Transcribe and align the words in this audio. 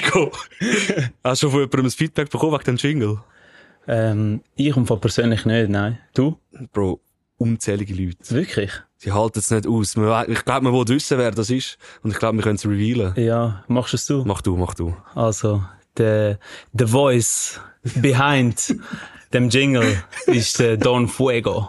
Gekommen. 0.00 0.30
Hast 1.24 1.42
du 1.42 1.46
schon 1.46 1.50
von 1.50 1.60
jemandem 1.60 1.86
ein 1.86 1.90
Feedback 1.90 2.30
bekommen 2.30 2.52
wegen 2.52 2.64
dem 2.64 2.76
Jingle? 2.76 3.18
Ähm, 3.86 4.40
ich 4.56 4.76
und 4.76 4.86
persönlich 5.00 5.44
nicht, 5.44 5.68
nein. 5.68 5.98
Du? 6.14 6.38
Bro, 6.72 7.00
unzählige 7.36 7.94
Leute. 7.94 8.18
Wirklich? 8.30 8.72
Sie 8.96 9.12
halten 9.12 9.38
es 9.38 9.50
nicht 9.50 9.66
aus. 9.66 9.96
Man, 9.96 10.30
ich 10.30 10.44
glaube, 10.44 10.62
man 10.62 10.72
will 10.72 10.88
wissen, 10.88 11.18
wer 11.18 11.30
das 11.30 11.50
ist. 11.50 11.78
Und 12.02 12.10
ich 12.10 12.18
glaube, 12.18 12.38
wir 12.38 12.42
können 12.42 12.56
es 12.56 12.66
revealen. 12.66 13.12
Ja, 13.16 13.64
machst 13.68 13.92
du 13.92 13.96
es 13.96 14.06
du? 14.06 14.24
Mach 14.24 14.40
du, 14.40 14.56
mach 14.56 14.74
du. 14.74 14.96
Also, 15.14 15.62
the, 15.96 16.36
the 16.72 16.86
voice 16.86 17.60
behind 17.96 18.76
dem 19.32 19.48
Jingle 19.48 20.02
ist 20.26 20.58
der 20.60 20.76
Don 20.76 21.08
Fuego. 21.08 21.68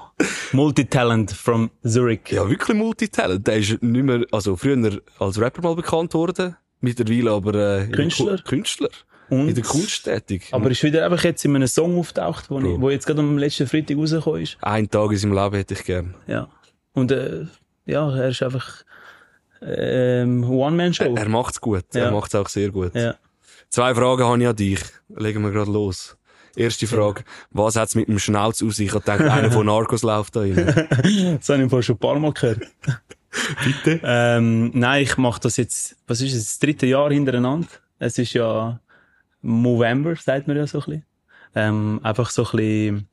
Multitalent 0.53 1.31
from 1.31 1.71
Zurich. 1.83 2.29
Ja, 2.29 2.49
wirklich 2.49 2.77
Multitalent. 2.77 3.45
Der 3.47 3.57
ist 3.57 3.81
nicht 3.81 4.03
mehr, 4.03 4.25
also 4.31 4.55
früher 4.55 5.01
als 5.19 5.39
Rapper 5.39 5.61
mal 5.61 5.75
bekannt 5.75 6.13
worden. 6.13 6.55
Mittlerweile 6.85 7.31
aber, 7.31 7.53
äh, 7.81 7.87
Künstler. 7.87 8.37
Künstler. 8.37 8.89
Und, 9.27 9.49
In 9.49 9.55
der 9.55 9.63
Kunst 9.63 10.03
tätig. 10.03 10.49
aber 10.51 10.69
ist 10.69 10.83
wieder 10.83 11.03
einfach 11.03 11.23
jetzt 11.23 11.43
in 11.43 11.55
einem 11.55 11.67
Song 11.67 11.97
auftaucht, 11.97 12.51
wo, 12.51 12.59
ich, 12.59 12.79
wo 12.79 12.91
jetzt 12.91 13.07
gerade 13.07 13.21
am 13.21 13.39
letzten 13.39 13.65
Freitag 13.65 13.97
rausgekommen 13.97 14.43
ist. 14.43 14.57
Ein 14.61 14.87
Tag 14.87 15.11
in 15.11 15.17
seinem 15.17 15.33
Leben 15.33 15.55
hätte 15.55 15.73
ich 15.73 15.83
gern. 15.83 16.13
Ja. 16.27 16.47
Und, 16.93 17.11
äh, 17.11 17.45
ja, 17.87 18.15
er 18.15 18.29
ist 18.29 18.43
einfach, 18.43 18.83
ähm, 19.63 20.43
One-Man-Show. 20.47 21.15
Er 21.15 21.27
macht's 21.27 21.59
gut. 21.59 21.85
Ja. 21.95 22.03
Er 22.05 22.11
macht's 22.11 22.35
auch 22.35 22.47
sehr 22.47 22.69
gut. 22.69 22.93
Ja. 22.93 23.15
Zwei 23.69 23.95
Fragen 23.95 24.23
habe 24.23 24.41
ich 24.43 24.47
an 24.47 24.55
dich. 24.55 24.79
Legen 25.09 25.41
wir 25.41 25.49
gerade 25.51 25.71
los. 25.71 26.15
Erste 26.55 26.85
Frage. 26.85 27.23
Was 27.49 27.75
hat's 27.75 27.95
mit 27.95 28.07
dem 28.07 28.19
Schnauz 28.19 28.61
aus 28.61 28.75
sich? 28.75 28.87
Ich 28.89 28.93
hab 28.93 29.05
gedacht, 29.05 29.21
einer 29.21 29.51
von 29.51 29.65
Narcos 29.65 30.03
läuft 30.03 30.35
da 30.35 30.41
rein. 30.41 30.55
Das 30.55 31.49
habe 31.49 31.63
ich 31.63 31.69
vorhin 31.69 31.81
schon 31.81 31.95
ein 31.95 31.99
paar 31.99 32.19
Mal 32.19 32.31
gehört. 32.31 32.61
Bitte? 33.63 33.99
Ähm, 34.03 34.71
nein, 34.73 35.03
ich 35.03 35.17
mache 35.17 35.41
das 35.41 35.57
jetzt, 35.57 35.97
was 36.07 36.21
ist 36.21 36.33
es, 36.33 36.45
das 36.45 36.59
dritte 36.59 36.85
Jahr 36.85 37.11
hintereinander. 37.11 37.67
Es 37.99 38.17
ist 38.17 38.33
ja 38.33 38.79
November, 39.41 40.15
sagt 40.15 40.47
man 40.47 40.57
ja 40.57 40.67
so 40.67 40.79
ein 40.79 40.85
bisschen. 40.85 41.05
Ähm, 41.55 41.99
einfach 42.03 42.29
so 42.29 42.43
ein 42.43 42.51
bisschen, 42.51 43.07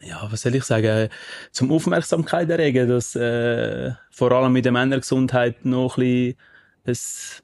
ja, 0.00 0.26
was 0.30 0.42
soll 0.42 0.54
ich 0.54 0.64
sagen, 0.64 1.08
zum 1.50 1.72
Aufmerksamkeit 1.72 2.48
erregen, 2.48 2.88
dass 2.88 3.14
äh, 3.14 3.92
vor 4.10 4.32
allem 4.32 4.52
mit 4.52 4.64
der 4.64 4.72
Männergesundheit 4.72 5.64
noch 5.64 5.98
ein 5.98 6.34
bisschen 6.84 7.42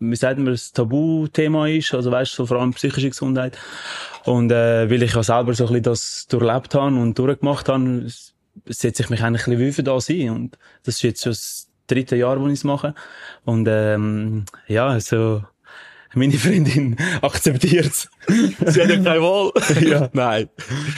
ein, 0.00 0.10
wie 0.10 0.16
sagt 0.16 0.38
man, 0.38 0.52
ein 0.52 0.60
Tabuthema 0.74 1.66
ist, 1.66 1.92
also 1.94 2.10
weißt 2.10 2.32
du, 2.32 2.36
so 2.36 2.46
vor 2.46 2.60
allem 2.60 2.72
psychische 2.72 3.10
Gesundheit. 3.10 3.58
Und 4.24 4.52
äh, 4.52 4.88
weil 4.88 5.02
ich 5.02 5.14
ja 5.14 5.22
selber 5.22 5.54
so 5.54 5.64
ein 5.64 5.68
bisschen 5.68 5.82
das 5.82 6.26
durchlebt 6.28 6.74
habe 6.74 6.94
und 6.94 7.18
durchgemacht 7.18 7.68
habe, 7.68 8.06
setze 8.66 9.02
ich 9.02 9.10
mich 9.10 9.22
eigentlich 9.22 9.46
ein 9.46 9.52
bisschen 9.52 9.66
wie 9.66 9.72
für 9.72 9.82
das 9.82 10.08
ein. 10.08 10.30
Und 10.30 10.58
das 10.84 10.96
ist 10.96 11.02
jetzt 11.02 11.22
schon 11.22 11.32
das 11.32 11.68
dritte 11.86 12.16
Jahr, 12.16 12.40
wo 12.40 12.46
ich 12.46 12.54
es 12.54 12.64
mache. 12.64 12.94
Und 13.44 13.66
ähm, 13.68 14.44
ja, 14.66 14.88
also 14.88 15.42
meine 16.14 16.34
Freundin 16.34 16.96
akzeptiert 17.22 17.86
es. 17.86 18.10
Sie 18.28 18.82
hat 18.82 18.88
ja 18.90 18.96
keine 18.96 19.20
Wahl. 19.20 19.52
ja. 19.82 20.08
Nein. 20.12 20.48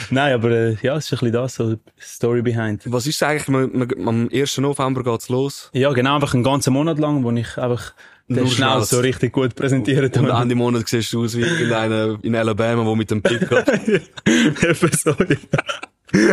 Nein, 0.09 0.33
aber 0.33 0.51
äh, 0.51 0.77
ja, 0.81 0.95
es 0.95 1.05
ist 1.05 1.13
ein 1.13 1.19
bisschen 1.19 1.33
das, 1.33 1.55
so 1.55 1.75
Story 1.99 2.41
behind. 2.41 2.83
Was 2.85 3.07
ist 3.07 3.21
eigentlich, 3.23 3.47
man, 3.47 3.87
am 4.07 4.29
1. 4.31 4.57
November 4.59 5.03
geht's 5.03 5.29
los. 5.29 5.69
Ja, 5.73 5.91
genau, 5.91 6.15
einfach 6.15 6.33
einen 6.33 6.43
ganzen 6.43 6.73
Monat 6.73 6.99
lang, 6.99 7.23
wo 7.23 7.31
ich 7.31 7.57
einfach 7.57 7.93
den 8.27 8.47
Schnauz. 8.47 8.89
so 8.89 8.99
richtig 8.99 9.33
gut 9.33 9.55
präsentiert 9.55 10.15
Und 10.17 10.31
habe. 10.31 10.43
Ende 10.43 10.55
Monat 10.55 10.87
siehst 10.87 11.11
du 11.11 11.25
aus 11.25 11.35
wie 11.35 11.41
irgendeiner 11.41 12.17
in 12.21 12.35
Alabama, 12.35 12.83
der 12.83 12.95
mit 12.95 13.11
dem 13.11 13.21
Pickup. 13.21 13.67
Eben 13.67 14.91
so, 14.93 15.11
ja. 15.11 16.27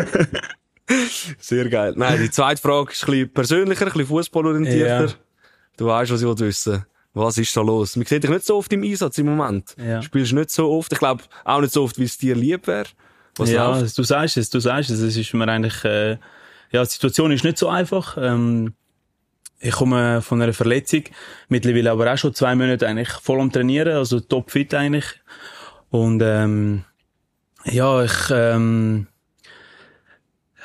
Sehr 1.39 1.69
geil. 1.69 1.95
Nein, 1.97 2.21
die 2.21 2.31
zweite 2.31 2.61
Frage 2.61 2.93
ist 2.93 3.03
ein 3.05 3.11
bisschen 3.11 3.33
persönlicher, 3.33 3.87
ein 3.87 3.93
bisschen 3.93 4.07
fußballorientierter. 4.07 5.07
Ja. 5.07 5.15
Du 5.77 5.87
weißt, 5.87 6.11
was 6.11 6.23
ich 6.23 6.41
wissen 6.41 6.85
Was 7.15 7.39
ist 7.39 7.57
da 7.57 7.61
los? 7.61 7.97
Man 7.97 8.07
sieht 8.07 8.23
dich 8.23 8.31
nicht 8.31 8.45
so 8.45 8.57
oft 8.57 8.73
im 8.73 8.83
Einsatz 8.83 9.19
im 9.19 9.27
Moment. 9.27 9.77
Ja. 9.79 9.99
Du 9.99 10.03
spielst 10.03 10.33
nicht 10.33 10.51
so 10.51 10.71
oft. 10.71 10.93
Ich 10.93 10.99
glaube, 10.99 11.23
auch 11.45 11.61
nicht 11.61 11.73
so 11.73 11.85
oft, 11.85 11.99
wie 11.99 12.05
es 12.05 12.19
dir 12.19 12.35
lieb 12.35 12.67
wäre. 12.67 12.87
Was 13.37 13.51
ja, 13.51 13.71
läuft? 13.71 13.97
du 13.97 14.03
sagst 14.03 14.37
es, 14.37 14.51
du 14.51 14.61
sagst 14.61 14.91
es. 14.91 15.01
Es 15.01 15.17
ist 15.17 15.33
mir 15.35 15.49
eigentlich, 15.49 15.85
äh, 15.85 16.19
ja, 16.73 16.83
die 16.83 16.91
Situation 16.91 17.33
ist 17.33 17.45
nicht 17.45 17.59
so 17.59 17.69
einfach. 17.69 18.17
Ähm, 18.21 18.75
ich 19.61 19.73
komme 19.73 20.23
von 20.23 20.41
einer 20.41 20.53
Verletzung, 20.53 21.05
mittlerweile 21.49 21.91
aber 21.91 22.13
auch 22.13 22.19
schon 22.19 22.35
zwei 22.35 22.55
Monate 22.55 22.87
eigentlich 22.87 23.11
voll 23.11 23.41
am 23.41 23.53
Trainieren, 23.53 23.97
also 23.97 24.21
topfit 24.21 24.73
eigentlich. 24.75 25.21
Und 25.91 26.23
ähm, 26.23 26.85
ja, 27.65 28.05
ich, 28.05 28.31
ähm, 28.31 29.08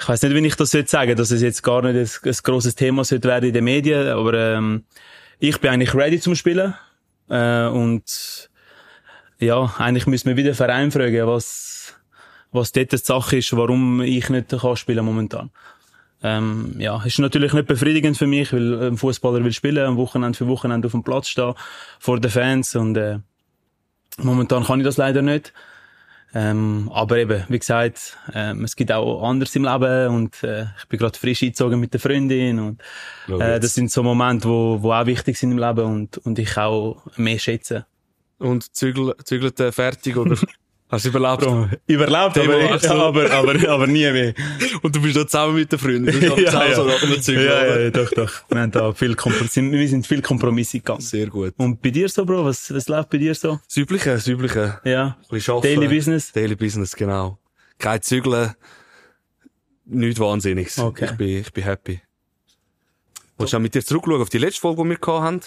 ich 0.03 0.09
weiß 0.09 0.22
nicht, 0.24 0.36
wie 0.36 0.46
ich 0.46 0.56
das 0.56 0.74
jetzt 0.74 0.91
sagen, 0.91 1.16
dass 1.16 1.31
es 1.31 1.41
jetzt 1.41 1.64
gar 1.64 1.81
nicht 1.81 1.96
ein, 1.96 2.30
ein 2.30 2.38
grosses 2.44 2.75
Thema 2.75 3.06
sollte 3.06 3.30
werden 3.30 3.47
in 3.47 3.53
den 3.53 3.64
Medien, 3.64 4.08
aber 4.09 4.34
ähm, 4.34 4.84
ich 5.40 5.62
bin 5.62 5.72
eigentlich 5.72 5.96
ready 5.96 6.19
zum 6.19 6.36
Spielen 6.36 6.74
äh, 7.30 7.68
und 7.68 8.50
ja, 9.40 9.74
eigentlich 9.78 10.06
müssen 10.06 10.28
wir 10.28 10.36
wieder 10.36 10.53
Verein 10.56 10.92
fragen, 10.92 11.25
was 11.25 11.96
was 12.52 12.74
dort 12.74 12.92
die 12.92 12.97
Sache 12.97 13.38
ist, 13.38 13.56
warum 13.56 14.02
ich 14.02 14.30
nicht 14.30 14.50
kann 14.50 14.75
spielen 14.75 15.06
momentan. 15.06 15.52
Ähm, 16.22 16.75
ja, 16.80 17.02
ist 17.03 17.19
natürlich 17.19 17.53
nicht 17.53 17.68
befriedigend 17.68 18.18
für 18.18 18.28
mich, 18.28 18.52
weil 18.52 18.90
ein 18.90 18.97
Fußballer 18.97 19.44
will 19.44 19.53
spielen, 19.53 19.86
am 19.86 19.96
Wochenende 19.96 20.38
für 20.38 20.47
Wochenende 20.47 20.86
auf 20.88 20.92
dem 20.92 21.03
Platz 21.03 21.30
stehen, 21.30 21.53
vor 22.00 22.19
den 22.19 22.30
Fans 22.30 22.75
und 22.75 22.97
äh, 22.97 23.19
momentan 24.18 24.66
kann 24.66 24.81
ich 24.81 24.86
das 24.86 24.97
leider 24.97 25.22
nicht. 25.22 25.53
Ähm, 26.36 26.90
aber 26.92 27.18
eben, 27.18 27.44
wie 27.48 27.60
gesagt, 27.60 28.18
ähm, 28.34 28.64
es 28.64 28.76
gibt 28.76 28.92
auch 28.92 29.22
anderes 29.22 29.56
im 29.56 29.66
Leben 29.66 30.16
und 30.16 30.44
äh, 30.44 30.66
ich 30.80 30.88
bin 30.88 31.00
gerade 31.00 31.18
frisch 31.18 31.44
eingezogen 31.44 31.80
mit 31.80 31.94
der 31.94 32.00
Freundin 32.00 32.60
und 32.60 32.82
äh, 33.28 33.60
das 33.60 33.76
sind 33.76 33.92
so 33.92 34.02
Momente, 34.02 34.48
wo, 34.48 34.82
wo 34.82 34.94
auch 34.94 35.06
wichtig 35.06 35.38
sind 35.38 35.52
im 35.52 35.60
Leben 35.60 35.86
und, 35.86 36.18
und 36.20 36.40
ich 36.40 36.58
auch 36.58 37.04
mehr 37.18 37.38
schätze. 37.38 37.86
Und 38.40 38.76
zügel, 38.76 39.14
zügelt 39.24 39.60
äh, 39.60 39.72
fertig 39.72 40.18
oder 40.18 40.36
hast 40.90 41.06
du 41.06 41.10
überlebt? 41.10 41.44
Überlebt, 41.88 42.34
Thema 42.34 42.54
aber, 42.54 42.74
Wechsel. 42.74 42.92
aber, 42.92 43.32
aber, 43.32 43.70
aber 43.70 43.88
nie 43.88 44.12
mehr. 44.12 44.34
Und 44.82 44.96
du 44.96 45.02
bist 45.02 45.16
da 45.16 45.26
zusammen 45.26 45.56
mit 45.56 45.72
der 45.72 45.80
Freundin. 45.80 46.06
Du 46.20 46.36
bist 46.36 46.54
ja, 46.54 46.66
ja, 46.66 46.76
so 46.76 46.88
ja. 46.88 46.94
nach 46.94 47.02
dem 47.02 47.36
ja, 47.36 47.62
oder? 47.62 47.82
ja, 47.82 47.90
doch, 47.90 48.12
doch. 48.12 48.32
Wir 48.50 48.62
haben 48.62 48.72
da 48.72 48.94
viel 48.94 49.16
Kompromiss, 49.16 49.56
wir 49.56 49.88
sind 49.88 50.08
viel 50.08 50.22
Kompromisse 50.22 50.80
gegangen. 50.80 51.02
Sehr 51.02 51.28
gut. 51.28 51.54
Und 51.58 51.82
bei 51.82 51.90
dir 51.90 52.08
so, 52.10 52.26
Bro? 52.26 52.46
Was, 52.46 52.74
was 52.74 52.88
läuft 52.88 53.10
bei 53.10 53.18
dir 53.18 53.34
so? 53.36 53.60
Das 53.66 53.78
Übliche, 53.78 54.12
das 54.12 54.28
Übliche. 54.28 54.80
Ja. 54.84 55.06
Ein 55.06 55.16
bisschen 55.30 55.56
arbeiten. 55.56 55.80
Daily 55.80 55.96
Business? 55.96 56.32
Daily 56.32 56.56
Business, 56.56 56.96
genau. 56.96 57.40
Kein 57.80 58.02
Zügeln. 58.02 58.54
Nichts 59.86 60.20
Wahnsinniges. 60.20 60.80
Okay. 60.80 61.10
Ich 61.12 61.18
bin, 61.18 61.28
ich 61.40 61.52
bin 61.52 61.64
happy. 61.64 62.02
Willst 63.38 63.54
du 63.54 63.58
auch 63.58 63.62
mit 63.62 63.76
dir 63.76 63.84
zurückschauen 63.84 64.22
auf 64.22 64.30
die 64.30 64.38
letzte 64.38 64.62
Folge, 64.62 64.84
die 64.84 64.90
wir 64.90 65.22
haben? 65.22 65.42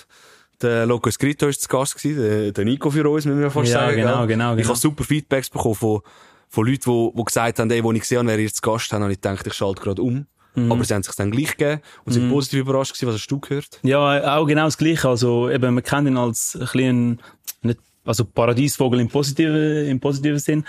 Der 0.62 0.86
Loco 0.86 1.08
Escrito 1.08 1.46
war 1.46 1.52
zu 1.52 1.68
Gast, 1.68 1.96
gewesen, 1.96 2.20
der, 2.22 2.52
der 2.52 2.64
Nico 2.64 2.90
für 2.90 3.08
uns, 3.08 3.24
müssen 3.26 3.40
wir 3.40 3.50
fast 3.50 3.70
Ja, 3.72 3.80
sagen. 3.80 3.96
genau, 3.96 4.18
gell? 4.18 4.26
genau, 4.28 4.52
Ich 4.52 4.56
genau. 4.58 4.68
habe 4.70 4.78
super 4.78 5.04
Feedbacks 5.04 5.50
bekommen 5.50 5.74
von, 5.74 6.00
von 6.48 6.66
Leuten, 6.66 6.90
die, 6.90 7.10
die 7.18 7.24
gesagt 7.24 7.58
haben, 7.58 7.70
ey, 7.70 7.84
wo 7.84 7.92
ich 7.92 8.00
gesehen 8.00 8.18
habe, 8.18 8.28
wer 8.28 8.38
ihr 8.38 8.52
zu 8.52 8.60
Gast 8.62 8.92
haben, 8.92 9.02
habe 9.02 9.12
ich 9.12 9.20
gedacht, 9.20 9.46
ich 9.46 9.54
schalte 9.54 9.82
gerade 9.82 10.00
um. 10.02 10.26
Mhm. 10.54 10.72
Aber 10.72 10.82
sie 10.84 10.94
haben 10.94 11.02
sich 11.02 11.14
dann 11.14 11.30
gleich 11.30 11.56
gegeben 11.58 11.82
und 12.04 12.12
sind 12.14 12.30
positiv 12.30 12.60
überrascht 12.60 12.94
gewesen. 12.94 13.08
Was 13.08 13.16
hast 13.16 13.26
du 13.30 13.38
gehört? 13.38 13.78
Ja, 13.82 14.38
auch 14.38 14.46
genau 14.46 14.64
das 14.64 14.78
Gleiche. 14.78 15.06
Also, 15.08 15.50
eben, 15.50 15.74
man 15.74 15.84
kennt 15.84 16.08
ihn 16.08 16.16
als 16.16 16.54
ein 16.54 16.60
bisschen, 16.60 17.20
nicht, 17.60 17.78
also 18.06 18.24
Paradiesvogel 18.24 19.00
im 19.00 19.08
positiven, 19.08 19.86
im 19.86 20.00
positiven 20.00 20.38
Sinn. 20.38 20.64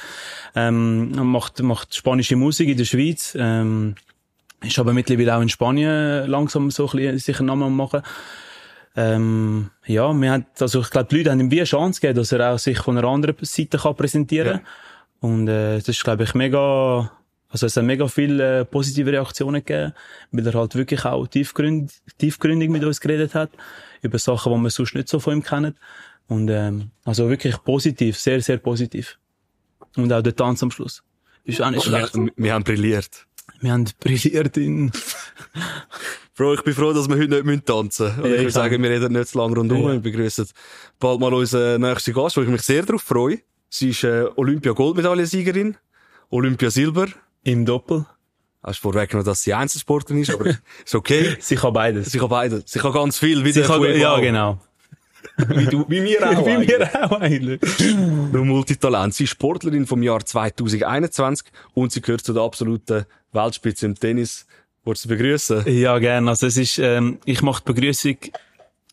Ähm, 0.55 1.13
er 1.15 1.23
macht, 1.23 1.61
macht 1.63 1.95
spanische 1.95 2.35
Musik 2.35 2.67
in 2.67 2.77
der 2.77 2.83
Schweiz. 2.83 3.33
Ähm, 3.39 3.95
ist 4.61 4.77
aber 4.79 4.91
mittlerweile 4.91 5.37
auch 5.37 5.41
in 5.41 5.47
Spanien 5.49 6.27
langsam 6.27 6.69
so 6.71 6.87
ein 6.89 6.91
bisschen 6.97 7.19
sich 7.19 7.39
einen 7.39 7.45
Namen 7.47 7.63
am 7.63 7.77
machen. 7.77 8.01
Ähm, 8.97 9.69
ja, 9.85 10.11
wir 10.11 10.31
haben, 10.31 10.47
also 10.59 10.81
ich 10.81 10.89
glaube, 10.89 11.07
die 11.09 11.17
Leute 11.17 11.29
haben 11.29 11.39
ihm 11.39 11.51
wie 11.51 11.59
eine 11.59 11.65
Chance 11.65 12.01
gegeben, 12.01 12.17
dass 12.17 12.31
er 12.31 12.53
auch 12.53 12.57
sich 12.57 12.79
von 12.79 12.97
einer 12.97 13.07
anderen 13.07 13.35
Seite 13.41 13.77
kann 13.77 13.95
präsentieren 13.95 14.63
kann. 15.21 15.31
Und 15.31 15.47
äh, 15.47 15.77
das 15.77 15.89
ist, 15.89 16.03
glaube 16.03 16.23
ich, 16.23 16.33
mega, 16.33 17.11
also 17.47 17.67
es 17.67 17.77
hat 17.77 17.83
mega 17.83 18.07
viele 18.07 18.61
äh, 18.61 18.65
positive 18.65 19.11
Reaktionen 19.11 19.63
gegeben, 19.63 19.93
weil 20.31 20.47
er 20.47 20.53
halt 20.55 20.73
wirklich 20.73 21.05
auch 21.05 21.27
tiefgründ, 21.27 21.93
tiefgründig 22.17 22.71
mit 22.71 22.83
uns 22.83 22.99
geredet 22.99 23.35
hat, 23.35 23.51
über 24.01 24.17
Sachen, 24.17 24.51
die 24.51 24.59
wir 24.61 24.69
sonst 24.71 24.95
nicht 24.95 25.09
so 25.09 25.19
von 25.19 25.35
ihm 25.37 25.43
kennen. 25.43 25.75
Und 26.27 26.50
ähm, 26.50 26.89
also 27.05 27.29
wirklich 27.29 27.55
positiv, 27.63 28.17
sehr, 28.17 28.41
sehr 28.41 28.57
positiv. 28.57 29.19
Und 29.95 30.11
auch 30.11 30.23
der 30.23 30.35
Tanz 30.35 30.63
am 30.63 30.71
Schluss. 30.71 31.03
Ist 31.43 31.61
auch 31.61 31.69
nicht 31.69 31.83
schlecht. 31.83 32.15
Wir, 32.15 32.31
wir 32.35 32.53
haben 32.53 32.63
brilliert. 32.63 33.27
Wir 33.61 33.71
haben 33.73 33.85
brilliert 34.00 34.57
in... 34.57 34.91
Bro, 36.38 36.54
ich 36.54 36.62
bin 36.62 36.75
froh, 36.75 36.94
dass 36.94 37.10
wir 37.10 37.18
heute 37.18 37.44
nicht 37.44 37.66
tanzen 37.66 38.06
müssen. 38.06 38.19
Ja, 38.19 38.25
ich 38.25 38.31
würde 38.31 38.48
ich 38.48 38.54
sagen, 38.54 38.84
wir 38.84 38.89
reden 38.92 39.12
nicht 39.12 39.28
zu 39.28 39.39
lange 39.39 39.56
rundum. 39.56 39.81
Ja. 39.81 39.94
Wir 39.94 40.00
begrüßen 40.00 40.48
bald 41.00 41.19
mal 41.19 41.34
unseren 41.34 41.81
nächsten 41.81 42.13
Gast, 42.13 42.38
wo 42.38 42.42
ich 42.42 42.48
mich 42.48 42.62
sehr 42.62 42.84
darauf 42.84 43.01
freue. 43.01 43.39
Sie 43.69 43.89
ist 43.89 44.04
äh, 44.04 44.25
Olympia-Goldmedaillensiegerin, 44.36 45.78
Olympia-Silber. 46.30 47.07
Im 47.44 47.66
Doppel. 47.66 48.06
Hast 48.62 48.80
vorweggenommen, 48.80 49.25
dass 49.25 49.42
sie 49.42 49.54
Einzelsportlerin 49.56 50.22
ist, 50.22 50.31
aber 50.31 50.45
ist 50.86 50.94
okay. 50.94 51.38
Sie 51.39 51.56
kann 51.56 51.74
beides. 51.74 52.12
Sie 52.12 52.19
kann 52.19 52.30
beide. 52.30 52.62
Sie 52.66 52.78
kann 52.78 52.92
ganz 52.92 53.18
viel, 53.18 53.44
wie 53.44 53.51
Sie 53.51 53.62
kann, 53.62 53.78
Fuego 53.78 53.98
ja, 53.98 54.19
genau. 54.19 54.60
Wie, 55.38 55.66
du, 55.66 55.86
wie 55.88 56.04
wir 56.04 56.30
auch. 56.30 56.45
Wie 56.45 56.68
wir 56.68 57.04
auch 57.04 57.19
eigentlich. 57.19 57.62
Du 57.62 58.44
Multitalent. 58.44 59.16
Sie 59.16 59.24
ist 59.24 59.31
Sportlerin 59.31 59.88
vom 59.88 60.04
Jahr 60.04 60.24
2021 60.24 61.48
und 61.74 61.92
sie 61.92 62.01
gehört 62.01 62.22
zu 62.22 62.34
der 62.34 62.44
absoluten 62.44 63.06
Weltspitze 63.31 63.88
im 63.88 63.95
Tennis. 63.95 64.45
Wolltest 64.88 65.04
du 65.04 65.10
begrüßen? 65.10 65.63
Ja, 65.68 66.00
gerne. 66.00 66.30
Also 66.30 66.48
es 66.48 66.56
ist, 66.56 66.78
ähm, 66.78 67.19
ich 67.25 67.42
mache 67.42 67.62
die 67.62 67.74
Begrüßung 67.74 68.16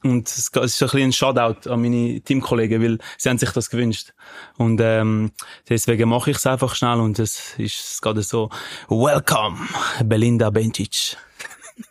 und 0.02 0.26
es 0.26 0.38
ist 0.38 0.52
so 0.52 0.60
ein 0.60 0.64
bisschen 0.64 1.02
ein 1.02 1.12
Shoutout 1.12 1.70
an 1.70 1.82
meine 1.82 2.20
Teamkollegen, 2.20 2.82
weil 2.82 2.98
sie 3.16 3.28
haben 3.28 3.38
sich 3.38 3.50
das 3.52 3.70
gewünscht. 3.70 4.12
Und 4.56 4.80
ähm, 4.82 5.30
deswegen 5.68 6.08
mache 6.08 6.32
ich 6.32 6.38
es 6.38 6.46
einfach 6.48 6.74
schnell 6.74 6.98
und 6.98 7.20
es 7.20 7.54
ist 7.58 8.02
gerade 8.02 8.22
so 8.22 8.50
Welcome, 8.88 9.56
Belinda 10.04 10.50
Bencic. 10.50 11.16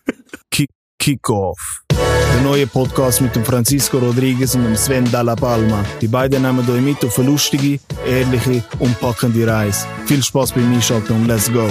Kick 0.52 0.70
Kickoff. 1.00 1.84
Der 1.90 2.42
neue 2.42 2.68
Podcast 2.68 3.22
mit 3.22 3.34
dem 3.38 3.46
Francisco 3.46 4.00
Rodriguez 4.00 4.54
und 4.56 4.66
dem 4.66 4.76
Sven 4.76 5.10
Dalla 5.10 5.38
Palma. 5.38 5.86
Die 6.02 6.10
beiden 6.10 6.42
nehmen 6.42 6.70
euch 6.70 6.82
mit 6.82 7.06
auf 7.06 7.18
eine 7.20 7.30
lustige, 7.30 7.80
ehrliche 8.06 8.66
und 8.80 9.00
packende 9.00 9.48
Reise. 9.48 9.88
Viel 10.08 10.22
Spaß 10.22 10.52
beim 10.52 10.74
Einschalten 10.74 11.14
und 11.14 11.28
let's 11.28 11.50
go. 11.50 11.70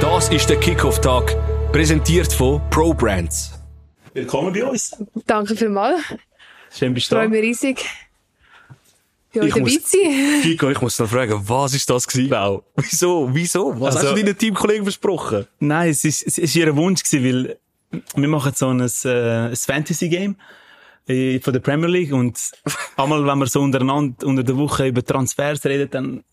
Das 0.00 0.28
ist 0.30 0.48
der 0.48 0.58
Kickoff-Tag, 0.58 1.36
präsentiert 1.72 2.32
von 2.32 2.60
Pro 2.70 2.92
Brands. 2.94 3.52
Willkommen 4.14 4.52
bei 4.52 4.64
uns. 4.64 4.96
Danke 5.26 5.56
vielmals. 5.56 6.00
Schön 6.76 6.94
bist 6.94 7.04
Ich 7.04 7.08
du 7.08 7.16
freue 7.16 7.24
da. 7.24 7.30
mich 7.30 7.42
riesig. 7.42 7.84
Ja, 9.32 9.42
Ich 9.44 9.54
muss-. 9.56 9.90
Kiko, 10.42 10.70
ich 10.70 10.80
muss 10.80 10.98
noch 10.98 11.08
fragen, 11.08 11.40
was 11.46 11.74
ist 11.74 11.88
das 11.90 12.06
gewesen? 12.06 12.30
Wow. 12.30 12.62
Wieso? 12.76 13.28
Wieso? 13.32 13.80
Was 13.80 13.96
Also- 13.96 14.08
hast 14.10 14.18
du 14.18 14.22
deinen 14.24 14.36
Teamkollegen 14.38 14.84
versprochen? 14.84 15.46
Nein, 15.60 15.90
es 15.90 16.04
ist, 16.04 16.26
es 16.26 16.38
ist 16.38 16.54
ihr 16.56 16.74
Wunsch 16.76 17.02
gewesen, 17.02 17.24
weil 17.92 18.02
wir 18.14 18.28
machen 18.28 18.52
so 18.54 18.68
ein, 18.68 18.80
äh, 18.80 19.48
ein 19.50 19.56
Fantasy-Game 19.56 20.36
äh, 21.08 21.40
von 21.40 21.52
der 21.52 21.60
Premier 21.60 21.88
League 21.88 22.12
und 22.12 22.38
einmal, 22.96 23.24
wenn 23.26 23.38
wir 23.38 23.46
so 23.46 23.60
untereinander 23.60 24.26
unter 24.26 24.42
der 24.42 24.56
Woche 24.56 24.86
über 24.86 25.04
Transfers 25.04 25.64
reden, 25.64 25.88
dann 25.90 26.24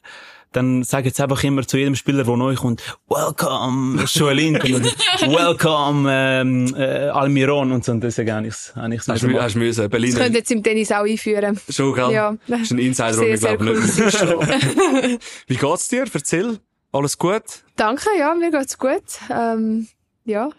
dann 0.56 0.84
sage 0.84 1.08
jetzt 1.08 1.20
einfach 1.20 1.44
immer 1.44 1.66
zu 1.68 1.78
jedem 1.78 1.96
Spieler, 1.96 2.24
der 2.24 2.38
neu 2.38 2.56
kommt, 2.56 2.82
Welcome, 3.10 4.04
Joelin, 4.06 4.56
Welcome, 4.56 6.10
ähm, 6.12 6.76
äh, 6.76 7.10
Almiron 7.10 7.72
und 7.72 7.84
so. 7.84 7.92
Und 7.92 8.02
deswegen 8.02 8.32
habe 8.34 8.48
ich 8.48 8.54
es 8.54 8.76
habe 8.76 8.96
ich's 8.96 9.08
Hast 9.08 9.24
du, 9.24 9.28
nicht 9.28 9.40
hast 9.42 9.56
du 9.56 9.60
müssen, 9.60 9.82
Das 9.82 9.90
Berlin. 9.90 10.14
könnt 10.16 10.32
ihr 10.32 10.40
jetzt 10.40 10.52
im 10.52 10.64
Tennis 10.64 10.92
auch 10.92 11.04
einführen. 11.04 11.60
Schon, 11.70 11.94
gell? 11.94 12.12
Ja. 12.12 12.36
Das 12.48 12.62
ist 12.62 12.72
ein 12.72 12.80
Insider, 12.80 13.18
den 13.20 13.34
ich 13.34 13.40
sehr 13.42 13.58
glaube 13.58 13.74
cool. 13.74 13.82
nicht. 13.82 15.20
Wie 15.48 15.56
geht's 15.56 15.88
dir? 15.90 16.06
Erzähl. 16.12 16.60
Alles 16.92 17.18
gut? 17.18 17.44
Danke, 17.76 18.08
ja, 18.18 18.34
mir 18.36 18.52
geht's 18.52 18.78
gut. 18.78 19.04
Ähm, 19.30 19.88
ja. 20.24 20.50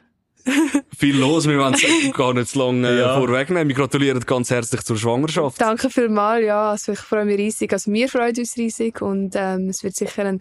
Viel 0.96 1.18
los, 1.18 1.46
wir 1.48 1.58
wollen 1.58 1.74
es 1.74 1.82
gar 2.16 2.32
nicht 2.34 2.48
zu 2.48 2.58
lange 2.58 2.88
äh, 2.88 2.98
Ja. 3.00 3.14
vorwegnehmen. 3.18 3.68
Wir 3.68 3.74
gratulieren 3.74 4.20
ganz 4.20 4.50
herzlich 4.50 4.82
zur 4.82 4.96
Schwangerschaft. 4.96 5.60
Danke 5.60 5.90
vielmals, 5.90 6.44
ja. 6.44 6.70
Also 6.70 6.92
ich 6.92 6.98
freue 7.00 7.24
mich 7.24 7.38
riesig. 7.38 7.72
Also 7.72 7.92
wir 7.92 8.08
freuen 8.08 8.36
uns 8.36 8.56
riesig 8.56 9.02
und 9.02 9.32
ähm, 9.34 9.68
es 9.68 9.82
wird 9.82 9.94
sicher 9.96 10.24
ein 10.24 10.40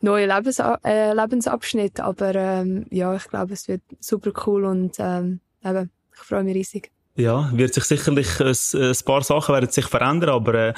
neuer 0.00 0.26
Lebens 0.26 0.58
äh, 0.84 1.12
Lebensabschnitt. 1.14 2.00
Aber 2.00 2.34
ähm, 2.34 2.86
ja, 2.90 3.14
ich 3.14 3.24
glaube, 3.28 3.54
es 3.54 3.68
wird 3.68 3.82
super 4.00 4.32
cool 4.46 4.64
und 4.64 4.96
ähm, 4.98 5.40
eben, 5.64 5.90
ich 6.14 6.20
freue 6.22 6.44
mich 6.44 6.54
riesig. 6.54 6.90
Ja, 7.16 7.48
wird 7.54 7.72
sich 7.74 7.84
sicherlich 7.84 8.40
ein, 8.40 8.48
ein 8.74 8.94
paar 9.04 9.22
Sachen 9.22 9.54
werden 9.54 9.70
sich 9.70 9.86
verändern, 9.86 10.30
aber 10.30 10.54
äh, 10.54 10.74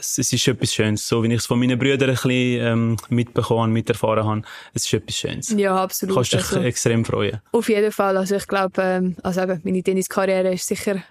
es, 0.00 0.18
es 0.18 0.32
ist 0.32 0.48
etwas 0.48 0.74
Schönes. 0.74 1.06
So 1.06 1.22
wie 1.22 1.28
ich 1.28 1.34
es 1.40 1.46
von 1.46 1.58
meinen 1.58 1.78
Brüdern 1.78 2.10
ein 2.10 2.14
bisschen 2.16 2.30
ähm, 2.32 2.96
mitbekommen 3.08 3.72
miterfahren 3.72 4.24
habe, 4.24 4.42
es 4.74 4.84
ist 4.86 4.92
etwas 4.94 5.16
Schönes. 5.16 5.54
Ja, 5.56 5.76
absolut. 5.76 6.16
Kannst 6.16 6.32
dich 6.32 6.40
Also, 6.40 6.60
extrem 6.60 7.04
freuen. 7.04 7.40
Auf 7.52 7.68
jeden 7.68 7.92
Fall. 7.92 8.16
Also 8.16 8.36
ich 8.36 8.46
glaube, 8.46 8.82
ähm, 8.82 9.16
also 9.22 9.42
eben, 9.42 9.60
meine 9.64 9.82
Tenniskarriere 9.82 10.52
ist 10.52 10.66
sicher 10.66 11.02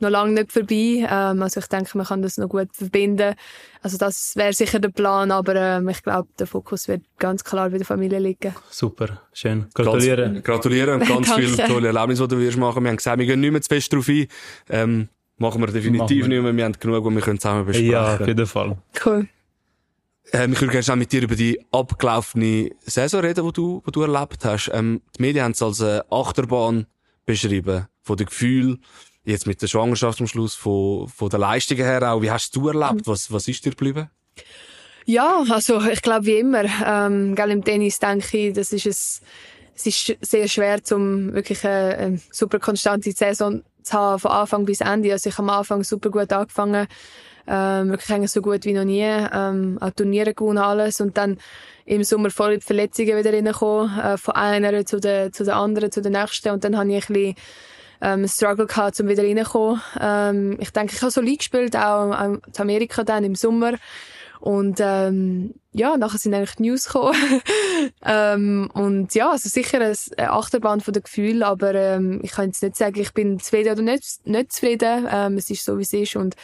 noch 0.00 0.10
lange 0.10 0.32
nicht 0.32 0.52
vorbei. 0.52 1.06
Ähm, 1.08 1.42
also 1.42 1.60
ich 1.60 1.66
denke, 1.66 1.96
man 1.96 2.06
kann 2.06 2.22
das 2.22 2.36
noch 2.36 2.48
gut 2.48 2.68
verbinden. 2.72 3.34
Also 3.82 3.96
das 3.98 4.32
wäre 4.34 4.52
sicher 4.52 4.78
der 4.78 4.88
Plan, 4.88 5.30
aber 5.30 5.54
ähm, 5.56 5.88
ich 5.88 6.02
glaube, 6.02 6.28
der 6.38 6.46
Fokus 6.46 6.88
wird 6.88 7.02
ganz 7.18 7.44
klar 7.44 7.70
bei 7.70 7.78
der 7.78 7.86
Familie 7.86 8.18
liegen. 8.18 8.54
Super, 8.70 9.22
schön. 9.32 9.60
Ganz, 9.60 9.74
Gratuliere. 9.74 10.40
gratulieren 10.42 11.00
und 11.00 11.08
ganz 11.08 11.32
viele 11.34 11.56
tolle 11.68 11.88
Erlebnisse, 11.88 12.26
die 12.28 12.34
du 12.34 12.40
wirst 12.40 12.56
machen. 12.58 12.82
Wir 12.82 12.90
haben 12.90 12.96
gesagt, 12.96 13.18
wir 13.18 13.26
gehen 13.26 13.40
nicht 13.40 13.52
mehr 13.52 13.62
zu 13.62 13.68
fest 13.68 13.92
drauf 13.92 14.08
ein. 14.08 14.26
Ähm, 14.70 15.08
machen 15.36 15.60
wir 15.60 15.66
definitiv 15.68 15.98
Machen 15.98 16.10
wir. 16.10 16.28
nicht 16.28 16.42
mehr. 16.42 16.56
Wir 16.56 16.64
haben 16.64 16.76
genug, 16.78 17.04
was 17.04 17.14
wir 17.14 17.20
können 17.22 17.40
zusammen 17.40 17.66
besprechen 17.66 17.90
Ja, 17.92 18.14
auf 18.14 18.26
jeden 18.26 18.46
Fall. 18.46 18.76
Cool. 19.04 19.28
Ähm, 20.32 20.52
ich 20.52 20.60
würde 20.60 20.72
gerne 20.72 20.82
schnell 20.82 20.96
mit 20.96 21.12
dir 21.12 21.22
über 21.22 21.36
die 21.36 21.60
abgelaufene 21.70 22.70
Saison 22.80 23.20
reden, 23.20 23.44
die 23.46 23.52
du, 23.52 23.82
die 23.86 23.92
du 23.92 24.02
erlebt 24.02 24.44
hast. 24.44 24.70
Ähm, 24.72 25.02
die 25.16 25.22
Medien 25.22 25.44
haben 25.44 25.52
es 25.52 25.62
als 25.62 25.80
eine 25.80 26.04
Achterbahn 26.10 26.86
beschrieben. 27.26 27.86
Von 28.02 28.16
den 28.16 28.26
Gefühlen, 28.26 28.82
jetzt 29.24 29.46
mit 29.46 29.60
der 29.60 29.66
Schwangerschaft 29.66 30.20
am 30.20 30.26
Schluss, 30.26 30.54
von, 30.54 31.08
von 31.08 31.28
der 31.28 31.38
Leistungen 31.38 31.84
her 31.84 32.12
auch. 32.12 32.22
Wie 32.22 32.30
hast 32.30 32.54
du 32.56 32.68
erlebt? 32.68 33.06
Was, 33.06 33.32
was 33.32 33.48
ist 33.48 33.64
dir 33.64 33.70
geblieben? 33.70 34.10
Ja, 35.06 35.44
also 35.50 35.82
ich 35.82 36.00
glaube 36.00 36.26
wie 36.26 36.38
immer, 36.38 36.64
ähm, 36.86 37.34
gell, 37.34 37.50
im 37.50 37.62
Tennis 37.62 37.98
denke 37.98 38.38
ich, 38.38 38.54
das 38.54 38.72
ist 38.72 38.86
es, 38.86 39.20
es 39.74 39.86
ist 39.86 40.16
sehr 40.22 40.48
schwer, 40.48 40.82
zum 40.82 41.34
wirklich 41.34 41.64
eine, 41.66 41.96
eine 41.96 42.20
super 42.30 42.58
konstante 42.58 43.12
Saison 43.12 43.62
zu 43.84 43.96
haben, 43.96 44.18
von 44.18 44.30
Anfang 44.30 44.64
bis 44.64 44.80
Ende. 44.80 45.12
Also 45.12 45.28
ich 45.28 45.38
habe 45.38 45.50
am 45.50 45.58
Anfang 45.58 45.84
super 45.84 46.10
gut 46.10 46.32
angefangen, 46.32 46.86
ähm, 47.46 47.90
wirklich 47.90 48.12
eigentlich 48.12 48.30
so 48.30 48.40
gut 48.40 48.64
wie 48.64 48.72
noch 48.72 48.84
nie, 48.84 49.02
ähm, 49.02 49.78
auch 49.80 49.90
Turniere 49.90 50.34
gewonnen, 50.34 50.58
alles. 50.58 51.00
Und 51.00 51.16
dann 51.16 51.38
im 51.84 52.02
Sommer 52.02 52.30
voll 52.30 52.54
in 52.54 52.60
die 52.60 52.66
Verletzungen 52.66 53.16
wieder 53.16 53.32
reingekommen, 53.32 53.98
äh, 53.98 54.16
von 54.16 54.34
einer 54.34 54.84
zu 54.86 55.00
der, 55.00 55.32
zu 55.32 55.44
der 55.44 55.56
anderen, 55.56 55.92
zu 55.92 56.00
der 56.00 56.10
nächsten. 56.10 56.50
Und 56.50 56.64
dann 56.64 56.76
habe 56.76 56.92
ich 56.92 57.08
ein 57.08 57.14
bisschen, 57.14 57.36
ähm, 58.00 58.28
Struggle 58.28 58.66
gehabt, 58.66 58.98
um 59.00 59.08
wieder 59.08 59.22
reinzukommen. 59.22 59.80
Ähm, 60.00 60.56
ich 60.60 60.70
denke, 60.70 60.94
ich 60.94 61.02
habe 61.02 61.10
so 61.10 61.20
League 61.20 61.38
gespielt, 61.38 61.76
auch, 61.76 62.10
auch 62.10 62.24
in 62.24 62.40
Amerika 62.58 63.04
dann 63.04 63.24
im 63.24 63.34
Sommer. 63.34 63.74
Und 64.44 64.78
ähm, 64.78 65.54
ja, 65.72 65.96
nachher 65.96 66.18
sind 66.18 66.34
eigentlich 66.34 66.56
die 66.56 66.64
News 66.64 66.84
gekommen. 66.84 67.14
ähm, 68.04 68.70
und 68.74 69.14
ja, 69.14 69.30
also 69.30 69.48
sicher 69.48 69.80
ein- 69.80 69.96
eine 70.18 70.32
Achterbahn 70.32 70.82
von 70.82 70.92
den 70.92 71.02
Gefühlen, 71.02 71.42
aber 71.42 71.74
ähm, 71.74 72.20
ich 72.22 72.32
kann 72.32 72.48
jetzt 72.48 72.62
nicht 72.62 72.76
sagen, 72.76 73.00
ich 73.00 73.14
bin 73.14 73.40
zufrieden 73.40 73.72
oder 73.72 73.80
nicht, 73.80 74.26
nicht 74.26 74.52
zufrieden. 74.52 75.08
Ähm, 75.10 75.38
es 75.38 75.48
ist 75.48 75.64
so, 75.64 75.78
wie 75.78 75.82
es 75.82 75.94
ist. 75.94 76.16
Und 76.16 76.36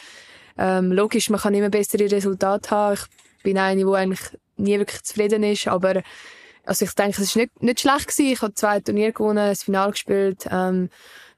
ähm, 0.57 0.91
logisch, 0.91 1.29
man 1.29 1.39
kann 1.41 1.53
immer 1.53 1.69
bessere 1.69 2.09
Resultate 2.09 2.71
haben. 2.71 2.97
Ich 3.37 3.43
bin 3.43 3.59
eine, 3.59 3.85
die 3.85 3.93
eigentlich 3.93 4.21
nie 4.57 4.79
wirklich 4.79 5.03
zufrieden 5.03 5.43
ist, 5.43 5.67
aber 5.67 6.01
also 6.65 6.85
ich 6.85 6.93
denke, 6.95 7.21
es 7.21 7.35
war 7.35 7.43
nicht, 7.43 7.61
nicht 7.61 7.79
schlecht 7.81 8.07
gewesen. 8.07 8.33
Ich 8.33 8.41
habe 8.41 8.55
zwei 8.55 8.79
Turniere 8.79 9.13
gewonnen, 9.13 9.47
das 9.47 9.61
Finale 9.61 9.91
gespielt, 9.91 10.47
ähm, 10.51 10.89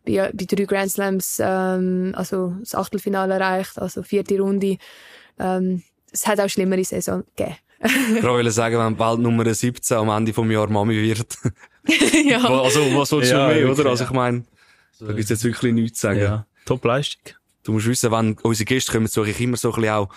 bei, 0.05 0.31
bei 0.33 0.45
drei 0.45 0.63
Grand 0.63 0.91
Slams, 0.91 1.41
ähm, 1.43 2.13
also 2.15 2.55
das 2.61 2.73
Achtelfinale 2.73 3.33
erreicht, 3.33 3.77
also 3.79 4.01
vierte 4.01 4.39
Runde. 4.39 4.77
Ähm, 5.39 5.83
es 6.13 6.25
hat 6.27 6.39
auch 6.39 6.47
schlimmere 6.49 6.83
Saison 6.83 7.23
gegeben. 7.35 7.57
Ich 8.15 8.23
wollte 8.23 8.51
sagen, 8.51 8.77
wenn 8.77 8.95
bald 8.95 9.19
Nummer 9.19 9.53
17 9.53 9.97
am 9.97 10.09
Ende 10.09 10.31
vom 10.33 10.49
Jahr 10.49 10.69
Mami 10.69 10.95
wird. 10.95 11.35
ja. 12.25 12.37
also, 12.37 12.79
was 12.97 13.11
willst 13.11 13.31
du 13.31 13.35
Ja, 13.35 13.47
mehr, 13.47 13.57
wirklich, 13.57 13.79
oder? 13.79 13.89
Also, 13.89 14.03
ja. 14.05 14.09
ich 14.09 14.15
meine, 14.15 14.43
da 14.99 15.11
gibt's 15.11 15.29
jetzt 15.29 15.43
wirklich 15.43 15.73
nichts 15.73 15.99
zu 15.99 16.07
sagen. 16.07 16.19
Ja, 16.21 16.45
Top-Leistung. 16.65 17.33
Du 17.63 17.73
musst 17.73 17.87
wissen, 17.87 18.09
wenn 18.11 18.37
unsere 18.41 18.65
Gäste 18.65 18.91
kommen, 18.93 19.07
suche 19.07 19.31
ich 19.31 19.41
immer 19.41 19.57
so 19.57 19.69
ein 19.73 19.75
bisschen 19.81 19.93
auch 19.93 20.09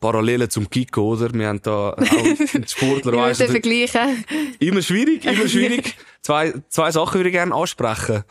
Parallelen 0.00 0.48
zum 0.50 0.68
Kiko, 0.68 1.14
oder? 1.14 1.32
Wir 1.32 1.48
haben 1.48 1.62
da 1.62 1.90
auch 1.92 1.96
einen 1.98 2.68
Sportler, 2.68 3.12
Ich 3.14 3.18
weißt 3.18 3.40
du, 3.40 3.48
vergleichen. 3.48 4.24
immer 4.58 4.82
schwierig, 4.82 5.24
immer 5.24 5.48
schwierig. 5.48 5.96
zwei, 6.22 6.52
zwei 6.68 6.90
Sachen 6.90 7.14
würde 7.14 7.30
ich 7.30 7.34
gerne 7.34 7.54
ansprechen. 7.54 8.22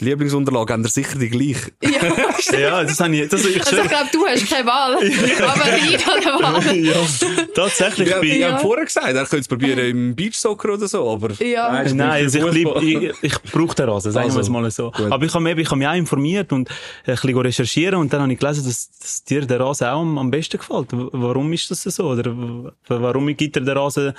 Die 0.00 0.04
Lieblingsunterlagen 0.04 0.72
haben 0.74 0.84
sicher 0.84 1.18
die 1.18 1.28
gleiche. 1.30 1.72
Ja. 1.82 1.90
Ja, 2.56 2.82
das 2.84 3.00
habe 3.00 3.16
ich, 3.16 3.28
das, 3.28 3.44
ich 3.44 3.60
Also 3.66 3.82
ich 3.82 3.88
glaube, 3.88 4.08
du 4.12 4.24
hast 4.26 4.48
keine 4.48 4.66
Wahl. 4.66 4.94
aber 4.96 5.78
ich 5.88 6.06
habe 6.06 6.16
eine 6.16 6.64
Wahl. 6.66 6.76
ja, 6.84 6.94
tatsächlich 7.54 8.08
Ja, 8.10 8.20
bin 8.20 8.30
ich 8.30 8.38
Ja. 8.38 8.52
habe 8.52 8.60
vorher 8.62 8.84
gesagt, 8.84 9.06
er 9.08 9.14
könnte 9.14 9.38
es 9.38 9.48
probieren 9.48 9.78
im 9.78 10.14
Beachsoccer 10.14 10.74
oder 10.74 10.86
so, 10.86 11.10
aber... 11.10 11.32
Ja. 11.42 11.72
Nein, 11.72 11.86
ist 11.86 11.94
Nein, 11.94 12.10
also 12.24 12.48
ich, 12.48 12.62
bleib, 12.64 12.82
ich, 12.82 13.12
ich 13.22 13.42
brauche 13.52 13.74
den 13.74 13.88
Rasen, 13.88 14.12
sagen 14.12 14.26
wir 14.26 14.30
es 14.30 14.36
Also, 14.36 14.52
mal 14.52 14.70
so. 14.70 14.90
gut. 14.92 15.10
Aber 15.10 15.24
ich 15.24 15.34
habe 15.34 15.42
mich, 15.42 15.58
ich 15.58 15.66
habe 15.66 15.76
mich 15.78 15.88
auch 15.88 15.94
informiert 15.94 16.52
und 16.52 16.70
ein 16.70 17.14
bisschen 17.16 17.38
recherchieren 17.38 17.98
und 17.98 18.12
dann 18.12 18.22
habe 18.22 18.32
ich 18.32 18.38
gelesen, 18.38 18.64
dass, 18.64 18.90
dass 18.98 19.24
dir 19.24 19.44
der 19.44 19.60
Rasen 19.60 19.88
auch 19.88 20.00
am, 20.02 20.16
am 20.18 20.30
besten 20.30 20.58
gefällt. 20.58 20.88
Warum 20.92 21.52
ist 21.52 21.70
das 21.70 21.82
so? 21.82 22.04
Oder 22.10 22.32
warum 22.88 23.26
gibt 23.36 23.56
dir 23.56 23.60
der 23.62 23.76
Rasen 23.76 24.12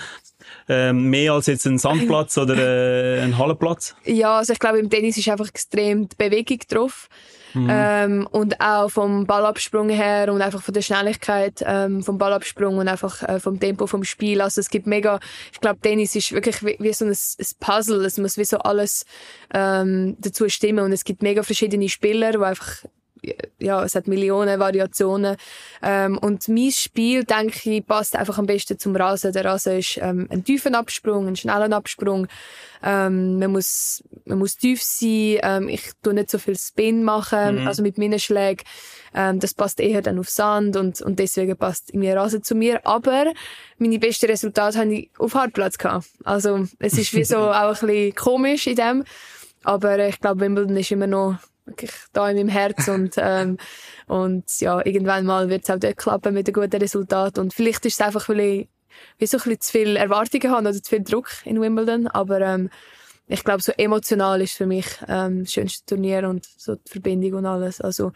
ähm, 0.67 1.09
mehr 1.09 1.33
als 1.33 1.47
jetzt 1.47 1.65
ein 1.65 1.77
Sandplatz 1.77 2.38
oder 2.38 2.57
äh, 2.57 3.21
ein 3.21 3.38
Hallenplatz? 3.38 3.95
Ja, 4.05 4.38
also 4.38 4.53
ich 4.53 4.59
glaube, 4.59 4.79
im 4.79 4.89
Tennis 4.89 5.17
ist 5.17 5.29
einfach 5.29 5.47
extrem 5.47 6.09
die 6.09 6.15
Bewegung 6.15 6.59
drauf. 6.69 7.09
Ähm, 7.55 8.27
und 8.31 8.59
auch 8.62 8.89
vom 8.89 9.25
Ballabsprung 9.25 9.89
her 9.89 10.31
und 10.31 10.41
einfach 10.41 10.62
von 10.62 10.74
der 10.74 10.81
Schnelligkeit 10.81 11.63
ähm, 11.65 12.03
vom 12.03 12.17
Ballabsprung 12.17 12.77
und 12.77 12.88
einfach 12.88 13.24
äh, 13.24 13.39
vom 13.39 13.59
Tempo 13.59 13.88
vom 13.88 14.03
Spiel. 14.03 14.41
Also 14.41 14.62
es 14.62 14.69
gibt 14.69 14.88
mega, 14.88 15.19
ich 15.51 15.59
glaube, 15.59 15.79
Tennis 15.79 16.15
ist 16.15 16.31
wirklich 16.33 16.63
wie, 16.63 16.75
wie 16.79 16.93
so 16.93 17.05
ein, 17.05 17.12
ein 17.12 17.47
Puzzle. 17.59 18.05
Es 18.05 18.17
muss 18.17 18.38
wie 18.38 18.45
so 18.45 18.59
alles 18.59 19.05
ähm, 19.53 20.17
dazu 20.19 20.50
stimmen 20.50 20.86
und 20.86 20.91
es 20.91 21.03
gibt 21.03 21.24
mega 21.24 21.43
verschiedene 21.43 21.89
Spieler, 21.89 22.31
die 22.31 22.38
einfach 22.38 22.83
ja, 23.59 23.83
es 23.83 23.95
hat 23.95 24.07
Millionen 24.07 24.59
Variationen. 24.59 25.36
Ähm, 25.81 26.17
und 26.17 26.47
mein 26.47 26.71
Spiel, 26.71 27.24
denke 27.24 27.69
ich, 27.69 27.86
passt 27.86 28.15
einfach 28.15 28.38
am 28.38 28.45
besten 28.45 28.77
zum 28.77 28.95
Rasen. 28.95 29.33
Der 29.33 29.45
Rasen 29.45 29.79
ist 29.79 29.97
ähm, 30.01 30.27
ein 30.29 30.43
tiefen 30.43 30.75
Absprung, 30.75 31.27
ein 31.27 31.36
schneller 31.36 31.71
Absprung. 31.75 32.27
Ähm, 32.83 33.39
man 33.39 33.51
muss, 33.51 34.03
man 34.25 34.38
muss 34.38 34.57
tief 34.57 34.81
sein. 34.83 35.39
Ähm, 35.41 35.69
ich 35.69 35.91
tu 36.03 36.12
nicht 36.12 36.29
so 36.29 36.38
viel 36.38 36.57
Spin 36.57 37.03
machen, 37.03 37.67
also 37.67 37.81
mit 37.81 37.97
meinen 37.97 38.19
Schlägen. 38.19 38.63
Ähm, 39.13 39.39
das 39.39 39.53
passt 39.53 39.79
eher 39.79 40.01
dann 40.01 40.19
auf 40.19 40.29
Sand 40.29 40.75
und, 40.75 41.01
und 41.01 41.17
deswegen 41.17 41.57
passt 41.57 41.89
irgendwie 41.89 42.12
Rasen 42.12 42.43
zu 42.43 42.55
mir. 42.55 42.86
Aber 42.86 43.33
meine 43.77 44.00
besten 44.00 44.27
Resultate 44.27 44.77
habe 44.79 44.93
ich 44.93 45.09
auf 45.17 45.33
Hartplatz 45.33 45.77
gehabt. 45.77 46.07
Also, 46.24 46.65
es 46.79 46.97
ist 46.97 47.13
wie 47.13 47.24
so 47.24 47.38
auch 47.51 47.81
ein 47.81 47.88
bisschen 47.88 48.15
komisch 48.15 48.67
in 48.67 48.75
dem. 48.75 49.03
Aber 49.63 50.07
ich 50.07 50.19
glaube, 50.19 50.41
Wimbledon 50.41 50.77
ist 50.77 50.91
immer 50.91 51.07
noch 51.07 51.38
wirklich 51.67 51.91
da 52.13 52.29
in 52.29 52.38
meinem 52.38 52.50
Herz 52.50 52.88
und, 52.88 53.15
ähm, 53.17 53.57
und 54.07 54.45
ja, 54.59 54.86
irgendwann 54.86 55.25
mal 55.25 55.50
wird 55.50 55.63
es 55.63 55.69
auch 55.69 55.79
dort 55.79 55.97
klappen 55.97 56.33
mit 56.33 56.47
einem 56.47 56.53
guten 56.53 56.81
Resultat 56.81 57.38
und 57.38 57.53
vielleicht 57.53 57.86
ist 57.86 58.00
es 58.00 58.05
einfach, 58.05 58.27
weil 58.29 58.39
ich 58.39 58.69
wie 59.19 59.27
so 59.27 59.38
ein 59.38 59.43
bisschen 59.43 59.62
zu 59.62 59.71
viel 59.71 59.95
Erwartungen 59.95 60.51
habe 60.51 60.69
oder 60.69 60.74
zu 60.74 60.89
viel 60.89 61.03
Druck 61.03 61.29
in 61.45 61.62
Wimbledon, 61.62 62.07
aber 62.07 62.41
ähm, 62.41 62.69
ich 63.27 63.43
glaube, 63.43 63.62
so 63.62 63.74
emotional 63.74 64.41
ist 64.41 64.53
für 64.53 64.65
mich 64.65 64.86
ähm, 65.07 65.43
das 65.43 65.51
schönste 65.51 65.86
Turnier 65.86 66.27
und 66.29 66.45
so 66.57 66.75
die 66.75 66.91
Verbindung 66.91 67.33
und 67.33 67.45
alles. 67.45 67.81
Also 67.81 68.13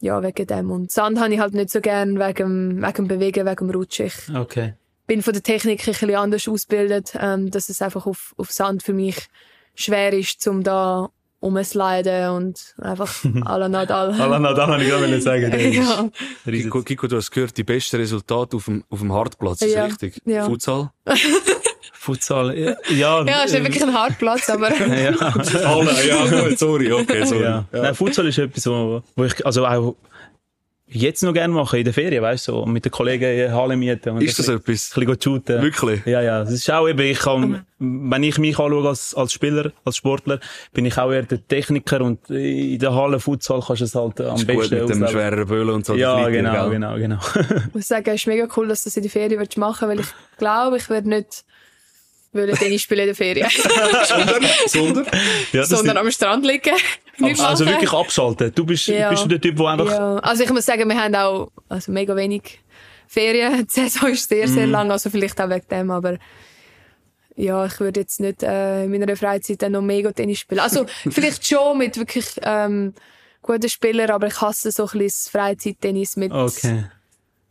ja, 0.00 0.22
wegen 0.22 0.46
dem. 0.46 0.70
Und 0.70 0.90
Sand 0.90 1.20
habe 1.20 1.32
ich 1.34 1.40
halt 1.40 1.54
nicht 1.54 1.70
so 1.70 1.80
gern 1.80 2.18
wegen, 2.18 2.82
wegen 2.82 2.94
dem 2.94 3.08
Bewegen, 3.08 3.46
wegen 3.46 3.68
dem 3.68 3.70
Rutschen. 3.70 4.06
Ich 4.06 4.34
Okay. 4.34 4.74
bin 5.06 5.22
von 5.22 5.32
der 5.32 5.42
Technik 5.42 5.80
ein 5.80 5.86
bisschen 5.86 6.14
anders 6.14 6.48
ausgebildet, 6.48 7.12
ähm, 7.18 7.50
dass 7.50 7.68
es 7.68 7.82
einfach 7.82 8.06
auf, 8.06 8.34
auf 8.36 8.50
Sand 8.50 8.82
für 8.82 8.92
mich 8.92 9.16
schwer 9.74 10.12
ist, 10.12 10.46
um 10.46 10.62
da 10.62 11.10
umzusliden 11.42 12.30
und 12.30 12.74
einfach 12.80 13.12
à 13.44 13.58
la 13.58 13.68
Nadal. 13.68 14.12
Alan 14.20 14.42
Nadal 14.42 14.68
habe 14.68 14.82
ich 14.82 14.88
gerade 14.88 15.20
sagen. 15.20 15.50
der 15.50 15.68
ja. 15.72 16.08
Kiko, 16.46 16.82
Kiko, 16.82 17.06
du 17.08 17.16
hast 17.16 17.30
gehört, 17.30 17.56
die 17.56 17.64
besten 17.64 17.96
Resultate 17.96 18.56
auf 18.56 18.64
dem, 18.66 18.84
auf 18.88 19.00
dem 19.00 19.12
Hartplatz, 19.12 19.60
ist 19.62 19.74
Ja, 19.74 19.84
richtig? 19.86 20.20
ja. 20.24 20.44
Futsal? 20.44 20.90
Futsal, 21.92 22.56
ja. 22.58 22.74
Ja, 22.90 23.24
ja, 23.24 23.42
ist 23.42 23.52
nicht 23.52 23.58
ähm, 23.58 23.64
wirklich 23.64 23.82
ein 23.82 23.92
Hartplatz, 23.92 24.48
aber 24.50 24.72
ja. 24.74 25.10
Alle, 25.64 26.08
ja, 26.08 26.26
gut, 26.48 26.58
sorry, 26.58 26.92
okay, 26.92 27.24
sorry. 27.24 27.42
ja. 27.44 27.64
Nein, 27.70 27.94
Futsal 27.94 28.26
ist 28.26 28.38
etwas, 28.38 28.66
wo, 28.66 29.02
wo 29.14 29.24
ich, 29.24 29.44
also 29.46 29.66
auch 29.66 29.94
jetzt 30.92 31.22
noch 31.22 31.32
gerne 31.32 31.52
mache 31.52 31.78
in 31.78 31.84
der 31.84 31.94
Ferien, 31.94 32.22
weißt 32.22 32.48
du, 32.48 32.52
so, 32.52 32.66
mit 32.66 32.84
den 32.84 32.92
Kollegen 32.92 33.24
in 33.24 33.52
Halle 33.52 33.76
mieten. 33.76 34.10
Und 34.10 34.22
Ist 34.22 34.38
das 34.38 34.48
ein 34.48 34.56
etwas? 34.56 34.66
bisschen 34.90 35.06
go 35.06 35.14
shooten. 35.18 35.62
Wirklich? 35.62 36.04
Ja, 36.06 36.20
ja. 36.20 36.40
Das 36.40 36.52
ist 36.52 36.70
auch 36.70 36.88
eben, 36.88 37.00
ich 37.00 37.18
kann, 37.18 37.64
wenn 37.78 38.22
ich 38.22 38.38
mich 38.38 38.58
anschaue 38.58 38.88
als, 38.88 39.14
als 39.14 39.32
Spieler, 39.32 39.72
als 39.84 39.96
Sportler, 39.96 40.38
bin 40.72 40.84
ich 40.84 40.96
auch 40.98 41.10
eher 41.10 41.22
der 41.22 41.46
Techniker 41.46 42.00
und 42.02 42.28
in 42.30 42.78
der 42.78 42.94
Halle 42.94 43.20
Futsal 43.20 43.62
kannst 43.66 43.80
du 43.80 43.84
es 43.86 43.94
halt 43.94 44.20
am 44.20 44.36
Ist 44.36 44.46
gut 44.46 44.58
besten 44.58 44.78
mit 44.80 44.88
dem 44.90 45.08
schweren 45.08 45.46
Böllen 45.46 45.70
und 45.70 45.86
so. 45.86 45.94
Ja, 45.94 46.28
genau, 46.28 46.68
gell? 46.68 46.70
genau, 46.70 46.96
genau. 46.96 47.18
ich 47.68 47.74
muss 47.74 47.88
sagen, 47.88 48.08
es 48.08 48.14
ist 48.16 48.26
mega 48.26 48.46
cool, 48.56 48.68
dass 48.68 48.82
du 48.82 48.88
das 48.88 48.96
in 48.96 49.02
der 49.02 49.10
Ferien 49.10 49.40
willst 49.40 49.56
machen 49.56 49.88
weil 49.88 50.00
ich 50.00 50.08
glaube, 50.38 50.76
ich 50.76 50.88
werde 50.90 51.08
nicht 51.08 51.44
wollen 52.32 52.54
Tennis 52.56 52.82
spielen 52.82 53.00
in 53.00 53.06
der 53.06 53.14
Ferien, 53.14 53.48
Sondern, 54.04 54.44
sondern? 54.66 55.06
ja, 55.52 55.64
sondern 55.64 55.96
am 55.98 56.10
Strand 56.10 56.44
liegen. 56.46 56.74
Also 57.40 57.66
wirklich 57.66 57.92
abschalten. 57.92 58.52
Du 58.54 58.64
bist, 58.64 58.86
Ja. 58.86 59.10
bist 59.10 59.24
du 59.24 59.28
der 59.28 59.40
Typ, 59.40 59.56
der 59.56 59.66
einfach, 59.66 59.86
Ja, 59.90 60.16
also 60.16 60.42
ich 60.44 60.50
muss 60.50 60.64
sagen, 60.66 60.88
wir 60.88 60.96
haben 61.00 61.14
auch 61.14 61.50
also 61.68 61.92
mega 61.92 62.16
wenig 62.16 62.60
Ferien. 63.06 63.66
Die 63.66 63.70
Saison 63.72 64.08
ist 64.10 64.28
sehr, 64.28 64.48
sehr 64.48 64.66
Mhm. 64.66 64.72
lang, 64.72 64.90
also 64.90 65.10
vielleicht 65.10 65.40
auch 65.40 65.50
wegen 65.50 65.66
dem, 65.70 65.90
aber 65.90 66.16
ja, 67.36 67.64
ich 67.66 67.80
würde 67.80 68.00
jetzt 68.00 68.20
nicht 68.20 68.42
äh, 68.42 68.84
in 68.84 68.90
meiner 68.90 69.16
Freizeit 69.16 69.62
dann 69.62 69.72
noch 69.72 69.82
mega 69.82 70.12
Tennis 70.12 70.40
spielen. 70.40 70.60
Also 70.60 70.86
vielleicht 71.10 71.46
schon 71.46 71.78
mit 71.78 71.96
wirklich 71.98 72.26
ähm, 72.42 72.94
guten 73.42 73.68
Spielern, 73.68 74.10
aber 74.10 74.26
ich 74.28 74.40
hasse 74.40 74.70
so 74.70 74.86
ein 74.90 74.98
bisschen 74.98 75.30
Freizeit-Tennis 75.32 76.16
mit... 76.16 76.32
okay. 76.32 76.84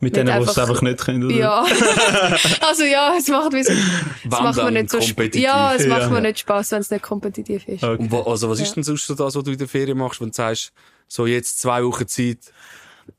Mit 0.02 0.16
denen, 0.16 0.36
die 0.36 0.44
es 0.50 0.58
einfach- 0.58 0.82
nicht 0.82 0.98
können, 0.98 1.24
oder? 1.24 1.34
Ja. 1.34 1.64
also 2.68 2.82
ja, 2.84 3.14
es 3.16 3.28
macht, 3.28 3.52
mir 3.52 3.62
so- 3.64 3.72
es 3.72 4.30
macht 4.30 4.56
mir 4.56 4.70
nicht 4.72 4.90
so 4.90 5.00
Spaß. 5.00 5.28
Ja, 5.34 5.74
es 5.74 5.86
macht 5.86 6.02
Ja. 6.02 6.10
mir 6.10 6.20
nicht 6.20 6.40
Spaß, 6.40 6.72
wenn 6.72 6.80
es 6.80 6.90
nicht 6.90 7.02
kompetitiv 7.02 7.66
ist. 7.68 7.84
Okay. 7.84 8.02
Und 8.02 8.10
wa- 8.10 8.24
also, 8.26 8.50
was 8.50 8.58
Ja. 8.58 8.64
ist 8.66 8.74
denn 8.74 8.82
sonst 8.82 9.06
so 9.06 9.14
das, 9.14 9.34
was 9.36 9.44
du 9.44 9.52
in 9.52 9.58
der 9.58 9.68
Ferien 9.68 9.96
machst, 9.96 10.20
wenn 10.20 10.28
du 10.30 10.34
sagst, 10.34 10.72
so 11.08 11.26
jetzt 11.26 11.60
zwei 11.60 11.84
Wochen 11.84 12.06
Zeit, 12.08 12.38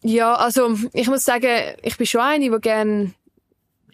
Ja, 0.01 0.35
also 0.35 0.75
ich 0.93 1.07
muss 1.07 1.23
sagen, 1.23 1.75
ich 1.81 1.97
bin 1.97 2.05
schon 2.07 2.21
eine, 2.21 2.49
die 2.49 2.59
gerne 2.61 3.13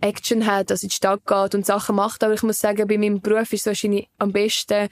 Action 0.01 0.45
hat, 0.45 0.71
also 0.71 0.85
in 0.85 0.89
die 0.89 0.95
Stadt 0.95 1.21
geht 1.27 1.55
und 1.55 1.65
Sachen 1.65 1.95
macht, 1.95 2.23
aber 2.23 2.33
ich 2.33 2.43
muss 2.43 2.59
sagen, 2.59 2.87
bei 2.87 2.97
meinem 2.97 3.21
Beruf 3.21 3.53
ist 3.53 3.61
es 3.61 3.65
wahrscheinlich 3.67 4.07
am 4.17 4.31
besten, 4.31 4.87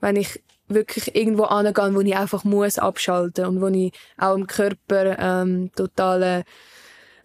wenn 0.00 0.16
ich 0.16 0.42
wirklich 0.68 1.14
irgendwo 1.14 1.44
angehe, 1.44 1.94
wo 1.94 2.00
ich 2.00 2.16
einfach 2.16 2.44
muss 2.44 2.78
abschalten 2.78 3.46
und 3.46 3.60
wo 3.60 3.66
ich 3.68 3.92
auch 4.16 4.34
dem 4.34 4.46
Körper 4.46 5.18
ähm, 5.18 5.70
totalen 5.76 6.44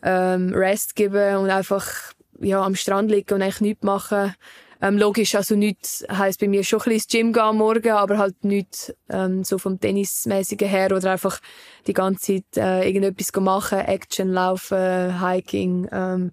ähm, 0.03 0.53
Rest 0.53 0.95
gebe 0.95 1.39
und 1.39 1.49
einfach 1.49 2.13
ja, 2.39 2.61
am 2.61 2.75
Strand 2.75 3.11
liegen 3.11 3.33
und 3.33 3.41
eigentlich 3.41 3.61
nichts 3.61 3.83
machen. 3.83 4.35
Ähm, 4.81 4.97
logisch, 4.97 5.35
also 5.35 5.55
nichts 5.55 6.05
heisst 6.09 6.39
bei 6.39 6.47
mir 6.47 6.63
schon 6.63 6.79
ein 6.79 6.83
bisschen 6.83 6.93
ins 6.93 7.07
Gym 7.07 7.33
gehen 7.33 7.41
am 7.41 7.57
Morgen, 7.57 7.91
aber 7.91 8.17
halt 8.17 8.45
nichts 8.45 8.93
ähm, 9.09 9.43
so 9.43 9.57
vom 9.57 9.77
Tennismäßigen 9.77 10.69
her 10.69 10.95
oder 10.95 11.11
einfach 11.11 11.39
die 11.85 11.93
ganze 11.93 12.43
Zeit 12.43 12.57
äh, 12.57 12.87
irgendetwas 12.87 13.33
machen, 13.41 13.79
Action, 13.79 14.31
Laufen, 14.31 15.21
Hiking, 15.21 15.89
ähm, 15.91 16.31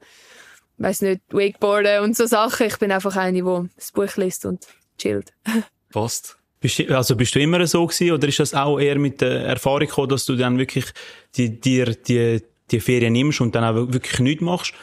weiß 0.78 1.02
nicht, 1.02 1.22
Wakeboarden 1.30 2.04
und 2.04 2.16
so 2.16 2.26
Sachen. 2.26 2.68
Ich 2.68 2.78
bin 2.78 2.92
einfach 2.92 3.16
eine, 3.16 3.42
die 3.42 3.68
das 3.74 3.90
Buch 3.90 4.14
liest 4.16 4.46
und 4.46 4.64
chillt. 4.96 5.32
passt? 5.96 6.36
Also 6.88 7.16
bist 7.16 7.34
du 7.34 7.40
immer 7.40 7.66
so 7.66 7.86
gewesen, 7.86 8.12
oder 8.12 8.28
ist 8.28 8.40
das 8.40 8.54
auch 8.54 8.78
eher 8.78 8.98
mit 8.98 9.20
der 9.20 9.46
Erfahrung 9.46 9.80
gekommen, 9.80 10.08
dass 10.08 10.24
du 10.24 10.36
dann 10.36 10.58
wirklich 10.58 10.86
die, 11.36 11.60
dir 11.60 11.94
die, 11.94 12.42
die 12.70 12.80
Ferien 12.80 13.12
nimmst 13.12 13.40
und 13.40 13.54
dann 13.54 13.64
auch 13.64 13.92
wirklich 13.92 14.18
nichts 14.20 14.42
machst? 14.42 14.74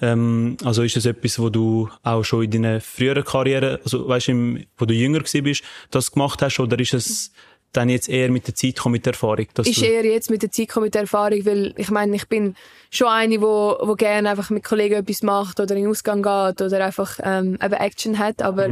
Ähm, 0.00 0.56
also 0.64 0.82
ist 0.82 0.96
das 0.96 1.06
etwas, 1.06 1.38
wo 1.38 1.48
du 1.48 1.88
auch 2.02 2.22
schon 2.22 2.44
in 2.44 2.50
deiner 2.50 2.80
früheren 2.80 3.24
Karriere, 3.24 3.80
also 3.82 4.06
weißt 4.06 4.28
du, 4.28 4.58
wo 4.76 4.84
du 4.84 4.94
jünger 4.94 5.20
gewesen 5.20 5.44
bist, 5.44 5.64
das 5.90 6.12
gemacht 6.12 6.42
hast, 6.42 6.60
oder 6.60 6.78
ist 6.78 6.94
es 6.94 7.32
dann 7.72 7.88
jetzt 7.88 8.08
eher 8.08 8.30
mit 8.30 8.46
der 8.46 8.54
Zeit 8.54 8.76
gekommen, 8.76 8.94
mit 8.94 9.06
der 9.06 9.14
Erfahrung? 9.14 9.46
Dass 9.54 9.66
ist 9.66 9.82
eher 9.82 10.04
jetzt 10.04 10.30
mit 10.30 10.42
der 10.42 10.50
Zeit 10.50 10.68
gekommen, 10.68 10.84
mit 10.84 10.94
der 10.94 11.02
Erfahrung, 11.02 11.44
weil 11.44 11.74
ich 11.76 11.90
meine, 11.90 12.14
ich 12.14 12.28
bin 12.28 12.54
schon 12.90 13.08
eine, 13.08 13.40
wo, 13.40 13.76
wo 13.80 13.94
gerne 13.94 14.30
einfach 14.30 14.50
mit 14.50 14.64
Kollegen 14.64 14.94
etwas 14.96 15.22
macht 15.22 15.60
oder 15.60 15.74
in 15.74 15.82
den 15.82 15.90
Ausgang 15.90 16.22
geht 16.22 16.60
oder 16.60 16.84
einfach 16.84 17.18
ähm, 17.22 17.58
eben 17.62 17.74
Action 17.74 18.18
hat, 18.18 18.42
aber 18.42 18.68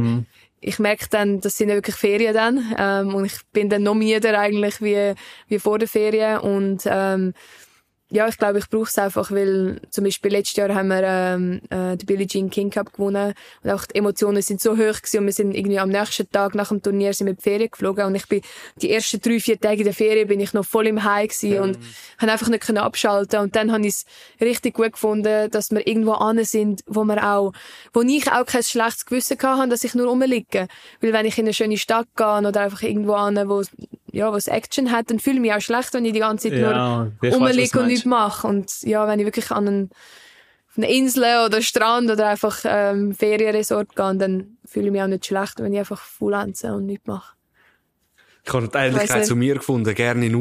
ich 0.61 0.79
merke 0.79 1.05
dann, 1.09 1.41
das 1.41 1.57
sind 1.57 1.69
ja 1.69 1.75
wirklich 1.75 1.95
Ferien 1.95 2.33
dann 2.33 2.75
ähm, 2.77 3.13
und 3.13 3.25
ich 3.25 3.37
bin 3.51 3.69
dann 3.69 3.83
noch 3.83 3.93
müder 3.93 4.39
eigentlich 4.39 4.81
wie, 4.81 5.13
wie 5.47 5.59
vor 5.59 5.77
der 5.77 5.87
Ferien 5.87 6.39
und 6.39 6.83
ähm, 6.85 7.33
ja, 8.11 8.27
ich 8.27 8.37
glaube, 8.37 8.59
ich 8.59 8.69
brauche 8.69 8.83
es 8.83 8.97
einfach, 8.99 9.31
weil 9.31 9.81
zum 9.89 10.03
Beispiel 10.03 10.31
letztes 10.31 10.57
Jahr 10.57 10.73
haben 10.75 10.89
wir 10.89 11.01
ähm, 11.03 11.61
äh, 11.71 11.97
den 11.97 12.05
Billie 12.05 12.27
Jean 12.27 12.51
King 12.51 12.69
Cup 12.69 12.93
gewonnen 12.93 13.33
und 13.63 13.69
auch 13.71 13.85
die 13.85 13.95
Emotionen 13.95 14.43
sind 14.43 14.61
so 14.61 14.73
hoch 14.73 14.77
gewesen 14.77 15.19
und 15.19 15.25
wir 15.25 15.33
sind 15.33 15.55
irgendwie 15.55 15.79
am 15.79 15.89
nächsten 15.89 16.29
Tag 16.29 16.53
nach 16.53 16.67
dem 16.69 16.83
Turnier 16.83 17.13
sind 17.13 17.25
wir 17.25 17.31
in 17.31 17.37
die 17.37 17.41
Ferien 17.41 17.71
geflogen 17.71 18.05
und 18.05 18.13
ich 18.13 18.27
bin 18.27 18.41
die 18.79 18.91
ersten 18.91 19.19
drei, 19.19 19.39
vier 19.39 19.59
Tage 19.59 19.83
der 19.83 19.93
Ferien 19.93 20.27
bin 20.27 20.39
ich 20.39 20.53
noch 20.53 20.65
voll 20.65 20.85
im 20.85 21.03
High 21.03 21.29
gewesen 21.29 21.59
und 21.59 21.79
habe 22.19 22.31
einfach 22.31 22.47
nicht 22.47 22.63
können 22.63 22.77
abschalten 22.77 23.39
und 23.39 23.55
dann 23.55 23.71
habe 23.71 23.87
ich 23.87 23.95
es 23.95 24.05
richtig 24.39 24.75
gut 24.75 24.93
gefunden, 24.93 25.49
dass 25.49 25.71
wir 25.71 25.87
irgendwo 25.87 26.13
an 26.13 26.43
sind, 26.43 26.83
wo 26.85 27.03
wir 27.05 27.27
auch, 27.27 27.53
wo 27.91 28.01
ich 28.01 28.31
auch 28.31 28.45
kein 28.45 28.61
schlechtes 28.61 29.07
Gewissen 29.07 29.37
habe, 29.41 29.67
dass 29.67 29.83
ich 29.83 29.95
nur 29.95 30.07
rumliege, 30.07 30.67
weil 31.01 31.11
wenn 31.11 31.25
ich 31.25 31.39
in 31.39 31.45
eine 31.45 31.53
schöne 31.53 31.77
Stadt 31.77 32.07
gehe 32.15 32.47
oder 32.47 32.61
einfach 32.61 32.83
irgendwo 32.83 33.13
an, 33.13 33.35
wo 33.49 33.63
ja, 34.15 34.31
wo 34.31 34.37
es 34.37 34.47
Action 34.47 34.91
hat, 34.91 35.11
dann 35.11 35.19
fühle 35.19 35.35
ich 35.35 35.41
mich 35.41 35.53
auch 35.53 35.59
schlecht, 35.59 35.93
wenn 35.93 36.05
ich 36.05 36.13
die 36.13 36.19
ganze 36.19 36.49
Zeit 36.49 36.57
Ja, 36.57 37.03
nur 37.03 37.11
was 37.19 37.35
rumliege 37.35 37.79
und 37.81 37.87
nichts 37.87 38.05
mache. 38.05 38.47
Und 38.47 38.81
ja, 38.83 39.05
wenn 39.07 39.19
ich 39.19 39.25
wirklich 39.25 39.51
an 39.51 39.67
einen, 39.67 39.89
auf 40.69 40.77
eine 40.77 40.89
Insel 40.89 41.45
oder 41.45 41.61
Strand 41.61 42.09
oder 42.09 42.29
einfach 42.29 42.59
ähm, 42.63 43.13
Ferienresort 43.13 43.93
gehe, 43.93 44.15
dann 44.15 44.57
fühle 44.63 44.85
ich 44.85 44.91
mich 44.93 45.01
auch 45.01 45.07
nicht 45.07 45.25
schlecht, 45.25 45.59
wenn 45.59 45.73
ich 45.73 45.79
einfach 45.79 46.01
faulenze 46.01 46.73
und 46.73 46.85
nichts 46.85 47.05
mache. 47.07 47.35
Ich 48.45 48.53
habe 48.53 48.69
die 48.69 48.77
Ähnlichkeit 48.77 49.25
zu 49.25 49.35
mir 49.35 49.55
gefunden, 49.55 49.93
gerne 49.93 50.25
in 50.25 50.35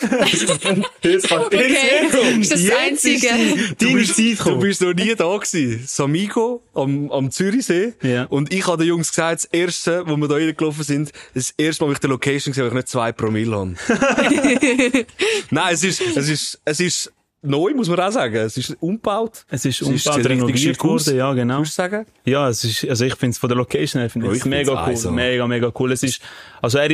den 0.00 1.16
Ausgang. 1.16 1.44
Okay, 1.46 2.40
ist 2.40 2.52
das 2.52 2.62
das 2.64 2.72
Einzige. 2.78 3.28
Zeit 3.28 3.80
Du 3.82 3.86
gekommen. 3.94 4.60
bist 4.60 4.80
noch 4.80 4.94
nie 4.94 5.14
da 5.14 5.36
gewesen. 5.36 5.84
Samigo 5.86 6.62
am, 6.74 7.10
am 7.10 7.30
Zürichsee. 7.30 7.92
Ja. 8.02 8.24
Und 8.24 8.52
ich 8.52 8.66
habe 8.66 8.78
den 8.78 8.88
Jungs 8.88 9.10
gesagt, 9.10 9.44
das 9.44 9.44
erste, 9.52 10.06
wo 10.06 10.16
wir 10.16 10.28
da 10.28 10.36
reingelaufen 10.36 10.84
sind, 10.84 11.12
das 11.34 11.52
erste 11.56 11.84
Mal, 11.84 11.88
wo 11.90 11.92
ich 11.92 11.98
die 11.98 12.06
Location 12.06 12.52
gesehen 12.52 12.64
habe, 12.64 12.68
ich 12.74 12.74
nicht 12.82 12.88
zwei 12.88 13.12
Promille 13.12 13.54
habe. 13.54 13.74
Nein, 15.50 15.74
es 15.74 15.84
ist, 15.84 16.00
es 16.16 16.28
ist, 16.28 16.60
es 16.64 16.80
ist 16.80 17.12
neu, 17.42 17.72
muss 17.74 17.88
man 17.88 18.00
auch 18.00 18.12
sagen. 18.12 18.36
Es 18.36 18.56
ist 18.56 18.76
umgebaut. 18.80 19.44
Es 19.50 19.64
ist 19.64 19.80
Es 19.82 19.88
ist 19.88 20.06
umgebaut, 20.06 20.16
richtig 20.16 20.30
renoviert 20.30 20.82
worden, 20.84 21.16
ja, 21.16 21.32
genau. 21.32 21.58
Du 21.58 21.64
sagen? 21.66 22.06
Ja, 22.24 22.48
es 22.48 22.64
ist, 22.64 22.84
also 22.88 23.04
ich 23.04 23.14
finde 23.16 23.32
es 23.32 23.38
von 23.38 23.48
der 23.48 23.56
Location 23.58 24.00
her, 24.00 24.10
finde 24.10 24.28
Oh, 24.28 24.32
ich 24.32 24.44
mega 24.44 24.72
cool. 24.72 24.78
also. 24.78 25.10
Mega, 25.10 25.46
mega 25.46 25.72
cool. 25.78 25.92
Es 25.92 26.02
ist, 26.02 26.20
also 26.62 26.78
er, 26.78 26.90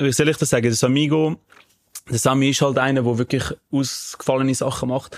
wie 0.00 0.12
soll 0.12 0.28
ich 0.28 0.36
das 0.36 0.50
sagen? 0.50 0.68
Das 0.68 0.84
Amigo, 0.84 1.36
der 2.10 2.18
Sami 2.18 2.50
ist 2.50 2.60
halt 2.62 2.78
einer, 2.78 3.02
der 3.02 3.18
wirklich 3.18 3.44
ausgefallene 3.70 4.54
Sachen 4.54 4.88
macht. 4.88 5.16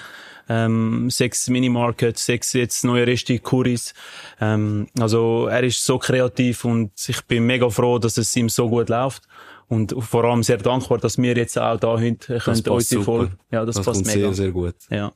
Ähm, 0.49 1.11
sechs 1.11 1.49
Minimarket, 1.49 2.19
sechs 2.19 2.53
jetzt 2.55 2.85
neue 2.85 3.07
Reste, 3.07 3.39
Kuris. 3.39 3.95
Ähm, 4.41 4.89
also 4.99 5.47
er 5.47 5.63
ist 5.63 5.85
so 5.85 5.99
kreativ 5.99 6.65
und 6.65 6.91
ich 7.07 7.23
bin 7.27 7.47
mega 7.47 7.71
froh, 7.71 7.99
dass 8.01 8.17
es 8.17 8.35
ihm 8.35 8.49
so 8.49 8.69
gut 8.69 8.89
läuft. 8.89 9.23
Und 9.69 9.95
vor 10.01 10.25
allem 10.25 10.43
sehr 10.43 10.57
dankbar, 10.57 10.99
dass 10.99 11.17
wir 11.19 11.37
jetzt 11.37 11.57
auch 11.57 11.79
da 11.79 11.93
heute 12.01 12.39
können, 12.41 12.41
passt 12.41 12.69
unsere. 12.69 13.03
Folge. 13.05 13.33
Ja, 13.53 13.65
das, 13.65 13.77
Das 13.77 13.87
passt 13.87 14.05
mega. 14.07 14.19
sehr, 14.19 14.35
sehr 14.35 14.51
gut. 14.51 14.75
Ja. 14.91 15.13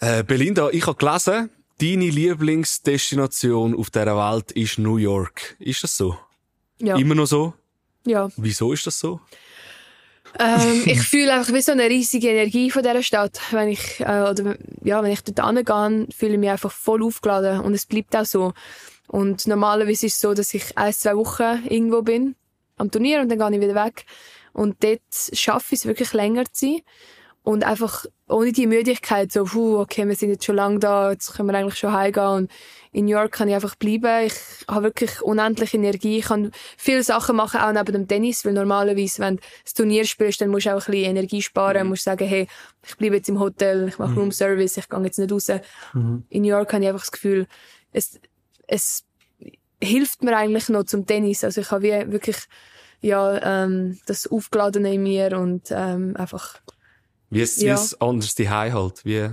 Äh, 0.00 0.24
Belinda, 0.24 0.70
ich 0.70 0.84
habe 0.88 0.96
gelesen, 0.96 1.48
deine 1.80 2.10
Lieblingsdestination 2.10 3.76
auf 3.76 3.90
dieser 3.90 4.16
Welt 4.16 4.50
ist 4.52 4.78
New 4.78 4.96
York. 4.96 5.54
Ist 5.60 5.84
das 5.84 5.96
so? 5.96 6.18
Ja, 6.80 6.96
Immer 6.96 7.14
noch 7.14 7.26
so? 7.26 7.54
ja. 8.04 8.28
Wieso 8.36 8.72
ist 8.72 8.86
das 8.86 8.98
so? 8.98 9.20
Ähm, 10.38 10.82
ich 10.84 11.00
fühle 11.08 11.32
einfach 11.32 11.52
wie 11.52 11.62
so 11.62 11.72
eine 11.72 11.88
riesige 11.88 12.28
Energie 12.28 12.70
von 12.70 12.82
dieser 12.82 13.02
Stadt. 13.02 13.40
Wenn 13.50 13.68
ich, 13.68 14.00
äh, 14.00 14.22
oder, 14.30 14.56
ja, 14.82 15.02
wenn 15.02 15.12
ich 15.12 15.22
dort 15.22 15.40
angehe, 15.40 16.06
fühle 16.16 16.34
ich 16.34 16.38
mich 16.38 16.50
einfach 16.50 16.72
voll 16.72 17.02
aufgeladen. 17.02 17.60
Und 17.60 17.74
es 17.74 17.86
bleibt 17.86 18.14
auch 18.16 18.24
so. 18.24 18.52
Und 19.08 19.46
normalerweise 19.46 20.06
ist 20.06 20.14
es 20.14 20.20
so, 20.20 20.34
dass 20.34 20.52
ich 20.54 20.76
ein, 20.76 20.92
zwei 20.92 21.16
Wochen 21.16 21.64
irgendwo 21.68 22.02
bin, 22.02 22.34
am 22.76 22.90
Turnier, 22.90 23.20
und 23.20 23.30
dann 23.30 23.38
gehe 23.38 23.50
ich 23.58 23.68
wieder 23.68 23.84
weg. 23.84 24.04
Und 24.52 24.82
dort 24.82 25.00
schaffe 25.32 25.74
ich 25.74 25.80
es 25.80 25.86
wirklich 25.86 26.12
länger 26.12 26.44
zu 26.46 26.66
sein. 26.66 26.80
Und 27.46 27.62
einfach 27.62 28.06
ohne 28.28 28.50
die 28.50 28.66
Müdigkeit, 28.66 29.30
so, 29.30 29.44
puh, 29.44 29.78
okay, 29.78 30.04
wir 30.08 30.16
sind 30.16 30.30
jetzt 30.30 30.44
schon 30.44 30.56
lange 30.56 30.80
da, 30.80 31.12
jetzt 31.12 31.32
können 31.32 31.48
wir 31.48 31.56
eigentlich 31.56 31.78
schon 31.78 31.92
heimgehen. 31.92 32.26
Und 32.26 32.50
in 32.90 33.04
New 33.04 33.12
York 33.12 33.30
kann 33.30 33.48
ich 33.48 33.54
einfach 33.54 33.76
bleiben. 33.76 34.26
Ich 34.26 34.34
habe 34.66 34.86
wirklich 34.86 35.22
unendlich 35.22 35.72
Energie. 35.72 36.18
Ich 36.18 36.24
kann 36.24 36.50
viele 36.76 37.04
Sachen 37.04 37.36
machen, 37.36 37.60
auch 37.60 37.70
neben 37.70 37.92
dem 37.92 38.08
Tennis, 38.08 38.44
weil 38.44 38.52
normalerweise, 38.52 39.22
wenn 39.22 39.36
du 39.36 39.42
das 39.62 39.74
Turnier 39.74 40.04
spielst, 40.06 40.40
dann 40.40 40.48
musst 40.48 40.66
du 40.66 40.70
auch 40.70 40.88
ein 40.88 40.90
bisschen 40.90 41.10
Energie 41.10 41.40
sparen, 41.40 41.84
mhm. 41.84 41.90
musst 41.90 42.02
sagen, 42.02 42.26
hey, 42.26 42.48
ich 42.84 42.96
bleibe 42.96 43.14
jetzt 43.14 43.28
im 43.28 43.38
Hotel, 43.38 43.86
ich 43.90 43.98
mache 44.00 44.10
mhm. 44.10 44.18
Room 44.18 44.32
Service, 44.32 44.76
ich 44.76 44.88
gehe 44.88 45.04
jetzt 45.04 45.20
nicht 45.20 45.30
raus. 45.30 45.48
Mhm. 45.94 46.24
In 46.28 46.42
New 46.42 46.48
York 46.48 46.72
habe 46.72 46.82
ich 46.82 46.88
einfach 46.88 47.02
das 47.02 47.12
Gefühl, 47.12 47.46
es, 47.92 48.18
es 48.66 49.04
hilft 49.80 50.24
mir 50.24 50.36
eigentlich 50.36 50.68
noch 50.68 50.82
zum 50.82 51.06
Tennis. 51.06 51.44
Also 51.44 51.60
ich 51.60 51.70
habe 51.70 51.84
wie 51.84 52.10
wirklich, 52.10 52.38
ja, 53.02 53.64
ähm, 53.64 54.00
das 54.06 54.26
Aufgeladene 54.26 54.94
in 54.94 55.04
mir 55.04 55.38
und 55.38 55.68
ähm, 55.70 56.16
einfach 56.16 56.60
wie 57.36 57.42
ist, 57.42 57.62
ja. 57.62 57.74
ist 57.74 58.00
anders 58.00 58.34
die 58.34 58.48
halt? 58.48 59.04
Wie, 59.04 59.28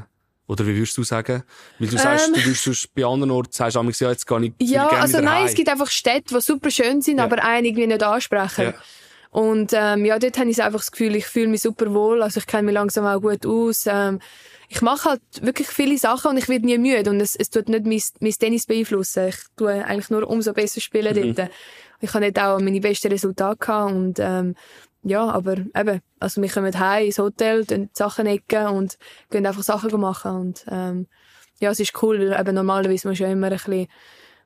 oder 0.48 0.68
wie 0.68 0.76
würdest 0.76 0.98
du 0.98 1.04
sagen? 1.04 1.44
Weil 1.80 1.88
du 1.88 1.98
sagst, 1.98 2.28
ähm, 2.28 2.34
du 2.34 2.46
würdest 2.46 2.94
bei 2.94 3.06
anderen 3.06 3.32
Orten 3.32 3.52
sagst, 3.52 3.76
ja, 4.02 4.10
jetzt 4.10 4.28
gar 4.28 4.40
nicht 4.40 4.56
Ja, 4.60 4.88
also 4.88 5.20
nein, 5.20 5.40
heim. 5.40 5.46
es 5.46 5.54
gibt 5.54 5.70
einfach 5.70 5.90
Städte, 5.90 6.36
die 6.36 6.42
super 6.42 6.70
schön 6.70 7.02
sind, 7.02 7.18
ja. 7.18 7.24
aber 7.24 7.44
einen 7.44 7.66
irgendwie 7.66 7.88
nicht 7.88 8.04
ansprechen. 8.04 8.66
Ja. 8.66 8.74
Und 9.32 9.72
ähm, 9.74 10.06
ja, 10.06 10.20
dort 10.20 10.38
habe 10.38 10.50
ich 10.50 10.62
einfach 10.62 10.80
das 10.80 10.92
Gefühl, 10.92 11.16
ich 11.16 11.26
fühle 11.26 11.48
mich 11.48 11.62
super 11.62 11.92
wohl, 11.94 12.22
also 12.22 12.40
ich 12.40 12.46
kenne 12.46 12.64
mich 12.64 12.74
langsam 12.76 13.06
auch 13.06 13.20
gut 13.20 13.46
aus. 13.48 13.86
Ähm, 13.88 14.20
ich 14.70 14.82
mache 14.82 15.10
halt 15.10 15.22
wirklich 15.42 15.68
viele 15.68 15.98
Sachen 15.98 16.32
und 16.32 16.38
ich 16.38 16.50
werde 16.50 16.66
nie 16.66 16.78
müde 16.78 17.10
und 17.10 17.20
es, 17.20 17.36
es 17.36 17.50
tut 17.50 17.70
nicht 17.70 17.86
mein, 17.86 18.02
mein 18.20 18.32
Tennis 18.32 18.66
beeinflussen. 18.66 19.30
Ich 19.30 19.38
tue 19.56 19.86
eigentlich 19.86 20.10
nur 20.10 20.28
umso 20.30 20.54
besser 20.54 20.82
spielen 20.82 21.16
mhm. 21.16 21.36
dort. 21.36 21.50
Ich 22.00 22.14
habe 22.14 22.26
nicht 22.26 22.40
auch 22.40 22.60
meine 22.60 22.80
besten 22.80 23.12
Resultate 23.12 23.58
gehabt 23.58 23.92
und 23.92 24.20
ähm, 24.20 24.56
ja, 25.04 25.30
aber 25.30 25.58
eben, 25.76 26.02
also 26.20 26.42
wir 26.42 26.50
kommen 26.50 26.80
heim 26.80 27.06
ins 27.06 27.20
Hotel, 27.20 27.66
dann 27.66 27.90
Sachen 27.94 28.26
ecken 28.26 28.68
und 28.68 28.98
gehen 29.30 29.46
einfach 29.46 29.64
Sachen 29.64 30.00
machen 30.00 30.32
und 30.32 30.66
ähm, 30.70 31.08
ja, 31.60 31.72
es 31.72 31.80
ist 31.80 32.02
cool, 32.02 32.20
weil 32.20 32.40
eben 32.40 32.56
normalerweise 32.56 33.08
muss 33.08 33.20
ja 33.20 33.28
immer 33.28 33.48
ein 33.48 33.54
bisschen 33.54 33.88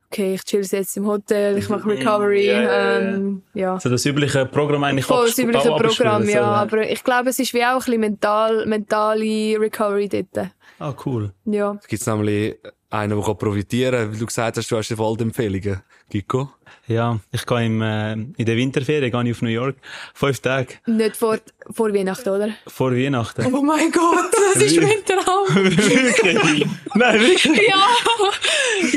okay, 0.09 0.35
ich 0.35 0.43
chill 0.43 0.65
jetzt 0.65 0.97
im 0.97 1.05
Hotel, 1.05 1.57
ich 1.57 1.69
mache. 1.69 1.87
Recovery, 1.87 2.45
yeah, 2.45 2.61
yeah, 2.61 2.99
ähm, 2.99 3.43
ja. 3.53 3.79
So 3.79 3.89
das 3.89 4.05
übliche 4.05 4.45
Programm 4.45 4.83
eigentlich 4.83 5.05
Voll 5.05 5.27
das 5.27 5.37
übliche 5.37 5.69
Programm, 5.69 6.27
ja, 6.27 6.45
aber 6.45 6.89
ich 6.89 7.03
glaube, 7.03 7.29
es 7.29 7.39
ist 7.39 7.53
wie 7.53 7.63
auch 7.63 7.73
ein 7.73 7.77
bisschen 7.77 7.99
mental, 7.99 8.65
mentale 8.65 9.59
Recovery 9.59 10.07
dort. 10.07 10.51
Ah, 10.79 10.93
cool. 11.05 11.33
Ja. 11.45 11.77
Es 11.81 11.87
gibt 11.87 12.05
nämlich 12.07 12.55
einen, 12.89 13.21
der 13.21 13.33
profitieren 13.33 13.99
kann, 13.99 14.11
weil 14.11 14.19
du 14.19 14.25
gesagt 14.25 14.57
hast, 14.57 14.71
du 14.71 14.77
hast 14.77 14.97
Waldempfehlungen. 14.97 15.81
Giko? 16.09 16.49
Ja, 16.87 17.19
ich 17.31 17.45
gehe 17.45 17.65
im, 17.65 17.81
äh, 17.81 18.13
in 18.13 18.45
der 18.45 18.55
Winterferien 18.55 19.11
gehe 19.11 19.23
ich 19.23 19.31
auf 19.31 19.41
New 19.41 19.49
York. 19.49 19.75
Fünf 20.13 20.39
Tage. 20.39 20.75
Nicht 20.85 21.17
vor, 21.17 21.37
vor 21.71 21.93
Weihnachten, 21.93 22.29
oder? 22.29 22.49
Vor 22.67 22.91
Weihnachten. 22.95 23.53
Oh 23.53 23.61
mein 23.61 23.91
Gott, 23.91 24.31
das 24.53 24.63
ist 24.63 24.79
Winterraum. 24.79 25.47
wirklich? 25.55 26.67
Nein, 26.95 27.19
wirklich? 27.19 27.67
Ja. 27.67 27.83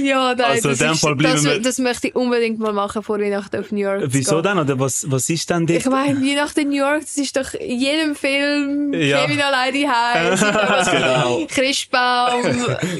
Ja, 0.02 0.34
nein, 0.34 0.46
also, 0.46 0.68
das, 0.70 0.80
ist, 0.80 1.04
das, 1.04 1.62
das, 1.62 1.78
möchte 1.78 2.08
ich 2.08 2.14
unbedingt 2.14 2.58
mal 2.58 2.72
machen 2.72 3.02
vor 3.02 3.18
Weihnachten 3.18 3.58
auf 3.58 3.72
New 3.72 3.80
York. 3.80 4.02
Wieso 4.06 4.42
denn? 4.42 4.58
Oder 4.58 4.78
was, 4.78 5.10
was 5.10 5.28
ist 5.30 5.48
denn 5.50 5.66
das? 5.66 5.78
Ich 5.78 5.86
meine, 5.86 6.20
Weihnachten 6.20 6.60
in 6.60 6.68
New 6.68 6.76
York, 6.76 7.00
das 7.00 7.16
ist 7.16 7.36
doch 7.36 7.54
in 7.54 7.80
jedem 7.80 8.14
Film 8.14 8.92
ja. 8.92 9.24
Kevin 9.24 9.40
alleine 9.40 9.88
heim. 9.88 10.38
genau. 10.90 11.46
Christbaum. 11.48 12.42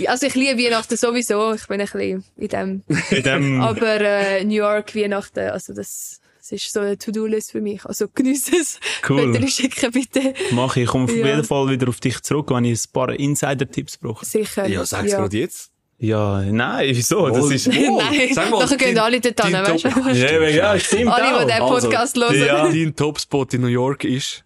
Also 0.06 0.26
ich 0.26 0.34
liebe 0.34 0.62
Weihnachten 0.62 0.96
sowieso. 0.96 1.54
Ich 1.54 1.66
bin 1.66 1.80
ein 1.80 1.86
bisschen 1.86 2.24
in 2.36 2.48
dem. 2.48 2.82
In 3.10 3.22
dem. 3.22 3.60
Aber 3.60 4.00
äh, 4.00 4.44
New 4.44 4.54
York, 4.60 4.94
Weihnachten, 4.94 5.50
also 5.50 5.72
das, 5.72 6.20
das 6.38 6.52
ist 6.52 6.72
so 6.72 6.80
eine 6.80 6.96
To-Do-List 6.96 7.52
für 7.52 7.60
mich. 7.60 7.84
Also 7.84 8.08
genieße 8.08 8.56
es. 8.56 8.80
Cool. 9.08 9.32
Bitte 9.32 9.48
schicken, 9.48 9.90
bitte. 9.92 10.34
Mach 10.52 10.76
ich. 10.76 10.84
Ich 10.84 10.88
komme 10.88 11.04
auf 11.04 11.14
ja. 11.14 11.26
jeden 11.26 11.44
Fall 11.44 11.68
wieder 11.68 11.88
auf 11.88 12.00
dich 12.00 12.20
zurück, 12.22 12.50
wenn 12.50 12.64
ich 12.64 12.84
ein 12.84 12.92
paar 12.92 13.10
Insider-Tipps 13.10 13.98
brauche. 13.98 14.24
Sicher. 14.24 14.66
Ja, 14.66 14.84
sag's 14.84 15.12
ja. 15.12 15.18
gerade 15.18 15.36
jetzt. 15.36 15.70
Ja, 16.02 16.40
nein, 16.40 16.88
wieso? 16.94 17.28
Das 17.28 17.44
oh, 17.44 17.50
ist, 17.50 17.68
oh, 17.68 17.72
nein, 18.10 18.30
sag 18.32 18.50
mal, 18.50 18.60
nachher 18.60 18.78
gehen 18.78 18.98
alle 18.98 19.20
dort 19.20 19.44
hin, 19.44 19.52
weißt 19.52 19.84
du? 19.84 19.88
Ja, 20.12 20.48
ja, 20.48 20.78
stimmt 20.78 21.10
Alle, 21.10 21.44
die 21.44 21.52
diesen 21.52 21.68
Podcast 21.68 22.16
also, 22.16 22.34
hören. 22.34 22.46
Ja. 22.46 22.68
Dein 22.72 22.96
Topspot 22.96 23.52
in 23.52 23.60
New 23.60 23.66
York 23.66 24.04
ist? 24.04 24.44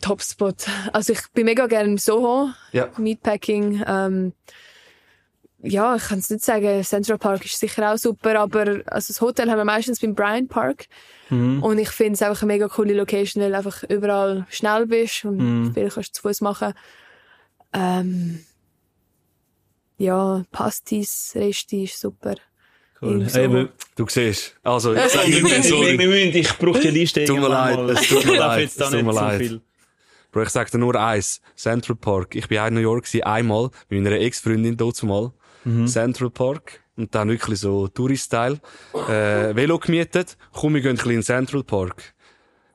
Topspot. 0.00 0.66
Also 0.92 1.12
ich 1.12 1.20
bin 1.34 1.44
mega 1.44 1.68
gerne 1.68 1.90
im 1.90 1.98
Soho. 1.98 2.50
Ja. 2.72 2.88
Meatpacking. 2.98 3.84
Ähm, 3.86 4.32
ja, 5.66 5.96
ich 5.96 6.04
kann 6.04 6.18
es 6.18 6.30
nicht 6.30 6.44
sagen, 6.44 6.82
Central 6.82 7.18
Park 7.18 7.44
ist 7.44 7.58
sicher 7.58 7.92
auch 7.92 7.98
super, 7.98 8.38
aber 8.40 8.82
also 8.86 9.12
das 9.12 9.20
Hotel 9.20 9.50
haben 9.50 9.58
wir 9.58 9.64
meistens 9.64 10.00
beim 10.00 10.14
Bryant 10.14 10.48
Park. 10.48 10.86
Mhm. 11.30 11.62
Und 11.62 11.78
ich 11.78 11.90
finde 11.90 12.14
es 12.14 12.22
einfach 12.22 12.42
eine 12.42 12.52
mega 12.52 12.68
coole 12.68 12.94
Location, 12.94 13.42
weil 13.42 13.50
du 13.50 13.56
einfach 13.56 13.82
überall 13.84 14.46
schnell 14.50 14.86
bist 14.86 15.24
und 15.24 15.36
mhm. 15.38 15.74
viel 15.74 15.90
kannst 15.90 16.10
du 16.10 16.12
zu 16.14 16.22
Fuß 16.22 16.40
machen. 16.40 16.72
Ähm, 17.72 18.44
ja, 19.98 20.44
Pastis, 20.52 21.32
Resti 21.34 21.84
ist 21.84 22.00
super. 22.00 22.36
Cool. 23.00 23.28
So. 23.28 23.40
Eben, 23.40 23.68
du 23.94 24.06
siehst. 24.08 24.56
Also, 24.62 24.94
ich 24.94 25.02
sag 25.08 25.28
nicht 25.28 25.42
mehr 25.42 25.62
so. 25.62 25.82
Ich 25.82 26.58
brauche 26.58 26.80
die 26.80 26.88
Liste 26.88 27.24
Tut 27.24 27.40
mir 27.40 27.48
leid, 27.48 27.78
es 27.78 28.08
tut 28.08 28.24
mir 28.24 28.38
leid, 28.38 28.64
es 28.68 28.76
tut 28.76 29.02
mir 29.02 29.12
leid. 29.12 29.60
Bro, 30.32 30.42
ich 30.42 30.50
sag 30.50 30.70
dir 30.70 30.78
nur 30.78 30.94
eins. 30.94 31.40
Central 31.54 31.96
Park. 31.96 32.34
Ich 32.34 32.48
bin 32.48 32.58
auch 32.58 32.66
in 32.66 32.74
New 32.74 32.80
York 32.80 33.04
gewesen, 33.04 33.22
einmal, 33.24 33.70
mit 33.88 34.02
meiner 34.02 34.16
Ex-Freundin 34.16 34.76
dort 34.76 35.02
mal. 35.02 35.32
Mhm. 35.66 35.86
Central 35.86 36.30
Park. 36.30 36.80
Und 36.96 37.14
dann 37.14 37.28
wirklich 37.28 37.60
so 37.60 37.88
Tourist-Style. 37.88 38.58
Äh, 39.08 39.54
Velo 39.54 39.78
gemietet. 39.78 40.38
Komm, 40.52 40.74
wir 40.74 40.80
gehen 40.80 40.92
ein 40.92 40.96
bisschen 40.96 41.10
in 41.12 41.22
Central 41.22 41.62
Park. 41.62 42.14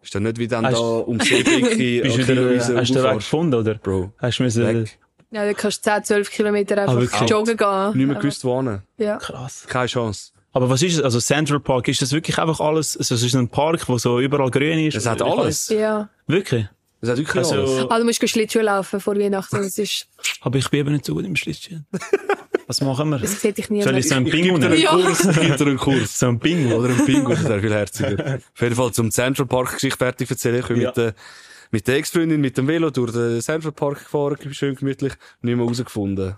Ist 0.03 0.13
dann 0.13 0.23
nicht 0.23 0.37
wie 0.37 0.47
dann 0.47 0.65
hast, 0.65 0.75
da 0.75 0.79
um 0.79 1.19
Seebecke, 1.19 2.01
Bist 2.03 2.17
du 2.17 2.27
wieder, 2.27 2.77
hast 2.77 2.89
du 2.89 2.93
den 2.95 3.03
Weg 3.03 3.13
gefunden, 3.15 3.55
oder? 3.55 3.75
Bro. 3.75 4.13
Hast 4.17 4.39
du 4.39 4.43
müssen, 4.43 4.87
ja, 5.33 5.47
du 5.47 5.53
kannst 5.53 5.83
10, 5.85 6.03
12 6.03 6.29
Kilometer 6.29 6.77
einfach 6.77 7.21
ah, 7.21 7.25
joggen 7.25 7.55
gehen. 7.55 7.97
Nicht 7.97 8.07
mehr 8.07 8.17
gewusst, 8.17 8.43
wohnen. 8.43 8.81
Ja. 8.97 9.15
Krass. 9.17 9.65
Keine 9.65 9.87
Chance. 9.87 10.31
Aber 10.51 10.69
was 10.69 10.81
ist 10.81 10.97
es? 10.97 11.01
Also 11.01 11.21
Central 11.21 11.61
Park, 11.61 11.87
ist 11.87 12.01
das 12.01 12.11
wirklich 12.11 12.37
einfach 12.37 12.59
alles, 12.59 12.97
also 12.97 13.15
es 13.15 13.23
ist 13.23 13.35
ein 13.35 13.47
Park, 13.47 13.87
wo 13.87 13.97
so 13.97 14.19
überall 14.19 14.51
grün 14.51 14.79
ist? 14.79 14.95
Es 14.95 15.05
hat 15.05 15.21
alles. 15.21 15.69
Ja. 15.69 16.09
Wirklich? 16.27 16.67
Es 16.99 17.09
hat 17.09 17.17
wirklich 17.17 17.37
also, 17.37 17.55
alles. 17.55 17.85
Ah, 17.89 17.97
du 17.97 18.03
musst 18.03 18.27
Schlittschuh 18.27 18.59
laufen 18.59 18.99
vor 18.99 19.15
Weihnachten, 19.17 19.55
das 19.55 19.77
ist... 19.77 20.07
Aber 20.41 20.59
ich 20.59 20.69
bin 20.69 20.81
eben 20.81 20.91
nicht 20.91 21.05
so 21.05 21.13
gut 21.13 21.25
im 21.25 21.37
Schlittschuh. 21.37 21.77
Was 22.71 22.79
machen 22.79 23.09
wir? 23.09 23.17
Das 23.17 23.41
sieht 23.41 23.57
dich 23.57 23.69
nie 23.69 23.81
Soll 23.81 23.97
ich 23.97 24.07
so 24.07 24.15
einen 24.15 24.29
Pingu 24.29 24.57
nehmen? 24.57 24.79
Ja. 24.79 24.91
Kurs, 24.91 25.27
gibt 25.27 25.61
einen 25.61 25.75
Kurs. 25.75 26.17
So 26.17 26.29
ein 26.29 26.39
Pingu. 26.39 26.73
Oder 26.73 26.87
ein 26.87 27.05
Pingu, 27.05 27.31
das 27.31 27.43
wäre 27.43 27.59
viel 27.59 27.73
herziger. 27.73 28.35
Auf 28.53 28.61
jeden 28.61 28.75
Fall 28.75 28.93
zum 28.93 29.11
Central 29.11 29.45
Park 29.45 29.73
Geschichte 29.73 29.97
fertig 29.97 30.29
erzählen. 30.29 30.63
Ich 30.63 30.69
ja. 30.69 30.75
mit 30.77 30.95
der 30.95 31.13
mit 31.69 31.85
der 31.85 31.97
Ex-Freundin 31.97 32.39
mit 32.39 32.57
dem 32.57 32.69
Velo 32.69 32.89
durch 32.89 33.11
den 33.11 33.41
Central 33.41 33.73
Park 33.73 34.05
gefahren, 34.05 34.37
schön 34.53 34.75
gemütlich, 34.75 35.11
nicht 35.41 35.57
mehr 35.57 35.65
rausgefunden. 35.65 36.35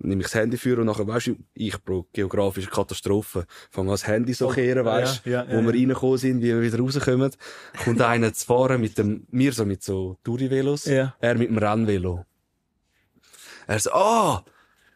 Nehme 0.00 0.20
ich 0.20 0.26
das 0.26 0.34
Handy 0.34 0.58
für 0.58 0.78
und 0.78 0.84
nachher, 0.84 1.06
weißt 1.06 1.28
du, 1.28 1.36
ich, 1.54 1.82
Bro, 1.82 2.06
geografische 2.12 2.68
Katastrophe. 2.68 3.46
Fange 3.70 3.88
an 3.88 3.94
das 3.94 4.06
Handy 4.06 4.34
so 4.34 4.48
kehren, 4.48 4.84
weißt 4.84 5.24
du, 5.24 5.30
ja, 5.30 5.44
ja, 5.44 5.56
wo 5.56 5.62
wir 5.62 5.72
reingekommen 5.72 6.18
sind, 6.18 6.42
wie 6.42 6.48
wir 6.48 6.60
wieder 6.60 6.80
rauskommen. 6.80 7.30
Kommt 7.82 8.02
einer 8.02 8.34
zu 8.34 8.44
fahren 8.44 8.78
mit 8.78 8.98
dem, 8.98 9.26
mir 9.30 9.54
so 9.54 9.64
mit 9.64 9.82
so 9.82 10.18
Touri-Velos, 10.22 10.84
ja. 10.84 11.14
er 11.18 11.34
mit 11.36 11.48
dem 11.48 11.56
Rennvelo. 11.56 12.26
Er 13.66 13.78
so, 13.78 13.90
ah! 13.92 14.44
Oh, 14.44 14.50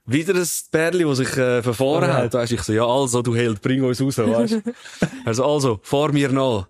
wieder 0.07 0.35
ein 0.35 0.49
Bärli, 0.71 1.05
das 1.05 1.19
sich 1.19 1.37
äh, 1.37 1.63
verfahren 1.63 2.11
oh, 2.11 2.15
hat. 2.15 2.35
Weißt, 2.35 2.53
ich 2.53 2.63
so, 2.63 2.73
ja, 2.73 2.87
also, 2.87 3.23
du 3.23 3.35
Held, 3.35 3.61
bring 3.61 3.83
uns 3.83 4.01
raus, 4.01 4.19
weißt 4.19 4.63
Er 5.25 5.35
so, 5.35 5.45
also, 5.45 5.81
fahr 5.83 6.13
mir 6.13 6.31
nach 6.31 6.67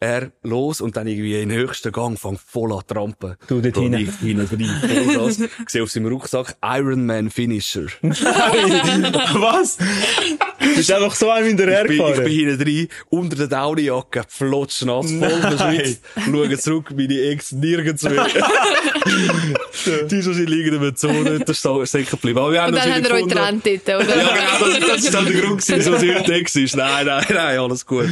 er 0.00 0.32
los 0.42 0.80
und 0.80 0.96
dann 0.96 1.06
irgendwie 1.06 1.40
in 1.40 1.52
höchsten 1.52 1.92
Gang 1.92 2.18
fängt 2.18 2.40
voll 2.40 2.72
an 2.72 2.80
trampen. 2.86 3.36
Du 3.46 3.60
dort 3.60 3.76
hinten. 3.76 4.00
Ich 4.00 4.14
hinten 4.16 4.46
rein, 4.46 5.06
Vollgas. 5.06 5.38
sehe 5.66 5.82
auf 5.82 5.90
seinem 5.90 6.06
Rucksack 6.06 6.56
Ironman 6.64 7.30
Finisher. 7.30 7.86
Was? 8.00 9.76
Du 9.76 10.74
bist 10.74 10.90
einfach 10.90 11.14
so 11.14 11.30
einem 11.30 11.48
hinterher 11.48 11.84
ich 11.84 11.98
bin, 11.98 12.06
ich 12.08 12.16
bin 12.16 12.48
hinten 12.48 12.62
rein, 12.62 12.88
unter 13.10 13.36
der 13.36 13.48
Daunijacke, 13.48 14.24
flotsch 14.26 14.82
nass, 14.82 15.12
voll 15.12 15.40
verschwitzt, 15.40 16.02
schaue 16.24 16.58
zurück, 16.58 16.92
meine 16.96 17.20
Ex 17.20 17.52
nirgends 17.52 18.02
mehr. 18.02 18.26
Die 20.10 20.44
liegen 20.44 20.74
in 20.74 20.80
der 20.80 20.94
Zone, 20.94 21.40
das 21.40 21.64
ist 21.64 21.92
sicher 21.92 22.10
geblieben. 22.16 22.38
Aber 22.38 22.52
wir 22.52 22.62
haben 22.62 22.74
und 22.74 22.84
dann 22.84 22.94
haben 22.94 23.04
wir 23.04 23.12
euch 23.12 23.26
getrennt 23.26 23.66
dort, 23.66 23.88
oder? 23.88 24.16
ja, 24.16 24.28
genau, 24.34 24.72
das, 24.72 24.88
das 24.88 25.04
ist 25.04 25.14
dann 25.14 25.24
der 25.24 25.40
Grund 25.40 25.60
gewesen, 25.60 25.76
wieso 25.76 25.96
sie 25.98 26.14
heute 26.14 26.60
ist. 26.60 26.76
Nein, 26.76 27.06
nein, 27.06 27.24
nein, 27.28 27.58
alles 27.58 27.86
gut. 27.86 28.08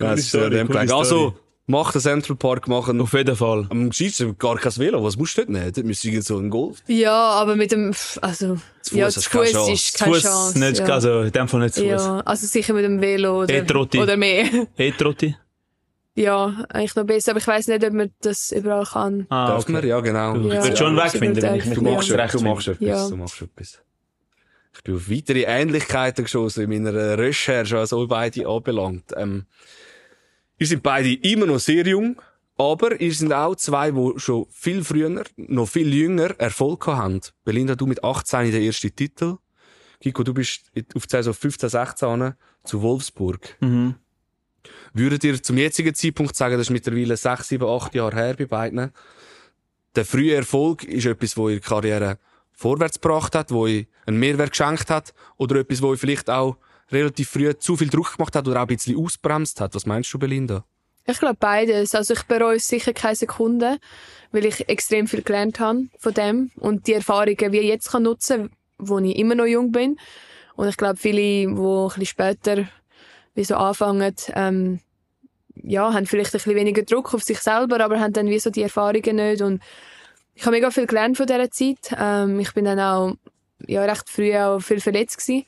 Ja, 0.00 0.14
es 0.14 0.20
ist 0.20 0.30
so 0.30 0.48
dem 0.48 0.70
Also, 0.76 1.34
mach 1.66 1.92
den 1.92 2.00
Central 2.00 2.36
Park 2.36 2.68
machen. 2.68 3.00
Auf 3.00 3.12
jeden 3.12 3.36
Fall. 3.36 3.66
Am 3.70 3.92
Schießen 3.92 4.36
gar 4.38 4.56
kein 4.56 4.76
Velo. 4.76 5.02
Was 5.02 5.16
musst 5.16 5.36
du 5.36 5.42
dort 5.42 5.50
nehmen? 5.50 5.72
Dort 5.72 5.86
müsstest 5.86 6.14
du 6.14 6.22
so 6.22 6.38
einen 6.38 6.50
Golf. 6.50 6.78
Ja, 6.86 7.12
aber 7.12 7.56
mit 7.56 7.72
dem, 7.72 7.92
also, 8.20 8.58
zu 8.82 8.90
Fuß 8.90 8.98
ja, 8.98 9.08
zu 9.08 9.20
Fuß 9.20 9.68
ist 9.68 9.98
keine 9.98 10.14
Fuß 10.14 10.22
Chance. 10.22 10.58
Nicht, 10.58 10.78
ja. 10.78 10.86
also, 10.86 11.20
in 11.20 11.32
dem 11.32 11.48
Fall 11.48 11.60
nicht 11.60 11.74
zu 11.74 11.82
Fuß. 11.82 11.88
Ja, 11.90 12.20
also 12.20 12.46
sicher 12.46 12.74
mit 12.74 12.84
dem 12.84 13.00
Velo 13.00 13.42
oder, 13.42 13.54
e 13.54 13.98
oder 13.98 14.16
mehr. 14.16 14.46
E-Trotti? 14.76 15.36
Ja, 16.20 16.64
eigentlich 16.68 16.94
noch 16.96 17.04
besser, 17.04 17.32
aber 17.32 17.40
ich 17.40 17.46
weiss 17.46 17.66
nicht, 17.66 17.84
ob 17.84 17.92
man 17.92 18.10
das 18.20 18.52
überall 18.52 18.84
kann. 18.84 19.26
Ah, 19.30 19.48
Darf 19.48 19.62
okay. 19.62 19.72
man? 19.72 19.86
Ja, 19.86 20.00
genau. 20.00 20.34
Du 20.34 20.48
ja, 20.48 20.76
schon 20.76 20.88
einen 20.88 20.96
Weg 20.98 21.10
finden, 21.12 21.42
wenn 21.42 21.54
ich 21.56 21.64
nicht 21.64 21.76
Du 21.76 21.82
machst, 21.82 22.08
ja. 22.08 22.26
du 22.26 22.40
machst 22.40 22.68
etwas, 22.68 22.86
ja. 22.86 23.08
du 23.08 23.16
machst 23.16 23.42
etwas. 23.42 23.82
Ich 24.74 24.82
bin 24.82 24.96
auf 24.96 25.10
weitere 25.10 25.42
Ähnlichkeiten 25.44 26.24
geschossen 26.24 26.70
in 26.70 26.84
meiner 26.84 27.18
Recherche, 27.18 27.76
was 27.76 27.92
all 27.92 28.06
beide 28.06 28.46
anbelangt. 28.46 29.12
Ähm, 29.16 29.46
Ihr 30.60 30.66
seid 30.66 30.82
beide 30.82 31.14
immer 31.14 31.46
noch 31.46 31.58
sehr 31.58 31.86
jung. 31.86 32.20
Aber 32.58 33.00
ihr 33.00 33.14
sind 33.14 33.32
auch 33.32 33.56
zwei, 33.56 33.90
die 33.90 34.12
schon 34.16 34.44
viel 34.50 34.84
früher, 34.84 35.24
noch 35.36 35.66
viel 35.66 35.94
jünger 35.94 36.38
Erfolg 36.38 36.84
gehabt 36.84 37.00
haben. 37.00 37.20
Belinda, 37.42 37.74
du 37.74 37.86
mit 37.86 38.04
18 38.04 38.50
der 38.50 38.60
erste 38.60 38.90
Titel. 38.90 39.38
Kiko, 39.98 40.22
du 40.22 40.34
bist 40.34 40.70
auf 40.94 41.06
die 41.06 41.10
Saison 41.10 41.32
15, 41.32 41.70
16 41.70 42.34
zu 42.64 42.82
Wolfsburg. 42.82 43.56
Mhm. 43.60 43.94
Würdet 44.92 45.24
ihr 45.24 45.42
zum 45.42 45.56
jetzigen 45.56 45.94
Zeitpunkt 45.94 46.34
sagen, 46.34 46.54
das 46.54 46.66
ist 46.66 46.70
mittlerweile 46.70 47.16
6, 47.16 47.48
7, 47.48 47.66
8 47.66 47.94
Jahre 47.94 48.16
her 48.16 48.34
bei 48.36 48.46
beiden, 48.46 48.92
der 49.96 50.04
frühe 50.04 50.34
Erfolg 50.34 50.84
ist 50.84 51.06
etwas, 51.06 51.36
wo 51.36 51.48
ihr 51.48 51.60
Karriere 51.60 52.18
vorwärts 52.52 53.00
gebracht 53.00 53.34
hat, 53.34 53.50
wo 53.50 53.66
ihr 53.66 53.86
einen 54.06 54.18
Mehrwert 54.18 54.50
geschenkt 54.50 54.90
hat, 54.90 55.14
oder 55.36 55.56
etwas, 55.56 55.82
wo 55.82 55.92
ihr 55.92 55.98
vielleicht 55.98 56.30
auch 56.30 56.56
relativ 56.92 57.30
früh 57.30 57.52
zu 57.56 57.76
viel 57.76 57.88
Druck 57.88 58.16
gemacht 58.16 58.36
hat 58.36 58.46
oder 58.46 58.58
auch 58.58 58.68
ein 58.68 58.76
bisschen 58.76 58.96
ausbremst 58.96 59.60
hat? 59.60 59.74
Was 59.74 59.86
meinst 59.86 60.12
du, 60.12 60.18
Belinda? 60.18 60.64
Ich 61.06 61.18
glaube 61.18 61.36
beides. 61.40 61.94
Also 61.94 62.14
ich 62.14 62.22
bereue 62.24 62.60
sicher 62.60 62.92
keine 62.92 63.16
Sekunde, 63.16 63.78
weil 64.32 64.44
ich 64.44 64.68
extrem 64.68 65.06
viel 65.06 65.22
gelernt 65.22 65.58
habe 65.58 65.88
von 65.98 66.14
dem 66.14 66.50
und 66.56 66.86
die 66.86 66.94
Erfahrungen 66.94 67.52
wie 67.52 67.58
ich 67.58 67.66
jetzt 67.66 67.90
kann 67.90 68.02
nutzen, 68.02 68.50
wo 68.78 68.98
ich 68.98 69.16
immer 69.16 69.34
noch 69.34 69.46
jung 69.46 69.72
bin. 69.72 69.98
Und 70.54 70.68
ich 70.68 70.76
glaube 70.76 70.96
viele, 70.96 71.20
die 71.20 71.46
ein 71.46 71.54
bisschen 71.54 72.06
später 72.06 72.68
wie 73.34 73.44
so 73.44 73.56
anfangen, 73.56 74.14
ähm, 74.34 74.80
ja, 75.62 75.92
haben 75.92 76.06
vielleicht 76.06 76.30
ein 76.30 76.38
bisschen 76.38 76.54
weniger 76.54 76.82
Druck 76.82 77.14
auf 77.14 77.22
sich 77.22 77.40
selber, 77.40 77.80
aber 77.84 78.00
haben 78.00 78.12
dann 78.12 78.28
wie 78.28 78.38
so 78.38 78.50
die 78.50 78.62
Erfahrungen 78.62 79.16
nicht 79.16 79.42
und 79.42 79.62
ich 80.34 80.46
habe 80.46 80.56
mega 80.56 80.70
viel 80.70 80.86
gelernt 80.86 81.16
von 81.16 81.26
dieser 81.26 81.50
Zeit. 81.50 81.94
Ähm, 81.98 82.40
ich 82.40 82.54
bin 82.54 82.64
dann 82.64 82.80
auch 82.80 83.14
ja, 83.66 83.84
recht 83.84 84.08
früh 84.08 84.34
auch 84.36 84.60
viel 84.60 84.80
verletzt 84.80 85.18
gewesen. 85.18 85.44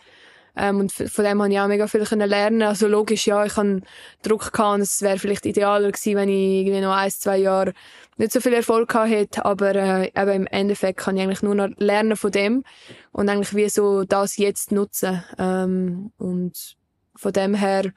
Ähm, 0.55 0.81
und 0.81 0.93
von 0.93 1.25
dem 1.25 1.41
habe 1.41 1.53
ich 1.53 1.61
auch 1.61 1.67
mega 1.67 1.87
viel 1.87 2.03
lernen. 2.03 2.63
Also 2.63 2.87
logisch, 2.89 3.27
ja, 3.27 3.45
ich 3.47 3.57
habe 3.57 3.81
Druck 4.23 4.53
gehabt 4.53 4.75
und 4.75 4.81
es 4.83 5.01
wäre 5.01 5.19
vielleicht 5.19 5.47
idealer 5.47 5.91
gewesen, 5.91 6.17
wenn 6.17 6.29
ich 6.29 6.61
irgendwie 6.61 6.81
noch 6.81 6.95
ein, 6.95 7.11
zwei 7.11 7.39
Jahre 7.39 7.73
nicht 8.19 8.33
so 8.33 8.41
viel 8.41 8.53
Erfolg 8.53 8.91
gehabt 8.91 9.11
hätte. 9.11 9.45
Aber 9.47 9.75
äh, 9.75 10.11
eben 10.15 10.31
im 10.31 10.47
Endeffekt 10.47 10.99
kann 10.99 11.17
ich 11.17 11.23
eigentlich 11.23 11.43
nur 11.43 11.55
noch 11.55 11.71
lernen 11.79 12.17
von 12.17 12.31
dem 12.31 12.65
und 13.13 13.31
eigentlich 13.31 13.55
wie 13.55 13.69
so 13.71 14.05
das 14.05 14.37
jetzt 14.37 14.73
nutzen. 14.73 15.25
Ähm, 15.39 16.13
und 16.19 16.77
von 17.23 17.33
dem 17.33 17.55
her 17.55 17.93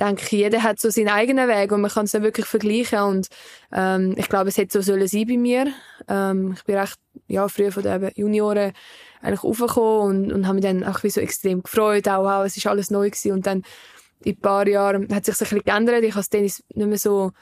denke 0.00 0.22
ich, 0.24 0.30
jeder 0.32 0.62
hat 0.62 0.80
so 0.80 0.90
seinen 0.90 1.08
eigenen 1.08 1.48
Weg 1.48 1.70
und 1.70 1.82
man 1.82 1.90
kann 1.90 2.06
es 2.06 2.12
dann 2.12 2.22
wirklich 2.22 2.46
vergleichen 2.46 3.00
und 3.00 3.28
ähm, 3.72 4.14
ich 4.16 4.28
glaube, 4.28 4.48
es 4.48 4.56
hätte 4.56 4.72
so 4.72 4.80
sollen 4.80 5.06
sein 5.06 5.26
bei 5.26 5.36
mir. 5.36 5.72
Ähm, 6.08 6.54
ich 6.56 6.64
bin 6.64 6.76
recht 6.76 6.98
ja, 7.28 7.46
früher 7.48 7.72
von 7.72 7.82
den 7.82 8.10
Junioren 8.14 8.72
eigentlich 9.20 9.44
aufgekommen 9.44 10.26
und, 10.26 10.32
und 10.32 10.46
habe 10.46 10.54
mich 10.54 10.64
dann 10.64 10.84
auch 10.84 11.02
wie 11.02 11.10
so 11.10 11.20
extrem 11.20 11.62
gefreut, 11.62 12.08
auch, 12.08 12.26
auch 12.26 12.44
es 12.44 12.56
ist 12.56 12.66
alles 12.66 12.90
neu 12.90 13.10
gewesen 13.10 13.32
und 13.32 13.46
dann 13.46 13.62
in 14.24 14.34
ein 14.34 14.40
paar 14.40 14.66
Jahren 14.66 15.12
hat 15.14 15.24
sich 15.24 15.34
ein 15.34 15.38
bisschen 15.38 15.64
geändert, 15.64 16.04
ich 16.04 16.14
habe 16.14 16.26
Tennis 16.26 16.64
nicht 16.74 16.88
mehr 16.88 16.98
so 16.98 17.32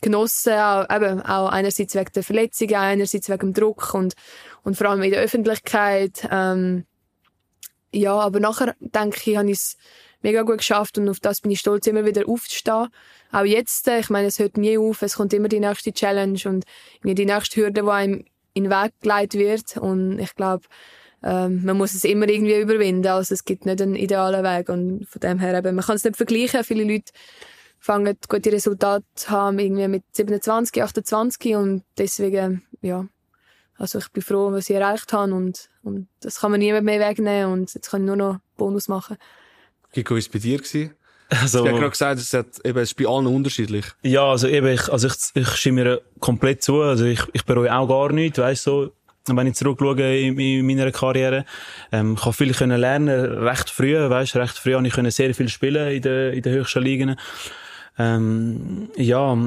genossen, 0.00 0.52
auch, 0.52 0.90
eben, 0.94 1.22
auch 1.22 1.48
einerseits 1.48 1.94
wegen 1.94 2.12
der 2.14 2.22
Verletzungen, 2.22 2.74
einerseits 2.74 3.28
wegen 3.28 3.52
dem 3.52 3.54
Druck 3.54 3.94
und, 3.94 4.14
und 4.62 4.76
vor 4.76 4.88
allem 4.88 5.02
in 5.02 5.10
der 5.10 5.22
Öffentlichkeit. 5.22 6.28
Ähm, 6.30 6.84
ja, 7.92 8.14
aber 8.18 8.40
nachher 8.40 8.74
denke 8.80 9.30
ich, 9.30 9.36
habe 9.36 9.50
ich 9.50 9.58
es 9.58 9.76
mega 10.24 10.42
gut 10.42 10.58
geschafft 10.58 10.98
und 10.98 11.08
auf 11.08 11.20
das 11.20 11.40
bin 11.40 11.52
ich 11.52 11.60
stolz, 11.60 11.86
immer 11.86 12.04
wieder 12.04 12.28
aufzustehen. 12.28 12.88
Auch 13.30 13.44
jetzt, 13.44 13.86
äh, 13.86 14.00
ich 14.00 14.10
meine, 14.10 14.26
es 14.26 14.40
hört 14.40 14.56
nie 14.56 14.76
auf, 14.76 15.02
es 15.02 15.14
kommt 15.14 15.32
immer 15.32 15.48
die 15.48 15.60
nächste 15.60 15.92
Challenge 15.92 16.40
und 16.46 16.64
die 17.04 17.26
nächste 17.26 17.60
Hürde, 17.60 17.82
die 17.82 17.88
einem 17.88 18.24
in 18.54 18.64
den 18.64 18.72
Weg 18.72 18.92
geleitet 19.00 19.38
wird 19.38 19.76
und 19.76 20.18
ich 20.18 20.34
glaube, 20.34 20.64
ähm, 21.22 21.64
man 21.64 21.76
muss 21.76 21.94
es 21.94 22.04
immer 22.04 22.28
irgendwie 22.28 22.60
überwinden, 22.60 23.06
also 23.06 23.34
es 23.34 23.44
gibt 23.44 23.66
nicht 23.66 23.80
einen 23.80 23.96
idealen 23.96 24.42
Weg 24.44 24.68
und 24.68 25.06
von 25.08 25.20
dem 25.20 25.38
her 25.38 25.56
eben, 25.58 25.74
man 25.74 25.84
kann 25.84 25.96
es 25.96 26.04
nicht 26.04 26.16
vergleichen, 26.16 26.64
viele 26.64 26.84
Leute 26.84 27.12
fangen 27.78 28.16
gute 28.28 28.50
Resultate 28.50 29.04
haben, 29.26 29.58
irgendwie 29.58 29.88
mit 29.88 30.04
27, 30.12 30.82
28 30.82 31.54
und 31.54 31.82
deswegen, 31.98 32.64
ja, 32.80 33.06
also 33.76 33.98
ich 33.98 34.10
bin 34.10 34.22
froh, 34.22 34.52
was 34.52 34.70
ich 34.70 34.76
erreicht 34.76 35.12
habe 35.12 35.34
und, 35.34 35.68
und 35.82 36.08
das 36.20 36.40
kann 36.40 36.50
man 36.50 36.60
niemand 36.60 36.84
mehr 36.84 37.00
wegnehmen 37.00 37.52
und 37.52 37.74
jetzt 37.74 37.90
kann 37.90 38.02
ich 38.02 38.06
nur 38.06 38.16
noch 38.16 38.38
Bonus 38.56 38.88
machen. 38.88 39.18
War 39.96 40.16
es 40.16 40.28
bei 40.28 40.38
dir? 40.38 40.58
Gewesen? 40.58 40.94
Also, 41.30 41.64
ich 41.64 41.70
habe 41.70 41.78
gerade 41.78 41.90
gesagt, 41.90 42.20
es, 42.20 42.32
hat, 42.32 42.46
eben, 42.64 42.78
es 42.78 42.90
ist 42.90 42.96
bei 42.96 43.06
allen 43.06 43.26
unterschiedlich. 43.26 43.86
Ja, 44.02 44.24
also 44.30 44.46
eben, 44.46 44.68
ich, 44.68 44.92
also 44.92 45.08
ich, 45.08 45.14
ich 45.34 45.48
stimme 45.56 45.84
mir 45.84 46.00
komplett 46.20 46.62
zu. 46.62 46.82
Also 46.82 47.04
ich, 47.06 47.20
ich 47.32 47.44
bereue 47.44 47.74
auch 47.74 47.88
gar 47.88 48.12
nichts, 48.12 48.38
weißt 48.38 48.66
du, 48.66 48.92
so, 49.26 49.36
wenn 49.36 49.46
ich 49.46 49.54
zurückschaue 49.54 50.18
in, 50.18 50.38
in 50.38 50.66
meiner 50.66 50.92
Karriere. 50.92 51.44
Ähm, 51.90 52.14
ich 52.18 52.24
habe 52.24 52.34
viel 52.34 52.52
können 52.52 52.78
lernen, 52.78 53.08
recht 53.08 53.70
früh, 53.70 53.96
weißt 53.96 54.34
du, 54.34 54.38
recht 54.38 54.58
früh 54.58 54.74
habe 54.74 54.86
ich 54.86 54.92
können 54.92 55.10
sehr 55.10 55.34
viel 55.34 55.48
spielen 55.48 55.90
in 55.92 56.02
den, 56.02 56.34
in 56.34 56.42
den 56.42 56.52
höchsten 56.52 56.82
Ligen. 56.82 57.16
Ähm, 57.96 58.90
ja, 58.96 59.38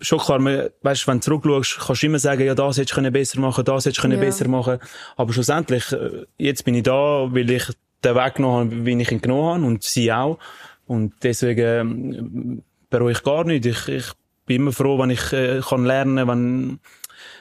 schon 0.00 0.18
klar, 0.18 0.40
weißt, 0.82 1.08
wenn 1.08 1.20
du 1.20 1.20
zurückschaust, 1.20 1.86
kannst 1.86 2.02
du 2.02 2.06
immer 2.06 2.18
sagen, 2.18 2.44
ja, 2.44 2.54
das 2.54 2.78
hättest 2.78 2.96
du 2.96 3.10
besser 3.10 3.40
machen, 3.40 3.64
das 3.64 3.86
hättest 3.86 4.04
du 4.04 4.08
ja. 4.08 4.18
besser 4.18 4.48
machen. 4.48 4.78
Aber 5.16 5.32
schlussendlich, 5.32 5.92
äh, 5.92 6.26
jetzt 6.36 6.64
bin 6.64 6.74
ich 6.74 6.82
da, 6.82 7.28
weil 7.30 7.48
ich 7.50 7.68
den 8.06 8.16
Weg 8.16 8.34
genommen 8.36 8.70
habe, 8.70 8.86
wie 8.86 9.00
ich 9.00 9.12
ihn 9.12 9.20
genommen 9.20 9.54
habe 9.54 9.64
und 9.66 9.82
sie 9.82 10.12
auch. 10.12 10.38
Und 10.86 11.14
deswegen 11.22 11.60
ähm, 11.60 12.62
bereue 12.90 13.12
ich 13.12 13.22
gar 13.22 13.44
nicht. 13.44 13.66
Ich, 13.66 13.88
ich 13.88 14.12
bin 14.46 14.62
immer 14.62 14.72
froh, 14.72 14.98
wenn 14.98 15.10
ich 15.10 15.32
äh, 15.32 15.60
kann 15.60 15.84
lernen, 15.84 16.28
wenn 16.28 16.78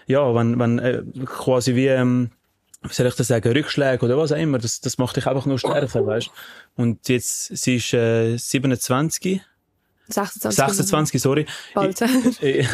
ja, 0.07 0.33
wenn, 0.35 0.59
wenn 0.59 0.79
äh, 0.79 1.03
quasi 1.25 1.75
wie 1.75 1.87
ähm, 1.87 2.31
wie 2.89 2.93
soll 2.93 3.07
ich 3.07 3.15
das 3.15 3.27
sagen, 3.27 3.51
Rückschläge 3.51 4.05
oder 4.05 4.17
was 4.17 4.31
auch 4.31 4.37
immer, 4.37 4.59
das, 4.59 4.79
das 4.79 4.97
macht 4.97 5.15
dich 5.15 5.27
einfach 5.27 5.45
nur 5.45 5.57
stärker, 5.57 6.05
weißt 6.05 6.29
Und 6.75 7.07
jetzt, 7.09 7.55
sie 7.57 7.77
ist 7.77 7.93
äh, 7.93 8.37
27. 8.37 9.41
26. 10.07 10.55
26, 10.55 11.21
sorry. 11.21 11.45
Bald. 11.73 11.99
Ich, 12.41 12.67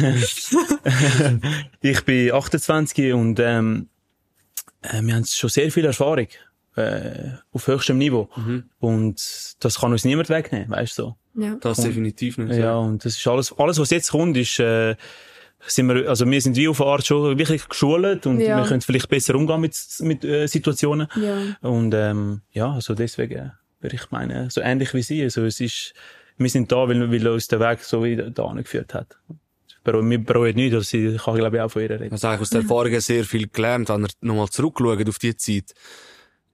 ich 1.82 2.01
bin 2.04 2.34
28 2.34 3.13
und 3.13 3.39
ähm, 3.39 3.88
äh, 4.82 5.01
wir 5.01 5.15
haben 5.15 5.25
schon 5.25 5.49
sehr 5.49 5.71
viel 5.71 5.86
Erfahrung 5.86 6.27
äh, 6.75 7.31
auf 7.51 7.67
höchstem 7.67 7.97
Niveau. 7.97 8.29
Mhm. 8.36 8.63
Und 8.79 9.55
das 9.60 9.79
kann 9.79 9.91
uns 9.91 10.05
niemand 10.05 10.29
wegnehmen, 10.29 10.69
weißt 10.69 10.97
du 10.97 11.03
so. 11.03 11.15
Ja. 11.36 11.55
Das 11.62 11.79
und, 11.79 11.88
definitiv 11.88 12.38
nicht. 12.38 12.57
Ja, 12.57 12.77
und 12.77 13.05
das 13.05 13.17
ist 13.17 13.27
alles, 13.27 13.53
alles 13.57 13.79
was 13.79 13.89
jetzt 13.89 14.12
kommt, 14.12 14.38
ist, 14.38 14.60
äh, 14.60 14.95
sind 15.67 15.88
wir, 15.88 16.10
also 16.10 16.29
wir 16.29 16.41
sind 16.41 16.55
wie 16.55 16.67
auf 16.67 16.81
eine 16.81 16.89
Art 16.91 17.05
schon 17.05 17.38
wirklich 17.38 17.67
geschult 17.67 18.25
und 18.25 18.39
ja. 18.39 18.57
wir 18.57 18.67
können 18.67 18.81
vielleicht 18.81 19.10
besser 19.10 19.36
umgehen 19.36 19.62
mit, 19.62 19.75
mit 19.99 20.23
äh, 20.23 20.47
Situationen. 20.47 21.07
Ja. 21.15 21.38
Und 21.62 21.93
ähm, 21.93 22.41
ja, 22.51 22.71
also 22.73 22.95
deswegen 22.95 23.51
würde 23.79 23.95
ich 23.95 24.12
meinen, 24.12 24.49
so 24.49 24.62
ähnlich 24.62 24.93
wie 24.93 25.03
sie. 25.03 25.23
Also 25.23 25.43
es 25.45 25.60
ist, 25.60 25.93
wir 26.38 26.49
sind 26.49 26.71
da, 26.71 26.88
weil, 26.88 27.12
weil 27.12 27.27
uns 27.27 27.47
der 27.47 27.60
Weg 27.60 27.79
so 27.84 28.03
wie 28.03 28.15
da 28.15 28.53
geführt 28.53 28.93
hat. 28.93 29.17
Wir 29.84 30.23
bereuen 30.23 30.55
nicht, 30.55 30.73
also 30.73 30.97
ich 30.97 31.21
kann 31.21 31.36
glaube 31.36 31.57
ich 31.57 31.62
auch 31.62 31.71
von 31.71 31.81
ihr 31.81 31.89
reden. 31.89 32.12
Also 32.12 32.27
eigentlich 32.27 32.41
aus 32.41 32.49
der 32.51 32.62
Erfahrung 32.62 32.99
sehr 32.99 33.23
viel 33.23 33.47
gelernt, 33.47 33.89
wenn 33.89 34.03
ihr 34.03 34.10
nochmal 34.21 34.49
zurückschaut 34.49 35.07
auf 35.10 35.17
die 35.17 35.36
Zeit. 35.36 35.73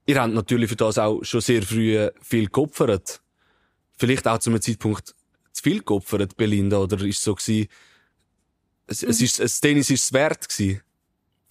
Ihr 0.08 0.22
habt 0.22 0.32
natürlich 0.32 0.70
für 0.70 0.76
das 0.76 0.96
auch 0.96 1.22
schon 1.22 1.42
sehr 1.42 1.62
früh 1.62 2.08
viel 2.22 2.48
geopfert. 2.48 3.20
Vielleicht 3.98 4.26
auch 4.26 4.38
zu 4.38 4.48
einem 4.48 4.62
Zeitpunkt 4.62 5.14
zu 5.52 5.62
viel 5.62 5.82
geopfert, 5.82 6.34
Belinda, 6.34 6.78
oder 6.78 6.96
ist 7.04 7.18
es 7.18 7.24
so 7.24 7.34
gewesen, 7.34 7.68
es, 8.86 9.02
es 9.02 9.20
ist, 9.20 9.38
das 9.38 9.60
Tennis 9.60 9.90
ist 9.90 10.04
es 10.04 10.12
wert 10.14 10.48
gewesen? 10.48 10.80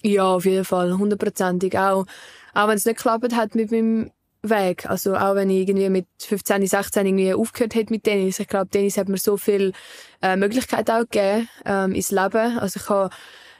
Ja, 0.02 0.24
auf 0.34 0.44
jeden 0.44 0.64
Fall, 0.64 0.92
hundertprozentig. 0.98 1.78
Auch, 1.78 2.04
auch 2.52 2.66
wenn 2.66 2.76
es 2.76 2.84
nicht 2.84 2.96
geklappt 2.96 3.32
hat 3.32 3.54
mit 3.54 3.70
meinem 3.70 4.10
Weg. 4.42 4.90
Also 4.90 5.14
auch 5.14 5.36
wenn 5.36 5.50
ich 5.50 5.68
irgendwie 5.68 5.88
mit 5.88 6.06
15, 6.18 6.66
16 6.66 7.06
irgendwie 7.06 7.34
aufgehört 7.34 7.76
hätte 7.76 7.92
mit 7.92 8.02
Tennis. 8.02 8.40
Ich 8.40 8.48
glaube, 8.48 8.70
Tennis 8.70 8.98
hat 8.98 9.08
mir 9.08 9.18
so 9.18 9.36
viel 9.36 9.72
äh, 10.20 10.34
Möglichkeiten 10.34 10.90
auch 10.90 11.08
gegeben 11.08 11.48
ähm, 11.64 11.94
ins 11.94 12.10
Leben. 12.10 12.58
Also 12.58 12.80
ich 12.80 12.88
habe 12.88 13.14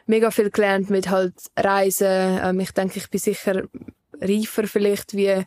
mega 0.07 0.33
viel 0.33 0.51
gelernt 0.51 0.91
mit 0.91 1.09
halt 1.09 1.35
Reisen. 1.57 2.41
Ähm, 2.43 2.59
ich 2.59 2.73
denke, 2.73 2.99
ich 2.99 3.09
bin 3.11 3.21
sicher 3.21 3.63
reifer 4.21 4.67
vielleicht 4.67 5.15
wie 5.15 5.45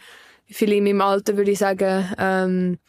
viele 0.48 0.76
in 0.76 0.84
meinem 0.84 1.02
Alter, 1.02 1.38
würde 1.38 1.52
ich 1.52 1.60
sagen. 1.60 2.14
Ähm, 2.18 2.80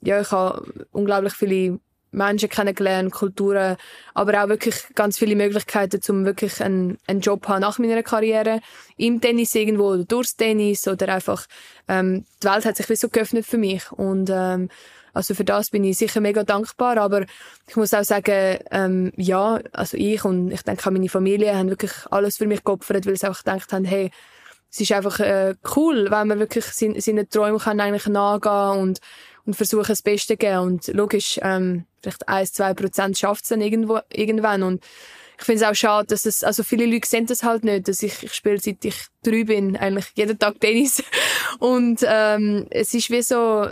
ja, 0.00 0.20
ich 0.20 0.30
habe 0.30 0.86
unglaublich 0.92 1.34
viele 1.34 1.78
Menschen 2.12 2.48
kennengelernt, 2.48 3.12
Kulturen, 3.12 3.76
aber 4.14 4.42
auch 4.42 4.48
wirklich 4.48 4.74
ganz 4.94 5.18
viele 5.18 5.36
Möglichkeiten, 5.36 6.00
um 6.08 6.24
wirklich 6.24 6.62
einen, 6.62 6.98
einen 7.06 7.20
Job 7.20 7.46
haben 7.46 7.60
nach 7.60 7.78
meiner 7.78 8.02
Karriere. 8.02 8.60
Im 8.96 9.20
Tennis 9.20 9.54
irgendwo 9.54 9.92
oder 9.92 10.04
durchs 10.04 10.36
Tennis 10.36 10.88
oder 10.88 11.08
einfach, 11.14 11.46
ähm, 11.88 12.24
die 12.42 12.48
Welt 12.48 12.64
hat 12.64 12.76
sich 12.76 12.88
wie 12.88 12.96
so 12.96 13.08
geöffnet 13.08 13.46
für 13.46 13.58
mich 13.58 13.90
und, 13.92 14.30
ähm, 14.32 14.68
also 15.12 15.34
für 15.34 15.44
das 15.44 15.70
bin 15.70 15.82
ich 15.82 15.98
sicher 15.98 16.20
mega 16.20 16.44
dankbar, 16.44 16.96
aber 16.98 17.24
ich 17.66 17.76
muss 17.76 17.92
auch 17.94 18.04
sagen, 18.04 18.58
ähm, 18.70 19.12
ja, 19.16 19.60
also 19.72 19.96
ich 19.96 20.24
und 20.24 20.52
ich 20.52 20.62
denke 20.62 20.86
auch 20.86 20.92
meine 20.92 21.08
Familie 21.08 21.56
haben 21.56 21.68
wirklich 21.68 21.92
alles 22.10 22.36
für 22.36 22.46
mich 22.46 22.62
geopfert, 22.62 23.06
weil 23.06 23.16
sie 23.16 23.28
auch 23.28 23.38
gedacht 23.38 23.72
haben, 23.72 23.84
hey, 23.84 24.10
es 24.70 24.80
ist 24.80 24.92
einfach 24.92 25.20
äh, 25.20 25.54
cool, 25.76 26.10
wenn 26.10 26.28
man 26.28 26.38
wirklich 26.38 26.64
seine, 26.66 27.00
seine 27.00 27.28
Träume 27.28 27.58
kann 27.58 27.80
eigentlich 27.80 28.06
nachgehen 28.06 28.80
und 28.80 29.00
und 29.46 29.54
versuchen 29.54 29.86
das 29.88 30.02
Beste 30.02 30.34
zu 30.34 30.36
geben 30.36 30.58
und 30.58 30.88
logisch 30.88 31.40
ähm, 31.42 31.86
vielleicht 32.02 32.28
ein 32.28 32.46
zwei 32.46 32.74
Prozent 32.74 33.18
schafft 33.18 33.44
es 33.44 33.48
dann 33.48 33.62
irgendwo 33.62 33.98
irgendwann 34.12 34.62
und 34.62 34.84
ich 35.40 35.46
finde 35.46 35.64
es 35.64 35.70
auch 35.70 35.74
schade, 35.74 36.06
dass 36.08 36.26
es, 36.26 36.44
also 36.44 36.62
viele 36.62 36.84
Leute 36.84 37.08
sehen 37.08 37.24
das 37.24 37.42
halt 37.42 37.64
nicht, 37.64 37.88
dass 37.88 38.02
ich, 38.02 38.22
ich 38.22 38.34
spiele 38.34 38.60
seit 38.60 38.84
ich 38.84 39.06
drei 39.22 39.44
bin, 39.44 39.74
eigentlich 39.74 40.04
jeden 40.14 40.38
Tag 40.38 40.60
Tennis. 40.60 41.02
Und 41.58 42.04
ähm, 42.06 42.66
es 42.68 42.92
ist 42.92 43.08
wie 43.08 43.22
so, 43.22 43.66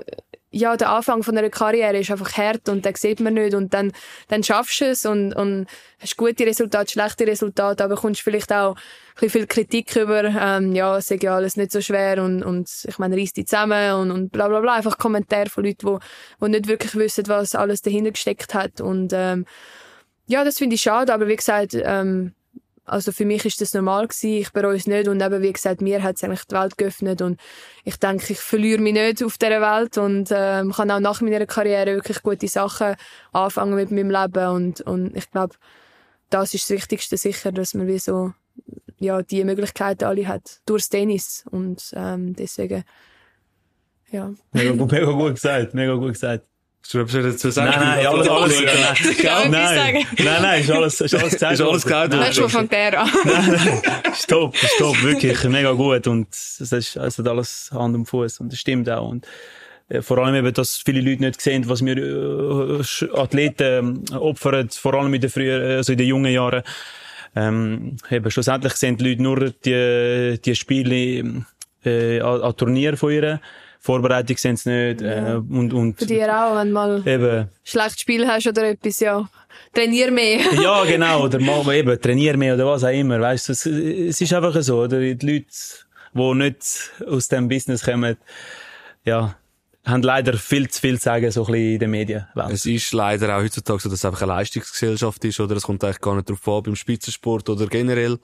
ja, 0.59 0.77
der 0.77 0.91
Anfang 0.91 1.23
von 1.23 1.37
einer 1.37 1.51
Karriere 1.51 1.99
ist 1.99 2.11
einfach 2.11 2.37
hart 2.37 2.69
und 2.69 2.85
den 2.85 2.95
sieht 2.95 3.21
man 3.21 3.35
nicht 3.35 3.55
und 3.55 3.73
dann, 3.73 3.93
dann 4.29 4.43
schaffst 4.43 4.81
du 4.81 4.87
es 4.87 5.07
und, 5.07 5.33
und 5.35 5.67
hast 6.01 6.17
gute 6.17 6.45
Resultate, 6.47 6.93
schlechte 6.93 7.27
Resultate, 7.27 7.85
aber 7.85 7.97
kommst 7.97 8.21
vielleicht 8.21 8.53
auch 8.53 8.77
ein 9.21 9.31
viel 9.31 9.47
Kritik 9.47 9.95
über, 9.97 10.25
ähm, 10.25 10.73
ja, 10.73 11.01
sag 11.01 11.23
ja 11.23 11.37
alles 11.37 11.57
nicht 11.57 11.73
so 11.73 11.81
schwer 11.81 12.23
und, 12.23 12.43
und 12.43 12.69
ich 12.87 12.99
meine, 12.99 13.17
reiss 13.17 13.33
die 13.33 13.45
zusammen 13.45 13.95
und, 13.95 14.11
und 14.11 14.31
bla 14.31 14.49
bla 14.49 14.61
bla, 14.61 14.75
einfach 14.75 14.99
Kommentare 14.99 15.49
von 15.49 15.65
Leuten, 15.65 15.99
die, 16.41 16.45
die 16.45 16.51
nicht 16.51 16.69
wirklich 16.69 16.95
wissen, 16.95 17.29
was 17.29 17.55
alles 17.55 17.83
dahinter 17.83 18.11
gesteckt 18.11 18.55
hat 18.55 18.81
und 18.81 19.13
ähm, 19.15 19.47
ja, 20.27 20.45
das 20.45 20.59
finde 20.59 20.75
ich 20.75 20.83
schade, 20.83 21.13
aber 21.13 21.27
wie 21.27 21.37
gesagt, 21.37 21.75
ähm, 21.75 22.35
also 22.89 23.13
für 23.13 23.25
mich 23.25 23.45
ist 23.45 23.61
das 23.61 23.75
normal 23.75 24.09
gewesen. 24.09 24.41
Ich 24.41 24.53
bereue 24.53 24.77
es 24.77 24.87
nicht. 24.87 25.09
Und 25.09 25.21
eben 25.21 25.43
wie 25.43 25.53
gesagt, 25.53 25.81
mir 25.81 26.03
hat 26.03 26.17
es 26.17 26.25
eigentlich 26.25 26.45
die 26.45 26.55
Welt 26.55 26.79
geöffnet. 26.79 27.23
Und 27.23 27.41
ich 27.85 27.97
denke, 27.97 28.33
ich 28.33 28.39
verliere 28.39 28.81
mich 28.81 28.95
nicht 28.95 29.23
auf 29.23 29.39
dieser 29.39 29.61
Welt. 29.61 29.99
Und 29.99 30.31
ähm, 30.33 30.73
kann 30.73 30.91
auch 30.91 31.01
nach 31.01 31.21
meiner 31.21 31.47
Karriere 31.47 31.95
wirklich 31.95 32.23
gute 32.23 32.49
Sachen 32.49 32.97
anfangen 33.33 33.75
mit 33.75 33.91
meinem 33.91 34.11
Leben. 34.11 34.49
Und, 34.49 34.81
und 34.83 35.17
ich 35.17 35.31
glaube, 35.31 35.55
das 36.31 36.55
ist 36.55 36.65
das 36.65 36.77
Wichtigste 36.77 37.17
sicher, 37.17 37.53
dass 37.53 37.75
man 37.75 37.87
wie 37.87 37.99
so 37.99 38.33
ja 38.99 39.23
die 39.23 39.45
Möglichkeiten 39.45 40.05
alle 40.05 40.27
hat. 40.27 40.61
Durchs 40.67 40.89
Tennis. 40.89 41.45
Und 41.51 41.93
ähm, 41.95 42.35
deswegen 42.35 42.85
ja. 44.11 44.33
Mega, 44.53 44.73
mega 44.85 45.13
gut 45.13 45.35
gesagt, 45.35 45.75
mega 45.75 45.95
gut 45.95 46.13
gesagt. 46.13 46.47
Du 46.91 47.01
etwas 47.01 47.23
dazu 47.23 47.51
sagen? 47.51 47.71
Nein, 47.71 47.81
nein, 47.81 48.07
alles, 48.07 48.29
alles, 48.29 48.61
nein, 48.63 49.17
Kann 49.19 49.51
nein, 49.51 49.97
ich 49.97 50.25
nein, 50.25 50.25
nein, 50.25 50.43
nein, 50.43 50.61
ist 50.63 50.71
alles, 50.71 51.01
ist 51.03 51.15
alles 51.15 51.33
gesagt. 51.35 51.53
Ist 51.53 51.61
alles 51.61 51.83
gesagt 51.83 52.15
du, 52.15 52.43
wo 52.43 52.49
fängt 52.49 52.73
der 52.73 53.03
an? 53.03 53.11
Stopp, 54.15 54.57
stopp, 54.57 55.03
wirklich, 55.03 55.45
mega 55.45 55.73
gut. 55.73 56.07
Und 56.07 56.29
es 56.31 56.61
ist, 56.73 56.97
es 56.97 57.19
hat 57.19 57.29
alles 57.29 57.71
Hand 57.75 57.95
und 57.95 58.07
Fuß 58.07 58.41
und 58.41 58.53
das 58.53 58.59
stimmt 58.59 58.89
auch. 58.89 59.07
Und 59.07 59.27
äh, 59.91 60.01
vor 60.01 60.17
allem 60.17 60.35
eben, 60.37 60.55
dass 60.55 60.79
viele 60.79 61.03
Leute 61.03 61.25
nicht 61.25 61.43
sehen, 61.43 61.69
was 61.69 61.85
wir 61.85 61.99
äh, 61.99 63.21
Athleten 63.21 64.05
äh, 64.11 64.15
opfern, 64.15 64.71
vor 64.71 64.95
allem 64.95 65.13
in 65.13 65.21
den 65.21 65.29
frühen, 65.29 65.61
also 65.61 65.93
in 65.93 65.99
den 65.99 66.07
jungen 66.07 66.33
Jahren. 66.33 66.63
Ähm, 67.37 67.99
eben, 68.11 68.31
schlussendlich 68.31 68.73
sehen 68.73 68.97
die 68.97 69.11
Leute 69.11 69.23
nur 69.23 69.51
die, 69.51 70.41
die 70.43 70.55
Spiele 70.55 71.45
äh, 71.85 72.21
an, 72.21 72.41
an 72.41 72.57
Turnier 72.57 72.97
von 72.97 73.13
ihr. 73.13 73.41
Vorbereitung 73.89 74.37
sehen 74.37 74.57
sie 74.59 74.69
nicht. 74.69 75.01
Äh, 75.01 75.41
und, 75.49 75.73
und 75.73 75.99
Für 75.99 76.05
dich 76.05 76.23
auch, 76.25 76.57
wenn 76.57 76.69
du 76.69 76.75
mal 76.75 77.09
eben, 77.09 77.49
schlechtes 77.65 78.01
Spiel 78.01 78.29
hast 78.29 78.47
oder 78.47 78.69
etwas, 78.69 79.01
ja. 79.01 79.27
Trainier 79.73 80.11
mehr. 80.11 80.41
ja, 80.63 80.85
genau, 80.85 81.25
oder 81.25 81.41
mal 81.65 81.75
eben, 81.75 81.99
trainier 81.99 82.37
mehr 82.37 82.55
oder 82.55 82.67
was 82.67 82.85
auch 82.85 82.93
immer, 82.93 83.19
weißt 83.19 83.49
du, 83.49 83.53
es, 83.53 83.65
es 83.65 84.21
ist 84.21 84.33
einfach 84.35 84.61
so, 84.63 84.83
oder? 84.83 85.01
Die 85.01 85.27
Leute, 85.27 85.47
die 86.13 86.35
nicht 86.35 86.91
aus 87.09 87.29
dem 87.29 87.49
Business 87.49 87.83
kommen, 87.83 88.19
ja, 89.07 89.37
haben 89.87 90.03
leider 90.03 90.35
viel 90.35 90.69
zu 90.69 90.83
viel 90.83 90.99
zu 90.99 91.05
sagen, 91.05 91.31
so 91.31 91.47
ein 91.47 91.53
bisschen 91.53 91.73
in 91.73 91.79
den 91.79 91.91
Medien. 91.91 92.27
Es 92.51 92.67
ist 92.67 92.93
leider 92.93 93.39
auch 93.39 93.41
heutzutage 93.41 93.81
so, 93.81 93.89
dass 93.89 94.01
es 94.01 94.05
einfach 94.05 94.21
eine 94.21 94.33
Leistungsgesellschaft 94.33 95.25
ist, 95.25 95.41
oder 95.41 95.57
es 95.57 95.63
kommt 95.63 95.83
eigentlich 95.83 96.03
gar 96.03 96.15
nicht 96.15 96.29
drauf 96.29 96.47
an, 96.47 96.63
beim 96.65 96.77
Spitzensport 96.77 97.49
oder 97.49 97.67
generell. 97.69 98.19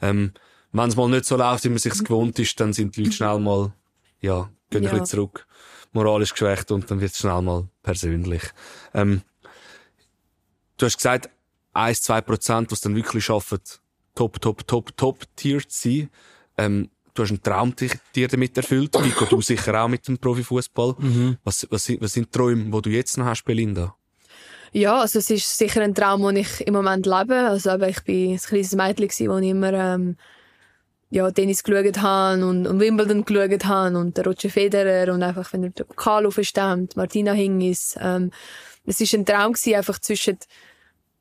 Ähm, 0.00 0.32
wenn 0.70 0.88
es 0.88 0.94
mal 0.94 1.08
nicht 1.08 1.24
so 1.24 1.36
läuft, 1.36 1.64
wie 1.64 1.70
man 1.70 1.78
sich's 1.78 2.04
gewohnt 2.04 2.38
ist, 2.38 2.60
dann 2.60 2.72
sind 2.72 2.96
die 2.96 3.02
Leute 3.02 3.16
schnell 3.16 3.40
mal, 3.40 3.72
ja, 4.20 4.48
gehen 4.70 4.82
Ja. 4.84 4.90
ein 4.90 5.00
bisschen 5.00 5.18
zurück, 5.18 5.46
moralisch 5.92 6.32
geschwächt 6.32 6.70
und 6.70 6.90
dann 6.90 7.00
wird 7.00 7.12
es 7.12 7.18
schnell 7.18 7.42
mal 7.42 7.68
persönlich. 7.82 8.42
Ähm, 8.94 9.22
du 10.76 10.86
hast 10.86 10.96
gesagt, 10.96 11.28
1, 11.72 12.02
2 12.02 12.20
Prozent, 12.22 12.72
was 12.72 12.80
dann 12.80 12.96
wirklich 12.96 13.24
schaffen, 13.24 13.58
top, 14.14 14.40
top, 14.40 14.66
top, 14.66 14.96
top 14.96 15.24
Tier 15.36 15.60
zu 15.60 15.88
sein. 15.88 16.10
Ähm, 16.58 16.90
du 17.14 17.22
hast 17.22 17.30
einen 17.30 17.42
Traum 17.42 17.74
dich- 17.76 17.98
dir 18.14 18.28
damit 18.28 18.56
erfüllt. 18.56 18.94
Nico, 19.00 19.24
du 19.24 19.40
sicher 19.40 19.82
auch 19.82 19.88
mit 19.88 20.06
dem 20.08 20.18
Profifußball. 20.18 20.96
Was, 21.44 21.66
was, 21.70 21.84
sind, 21.84 22.00
was 22.00 22.12
sind 22.12 22.26
die 22.26 22.30
Träume, 22.38 22.64
die 22.70 22.82
du 22.82 22.90
jetzt 22.90 23.16
noch 23.18 23.26
hast, 23.26 23.44
Belinda? 23.44 23.94
Ja, 24.72 25.00
also 25.00 25.18
es 25.18 25.28
ist 25.30 25.58
sicher 25.58 25.80
ein 25.82 25.94
Traum, 25.94 26.22
den 26.22 26.36
ich 26.36 26.60
im 26.66 26.74
Moment 26.74 27.04
lebe. 27.06 27.34
Also 27.36 27.70
eben, 27.72 27.88
ich 27.88 28.02
bin 28.04 28.32
ein 28.32 28.38
kleines 28.38 28.74
Mädchen 28.74 29.28
wo 29.30 29.38
ich 29.38 29.48
immer 29.48 29.72
ähm, 29.72 30.16
ja, 31.10 31.30
Tennis 31.30 31.62
geschaut 31.62 32.00
habe 32.00 32.46
und, 32.46 32.66
und 32.66 32.80
Wimbledon 32.80 33.24
geschaut 33.24 33.64
habe 33.64 33.98
und 33.98 34.16
der 34.16 34.24
Roger 34.24 34.48
Federer 34.48 35.12
und 35.12 35.22
einfach, 35.22 35.52
wenn 35.52 35.64
er 35.64 35.70
den 35.70 35.86
Pokal 35.86 36.24
aufstemmt, 36.24 36.96
Martina 36.96 37.32
Hingis. 37.32 37.96
Ähm, 38.00 38.30
es 38.86 39.00
ist 39.00 39.14
ein 39.14 39.26
Traum 39.26 39.52
gewesen, 39.52 39.74
einfach 39.74 39.98
zwischen 39.98 40.38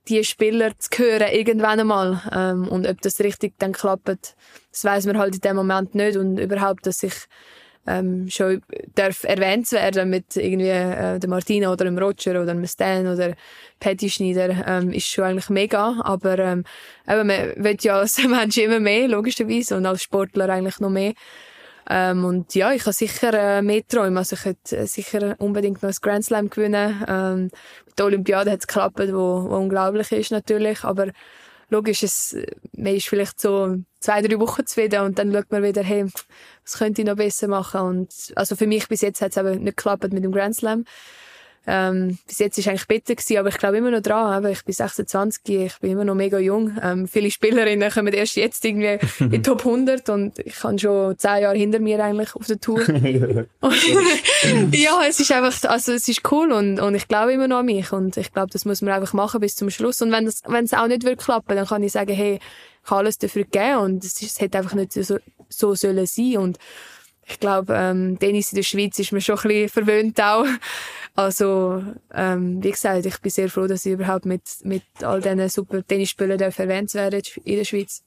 die 0.08 0.23
Spieler 0.23 0.78
zu 0.78 0.89
hören 0.97 1.32
irgendwann 1.32 1.80
einmal. 1.80 2.21
Ähm, 2.32 2.67
und 2.67 2.88
ob 2.88 3.02
das 3.02 3.19
richtig 3.19 3.54
dann 3.58 3.73
klappt, 3.73 4.08
das 4.08 4.84
weiß 4.84 5.06
man 5.08 5.17
halt 5.17 5.36
in 5.36 5.41
dem 5.41 5.56
Moment 5.56 5.95
nicht 5.95 6.17
und 6.17 6.38
überhaupt, 6.38 6.86
dass 6.86 7.04
ich 7.04 7.13
ähm, 7.88 8.30
schon 8.30 8.62
darf 8.96 9.24
erwähnt 9.24 9.72
werden 9.72 10.10
mit 10.10 10.36
irgendwie 10.36 10.70
äh, 10.70 11.20
der 11.20 11.30
Martina 11.30 11.72
oder 11.72 11.86
dem 11.86 11.98
Roger 11.98 12.32
oder 12.32 12.54
dem 12.54 12.65
Stan 12.68 13.08
oder 13.08 13.34
Patty 13.80 14.10
Schneider 14.10 14.65
ähm, 14.68 14.92
ist 14.92 15.08
schon 15.08 15.24
eigentlich 15.24 15.50
mega, 15.50 16.00
aber 16.04 16.38
ähm, 16.39 16.63
eben, 17.08 17.28
man 17.28 17.54
will 17.56 17.78
ja 17.82 18.00
als 18.00 18.24
Mensch 18.28 18.58
immer 18.58 18.80
mehr, 18.80 19.08
logischerweise, 19.08 19.78
und 19.78 19.86
als 19.86 20.04
Sportler 20.04 20.50
eigentlich 20.50 20.80
noch 20.80 20.89
mehr. 20.89 21.13
Ähm, 21.89 22.24
und 22.24 22.54
ja, 22.54 22.72
ich 22.72 22.82
habe 22.82 22.94
sicher 22.94 23.34
äh, 23.34 23.62
mehr 23.63 23.86
Träume. 23.88 24.20
Also 24.20 24.36
ich 24.36 24.46
hätte 24.46 24.78
äh, 24.78 24.86
sicher 24.86 25.36
unbedingt 25.39 25.82
noch 25.82 25.89
ein 25.89 25.96
Grand 26.00 26.24
Slam 26.24 26.50
gewinnen. 26.50 27.04
Ähm, 27.08 27.44
mit 27.86 27.98
der 27.98 28.06
Olympiade 28.06 28.52
hat 28.52 28.60
es 28.60 28.68
geklappt, 28.68 29.00
wo, 29.00 29.50
wo 29.50 29.58
unglaublich 29.58 30.12
ist 30.12 30.32
natürlich. 30.32 30.84
Aber 30.84 31.08
logisch, 31.69 32.03
es, 32.03 32.36
man 32.73 32.95
ist 32.95 33.08
vielleicht 33.08 33.39
so 33.39 33.77
zwei, 33.99 34.21
drei 34.21 34.39
Wochen 34.39 34.65
zufrieden 34.65 35.01
und 35.01 35.19
dann 35.19 35.32
schaut 35.32 35.51
man 35.51 35.63
wieder, 35.63 35.84
hey, 35.84 36.05
was 36.63 36.77
könnte 36.77 37.01
ich 37.01 37.08
noch 37.08 37.15
besser 37.15 37.47
machen? 37.47 37.82
Und 37.82 38.34
also 38.36 38.55
für 38.55 38.67
mich 38.67 38.88
bis 38.88 39.01
jetzt 39.01 39.21
hat 39.21 39.32
es 39.32 39.38
eben 39.38 39.63
nicht 39.63 39.77
geklappt 39.77 40.12
mit 40.12 40.23
dem 40.23 40.32
Grand 40.32 40.55
Slam. 40.55 40.86
Ähm, 41.67 42.17
bis 42.28 42.39
jetzt 42.39 42.58
ist 42.58 42.67
eigentlich 42.67 42.88
besser 42.88 43.15
gewesen, 43.15 43.38
aber 43.38 43.50
ich 43.50 43.58
glaube 43.58 43.78
immer 43.78 43.91
noch 43.91 44.02
dran. 44.02 44.34
Aber 44.34 44.50
ich 44.50 44.63
bin 44.63 44.74
26, 44.74 45.41
ich 45.48 45.80
bin 45.80 45.91
immer 45.91 46.06
noch 46.06 46.15
mega 46.15 46.39
jung. 46.39 46.78
Ähm, 46.82 47.08
viele 47.08 47.30
Spielerinnen 47.30 47.91
kommen 47.91 48.13
erst 48.13 48.36
jetzt 48.36 48.65
irgendwie 48.65 48.98
in 49.19 49.32
die 49.32 49.41
Top 49.43 49.60
100 49.60 50.10
und 50.10 50.39
ich 50.39 50.63
habe 50.63 50.80
schon 50.80 51.17
zehn 51.17 51.41
Jahre 51.41 51.58
hinter 51.58 51.80
mir 51.80 52.04
eigentlich 52.04 52.36
auf 52.36 52.48
der 52.48 52.60
Tour. 52.60 52.82
ja, 54.72 55.02
es 55.08 55.19
ist 55.19 55.32
einfach, 55.32 55.69
also 55.69 55.91
es 55.91 56.08
ist 56.08 56.22
cool 56.32 56.52
und, 56.52 56.80
und 56.80 56.95
ich 56.95 57.08
glaube 57.08 57.34
immer 57.34 57.48
noch 57.48 57.60
an 57.60 57.65
mich 57.65 57.91
und 57.91 58.17
ich 58.17 58.34
glaube, 58.34 58.50
das 58.52 58.65
muss 58.65 58.82
man 58.82 58.93
einfach 58.93 59.13
machen 59.13 59.39
bis 59.39 59.56
zum 59.56 59.69
Schluss. 59.69 60.02
Und 60.02 60.12
wenn 60.12 60.26
es 60.26 60.41
wenn 60.48 60.65
es 60.65 60.74
auch 60.74 60.88
nicht 60.88 61.04
wird 61.04 61.19
klappen, 61.19 61.56
dann 61.56 61.67
kann 61.67 61.84
ich 61.84 61.91
sagen, 61.91 62.13
hey, 62.13 62.39
ich 62.84 62.89
habe 62.89 63.02
alles 63.02 63.17
dafür 63.17 63.43
gegeben 63.43 63.78
und 63.78 64.04
es, 64.04 64.22
ist, 64.22 64.32
es 64.32 64.39
hätte 64.39 64.58
einfach 64.58 64.74
nicht 64.74 64.93
so, 64.93 65.17
so 65.50 65.76
sollen 65.76 66.06
sein 66.06 66.38
und 66.38 66.58
ich 67.30 67.39
glaube, 67.39 67.74
ähm, 67.76 68.17
Tennis 68.19 68.52
in 68.52 68.56
der 68.56 68.63
Schweiz 68.63 68.98
ist 68.98 69.12
mir 69.12 69.22
schon 69.22 69.38
ein 69.38 69.48
bisschen 69.48 69.69
verwöhnt 69.69 70.19
auch. 70.19 70.45
Also, 71.15 71.84
ähm, 72.13 72.63
wie 72.63 72.72
gesagt, 72.72 73.06
ich 73.06 73.19
bin 73.19 73.32
sehr 73.32 73.50
froh, 73.50 73.67
dass 73.67 73.86
ich 73.86 73.93
überhaupt 73.93 74.26
mit, 74.26 74.41
mit 74.63 74.84
all 75.02 75.22
diesen 75.22 75.50
super 75.50 75.86
Tennisspielern 75.86 76.38
darf 76.38 76.60
erwähnt 76.60 76.93
werden 76.93 77.22
in 77.43 77.58
der 77.58 77.65
Schweiz. 77.65 78.04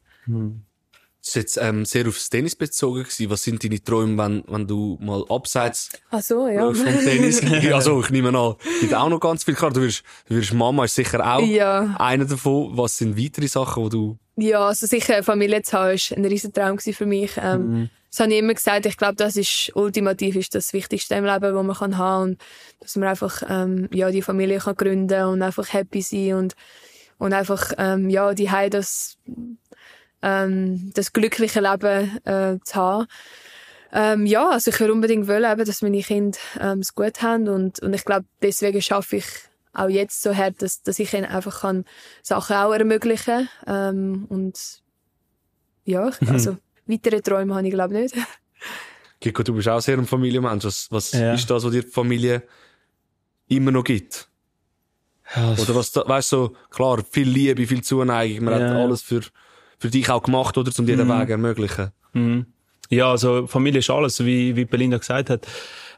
Das 1.23 1.29
ist 1.29 1.35
jetzt 1.37 1.57
ähm, 1.59 1.85
sehr 1.85 2.09
aufs 2.09 2.31
Tennis 2.31 2.57
bezogen 2.57 3.05
gewesen. 3.05 3.31
Was 3.31 3.45
sind 3.45 3.63
deine 3.63 3.83
Träume, 3.83 4.19
wenn, 4.21 4.43
wenn 4.49 4.67
du 4.67 4.99
mal 5.01 5.25
abseits 5.29 5.91
Ach 6.11 6.21
so, 6.21 6.49
ja. 6.49 6.73
vom 6.73 6.85
Tennis... 6.85 7.41
also 7.73 8.03
ich 8.03 8.11
nehme 8.11 8.37
an, 8.37 8.57
gibt 8.81 8.93
auch 8.93 9.09
noch 9.09 9.21
ganz 9.21 9.45
viel. 9.45 9.55
Klar, 9.55 9.73
du 9.73 9.83
wirst, 9.83 10.03
du 10.29 10.35
wirst 10.35 10.53
Mama 10.53 10.85
ist 10.85 10.97
sicher 10.97 11.25
auch 11.25 11.41
Ja. 11.41 11.95
einer 11.99 12.25
davon. 12.25 12.77
Was 12.77 12.99
sind 12.99 13.17
weitere 13.17 13.47
Sachen, 13.47 13.85
die 13.85 13.91
du... 13.91 14.19
Ja, 14.35 14.67
also 14.67 14.87
sicher 14.87 15.23
Familie 15.23 15.63
zu 15.63 15.79
haben, 15.79 15.95
ist 15.95 16.13
ein 16.13 16.25
riesen 16.25 16.53
Traum 16.53 16.79
für 16.79 17.07
mich. 17.07 17.33
Ähm, 17.37 17.89
Das 18.13 18.21
habe 18.21 18.33
ich 18.33 18.39
immer 18.41 18.53
gesagt. 18.55 18.85
Ich 18.85 18.99
glaube, 18.99 19.15
das 19.17 19.37
ist 19.37 19.73
ultimativ 19.75 20.37
ist 20.37 20.55
das 20.55 20.73
Wichtigste 20.75 21.15
im 21.15 21.25
Leben, 21.25 21.55
was 21.55 21.65
man 21.65 21.75
kann 21.77 21.97
haben 21.99 22.23
und 22.33 22.43
dass 22.81 22.95
man 22.97 23.09
einfach 23.09 23.43
ähm, 23.49 23.89
ja 23.93 24.11
die 24.11 24.21
Familie 24.23 24.59
kann 24.59 24.77
gründen 24.77 25.25
und 25.25 25.41
einfach 25.43 25.73
happy 25.73 26.03
sein 26.03 26.35
und 26.35 26.55
und 27.19 27.33
einfach 27.33 27.73
ähm, 27.79 28.11
ja 28.11 28.35
die 28.35 28.51
Heim 28.51 28.69
das 28.69 29.17
ähm, 30.21 30.91
das 30.95 31.13
glückliche 31.13 31.61
Leben 31.61 32.19
äh, 32.27 32.59
zu 32.63 32.75
haben. 32.75 33.07
Ähm, 33.95 34.27
ja, 34.27 34.51
also 34.51 34.71
ich 34.71 34.81
würde 34.81 34.93
unbedingt 34.93 35.29
wollen, 35.29 35.51
eben, 35.51 35.65
dass 35.65 35.83
meine 35.83 36.03
Kinder 36.03 36.39
ähm, 36.61 36.79
es 36.81 36.95
gut 36.95 37.21
haben 37.23 37.49
und, 37.49 37.81
und 37.81 37.93
ich 37.95 38.05
glaube, 38.05 38.25
deswegen 38.41 38.81
schaffe 38.81 39.17
ich 39.17 39.27
auch 39.75 39.89
jetzt 39.89 40.23
so 40.23 40.35
hart, 40.35 40.63
dass, 40.63 40.83
dass 40.83 40.99
ich 40.99 41.13
ihnen 41.13 41.27
einfach 41.27 41.61
kann 41.63 41.85
Sachen 42.23 42.57
auch 42.57 42.73
ermöglichen 42.73 43.49
ähm, 43.67 44.27
und 44.29 44.83
ja, 45.85 46.09
ich- 46.09 46.29
also 46.29 46.57
weitere 46.87 47.21
Träume 47.21 47.55
habe 47.55 47.67
ich 47.67 47.73
glaube 47.73 47.95
nicht. 47.95 48.15
Kiko, 49.21 49.43
du 49.43 49.55
bist 49.55 49.69
auch 49.69 49.81
sehr 49.81 49.99
ein 49.99 50.07
Familienmensch. 50.07 50.65
Was, 50.65 50.89
was 50.91 51.13
Ja. 51.13 51.35
ist 51.35 51.49
das, 51.49 51.65
was 51.65 51.71
dir 51.73 51.83
die 51.83 51.89
Familie 51.89 52.43
immer 53.49 53.71
noch 53.71 53.85
gibt? 53.85 54.29
Oder 55.37 55.75
was, 55.75 55.93
da, 55.93 56.07
weißt 56.07 56.33
du, 56.33 56.37
so, 56.37 56.57
klar, 56.71 57.03
viel 57.09 57.29
Liebe, 57.29 57.67
viel 57.67 57.83
Zuneigung. 57.83 58.45
Man 58.45 58.61
Ja. 58.61 58.69
hat 58.69 58.77
alles 58.77 59.01
für, 59.03 59.23
für 59.79 59.89
dich 59.89 60.11
auch 60.11 60.23
gemacht, 60.23 60.59
oder? 60.59 60.71
Um 60.79 60.85
dir 60.87 60.97
den 60.97 61.09
Weg 61.09 61.31
ermöglichen. 61.31 61.91
Mhm. 62.13 62.47
Ja, 62.91 63.11
also 63.11 63.47
Familie 63.47 63.79
ist 63.79 63.89
alles, 63.91 64.23
wie, 64.25 64.55
wie 64.57 64.65
Belinda 64.67 64.99
gesagt 64.99 65.31
hat. 65.31 65.47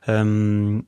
Ähm, 0.06 0.86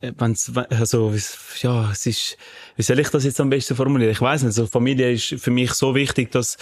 äh, 0.00 0.12
wenn's, 0.18 0.54
we- 0.54 0.68
also, 0.70 1.14
ja, 1.60 1.90
es 1.92 2.06
ist, 2.06 2.36
wie 2.74 2.82
soll 2.82 2.98
ich 2.98 3.08
das 3.10 3.22
jetzt 3.24 3.38
am 3.40 3.50
besten 3.50 3.76
formulieren? 3.76 4.10
Ich 4.10 4.20
weiß 4.20 4.42
nicht, 4.42 4.54
so 4.54 4.66
Familie 4.66 5.12
ist 5.12 5.34
für 5.38 5.50
mich 5.52 5.72
so 5.74 5.94
wichtig, 5.94 6.32
dass, 6.32 6.56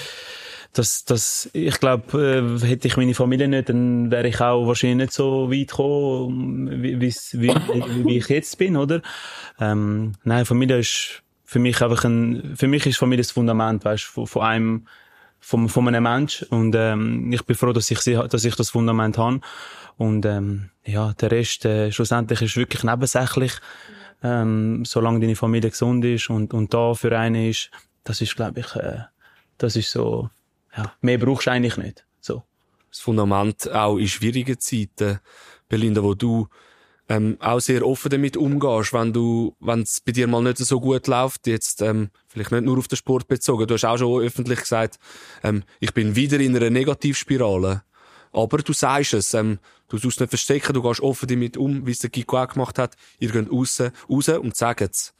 das, 0.72 1.04
das, 1.04 1.50
ich 1.52 1.78
glaube, 1.80 2.58
äh, 2.62 2.66
hätte 2.66 2.88
ich 2.88 2.96
meine 2.96 3.14
Familie 3.14 3.46
nicht, 3.46 3.68
dann 3.68 4.10
wäre 4.10 4.28
ich 4.28 4.40
auch 4.40 4.66
wahrscheinlich 4.66 4.96
nicht 4.96 5.12
so 5.12 5.50
weit 5.50 5.68
gekommen, 5.68 6.82
wie, 6.82 7.00
wie, 7.00 7.10
wie, 7.12 8.16
ich 8.16 8.28
jetzt 8.28 8.56
bin, 8.56 8.76
oder? 8.76 9.02
Ähm, 9.60 10.12
nein, 10.24 10.46
Familie 10.46 10.78
ist 10.78 11.22
für 11.44 11.58
mich 11.58 11.82
einfach 11.82 12.04
ein, 12.04 12.54
für 12.56 12.68
mich 12.68 12.86
ist 12.86 12.96
Familie 12.96 13.22
das 13.22 13.32
Fundament, 13.32 13.84
weißt, 13.84 14.04
von, 14.04 14.26
von 14.26 14.42
einem, 14.42 14.86
von, 15.40 15.68
von 15.68 15.88
einem 15.88 16.04
Mensch. 16.04 16.42
Und 16.48 16.74
ähm, 16.74 17.30
ich 17.30 17.44
bin 17.44 17.54
froh, 17.54 17.72
dass 17.72 17.90
ich, 17.90 18.02
dass 18.02 18.44
ich 18.44 18.56
das 18.56 18.70
Fundament 18.70 19.18
habe. 19.18 19.40
Und 19.98 20.24
ähm, 20.24 20.70
ja, 20.84 21.12
der 21.12 21.30
Rest 21.30 21.66
äh, 21.66 21.92
schlussendlich 21.92 22.40
ist 22.40 22.56
wirklich 22.56 22.82
nebensächlich. 22.82 23.52
Ähm, 24.22 24.84
solange 24.86 25.20
deine 25.20 25.36
Familie 25.36 25.70
gesund 25.70 26.04
ist 26.04 26.30
und, 26.30 26.54
und 26.54 26.72
da 26.72 26.94
für 26.94 27.18
einen 27.18 27.50
ist, 27.50 27.70
das 28.04 28.20
ist, 28.20 28.36
glaube 28.36 28.60
ich, 28.60 28.76
äh, 28.76 29.00
das 29.58 29.76
ist 29.76 29.90
so, 29.90 30.30
ja, 30.76 30.94
mehr 31.00 31.18
brauchst 31.18 31.46
du 31.46 31.50
eigentlich 31.50 31.76
nicht. 31.76 32.04
So. 32.20 32.42
Das 32.90 33.00
Fundament 33.00 33.70
auch 33.70 33.96
in 33.96 34.08
schwierigen 34.08 34.58
Zeiten, 34.58 35.20
Belinda, 35.68 36.02
wo 36.02 36.14
du 36.14 36.48
ähm, 37.08 37.36
auch 37.40 37.60
sehr 37.60 37.86
offen 37.86 38.10
damit 38.10 38.36
umgehst, 38.36 38.92
wenn 38.92 39.12
du, 39.12 39.56
wenn 39.60 39.82
es 39.82 40.00
bei 40.00 40.12
dir 40.12 40.26
mal 40.26 40.42
nicht 40.42 40.58
so 40.58 40.80
gut 40.80 41.06
läuft, 41.06 41.46
jetzt 41.46 41.82
ähm, 41.82 42.10
vielleicht 42.26 42.52
nicht 42.52 42.64
nur 42.64 42.78
auf 42.78 42.88
den 42.88 42.96
Sport 42.96 43.28
bezogen. 43.28 43.66
Du 43.66 43.74
hast 43.74 43.84
auch 43.84 43.98
schon 43.98 44.22
öffentlich 44.22 44.60
gesagt, 44.60 44.98
ähm, 45.42 45.62
ich 45.80 45.92
bin 45.92 46.16
wieder 46.16 46.40
in 46.40 46.56
einer 46.56 46.70
Negativspirale. 46.70 47.82
Aber 48.32 48.58
du 48.58 48.72
sagst 48.72 49.12
es, 49.12 49.34
ähm, 49.34 49.58
du 49.88 49.98
tust 49.98 50.20
nicht 50.20 50.30
verstecken, 50.30 50.72
du 50.72 50.82
gehst 50.82 51.00
offen 51.00 51.28
damit 51.28 51.56
um, 51.56 51.86
wie 51.86 51.90
es 51.90 51.98
der 51.98 52.08
Kiko 52.08 52.38
auch 52.38 52.48
gemacht 52.48 52.78
hat. 52.78 52.96
Ihr 53.18 53.30
geht 53.30 53.50
raus, 53.50 53.82
raus 54.08 54.28
und 54.28 54.56
sagt 54.56 54.80
es. 54.80 55.12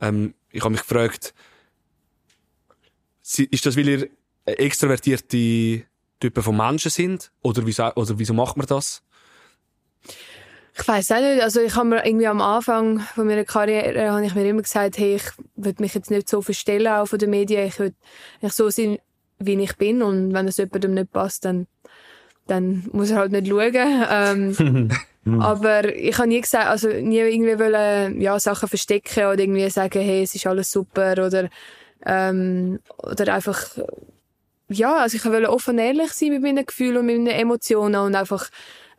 Ähm, 0.00 0.34
ich 0.50 0.62
habe 0.62 0.72
mich 0.72 0.80
gefragt, 0.80 1.34
ist 3.22 3.66
das, 3.66 3.76
weil 3.76 3.88
ihr 3.88 4.08
extrovertierte 4.44 5.84
Typen 6.20 6.42
von 6.42 6.56
Menschen 6.56 6.90
sind? 6.90 7.32
Oder 7.42 7.66
wieso, 7.66 7.92
oder 7.94 8.18
wieso 8.18 8.34
macht 8.34 8.56
man 8.56 8.66
das? 8.66 9.02
Ich 10.78 10.86
weiß 10.86 11.12
auch 11.12 11.20
nicht. 11.20 11.42
Also 11.42 11.60
ich 11.60 11.74
habe 11.74 11.88
mir 11.88 12.06
irgendwie 12.06 12.26
am 12.26 12.40
Anfang 12.40 13.00
von 13.00 13.26
meiner 13.26 13.44
Karriere 13.44 14.10
habe 14.12 14.24
ich 14.24 14.34
mir 14.34 14.46
immer 14.46 14.62
gesagt, 14.62 14.98
hey, 14.98 15.16
ich 15.16 15.24
würde 15.56 15.82
mich 15.82 15.94
jetzt 15.94 16.10
nicht 16.10 16.28
so 16.28 16.42
verstellen 16.42 16.86
auch 16.86 17.06
von 17.06 17.18
den 17.18 17.30
Medien. 17.30 17.66
Ich 17.66 17.78
würde 17.78 17.96
nicht 18.40 18.54
so 18.54 18.70
sein, 18.70 18.98
wie 19.38 19.60
ich 19.60 19.76
bin. 19.76 20.02
Und 20.02 20.32
wenn 20.32 20.48
es 20.48 20.58
jemandem 20.58 20.94
nicht 20.94 21.12
passt, 21.12 21.44
dann, 21.44 21.66
dann 22.46 22.88
muss 22.92 23.10
er 23.10 23.18
halt 23.18 23.32
nicht 23.32 23.48
schauen. 23.48 23.74
Ähm, 24.10 24.90
aber 25.40 25.94
ich 25.94 26.16
habe 26.16 26.28
nie 26.28 26.40
gesagt, 26.40 26.66
also 26.66 26.88
nie 26.88 27.18
irgendwie 27.18 27.58
wollen, 27.58 28.20
ja, 28.20 28.38
Sachen 28.38 28.68
verstecken 28.68 29.24
oder 29.24 29.38
irgendwie 29.38 29.68
sagen, 29.70 30.00
hey, 30.00 30.22
es 30.22 30.34
ist 30.34 30.46
alles 30.46 30.70
super 30.70 31.12
oder, 31.12 31.50
ähm, 32.06 32.78
oder 33.02 33.34
einfach, 33.34 33.76
ja, 34.70 34.96
also 34.96 35.16
ich 35.16 35.24
wollte 35.24 35.50
offen 35.50 35.78
ehrlich 35.78 36.12
sein 36.12 36.30
mit 36.30 36.42
meinen 36.42 36.64
Gefühlen 36.64 36.98
und 36.98 37.06
mit 37.06 37.18
meinen 37.18 37.26
Emotionen 37.28 38.00
und 38.00 38.14
einfach 38.14 38.48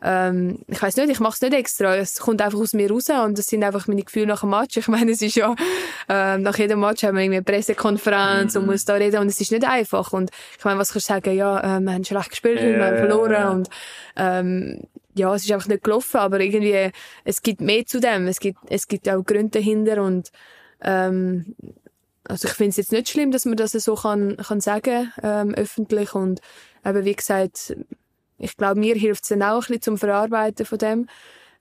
ähm, 0.04 0.58
ich 0.66 0.82
weiß 0.82 0.96
nicht, 0.96 1.10
ich 1.10 1.20
mache 1.20 1.34
es 1.34 1.40
nicht 1.40 1.54
extra. 1.54 1.94
Es 1.94 2.18
kommt 2.18 2.42
einfach 2.42 2.58
aus 2.58 2.72
mir 2.72 2.90
raus 2.90 3.08
und 3.08 3.38
das 3.38 3.46
sind 3.46 3.62
einfach 3.62 3.86
meine 3.86 4.02
Gefühle 4.02 4.26
nach 4.26 4.40
dem 4.40 4.50
Match. 4.50 4.76
Ich 4.76 4.88
meine, 4.88 5.12
es 5.12 5.22
ist 5.22 5.36
ja, 5.36 5.54
ähm, 6.08 6.42
nach 6.42 6.58
jedem 6.58 6.80
Match 6.80 7.04
haben 7.04 7.16
wir 7.16 7.22
irgendwie 7.22 7.36
eine 7.36 7.44
Pressekonferenz 7.44 8.54
mhm. 8.54 8.62
und 8.62 8.66
muss 8.66 8.84
da 8.84 8.94
reden 8.94 9.20
und 9.20 9.28
es 9.28 9.40
ist 9.40 9.52
nicht 9.52 9.64
einfach. 9.64 10.12
Und 10.12 10.30
ich 10.58 10.64
meine, 10.64 10.78
was 10.78 10.92
kannst 10.92 11.08
du 11.08 11.12
sagen? 11.14 11.36
Ja, 11.36 11.76
ähm, 11.76 11.84
wir 11.84 11.92
haben 11.92 12.04
schlecht 12.04 12.30
gespielt, 12.30 12.60
yeah. 12.60 12.78
wir 12.78 12.86
haben 12.86 12.96
verloren 12.96 13.48
und 13.50 13.70
ähm, 14.16 14.80
ja, 15.14 15.32
es 15.34 15.44
ist 15.44 15.52
einfach 15.52 15.68
nicht 15.68 15.84
gelaufen, 15.84 16.16
aber 16.16 16.40
irgendwie, 16.40 16.90
es 17.24 17.42
gibt 17.42 17.60
mehr 17.60 17.86
zu 17.86 18.00
dem. 18.00 18.26
Es 18.26 18.40
gibt, 18.40 18.58
es 18.70 18.88
gibt 18.88 19.08
auch 19.08 19.22
Gründe 19.22 19.60
dahinter 19.60 20.02
und 20.02 20.32
ähm, 20.80 21.54
also 22.24 22.48
ich 22.48 22.54
finde 22.54 22.70
es 22.70 22.76
jetzt 22.76 22.92
nicht 22.92 23.08
schlimm, 23.08 23.30
dass 23.30 23.44
man 23.44 23.56
das 23.56 23.72
so 23.72 23.94
kann, 23.94 24.36
kann 24.36 24.60
sagen, 24.60 25.12
ähm, 25.22 25.54
öffentlich 25.54 26.14
und 26.14 26.40
eben 26.84 27.04
wie 27.04 27.14
gesagt, 27.14 27.76
ich 28.38 28.56
glaube, 28.56 28.78
mir 28.78 28.94
hilft 28.94 29.22
es 29.22 29.28
dann 29.28 29.42
auch 29.42 29.54
ein 29.54 29.58
bisschen 29.60 29.82
zum 29.82 29.98
Verarbeiten 29.98 30.66
von 30.66 30.78
dem. 30.78 31.08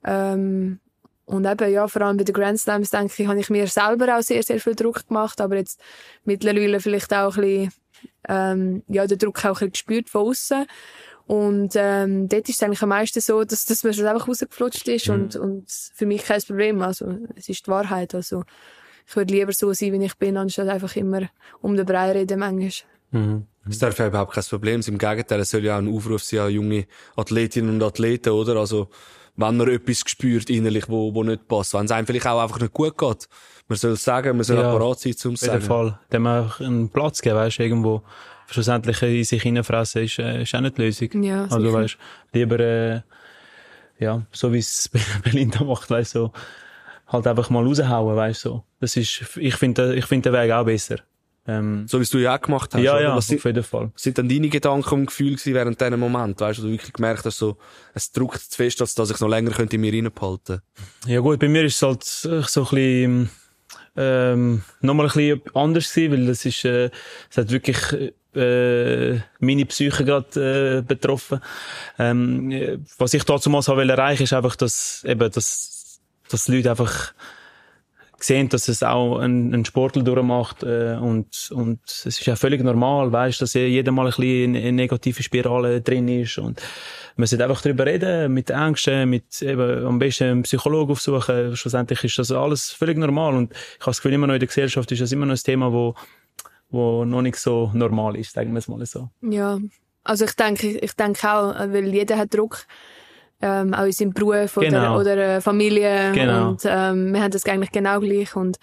Ähm, 0.04 0.80
und 1.26 1.46
eben, 1.46 1.72
ja, 1.72 1.88
vor 1.88 2.02
allem 2.02 2.18
bei 2.18 2.24
den 2.24 2.34
Grand 2.34 2.60
Slams, 2.60 2.90
denke 2.90 3.14
ich, 3.22 3.28
habe 3.28 3.40
ich 3.40 3.50
mir 3.50 3.68
selber 3.68 4.18
auch 4.18 4.22
sehr, 4.22 4.44
sehr 4.44 4.60
viel 4.60 4.76
Druck 4.76 5.08
gemacht, 5.08 5.40
aber 5.40 5.56
jetzt 5.56 5.80
mittlerweile 6.26 6.80
vielleicht 6.80 7.14
auch 7.14 7.38
ein 7.38 7.42
bisschen, 7.42 7.74
ähm, 8.28 8.84
ja, 8.88 9.06
den 9.08 9.18
Druck 9.18 9.46
auch 9.46 9.46
ein 9.46 9.54
bisschen 9.54 9.72
gespürt 9.72 10.10
von 10.10 10.28
außen. 10.28 10.66
Und 11.28 11.74
ähm, 11.76 12.28
dort 12.28 12.50
ist 12.50 12.56
es 12.56 12.64
eigentlich 12.64 12.82
am 12.82 12.90
meisten 12.90 13.22
so, 13.22 13.44
dass, 13.44 13.66
dass 13.66 13.84
mir 13.84 13.92
das 13.92 14.02
einfach 14.02 14.28
rausgeflutscht 14.28 14.88
ist 14.90 15.08
mhm. 15.08 15.14
und, 15.14 15.36
und 15.38 15.72
für 15.94 16.06
mich 16.06 16.26
kein 16.26 16.42
Problem. 16.42 16.82
Also 16.82 17.18
es 17.36 17.48
ist 17.48 17.68
die 17.68 17.72
Wahrheit. 17.72 18.14
Also 18.16 18.44
ich 19.12 19.16
würde 19.18 19.34
lieber 19.34 19.52
so 19.52 19.74
sein, 19.74 19.92
wie 19.92 20.06
ich 20.06 20.16
bin, 20.16 20.38
anstatt 20.38 20.70
einfach 20.70 20.96
immer 20.96 21.24
um 21.62 21.76
den 21.76 21.86
Brei 21.86 22.14
reden 22.14 22.40
manchmal. 22.40 22.72
Mhm. 23.12 23.46
Das 23.66 23.80
darf 23.80 24.00
ja 24.00 24.08
überhaupt 24.08 24.34
kein 24.34 24.44
Problem 24.46 24.82
sein. 24.82 24.94
Im 24.94 25.00
Gegenteil, 25.00 25.42
es 25.42 25.50
soll 25.50 25.66
ja 25.66 25.76
auch 25.76 25.80
ein 25.80 25.94
Aufruf 25.94 26.24
sein 26.24 26.40
an 26.40 26.52
junge 26.52 26.86
Athletinnen 27.18 27.76
und 27.76 27.84
Athleten, 27.84 28.30
oder? 28.30 28.56
Also, 28.56 28.88
wenn 29.36 29.58
man 29.58 29.68
etwas 29.68 30.04
spürt 30.06 30.50
innerlich, 30.50 30.88
wo, 30.88 31.14
wo 31.14 31.24
nicht 31.24 31.46
passt, 31.46 31.74
wenn 31.74 31.86
es 31.86 31.92
einem 31.92 32.08
vielleicht 32.08 32.26
auch 32.26 32.42
einfach 32.42 32.62
nicht 32.62 32.72
gut 32.72 32.98
geht. 32.98 33.28
Man 33.68 33.78
soll 33.78 33.92
es 33.92 34.04
sagen, 34.04 34.38
man 34.38 34.46
soll 34.46 34.58
ja, 34.58 34.72
parat 34.72 35.02
sein, 35.02 35.18
zum 35.18 35.36
zu 35.36 35.46
sagen. 35.46 35.58
Auf 35.58 35.64
jeden 35.64 35.74
Fall. 35.74 36.00
Dem 36.14 36.28
auch 36.28 36.60
einen 36.62 36.90
Platz 36.90 37.22
geben, 37.22 37.36
weißt 37.36 37.60
du, 37.60 37.64
irgendwo. 37.64 38.04
Schlussendlich 38.50 39.02
in 39.02 39.24
sich 39.26 39.44
hineinfressen 39.44 40.04
ist, 40.04 40.20
äh, 40.20 40.44
ist 40.44 40.56
auch 40.56 40.62
nicht 40.62 40.78
die 40.78 40.84
Lösung. 40.84 41.24
Ja, 41.24 41.44
also, 41.44 41.60
sicher. 41.60 41.74
weißt 41.74 41.98
lieber, 42.32 42.60
äh, 42.62 43.02
ja, 44.00 44.26
so 44.32 44.54
wie 44.54 44.60
es 44.60 44.90
Belinda 45.24 45.66
macht, 45.66 45.90
weißt 45.90 46.16
du, 46.16 46.20
so, 46.20 46.34
halt 47.12 47.28
einfach 47.28 47.50
mal 47.50 47.66
raushauen, 47.66 48.16
weißt 48.16 48.46
du, 48.46 48.50
so. 48.50 48.64
Das 48.80 48.96
ist, 48.98 49.38
ich 49.38 49.56
finde, 49.56 49.96
ich 49.96 50.06
finde 50.06 50.32
den 50.32 50.40
Weg 50.40 50.52
auch 50.52 50.66
besser. 50.66 50.98
Ähm, 51.48 51.88
so 51.88 51.98
wie 51.98 52.04
es 52.04 52.10
du 52.12 52.20
ja 52.20 52.36
auch 52.36 52.42
gemacht 52.42 52.74
hast. 52.74 52.82
Ja, 52.82 53.02
ja, 53.02 53.16
was 53.16 53.32
auf 53.32 53.46
jeden 53.46 53.64
Fall. 53.64 53.90
Was 53.94 54.04
sind 54.04 54.18
dann 54.18 54.30
deine 54.30 54.50
Gedanken 54.50 54.94
und 54.94 55.06
Gefühle 55.08 55.38
während 55.46 55.82
diesem 55.82 56.00
Moment? 56.00 56.40
Weißt 56.40 56.60
du, 56.60 56.64
du 56.64 56.70
wirklich 56.70 56.94
gemerkt 56.94 57.26
hast, 57.26 57.40
so, 57.40 57.58
es 57.96 58.12
drückt 58.12 58.40
zu 58.40 58.56
fest, 58.56 58.80
dass, 58.80 58.94
dass 58.94 59.10
ich 59.10 59.20
noch 59.20 59.28
länger 59.28 59.52
könnte 59.52 59.76
in 59.76 59.82
mir 59.82 59.92
reinbehalten 59.92 60.62
Ja 61.08 61.20
gut, 61.20 61.40
bei 61.40 61.48
mir 61.48 61.64
ist 61.64 61.76
es 61.76 61.82
halt 61.82 62.04
so 62.04 62.30
ein 62.30 62.42
bisschen, 62.44 63.30
ähm, 63.98 64.62
nochmal 64.82 65.08
ein 65.08 65.14
bisschen 65.14 65.42
anders 65.56 65.92
gewesen, 65.92 66.12
weil 66.12 66.30
es 66.30 66.46
ist, 66.46 66.64
äh, 66.64 66.92
es 67.30 67.38
hat 67.38 67.50
wirklich, 67.50 68.12
äh, 68.36 69.20
meine 69.40 69.66
Psyche 69.66 70.06
gerade 70.06 70.78
äh, 70.78 70.82
betroffen. 70.84 71.42
Ähm, 71.98 72.86
was 73.00 73.14
ich 73.16 73.24
damals 73.24 73.68
auch 73.68 73.78
erreichen 73.78 74.24
ist 74.24 74.34
einfach, 74.34 74.56
dass 74.56 75.04
eben, 75.06 75.32
dass, 75.32 75.81
dass 76.34 76.46
die 76.46 76.58
Leute 76.58 76.72
einfach 76.72 77.14
gesehen, 78.22 78.50
dass 78.50 78.68
es 78.68 78.84
auch 78.84 79.18
ein, 79.18 79.54
ein 79.54 79.66
Sportler 79.66 80.04
durchmacht 80.04 80.64
äh, 80.64 80.96
und 81.02 81.50
und 81.52 81.80
es 81.86 82.06
ist 82.06 82.26
ja 82.26 82.36
völlig 82.36 82.64
normal, 82.64 83.12
weißt, 83.12 83.42
dass 83.42 83.54
jeder 83.54 83.92
mal 83.92 84.06
ein 84.06 84.10
bisschen 84.12 84.56
in 84.56 84.56
eine 84.56 84.72
negative 84.72 85.24
Spirale 85.24 85.82
drin 85.82 86.08
ist 86.08 86.38
und 86.38 86.62
man 87.18 87.28
sollte 87.28 87.44
einfach 87.44 87.62
darüber 87.62 87.86
reden, 87.86 88.34
mit 88.34 88.50
Ängsten, 88.50 89.10
mit 89.10 89.42
eben 89.42 89.86
am 89.86 90.00
besten 90.00 90.24
einen 90.24 90.44
Psychologen 90.44 90.92
aufsuchen. 90.92 91.56
Schlussendlich 91.56 92.04
ist 92.04 92.18
das 92.20 92.32
alles 92.32 92.72
völlig 92.72 92.98
normal 92.98 93.36
und 93.36 93.52
ich 93.52 93.82
habe 93.82 93.92
das 93.92 93.98
Gefühl, 93.98 94.14
immer 94.14 94.28
noch 94.28 94.36
in 94.36 94.40
der 94.40 94.48
Gesellschaft 94.48 94.92
ist 94.92 95.02
das 95.02 95.12
immer 95.12 95.26
noch 95.26 95.34
ein 95.34 95.44
Thema, 95.44 95.74
wo 95.74 95.96
wo 96.70 97.04
noch 97.04 97.22
nicht 97.22 97.36
so 97.36 97.70
normal 97.74 98.16
ist, 98.16 98.34
sagen 98.34 98.54
wir 98.54 98.60
es 98.60 98.68
mal 98.70 98.86
so. 98.86 99.10
Ja, 99.22 99.60
also 100.04 100.26
ich 100.26 100.36
denke, 100.36 100.78
ich 100.80 100.94
denke 100.94 101.30
auch, 101.30 101.54
weil 101.54 101.94
jeder 101.94 102.18
hat 102.18 102.34
Druck 102.34 102.66
ähm, 103.42 103.74
auch 103.74 103.86
in 103.86 103.92
seinem 103.92 104.14
Beruf 104.14 104.56
genau. 104.56 104.96
oder, 104.96 105.00
oder 105.00 105.36
äh, 105.36 105.42
Familie. 105.42 106.12
Genau. 106.14 106.50
Und 106.50 106.62
ähm, 106.66 107.14
wir 107.14 107.22
haben 107.22 107.32
das 107.32 107.46
eigentlich 107.46 107.72
genau 107.72 108.00
gleich. 108.00 108.36
Und 108.36 108.58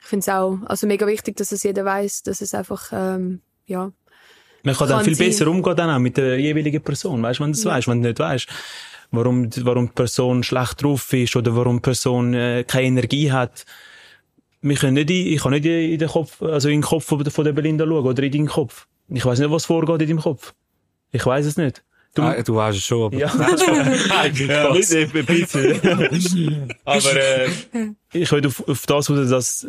ich 0.00 0.06
finde 0.06 0.20
es 0.20 0.28
auch 0.28 0.58
also 0.66 0.86
mega 0.86 1.06
wichtig, 1.06 1.36
dass 1.36 1.52
es 1.52 1.62
jeder 1.62 1.84
weiß, 1.84 2.22
dass 2.22 2.40
es 2.40 2.54
einfach, 2.54 2.90
ähm, 2.92 3.40
ja. 3.66 3.90
Man 4.62 4.74
kann, 4.74 4.88
dann 4.88 5.04
viel 5.04 5.14
sein. 5.14 5.28
besser 5.28 5.48
umgehen 5.48 5.76
dann 5.76 5.90
auch 5.90 5.98
mit 5.98 6.16
der 6.16 6.38
jeweiligen 6.38 6.82
Person, 6.82 7.22
weißt, 7.22 7.40
wenn 7.40 7.46
du 7.46 7.52
das 7.52 7.64
ja. 7.64 7.70
weißt, 7.72 7.88
wenn 7.88 8.02
du 8.02 8.08
nicht 8.08 8.18
weißt, 8.18 8.48
warum, 9.12 9.48
warum 9.64 9.86
die 9.86 9.92
Person 9.92 10.42
schlecht 10.42 10.82
drauf 10.82 11.12
ist 11.12 11.36
oder 11.36 11.54
warum 11.56 11.76
die 11.76 11.82
Person 11.82 12.34
äh, 12.34 12.64
keine 12.66 12.86
Energie 12.86 13.32
hat. 13.32 13.64
Wir 14.60 14.76
können 14.76 14.94
nicht, 14.94 15.10
in, 15.10 15.26
ich 15.28 15.40
kann 15.40 15.52
nicht 15.52 15.64
in 15.64 15.98
den 15.98 16.08
Kopf, 16.08 16.42
also 16.42 16.68
in 16.68 16.80
den 16.80 16.82
Kopf 16.82 17.04
von 17.06 17.44
der 17.44 17.52
Belinda 17.52 17.86
schauen 17.86 18.06
oder 18.06 18.22
in 18.22 18.32
deinen 18.32 18.48
Kopf. 18.48 18.86
Ich 19.08 19.24
weiß 19.24 19.38
nicht, 19.38 19.50
was 19.50 19.64
vorgeht 19.64 20.02
in 20.02 20.08
deinem 20.08 20.22
Kopf. 20.22 20.52
Ich 21.12 21.24
weiß 21.24 21.46
es 21.46 21.56
nicht. 21.56 21.82
Du, 22.14 22.22
ah, 22.22 22.42
du 22.42 22.54
weißt 22.54 22.78
es 22.78 22.84
schon, 22.84 23.04
aber. 23.04 23.16
Ja, 23.16 23.32
ja 23.36 24.70
ein 24.70 24.78
bisschen. 24.82 26.74
aber, 26.84 27.16
äh, 27.16 27.48
ich 28.12 28.32
will 28.32 28.46
auf, 28.46 28.68
auf 28.68 28.86
das, 28.86 29.10
was 29.10 29.30
das, 29.30 29.66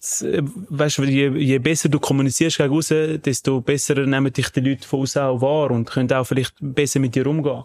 das 0.00 0.24
weißt 0.68 0.98
du, 0.98 1.04
je, 1.04 1.28
je 1.30 1.58
besser 1.58 1.88
du 1.88 1.98
kommunizierst 1.98 2.58
gegen 2.58 2.72
raus, 2.72 2.88
desto 2.88 3.60
besser 3.60 4.06
nehmen 4.06 4.32
dich 4.32 4.50
die 4.50 4.60
Leute 4.60 4.86
von 4.86 5.00
außen 5.00 5.22
auch 5.22 5.40
wahr 5.40 5.70
und 5.70 5.90
können 5.90 6.12
auch 6.12 6.24
vielleicht 6.24 6.54
besser 6.60 7.00
mit 7.00 7.14
dir 7.14 7.26
umgehen. 7.26 7.64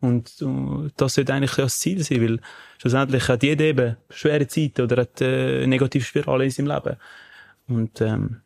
Und 0.00 0.32
uh, 0.42 0.88
das 0.96 1.14
sollte 1.14 1.32
eigentlich 1.32 1.54
das 1.54 1.78
Ziel 1.78 2.02
sein, 2.02 2.20
weil 2.20 2.40
schlussendlich 2.78 3.28
hat 3.28 3.44
jeder 3.44 3.64
eben 3.64 3.96
schwere 4.10 4.48
Zeiten 4.48 4.82
oder 4.82 5.02
hat 5.02 5.20
äh, 5.20 5.58
eine 5.58 5.68
negative 5.68 6.04
Spirale 6.04 6.44
in 6.44 6.50
seinem 6.50 6.66
Leben. 6.66 6.96
Und 7.68 8.00
ähm, 8.00 8.40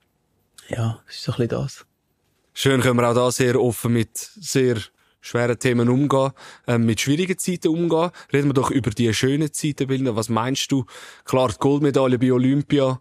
ja, 0.68 1.00
das 1.06 1.16
ist 1.16 1.22
so 1.22 1.32
ein 1.32 1.36
bisschen 1.36 1.48
das. 1.48 1.86
Schön 2.52 2.80
können 2.82 2.98
wir 2.98 3.08
auch 3.08 3.14
da 3.14 3.30
sehr 3.30 3.60
offen 3.60 3.94
mit 3.94 4.16
sehr 4.16 4.76
schweren 5.26 5.58
Themen 5.58 5.88
umgehen, 5.88 6.30
ähm, 6.66 6.86
mit 6.86 7.00
schwierigen 7.00 7.38
Zeiten 7.38 7.68
umgehen. 7.68 8.10
Reden 8.32 8.48
wir 8.48 8.54
doch 8.54 8.70
über 8.70 8.90
die 8.90 9.12
schönen 9.12 9.52
Zeiten, 9.52 9.88
Bilder. 9.88 10.16
Was 10.16 10.28
meinst 10.28 10.70
du? 10.70 10.84
Klar, 11.24 11.48
die 11.48 11.58
Goldmedaille 11.58 12.18
bei 12.18 12.32
Olympia, 12.32 13.00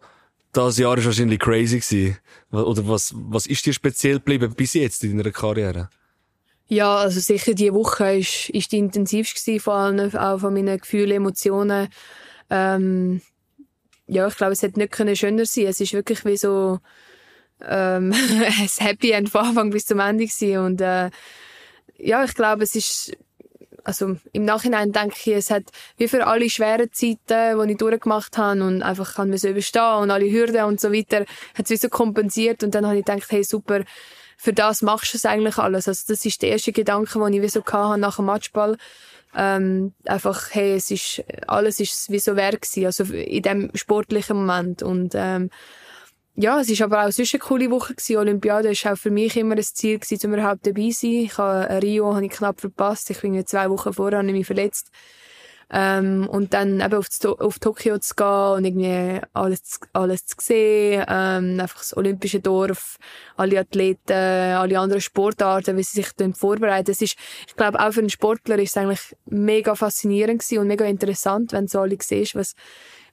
das 0.51 0.77
Jahr 0.77 0.97
ist 0.97 1.05
wahrscheinlich 1.05 1.39
crazy 1.39 1.79
gewesen. 1.79 2.17
Oder 2.51 2.87
was, 2.87 3.13
was 3.15 3.45
ist 3.45 3.65
dir 3.65 3.73
speziell 3.73 4.15
geblieben 4.15 4.53
bis 4.55 4.73
jetzt 4.73 5.03
in 5.03 5.17
deiner 5.17 5.31
Karriere? 5.31 5.89
Ja, 6.67 6.97
also 6.97 7.19
sicher 7.19 7.53
die 7.53 7.73
Woche 7.73 8.17
ist, 8.17 8.49
ist 8.49 8.71
die 8.71 8.79
intensivste 8.79 9.59
vor 9.59 9.75
allem 9.75 10.15
auch 10.15 10.39
von 10.39 10.53
meinen 10.53 10.79
Gefühlen, 10.79 11.11
Emotionen. 11.11 11.89
Ähm, 12.49 13.21
ja, 14.07 14.27
ich 14.27 14.35
glaube, 14.35 14.53
es 14.53 14.63
hätte 14.63 14.79
nicht 14.79 14.91
können 14.91 15.15
schöner 15.15 15.45
sein. 15.45 15.67
Es 15.67 15.79
ist 15.79 15.93
wirklich 15.93 16.25
wie 16.25 16.37
so 16.37 16.79
ähm, 17.61 18.13
ein 18.41 18.69
Happy 18.79 19.11
End 19.11 19.29
von 19.29 19.45
Anfang 19.45 19.69
bis 19.69 19.85
zum 19.85 19.99
Ende 19.99 20.25
gewesen. 20.25 20.57
und 20.57 20.81
äh, 20.81 21.09
ja, 21.97 22.23
ich 22.23 22.33
glaube, 22.33 22.63
es 22.63 22.75
ist 22.75 23.17
also 23.85 24.17
im 24.33 24.45
Nachhinein 24.45 24.91
denke 24.91 25.15
ich, 25.25 25.37
es 25.37 25.51
hat 25.51 25.65
wie 25.97 26.07
für 26.07 26.25
alle 26.25 26.49
schweren 26.49 26.91
Zeiten, 26.91 27.67
die 27.67 27.71
ich 27.71 27.77
durchgemacht 27.77 28.37
habe 28.37 28.63
und 28.63 28.81
einfach 28.81 29.15
kann 29.15 29.29
mir 29.29 29.37
so 29.37 29.47
überstehen 29.47 30.01
und 30.01 30.11
alle 30.11 30.29
Hürden 30.29 30.65
und 30.65 30.81
so 30.81 30.91
weiter, 30.91 31.25
hat 31.53 31.65
es 31.65 31.69
wie 31.69 31.77
so 31.77 31.87
kompensiert 31.87 32.63
und 32.63 32.73
dann 32.73 32.85
habe 32.85 32.97
ich 32.97 33.05
gedacht, 33.05 33.31
hey 33.31 33.43
super, 33.43 33.83
für 34.37 34.53
das 34.53 34.81
machst 34.81 35.13
du 35.13 35.17
es 35.17 35.25
eigentlich 35.25 35.57
alles. 35.57 35.87
Also 35.87 36.03
das 36.07 36.25
ist 36.25 36.41
der 36.41 36.49
erste 36.49 36.71
Gedanke, 36.71 37.19
den 37.19 37.33
ich 37.33 37.41
wie 37.41 37.49
so 37.49 37.63
hatte 37.63 37.99
nach 37.99 38.17
dem 38.17 38.25
Matchball. 38.25 38.77
Ähm, 39.37 39.93
einfach, 40.05 40.49
hey, 40.51 40.73
es 40.75 40.91
ist, 40.91 41.23
alles 41.45 41.79
ist 41.79 42.09
wie 42.09 42.19
so 42.19 42.35
wert 42.35 42.61
gewesen, 42.61 42.85
also 42.85 43.03
in 43.03 43.43
dem 43.43 43.69
sportlichen 43.75 44.37
Moment 44.37 44.81
und 44.81 45.13
ähm, 45.13 45.49
ja, 46.35 46.59
es 46.59 46.69
ist 46.69 46.81
aber 46.81 47.05
auch 47.05 47.11
sonst 47.11 47.33
eine 47.33 47.39
coole 47.39 47.71
Woche 47.71 47.95
gewesen. 47.95 48.17
Olympiade 48.17 48.69
ist 48.69 48.85
auch 48.85 48.97
für 48.97 49.09
mich 49.09 49.37
immer 49.37 49.55
ein 49.55 49.63
Ziel 49.63 49.99
gewesen, 49.99 50.27
um 50.27 50.33
überhaupt 50.37 50.67
dabei 50.67 50.89
zu 50.89 50.99
sein. 51.01 51.11
Ich 51.11 51.37
habe 51.37 51.81
Rio 51.81 52.13
habe 52.13 52.25
ich 52.25 52.31
knapp 52.31 52.59
verpasst. 52.59 53.09
Ich 53.09 53.21
bin 53.21 53.45
zwei 53.45 53.69
Wochen 53.69 53.93
vorher 53.93 54.19
habe 54.19 54.27
ich 54.27 54.33
mich 54.33 54.45
verletzt. 54.45 54.91
Ähm, 55.71 56.27
und 56.29 56.53
dann 56.53 56.79
eben 56.79 56.93
auf, 56.93 57.07
auf 57.39 57.59
Tokio 57.59 57.97
zu 57.97 58.13
gehen 58.15 58.27
und 58.27 58.65
irgendwie 58.65 59.19
alles, 59.33 59.79
alles 59.93 60.25
zu 60.27 60.35
sehen, 60.39 61.03
ähm, 61.07 61.59
einfach 61.59 61.79
das 61.79 61.97
olympische 61.97 62.39
Dorf, 62.39 62.97
alle 63.35 63.59
Athleten, 63.59 64.13
alle 64.13 64.79
anderen 64.79 65.01
Sportarten, 65.01 65.75
wie 65.75 65.83
sie 65.83 66.01
sich 66.01 66.11
dann 66.17 66.35
vorbereiten. 66.35 66.91
Das 66.91 67.01
ist, 67.01 67.17
ich 67.47 67.55
glaube, 67.55 67.79
auch 67.79 67.91
für 67.91 68.01
einen 68.01 68.11
Sportler 68.11 68.59
ist 68.59 68.71
es 68.71 68.77
eigentlich 68.77 69.15
mega 69.25 69.73
faszinierend 69.73 70.43
und 70.51 70.67
mega 70.67 70.85
interessant, 70.85 71.51
wenn 71.51 71.65
du 71.65 71.71
so 71.71 71.79
alle 71.79 71.97
siehst, 71.99 72.35
was, 72.35 72.53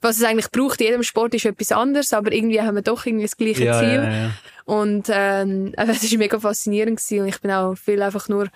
was 0.03 0.19
es 0.19 0.25
eigentlich 0.25 0.51
braucht. 0.51 0.81
In 0.81 0.89
jedem 0.89 1.03
Sport 1.03 1.35
ist 1.35 1.45
etwas 1.45 1.73
anderes, 1.73 2.13
aber 2.13 2.33
irgendwie 2.33 2.61
haben 2.61 2.75
wir 2.75 2.83
doch 2.83 3.07
irgendwie 3.07 3.25
das 3.25 3.37
gleiche 3.37 3.65
Ja, 3.65 3.79
Ziel. 3.79 3.95
ja, 3.95 4.11
ja. 4.11 4.31
Und 4.65 5.09
ähm, 5.11 5.73
es 5.77 6.03
ist 6.03 6.17
mega 6.17 6.39
faszinierend 6.39 6.99
gewesen 6.99 7.23
und 7.23 7.29
ich 7.29 7.41
bin 7.41 7.51
auch 7.51 7.75
viel 7.75 8.01
einfach 8.03 8.29
nur 8.29 8.49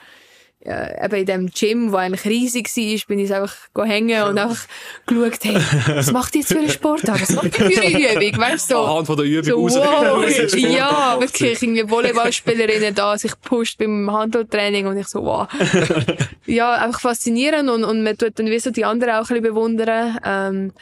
äh, 0.66 1.04
eben 1.04 1.16
in 1.16 1.26
dem 1.26 1.50
Gym, 1.50 1.92
wo 1.92 1.96
eigentlich 1.96 2.24
riesig 2.24 2.68
war, 2.76 3.06
bin 3.08 3.18
ich 3.18 3.32
einfach 3.32 3.54
hängen 3.84 4.22
und 4.24 4.38
einfach 4.38 4.66
geschaut, 5.06 5.38
hey, 5.42 5.56
was 5.94 6.12
macht 6.12 6.34
die 6.34 6.38
jetzt 6.38 6.52
für 6.52 6.58
einen 6.58 6.70
Sport? 6.70 7.02
Was 7.06 7.30
macht 7.32 7.56
die 7.56 7.74
für 7.74 7.82
eine 7.82 8.24
Übung? 8.24 8.40
Weißt 8.40 8.70
du, 8.70 8.74
so. 8.74 8.80
Anhand 8.84 9.06
von 9.06 9.16
der 9.16 9.26
Übung 9.26 9.68
So, 9.68 9.80
wow, 9.80 10.24
ja, 10.56 11.16
wirklich, 11.20 11.62
irgendwie 11.62 11.88
Volleyballspielerinnen 11.88 12.94
da, 12.94 13.16
sich 13.16 13.32
pusht 13.40 13.78
beim 13.78 14.10
Handeltraining 14.10 14.86
und 14.86 14.96
ich 14.96 15.06
so, 15.06 15.24
wow. 15.24 15.48
ja, 16.46 16.72
einfach 16.72 17.00
faszinierend 17.00 17.68
und, 17.68 17.84
und 17.84 18.02
man 18.02 18.16
tut 18.18 18.38
dann 18.38 18.46
wie 18.46 18.58
so 18.58 18.70
die 18.70 18.84
anderen 18.84 19.14
auch 19.14 19.18
ein 19.18 19.40
bisschen 19.40 19.42
bewundern. 19.42 20.18
Ähm, 20.24 20.72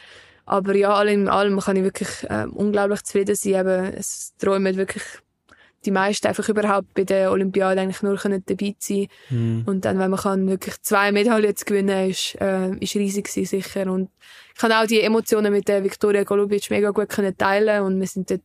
aber 0.45 0.75
ja, 0.75 0.93
allem 0.93 1.21
in 1.23 1.29
allem 1.29 1.59
kann 1.59 1.75
ich 1.75 1.83
wirklich 1.83 2.09
ähm, 2.29 2.53
unglaublich 2.53 3.03
zufrieden 3.03 3.35
sein. 3.35 3.53
Eben, 3.53 3.93
es 3.93 4.33
träumen 4.37 4.75
wirklich 4.75 5.03
die 5.85 5.91
meisten 5.91 6.27
einfach 6.27 6.47
überhaupt 6.49 6.93
bei 6.93 7.03
der 7.03 7.31
Olympiade 7.31 7.79
eigentlich 7.79 8.01
nur 8.01 8.17
können 8.17 8.43
dabei 8.45 8.75
sein 8.79 9.07
Und 9.65 9.85
dann, 9.85 9.99
wenn 9.99 10.09
man 10.09 10.19
kann 10.19 10.47
wirklich 10.47 10.81
zwei 10.81 11.11
Medaillen 11.11 11.55
zu 11.55 11.65
gewinnen, 11.65 12.09
ist, 12.09 12.35
äh, 12.41 12.75
ist 12.77 12.95
riesig 12.95 13.25
gewesen, 13.25 13.45
sicher. 13.45 13.91
Und 13.91 14.09
ich 14.53 14.59
kann 14.59 14.71
auch 14.71 14.87
die 14.87 15.01
Emotionen 15.01 15.51
mit 15.51 15.67
der 15.67 15.83
Viktoria 15.83 16.23
Golubic 16.23 16.69
mega 16.69 16.89
gut 16.89 17.09
können 17.09 17.37
teilen 17.37 17.83
und 17.83 17.99
wir 17.99 18.07
sind 18.07 18.29
dort 18.31 18.41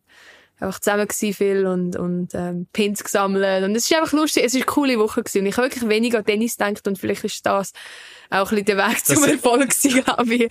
einfach 0.60 0.78
zusammen 0.80 1.08
gewesen 1.08 1.34
viel 1.34 1.66
und, 1.66 1.96
und 1.96 2.34
ähm, 2.34 2.66
Pins 2.72 3.02
gesammelt 3.02 3.64
und 3.64 3.74
es 3.74 3.90
ist 3.90 3.96
einfach 3.96 4.12
lustig, 4.12 4.44
es 4.44 4.54
ist 4.54 4.60
eine 4.62 4.66
coole 4.66 4.98
Woche 4.98 5.22
gewesen. 5.22 5.40
Und 5.40 5.46
ich 5.46 5.56
habe 5.56 5.68
wirklich 5.68 5.88
wenig 5.88 6.16
an 6.16 6.24
Tennis 6.24 6.56
gedacht 6.56 6.86
und 6.86 6.98
vielleicht 6.98 7.24
ist 7.24 7.44
das 7.46 7.72
auch 8.30 8.50
ein 8.52 8.56
bisschen 8.56 8.64
der 8.66 8.76
Weg 8.76 9.04
zum 9.04 9.24
Erfolg 9.24 9.70
gewesen, 9.70 10.04
glaube 10.04 10.34
ich. 10.34 10.48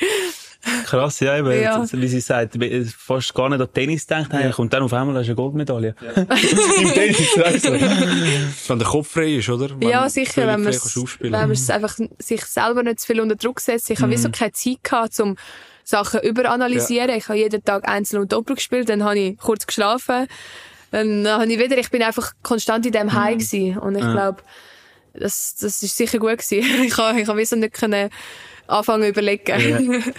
Krass, 0.86 1.22
ja, 1.22 1.38
eben, 1.38 1.62
Ja. 1.62 1.86
wie 1.90 2.08
sie 2.08 2.20
sagt, 2.20 2.58
fast 2.98 3.34
gar 3.34 3.48
nicht 3.48 3.62
an 3.62 3.72
Tennis 3.74 4.06
denkt 4.06 4.34
eigentlich, 4.34 4.60
und 4.60 4.74
dann 4.74 4.84
auf 4.84 4.92
einmal 4.92 5.16
hast 5.16 5.28
du 5.28 5.32
eine 5.32 5.36
Goldmedaille. 5.36 5.96
Im 6.16 6.94
Tennis, 6.94 7.38
weißt 7.38 7.66
du. 7.66 7.72
Wenn 8.68 8.80
der 8.80 8.88
Kopf 8.88 9.08
frei 9.10 9.36
ist, 9.36 9.48
oder? 9.48 9.70
Wenn 9.80 9.88
ja, 9.88 10.10
sicher, 10.10 10.48
wenn 10.48 10.64
man 10.64 11.52
es 11.52 11.70
einfach 11.70 11.98
sich 12.20 12.44
selber 12.44 12.84
nicht 12.84 13.00
zu 13.00 13.08
viel 13.08 13.22
unter 13.22 13.38
Druck 13.38 13.62
setzt. 13.62 13.90
Ich 13.90 14.02
habe 14.02 14.12
wie 14.12 14.18
so 14.18 14.30
keine 14.30 14.52
Zeit 14.52 14.84
gehabt, 14.84 15.18
um 15.22 15.38
Sachen 15.90 16.22
überanalysieren. 16.22 17.16
Ich 17.16 17.28
habe 17.28 17.40
jeden 17.40 17.64
Tag 17.64 17.88
Einzel 17.88 18.20
und 18.20 18.32
Doppel 18.32 18.56
gespielt, 18.56 18.90
dann 18.90 19.04
habe 19.04 19.20
ich 19.20 19.38
kurz 19.38 19.66
geschlafen. 19.66 20.28
Dann 20.92 21.28
habe 21.28 21.46
ich 21.52 21.60
wieder, 21.60 21.78
ich 21.78 21.90
bin 21.90 22.02
einfach 22.04 22.34
konstant 22.44 22.86
in 22.86 22.92
dem 22.92 23.14
High 23.14 23.38
gewesen. 23.38 23.78
Und 23.78 23.96
ich 23.96 24.02
glaube, 24.02 24.44
das, 25.14 25.56
das 25.60 25.82
ist 25.82 25.98
sicher 25.98 26.20
gut 26.20 26.38
gewesen. 26.38 26.84
ich 26.86 26.98
habe, 26.98 27.20
ich 27.20 27.28
habe 27.28 27.40
wie 27.40 27.46
so 27.46 27.56
nicht 27.56 27.74
können 27.74 28.10
anfangen 28.68 29.10
überlegen. 29.10 30.04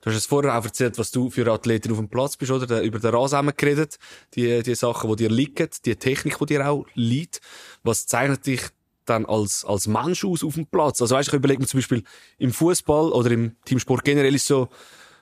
Du 0.00 0.10
hast 0.10 0.18
es 0.18 0.26
vorher 0.26 0.54
auch 0.54 0.62
erzählt, 0.62 0.98
was 0.98 1.10
du 1.10 1.30
für 1.30 1.50
Athleten 1.50 1.90
auf 1.90 1.96
dem 1.96 2.10
Platz 2.10 2.36
bist, 2.36 2.52
oder? 2.52 2.82
Über 2.82 2.98
den 2.98 3.14
Rasen 3.14 3.50
geredet. 3.56 3.96
Die, 4.34 4.62
die 4.62 4.74
Sachen, 4.74 5.08
die 5.08 5.16
dir 5.16 5.30
liegen, 5.30 5.70
die 5.86 5.96
Technik, 5.96 6.36
die 6.40 6.44
dir 6.44 6.68
auch 6.68 6.84
liegt. 6.92 7.40
Was 7.84 8.04
zeichnet 8.04 8.44
dich 8.44 8.60
dann 9.06 9.26
als, 9.26 9.64
als 9.64 9.86
Mensch 9.86 10.24
aus 10.24 10.44
auf 10.44 10.54
dem 10.54 10.66
Platz? 10.66 11.00
Also 11.02 11.14
weißt, 11.14 11.28
ich 11.28 11.34
überlege 11.34 11.60
mir 11.60 11.66
zum 11.66 11.78
Beispiel 11.78 12.02
im 12.38 12.52
Fußball 12.52 13.12
oder 13.12 13.30
im 13.30 13.56
Teamsport 13.64 14.04
generell 14.04 14.34
ist 14.34 14.46
so, 14.46 14.68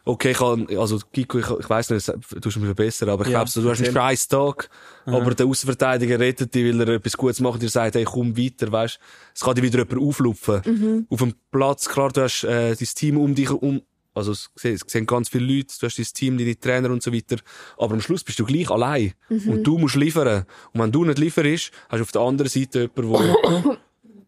okay, 0.05 0.33
ich 0.33 0.39
kann, 0.39 0.67
also 0.77 0.99
Kiko, 1.13 1.39
ich, 1.39 1.49
ich 1.49 1.71
weiss 1.71 1.89
nicht, 1.91 2.09
du 2.09 2.41
tust 2.41 2.57
mir 2.59 2.75
besser, 2.75 3.07
aber 3.09 3.25
ich 3.25 3.31
Ja, 3.31 3.39
glaube, 3.39 3.51
so, 3.51 3.63
du 3.63 3.71
hast 3.71 3.83
einen 3.83 3.93
scheiß 3.93 4.29
Tag, 4.29 4.69
aber 5.07 5.35
der 5.35 5.47
Außenverteidiger 5.47 6.19
rettet 6.19 6.55
dich, 6.55 6.65
weil 6.75 6.81
er 6.81 6.95
etwas 6.97 7.17
Gutes 7.17 7.41
macht 7.41 7.63
dir 7.63 7.69
sagt, 7.69 7.95
hey, 7.95 8.05
komm 8.05 8.37
weiter, 8.37 8.73
weißt 8.73 8.99
Es 9.35 9.41
kann 9.43 9.55
dir 9.55 9.63
wieder 9.63 9.79
jemand 9.79 10.01
auflupfen. 10.01 11.07
Auf 11.09 11.21
dem 11.21 11.35
Platz, 11.53 11.89
klar, 11.89 12.11
du 12.11 12.23
hast 12.23 12.43
äh, 12.45 12.75
dein 12.75 12.89
Team 12.95 13.17
um 13.17 13.35
dich 13.35 13.51
um, 13.51 13.83
also 14.15 14.33
es 14.33 14.51
sehen, 14.57 14.75
es 14.75 14.83
sehen 14.87 15.07
ganz 15.07 15.29
viele 15.29 15.47
Leute, 15.47 15.75
du 15.81 15.87
hast 15.87 15.99
dein 15.99 16.07
Team, 16.15 16.39
deine 16.39 16.59
Trainer 16.59 16.91
und 16.91 17.03
so 17.03 17.13
weiter, 17.13 17.37
aber 17.79 17.95
am 17.95 18.01
Schluss 18.01 18.23
bist 18.25 18.39
du 18.39 18.45
gleich 18.45 18.71
allein 18.71 19.13
und 19.29 19.63
du 19.65 19.79
musst 19.79 19.97
liefern. 19.97 20.45
Und 20.73 20.81
wenn 20.81 20.93
du 20.93 21.05
nicht 21.05 21.19
lieferst, 21.19 21.71
hast 21.89 21.99
du 21.99 22.03
auf 22.03 22.13
der 22.13 22.21
anderen 22.23 22.49
Seite 22.51 22.91
jemanden, 22.95 23.09
wo 23.09 23.21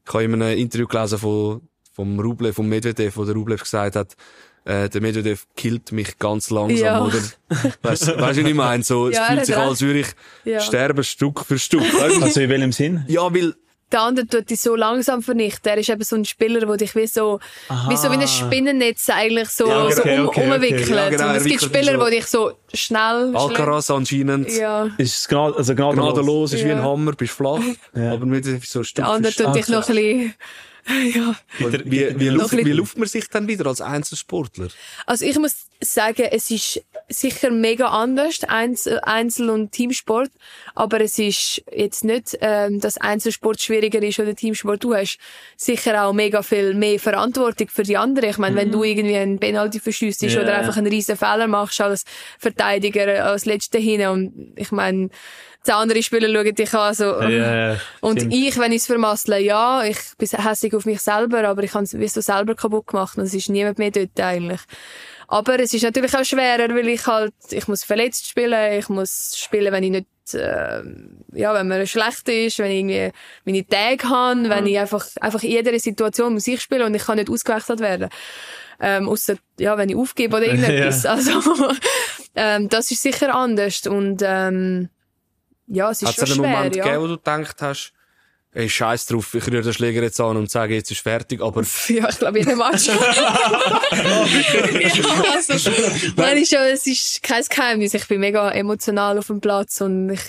ich 0.06 0.12
habe 0.14 0.24
in 0.24 0.34
einem 0.42 0.58
Interview 0.58 0.86
gelesen 0.86 1.18
von, 1.18 1.60
vom 1.92 2.18
Rublev, 2.20 2.54
vom 2.56 2.68
Medvedev, 2.68 3.16
wo 3.16 3.24
der 3.24 3.34
Rublev 3.34 3.62
gesagt 3.62 3.96
hat, 3.96 4.14
äh, 4.66 4.88
der 4.88 5.00
Medvedev 5.02 5.46
killt 5.56 5.92
mich 5.92 6.18
ganz 6.18 6.48
langsam, 6.50 6.78
Ja. 6.86 7.04
oder? 7.04 7.18
Weißt 7.18 7.28
du, 7.28 7.82
weißt 7.82 8.08
du, 8.08 8.18
was 8.20 8.36
ich 8.38 8.54
meine? 8.54 8.82
So, 8.82 9.08
es 9.08 9.16
Ja, 9.16 9.26
er 9.26 9.34
fühlt 9.34 9.46
sich 9.46 9.56
an, 9.56 9.68
als 9.68 9.80
würde 9.82 10.00
ich 10.00 10.06
Ja. 10.44 10.60
sterben, 10.60 11.04
Stück 11.04 11.44
für 11.44 11.58
Stück. 11.58 11.82
Also 12.00 12.40
in 12.40 12.48
welchem 12.48 12.72
Sinn? 12.72 13.04
ja, 13.08 13.22
weil, 13.34 13.54
Der 13.92 14.00
andere 14.00 14.26
tut 14.26 14.50
dich 14.50 14.60
so 14.60 14.74
langsam 14.74 15.22
vernichten. 15.22 15.70
Er 15.70 15.78
ist 15.78 15.88
eben 15.88 16.02
so 16.02 16.16
ein 16.16 16.24
Spieler, 16.24 16.60
der 16.66 16.76
dich 16.76 16.96
wie 16.96 17.06
so, 17.06 17.38
wie 17.88 17.96
so 17.96 18.10
wie 18.10 18.16
ein 18.16 18.26
Spinnennetz 18.26 19.08
eigentlich 19.10 19.48
so, 19.50 19.68
Ja, 19.68 19.90
so 19.90 20.00
okay, 20.00 20.18
um, 20.18 20.26
okay, 20.28 20.40
okay. 20.40 20.54
umwickelt. 20.56 20.88
Ja, 20.88 21.08
genau, 21.10 21.28
und 21.28 21.36
es 21.36 21.44
gibt 21.44 21.62
Spieler, 21.62 21.98
so- 21.98 22.04
die 22.06 22.16
dich 22.16 22.26
so 22.26 22.52
schnell 22.72 23.36
Alcaraz 23.36 23.90
anscheinend. 23.90 24.50
Ja. 24.50 24.88
Ist 24.98 25.14
es 25.20 25.28
gnad 25.28 25.56
also 25.56 25.74
gnadenlos? 25.74 26.12
gnadenlos 26.14 26.52
ist 26.54 26.64
wie 26.64 26.68
Ja. 26.68 26.76
ein 26.76 26.82
Hammer, 26.82 27.12
bist 27.12 27.34
flach, 27.34 27.60
aber 27.94 28.26
nicht 28.26 28.44
so 28.68 28.82
Stück 28.82 29.04
Der 29.04 29.12
andere 29.12 29.32
tut 29.32 29.54
dich 29.54 29.68
noch 29.68 29.88
ein 29.88 29.94
bisschen, 29.94 30.34
ja. 31.14 31.34
Und 31.60 31.90
Wie, 31.90 32.18
wie, 32.18 32.28
luft, 32.28 32.56
wie 32.56 32.72
luft 32.72 32.98
man 32.98 33.08
sich 33.08 33.28
dann 33.28 33.48
wieder 33.48 33.66
als 33.66 33.80
Einzelsportler? 33.80 34.68
Also 35.06 35.24
ich 35.24 35.38
muss 35.38 35.66
sagen, 35.80 36.28
es 36.30 36.50
ist 36.50 36.82
sicher 37.08 37.50
mega 37.50 37.86
anders, 37.88 38.44
Einzel, 38.44 39.00
Einzel- 39.00 39.50
und 39.50 39.72
Teamsport. 39.72 40.30
Aber 40.74 41.00
es 41.00 41.18
ist 41.18 41.62
jetzt 41.72 42.04
nicht, 42.04 42.36
ähm, 42.40 42.80
dass 42.80 42.98
Einzelsport 42.98 43.60
schwieriger 43.60 44.02
ist 44.02 44.18
oder 44.18 44.34
Teamsport. 44.34 44.84
Du 44.84 44.94
hast 44.94 45.18
sicher 45.56 46.04
auch 46.04 46.12
mega 46.12 46.42
viel 46.42 46.74
mehr 46.74 46.98
Verantwortung 46.98 47.68
für 47.68 47.82
die 47.82 47.96
anderen. 47.96 48.30
Ich 48.30 48.38
meine, 48.38 48.56
wenn 48.56 48.70
du 48.70 48.82
irgendwie 48.84 49.16
einen 49.16 49.38
Penalty 49.38 49.80
verschießt 49.80 50.22
Ja. 50.22 50.40
oder 50.42 50.58
einfach 50.58 50.76
einen 50.76 50.86
riesen 50.86 51.16
Fehler 51.16 51.46
machst 51.46 51.80
als 51.80 52.04
Verteidiger, 52.38 53.24
als 53.24 53.44
Letzter 53.46 53.78
hin. 53.78 54.06
Und 54.08 54.52
ich 54.56 54.70
meine, 54.70 55.10
die 55.66 55.72
anderen 55.72 56.02
Spieler 56.02 56.28
schauen 56.32 56.54
dich 56.54 56.74
an, 56.74 56.94
so, 56.94 57.20
Ja, 57.22 57.76
und 58.00 58.20
stimmt. 58.20 58.34
ich, 58.34 58.58
wenn 58.58 58.72
ich 58.72 58.82
es 58.82 58.86
vermassle, 58.86 59.40
ja, 59.40 59.82
ich 59.84 59.98
bin 60.18 60.28
hässig 60.28 60.74
auf 60.74 60.84
mich 60.84 61.00
selber, 61.00 61.48
aber 61.48 61.62
ich 61.62 61.74
habe 61.74 61.84
es 61.84 61.98
wie 61.98 62.08
so 62.08 62.20
selber 62.20 62.54
kaputt 62.54 62.86
gemacht 62.88 63.16
und 63.16 63.24
es 63.24 63.34
ist 63.34 63.48
niemand 63.48 63.78
mehr 63.78 63.90
dort 63.90 64.18
eigentlich. 64.20 64.60
Aber 65.28 65.58
es 65.58 65.72
ist 65.72 65.82
natürlich 65.82 66.14
auch 66.16 66.24
schwerer, 66.24 66.68
weil 66.74 66.88
ich 66.88 67.06
halt, 67.06 67.34
ich 67.50 67.66
muss 67.66 67.82
verletzt 67.82 68.28
spielen, 68.28 68.78
ich 68.78 68.88
muss 68.88 69.36
spielen, 69.38 69.72
wenn 69.72 69.82
ich 69.84 69.90
nicht, 69.90 70.06
äh, 70.34 70.82
ja, 71.32 71.54
wenn 71.54 71.68
mir 71.68 71.86
schlecht 71.86 72.28
ist, 72.28 72.58
wenn 72.58 72.70
ich 72.70 72.78
irgendwie 72.80 73.12
meine 73.44 73.66
Tage 73.66 74.08
habe, 74.08 74.48
wenn 74.50 74.66
ich 74.66 74.78
einfach, 74.78 75.06
einfach 75.20 75.42
in 75.42 75.50
jeder 75.50 75.78
Situation 75.78 76.34
muss 76.34 76.46
ich 76.46 76.60
spielen 76.60 76.82
und 76.82 76.94
ich 76.94 77.04
kann 77.04 77.16
nicht 77.16 77.30
ausgewechselt 77.30 77.80
werden. 77.80 78.10
Ähm, 78.80 79.08
ausser, 79.08 79.36
ja, 79.58 79.78
wenn 79.78 79.88
ich 79.88 79.96
aufgebe 79.96 80.36
oder 80.36 80.46
irgendetwas. 80.46 81.06
Also, 81.06 81.32
ähm, 82.34 82.68
das 82.68 82.90
ist 82.90 83.02
sicher 83.02 83.34
anders 83.34 83.86
und, 83.86 84.20
ähm, 84.24 84.90
ja, 85.74 85.90
es 85.90 86.02
ist 86.02 86.08
Hat 86.08 86.18
es 86.18 86.28
schon 86.28 86.44
einen 86.44 86.44
schwer, 86.44 86.56
Moment 86.56 86.76
ja. 86.76 86.84
gegeben, 86.84 87.02
wo 87.02 87.06
du 87.08 87.16
gedacht 87.16 87.62
hast, 87.62 87.92
ey, 88.52 88.68
scheiß 88.68 89.06
drauf, 89.06 89.34
ich 89.34 89.46
rühre 89.46 89.62
den 89.62 89.72
Schläger 89.72 90.02
jetzt 90.02 90.20
an 90.20 90.36
und 90.36 90.50
sage, 90.50 90.74
jetzt 90.74 90.90
ist 90.90 91.00
fertig, 91.00 91.40
aber 91.42 91.62
Ja, 91.88 92.08
ich 92.08 92.18
glaube, 92.18 92.38
jeden 92.38 92.56
Match. 92.56 92.86
ja, 92.88 92.96
also, 95.34 95.70
nein, 96.16 96.38
ist 96.38 96.52
ja, 96.52 96.64
es 96.66 96.86
ist 96.86 97.22
kein 97.22 97.42
Geheimnis. 97.42 97.94
Ich 97.94 98.06
bin 98.06 98.20
mega 98.20 98.50
emotional 98.50 99.18
auf 99.18 99.26
dem 99.26 99.40
Platz 99.40 99.80
und 99.80 100.10
ich 100.10 100.22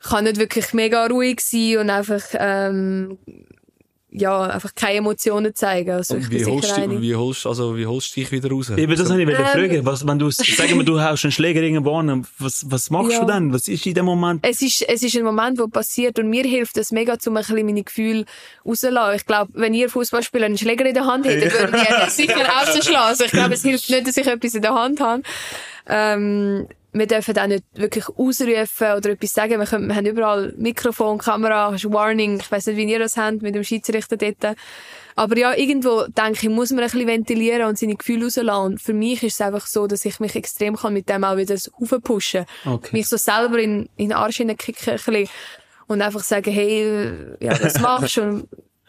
kann 0.00 0.24
nicht 0.24 0.38
wirklich 0.38 0.72
mega 0.72 1.06
ruhig 1.06 1.40
sein 1.40 1.78
und 1.78 1.90
einfach, 1.90 2.22
ähm, 2.34 3.18
ja, 4.14 4.42
einfach 4.42 4.74
keine 4.74 4.98
Emotionen 4.98 5.54
zeigen. 5.54 5.90
Also, 5.90 6.16
ich 6.16 6.24
und 6.26 6.30
wie 6.32 6.44
holst, 6.44 6.76
du, 6.76 7.00
wie 7.00 7.14
holst, 7.16 7.46
also, 7.46 7.76
wie 7.76 7.86
holst 7.86 8.14
du 8.14 8.20
dich 8.20 8.30
wieder 8.30 8.50
raus? 8.50 8.68
Eben, 8.70 8.94
das 8.94 9.10
habe 9.10 9.22
ich 9.22 9.28
Ähm. 9.28 9.34
fragen. 9.34 9.86
Was, 9.86 10.06
wenn 10.06 10.18
du, 10.18 10.30
sagen 10.30 10.76
wir, 10.76 10.84
du 10.84 11.00
haust 11.00 11.24
einen 11.24 11.32
Schläger 11.32 11.62
irgendwo 11.62 11.96
an, 11.96 12.26
was, 12.38 12.70
was 12.70 12.90
machst 12.90 13.12
Ja. 13.12 13.20
du 13.20 13.26
dann? 13.26 13.52
Was 13.54 13.68
ist 13.68 13.86
in 13.86 13.94
dem 13.94 14.04
Moment? 14.04 14.40
es 14.46 14.60
ist, 14.60 14.82
es 14.82 15.02
ist 15.02 15.16
ein 15.16 15.24
Moment, 15.24 15.58
wo 15.58 15.66
passiert 15.66 16.18
und 16.18 16.28
mir 16.28 16.44
hilft 16.44 16.76
es 16.76 16.92
mega, 16.92 17.16
um 17.26 17.36
ein 17.36 17.42
bisschen 17.42 17.64
meine 17.66 17.82
Gefühle 17.82 18.26
rauszulassen. 18.66 19.16
Ich 19.16 19.26
glaube, 19.26 19.50
wenn 19.54 19.72
ihr 19.72 19.88
Fußballspieler 19.88 20.46
einen 20.46 20.58
Schläger 20.58 20.84
in 20.84 20.94
der 20.94 21.06
Hand 21.06 21.24
hättet, 21.26 21.52
würdet 21.58 21.74
ihr 21.88 22.10
sicher 22.10 22.36
rausschlagen. 22.44 22.96
Also 23.08 23.24
ich 23.24 23.30
glaube, 23.32 23.54
es 23.54 23.62
hilft 23.62 23.88
nicht, 23.88 24.06
dass 24.06 24.16
ich 24.16 24.26
etwas 24.26 24.54
in 24.54 24.62
der 24.62 24.74
Hand 24.74 25.00
habe. 25.00 25.22
Ähm, 25.88 26.66
wir 26.92 27.06
dürfen 27.06 27.38
auch 27.38 27.46
nicht 27.46 27.64
wirklich 27.74 28.06
ausrufen 28.08 28.92
oder 28.96 29.10
etwas 29.10 29.32
sagen. 29.32 29.58
Wir, 29.58 29.66
können, 29.66 29.88
wir 29.88 29.96
haben 29.96 30.06
überall 30.06 30.52
Mikrofon, 30.58 31.18
Kamera, 31.18 31.72
Warning. 31.72 32.38
Ich 32.38 32.52
weiß 32.52 32.66
nicht, 32.66 32.76
wie 32.76 32.84
ihr 32.84 32.98
das 32.98 33.16
habt 33.16 33.40
mit 33.40 33.54
dem 33.54 33.64
Schiedsrichter 33.64 34.18
dort. 34.18 34.56
Aber 35.16 35.38
ja, 35.38 35.54
irgendwo 35.54 36.06
denke 36.06 36.46
ich, 36.46 36.48
muss 36.50 36.70
man 36.70 36.80
ein 36.80 36.90
bisschen 36.90 37.06
ventilieren 37.06 37.68
und 37.68 37.78
seine 37.78 37.96
Gefühle 37.96 38.24
rauslassen. 38.24 38.72
Und 38.72 38.82
für 38.82 38.92
mich 38.92 39.22
ist 39.22 39.34
es 39.34 39.40
einfach 39.40 39.66
so, 39.66 39.86
dass 39.86 40.04
ich 40.04 40.20
mich 40.20 40.36
extrem 40.36 40.76
kann 40.76 40.92
mit 40.92 41.08
dem 41.08 41.24
auch 41.24 41.36
wieder 41.36 41.56
aufpushen 41.80 42.44
Okay. 42.66 42.90
Mich 42.92 43.08
so 43.08 43.16
selber 43.16 43.58
in, 43.58 43.88
in 43.96 44.10
den 44.10 44.12
Arsch 44.12 44.36
hineinkicken 44.36 44.92
ein 44.92 44.96
bisschen 44.96 45.28
und 45.86 46.02
einfach 46.02 46.22
sagen, 46.22 46.52
hey, 46.52 47.10
ja, 47.40 47.56
das 47.56 47.80
machst 47.80 48.18
du 48.18 48.22
und, 48.22 48.48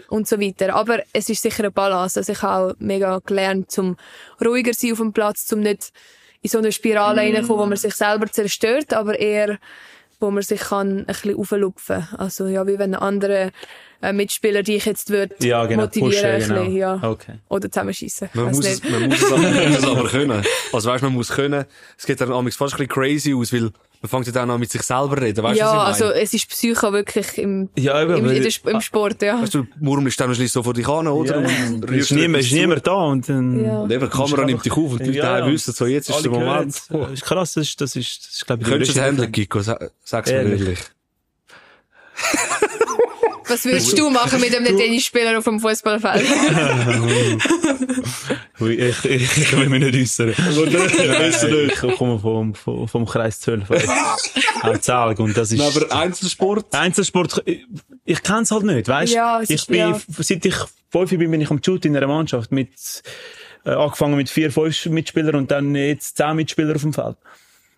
und 0.09 0.27
so 0.27 0.39
weiter. 0.39 0.75
Aber 0.75 1.03
es 1.13 1.29
ist 1.29 1.41
sicher 1.41 1.63
eine 1.63 1.71
Balance. 1.71 2.19
Also 2.19 2.33
ich 2.33 2.41
habe 2.41 2.73
auch 2.73 2.75
mega 2.79 3.19
gelernt, 3.25 3.71
zum 3.71 3.95
ruhiger 4.43 4.73
sein 4.73 4.91
auf 4.91 4.99
dem 4.99 5.13
Platz, 5.13 5.45
zum 5.45 5.61
nicht 5.61 5.91
in 6.43 6.49
so 6.49 6.59
eine 6.59 6.71
Spirale 6.71 7.21
reinkommen, 7.21 7.49
wo 7.49 7.65
man 7.65 7.77
sich 7.77 7.95
selber 7.95 8.27
zerstört, 8.31 8.93
aber 8.93 9.17
eher, 9.19 9.57
wo 10.19 10.29
man 10.29 10.43
sich 10.43 10.59
kann 10.61 10.99
ein 10.99 11.05
bisschen 11.05 11.35
auflupfen. 11.35 12.07
Also 12.17 12.45
ja, 12.47 12.67
wie 12.67 12.77
wenn 12.77 12.93
ein 12.93 13.01
anderer 13.01 13.49
äh, 14.01 14.13
Mitspieler 14.13 14.61
dich 14.61 14.85
jetzt 14.85 15.09
wird 15.09 15.43
Ja, 15.43 15.65
genau, 15.65 15.83
motivieren, 15.83 16.11
pushen, 16.11 16.25
ein 16.25 16.37
bisschen, 16.39 16.55
genau. 16.55 16.77
ja. 16.77 16.99
Okay. 17.01 17.33
Oder 17.49 17.71
zusammenschießen. 17.71 18.29
Man 18.33 18.45
muss, 18.51 18.65
es, 18.65 18.83
man, 18.83 19.07
muss 19.09 19.21
es, 19.21 19.31
aber- 19.31 19.41
man 19.41 19.69
muss 19.69 19.77
es 19.79 19.85
aber 19.87 20.09
können. 20.09 20.43
Also 20.73 20.89
weißt, 20.89 21.03
man 21.03 21.13
muss 21.13 21.29
können. 21.29 21.65
Es 21.97 22.05
geht 22.05 22.19
dann 22.21 22.31
amigs 22.31 22.55
fast 22.57 22.73
ein 22.75 22.77
bisschen 22.87 22.89
crazy 22.93 23.33
aus, 23.33 23.51
weil 23.53 23.71
man 24.03 24.09
fängt 24.09 24.25
ja 24.25 24.33
dann 24.33 24.51
an 24.51 24.59
mit 24.59 24.69
sich 24.69 24.81
selber 24.83 25.21
reden. 25.21 25.41
Weißt 25.41 25.55
du, 25.55 25.59
ja, 25.63 25.77
was 25.87 25.97
ich 25.99 26.03
also 26.05 26.13
es 26.19 26.33
ist 26.33 26.49
Psycho 26.49 26.91
wirklich 26.91 27.37
im, 27.37 27.69
Ja, 27.77 28.01
eben, 28.03 28.17
im, 28.17 28.25
weil- 28.25 28.35
in 28.35 28.41
der, 28.43 28.49
Sp- 28.51 28.67
im 28.69 28.81
Sport, 28.81 29.21
ja. 29.21 29.41
Weißt 29.41 29.53
du, 29.53 29.65
murmelst 29.79 30.19
dann 30.19 30.27
schließlich 30.35 30.51
so 30.51 30.61
vor 30.61 30.73
dich 30.73 30.85
an, 30.89 31.07
oder? 31.07 31.39
Ja, 31.39 31.47
Und 31.67 31.89
ist 31.89 32.11
niemand, 32.11 32.43
ist 32.43 32.51
niemand 32.51 32.85
da 32.85 32.91
und 32.95 33.29
dann... 33.29 33.63
Ja. 33.63 33.79
Und 33.79 33.91
eben, 33.93 34.09
die 34.09 34.17
Kamera 34.17 34.43
nimmt 34.43 34.65
dich 34.65 34.73
auf 34.73 34.91
und 34.91 34.99
die 34.99 35.05
Leute 35.05 35.17
Ja, 35.19 35.47
wissen 35.47 35.73
so, 35.73 35.85
jetzt 35.85 36.09
ist 36.09 36.15
alle 36.15 36.23
der 36.23 36.31
Moment. 36.31 36.81
Das 36.89 37.11
ist 37.11 37.23
krass, 37.23 37.53
das 37.53 37.63
ist, 37.67 37.79
das 37.79 37.95
ist, 37.95 38.25
das 38.25 38.31
ist 38.33 38.45
glaube 38.45 38.63
ich, 38.63 38.67
Könntest 38.69 38.91
du 38.91 38.95
das 38.99 39.07
handeln, 39.07 39.31
Kiko? 39.31 39.61
Sa- 39.61 39.79
Sag's 40.03 40.29
mir 40.29 40.35
ehrlich. 40.41 40.79
Was 43.47 43.63
würdest 43.65 43.97
du 43.97 44.09
machen 44.09 44.39
mit 44.41 44.53
einem 44.55 44.77
Tennisspieler 44.77 45.37
auf 45.37 45.43
dem 45.45 45.59
Fußballfeld? 45.61 46.23
Ich, 48.59 49.05
ich, 49.05 49.37
ich 49.37 49.57
will 49.57 49.67
mich 49.69 49.81
nicht 49.83 49.95
äußern. 49.95 50.33
Nein, 50.37 51.69
ich 51.69 51.75
komme 51.97 52.19
vom, 52.19 52.53
vom, 52.53 52.87
vom 52.87 53.05
Kreis 53.05 53.39
12. 53.41 53.63
Auch 54.63 54.77
Zalg 54.77 55.19
und 55.19 55.35
das 55.35 55.51
ist... 55.51 55.59
Aber 55.59 55.93
Einzelsport? 55.95 56.73
Einzelsport, 56.73 57.41
ich, 57.45 57.65
ich 58.05 58.21
kenn's 58.23 58.51
halt 58.51 58.63
nicht, 58.63 58.87
weißt 58.87 59.13
Ja, 59.13 59.41
es 59.41 59.49
Ich 59.49 59.55
ist- 59.55 59.67
bin, 59.67 59.77
ja. 59.79 59.99
seit 60.07 60.45
ich 60.45 60.55
fünf 60.91 61.09
bin, 61.09 61.31
bin 61.31 61.41
ich 61.41 61.49
am 61.49 61.61
Shoot 61.63 61.83
in 61.85 61.97
einer 61.97 62.07
Mannschaft 62.07 62.51
mit, 62.51 62.69
äh, 63.65 63.71
angefangen 63.71 64.15
mit 64.15 64.29
vier, 64.29 64.51
fünf 64.51 64.85
Mitspielern 64.85 65.35
und 65.35 65.49
dann 65.51 65.73
jetzt 65.75 66.17
zehn 66.17 66.35
Mitspieler 66.35 66.75
auf 66.75 66.81
dem 66.81 66.93
Feld. 66.93 67.17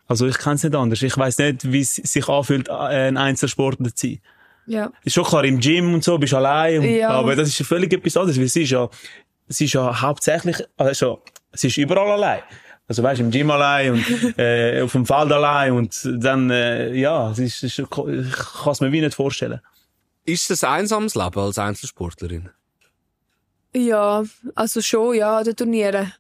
Also 0.08 0.28
ich 0.28 0.38
kenn's 0.38 0.64
nicht 0.64 0.76
anders. 0.76 1.02
Ich 1.02 1.18
weiß 1.18 1.38
nicht, 1.40 1.72
wie 1.72 1.80
es 1.82 1.96
sich 1.96 2.28
anfühlt, 2.28 2.68
äh, 2.68 2.74
ein 2.74 3.18
Einzelsportler 3.18 3.96
zu 3.96 4.08
sein. 4.08 4.20
ja. 4.68 4.92
Ist 5.04 5.14
schon 5.14 5.24
klar, 5.24 5.46
im 5.46 5.60
Gym 5.60 5.94
und 5.94 6.04
so 6.04 6.18
bist 6.18 6.34
du 6.34 6.38
allein, 6.38 6.80
und, 6.82 6.90
Ja. 6.90 7.10
aber 7.12 7.36
das 7.36 7.48
ist 7.48 7.60
ja 7.60 7.66
völlig 7.66 7.92
etwas 7.94 8.18
anderes, 8.18 8.38
weil 8.38 8.46
es 8.46 8.56
ist 8.56 8.70
ja, 8.72 8.88
es 9.48 9.62
ist 9.62 9.74
ja 9.74 10.02
hauptsächlich, 10.02 10.58
also 10.78 11.22
es 11.52 11.64
ist 11.64 11.78
überall 11.78 12.12
allein. 12.12 12.42
Also 12.88 13.02
weißt, 13.02 13.20
im 13.22 13.32
Gym 13.32 13.50
allein 13.50 13.94
und 13.94 14.38
äh, 14.38 14.82
auf 14.82 14.92
dem 14.92 15.06
Feld 15.06 15.32
allein 15.32 15.72
und 15.72 16.00
dann, 16.04 16.50
äh, 16.52 16.94
ja, 16.94 17.32
es 17.32 17.40
ist, 17.40 17.64
ist, 17.64 17.80
ich 17.80 17.90
kann 17.90 18.72
es 18.72 18.82
mir 18.82 18.92
wie 18.92 19.02
nicht 19.02 19.16
vorstellen. 19.16 19.60
Ist 20.24 20.50
es 20.52 20.64
ein 20.64 20.82
einsames 20.82 21.16
Leben 21.16 21.40
als 21.40 21.58
Einzelsportlerin? 21.58 22.50
Ja, 23.74 24.24
also 24.56 24.82
schon, 24.82 25.16
ja, 25.16 25.38
an 25.40 25.46
den 25.46 25.56
Turnieren. 25.56 26.14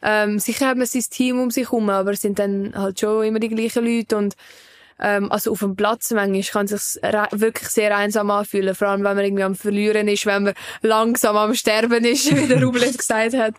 Ähm, 0.00 0.38
sicher 0.38 0.68
hat 0.68 0.76
man 0.76 0.86
sein 0.86 1.04
Team 1.10 1.40
um 1.40 1.50
sich 1.50 1.66
herum, 1.66 1.90
aber 1.90 2.12
es 2.12 2.20
sind 2.20 2.38
dann 2.38 2.72
halt 2.74 3.00
schon 3.00 3.24
immer 3.24 3.40
die 3.40 3.48
gleichen 3.48 3.84
Leute 3.84 4.16
und 4.16 4.36
ähm, 5.00 5.30
also 5.30 5.52
auf 5.52 5.60
dem 5.60 5.76
Platz 5.76 6.10
manchmal 6.10 6.42
kann 6.42 6.66
es 6.66 6.94
sich 6.94 7.02
wirklich 7.02 7.68
sehr 7.68 7.96
einsam 7.96 8.30
anfühlen, 8.30 8.74
vor 8.74 8.88
allem 8.88 9.04
wenn 9.04 9.16
man 9.16 9.24
irgendwie 9.24 9.44
am 9.44 9.54
Verlieren 9.54 10.08
ist, 10.08 10.26
wenn 10.26 10.44
man 10.44 10.54
langsam 10.82 11.36
am 11.36 11.54
Sterben 11.54 12.04
ist, 12.04 12.34
wie 12.36 12.48
der 12.48 12.62
Rublet 12.62 12.98
gesagt 12.98 13.34
hat. 13.34 13.54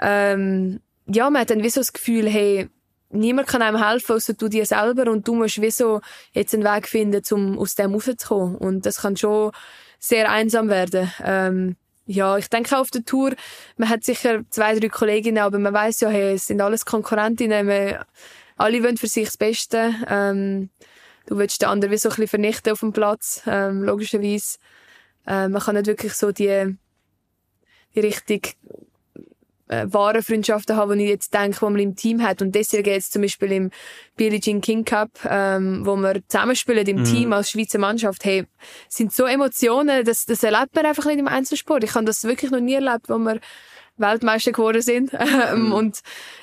Ähm, 0.00 0.80
ja, 1.06 1.30
man 1.30 1.42
hat 1.42 1.50
dann 1.50 1.62
wie 1.62 1.70
so 1.70 1.80
das 1.80 1.92
Gefühl, 1.92 2.28
hey, 2.28 2.68
niemand 3.10 3.48
kann 3.48 3.62
einem 3.62 3.82
helfen, 3.82 4.16
außer 4.16 4.34
du 4.34 4.48
dir 4.48 4.66
selber 4.66 5.10
und 5.10 5.26
du 5.26 5.34
musst 5.34 5.60
wie 5.60 5.70
so 5.70 6.00
jetzt 6.32 6.54
einen 6.54 6.64
Weg 6.64 6.88
finden, 6.88 7.22
um 7.30 7.58
aus 7.58 7.74
dem 7.74 7.94
rauszukommen 7.94 8.56
und 8.56 8.86
das 8.86 9.02
kann 9.02 9.16
schon 9.16 9.52
sehr 9.98 10.30
einsam 10.30 10.68
werden. 10.68 11.10
Ähm, 11.24 11.76
ja, 12.06 12.36
ich 12.38 12.48
denke 12.48 12.76
auch 12.76 12.82
auf 12.82 12.90
der 12.90 13.04
Tour, 13.04 13.34
man 13.76 13.88
hat 13.88 14.04
sicher 14.04 14.42
zwei, 14.50 14.78
drei 14.78 14.88
Kolleginnen, 14.88 15.42
aber 15.42 15.58
man 15.58 15.72
weiß 15.72 16.00
ja, 16.00 16.08
hey, 16.08 16.34
es 16.34 16.46
sind 16.46 16.60
alles 16.60 16.84
Konkurrentinnen, 16.84 17.66
man, 17.66 18.04
alle 18.56 18.82
wollen 18.82 18.96
für 18.96 19.06
sich 19.06 19.26
das 19.26 19.36
Beste. 19.36 19.94
Ähm, 20.08 20.70
du 21.26 21.36
willst 21.38 21.62
den 21.62 21.68
anderen 21.68 21.92
wie 21.92 21.98
so 21.98 22.08
ein 22.08 22.10
bisschen 22.10 22.28
vernichten 22.28 22.72
auf 22.72 22.80
dem 22.80 22.92
Platz, 22.92 23.42
ähm, 23.46 23.82
logischerweise. 23.82 24.58
Ähm, 25.26 25.52
man 25.52 25.62
kann 25.62 25.74
nicht 25.74 25.86
wirklich 25.86 26.14
so 26.14 26.32
die, 26.32 26.76
die 27.94 28.00
richtig 28.00 28.56
äh, 29.68 29.86
wahre 29.88 30.22
Freundschaften 30.22 30.76
haben, 30.76 30.98
die 30.98 31.04
ich 31.04 31.10
jetzt 31.10 31.34
denke, 31.34 31.58
die 31.58 31.64
man 31.64 31.78
im 31.78 31.96
Team 31.96 32.22
hat. 32.22 32.40
Und 32.40 32.54
deswegen 32.54 32.88
jetzt 32.88 33.12
zum 33.12 33.22
Beispiel 33.22 33.52
im 33.52 33.70
Billie 34.16 34.40
Jean 34.40 34.60
King 34.60 34.84
Cup, 34.84 35.10
ähm, 35.28 35.84
wo 35.84 35.96
wir 35.96 36.22
zusammenspielen 36.28 36.86
im 36.86 37.04
Team 37.04 37.32
als 37.32 37.50
Schweizer 37.50 37.78
Mannschaft, 37.78 38.24
hey, 38.24 38.44
sind 38.88 39.12
so 39.12 39.24
Emotionen, 39.24 40.04
das, 40.04 40.24
das 40.24 40.42
erlebt 40.42 40.74
man 40.74 40.86
einfach 40.86 41.06
nicht 41.06 41.18
im 41.18 41.28
Einzelsport. 41.28 41.84
Ich 41.84 41.94
habe 41.94 42.04
das 42.04 42.24
wirklich 42.24 42.50
noch 42.50 42.60
nie 42.60 42.74
erlebt, 42.74 43.08
wo 43.08 43.18
wir 43.18 43.40
Weltmeister 43.96 44.52
geworden 44.52 44.82
sind. 44.82 45.12
Ähm, 45.52 45.72
Und 45.72 46.00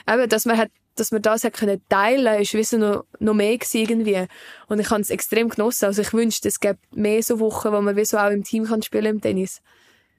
eben, 0.08 0.30
dass 0.30 0.46
man 0.46 0.58
hat 0.58 0.70
dass 0.96 1.12
wir 1.12 1.20
das 1.20 1.44
können 1.54 1.82
teilen, 1.90 2.42
ist 2.42 2.54
wie 2.54 2.64
so 2.64 2.78
noch, 2.78 3.06
noch 3.20 3.34
mehr 3.34 3.58
irgendwie. 3.74 4.28
Und 4.68 4.80
ich 4.80 4.90
habe 4.90 5.02
es 5.02 5.10
extrem 5.10 5.50
genossen. 5.50 5.86
Also 5.86 6.02
ich 6.02 6.14
wünschte, 6.14 6.48
es 6.48 6.60
gäbe 6.60 6.80
mehr 6.94 7.22
so 7.24 7.40
Wochen, 7.40 7.72
wo 7.72 7.82
man 7.82 7.96
wie 7.96 8.06
so 8.06 8.18
auch 8.18 8.30
im 8.30 8.44
Team 8.44 8.66
kann 8.66 8.82
spielen 8.82 9.16
im 9.16 9.22
Tennis. 9.22 9.62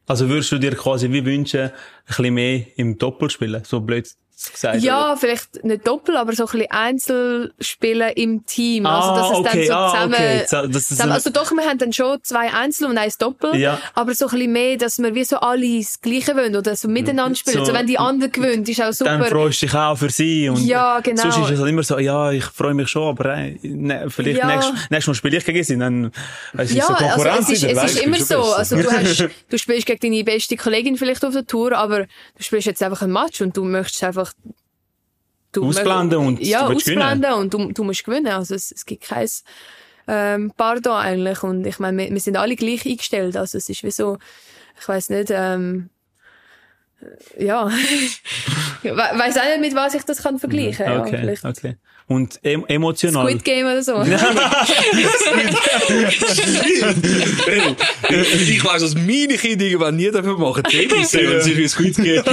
Also 0.07 0.29
würdest 0.29 0.53
du 0.53 0.59
dir 0.59 0.75
quasi 0.75 1.11
wie 1.11 1.25
wünschen, 1.25 1.61
ein 1.61 1.73
bisschen 2.07 2.35
mehr 2.35 2.67
im 2.77 2.99
Doppel 2.99 3.31
spielen? 3.31 3.63
So 3.65 3.81
blöd 3.81 4.09
gesagt. 4.53 4.83
Ja, 4.83 5.17
vielleicht 5.17 5.65
nicht 5.65 5.87
doppel, 5.87 6.17
aber 6.17 6.33
so 6.33 6.45
ein 6.47 6.51
bisschen 6.53 6.71
Einzelspielen 6.71 8.13
im 8.17 8.45
Team. 8.47 8.87
Ah, 8.87 9.01
also, 9.01 9.15
dass 9.15 9.31
es 9.31 9.39
okay, 9.39 9.59
dann 9.59 9.67
so 9.67 9.73
ah, 9.75 9.91
zusammen, 9.91 10.15
okay. 10.15 10.47
Dass 10.51 10.77
es 10.77 10.89
zusammen 10.89 11.13
also 11.13 11.31
doch, 11.31 11.51
wir 11.53 11.65
haben 11.65 11.79
dann 11.79 11.93
schon 11.93 12.19
zwei 12.23 12.53
Einzel 12.53 12.87
und 12.89 12.99
eins 12.99 13.19
Doppel. 13.19 13.57
Ja. 13.57 13.79
Aber 13.95 14.15
so 14.15 14.27
ein 14.27 14.31
bisschen 14.33 14.53
mehr, 14.53 14.77
dass 14.77 14.99
wir 14.99 15.15
wie 15.15 15.25
so 15.25 15.37
alle 15.39 15.79
das 15.79 16.01
Gleiche 16.01 16.37
wollen 16.37 16.57
oder 16.57 16.75
so 16.77 16.89
miteinander 16.89 17.37
spielen. 17.37 17.59
So- 17.59 17.65
So, 17.65 17.73
wenn 17.75 17.87
die 17.87 17.99
andere 17.99 18.29
gewinnt, 18.31 18.69
ist 18.69 18.83
auch 18.83 18.93
super. 18.93 19.19
Dann 19.19 19.25
freust 19.25 19.63
du 19.63 19.67
dich 19.67 19.75
auch 19.75 19.97
für 19.97 20.11
sie. 20.11 20.49
Und 20.49 20.65
Ja, 20.65 21.01
genau. 21.01 21.23
Sonst 21.23 21.39
ist 21.39 21.51
es 21.51 21.59
halt 21.61 21.69
immer 21.71 21.83
so, 21.83 21.99
ja, 21.99 22.31
ich 22.33 22.45
freue 22.45 22.75
mich 22.75 22.89
schon, 22.89 23.09
aber 23.09 23.35
äh, 23.37 23.57
ne, 23.63 24.07
vielleicht 24.11 24.39
Ja. 24.39 24.47
nächstes, 24.47 24.75
nächstes 24.91 25.07
Mal 25.09 25.15
spiele 25.15 25.37
ich 25.39 25.45
gegen 25.45 25.65
sie, 25.65 25.79
dann 25.79 26.13
es 26.57 26.71
ist 26.71 26.77
Ja, 26.77 26.87
so 26.87 26.95
also 26.95 27.05
Konkurrenz 27.07 27.49
es 27.51 27.63
ist, 27.63 27.65
es 27.65 27.85
ist 27.95 27.99
immer 28.03 28.17
so. 28.19 28.37
besser. 28.37 28.59
Also 28.59 28.77
du, 28.77 28.91
hast, 28.91 29.25
du 29.49 29.59
spielst 29.59 29.87
gegen 29.87 30.01
deine 30.13 30.25
beste 30.25 30.57
Kollegin 30.57 30.97
vielleicht 30.97 31.25
auf 31.25 31.33
der 31.33 31.47
Tour, 31.47 31.73
aber 31.73 32.01
du 32.01 32.43
spielst 32.43 32.67
jetzt 32.67 32.83
einfach 32.83 33.03
ein 33.03 33.11
Match 33.13 33.41
und 33.41 33.57
du 33.57 33.65
möchtest 33.65 34.03
einfach 34.05 34.24
du 35.53 35.67
Ausblenden 35.67 36.19
und 36.19 36.41
ja, 36.41 36.69
du 36.69 36.75
ausblenden 36.75 37.33
und 37.35 37.55
du, 37.55 37.73
du 37.73 37.85
musst 37.85 38.05
gewinnen. 38.05 38.29
Also 38.29 38.55
es, 38.55 38.73
es 38.73 38.85
gibt 38.85 39.05
kein 39.05 39.29
ähm, 40.07 40.53
Pardon 40.57 40.97
eigentlich 40.97 41.43
und 41.43 41.67
ich 41.67 41.79
meine, 41.79 41.99
wir, 41.99 42.11
wir 42.11 42.21
sind 42.21 42.37
alle 42.37 42.57
gleich 42.57 42.85
eingestellt. 42.87 43.37
Also 43.37 43.59
es 43.59 43.69
ist 43.69 43.83
wie 43.83 43.91
so, 43.91 44.19
ich 44.79 44.89
weiß 44.89 45.11
nicht, 45.11 45.31
ähm, 45.31 45.91
ja, 47.39 47.69
We 48.83 48.97
weiß 48.97 49.39
auch 49.39 49.45
nicht, 49.45 49.61
mit 49.61 49.75
was 49.75 49.95
ich 49.95 50.05
das 50.05 50.23
kann 50.23 50.39
vergleichen. 50.39 50.87
Ja, 50.87 51.01
Okay, 51.01 51.19
vielleicht 51.19 51.45
okay. 51.45 51.77
Und 52.07 52.39
em 52.43 52.65
emotional. 52.69 53.27
Squid 53.27 53.45
Game 53.45 53.67
oder 53.67 53.83
so. 53.83 54.03
ich 58.13 58.65
weiss, 58.65 58.83
dass 58.83 58.95
meine 58.95 59.37
Kinder 59.39 59.65
irgendwann 59.65 59.97
nie 59.97 60.11
dafür 60.11 60.37
machen. 60.39 60.65
Tennis, 60.65 61.15
wenn 61.15 61.41
sie 61.43 61.57
wie 61.57 61.67
Squid 61.69 61.97
Game. 61.97 62.23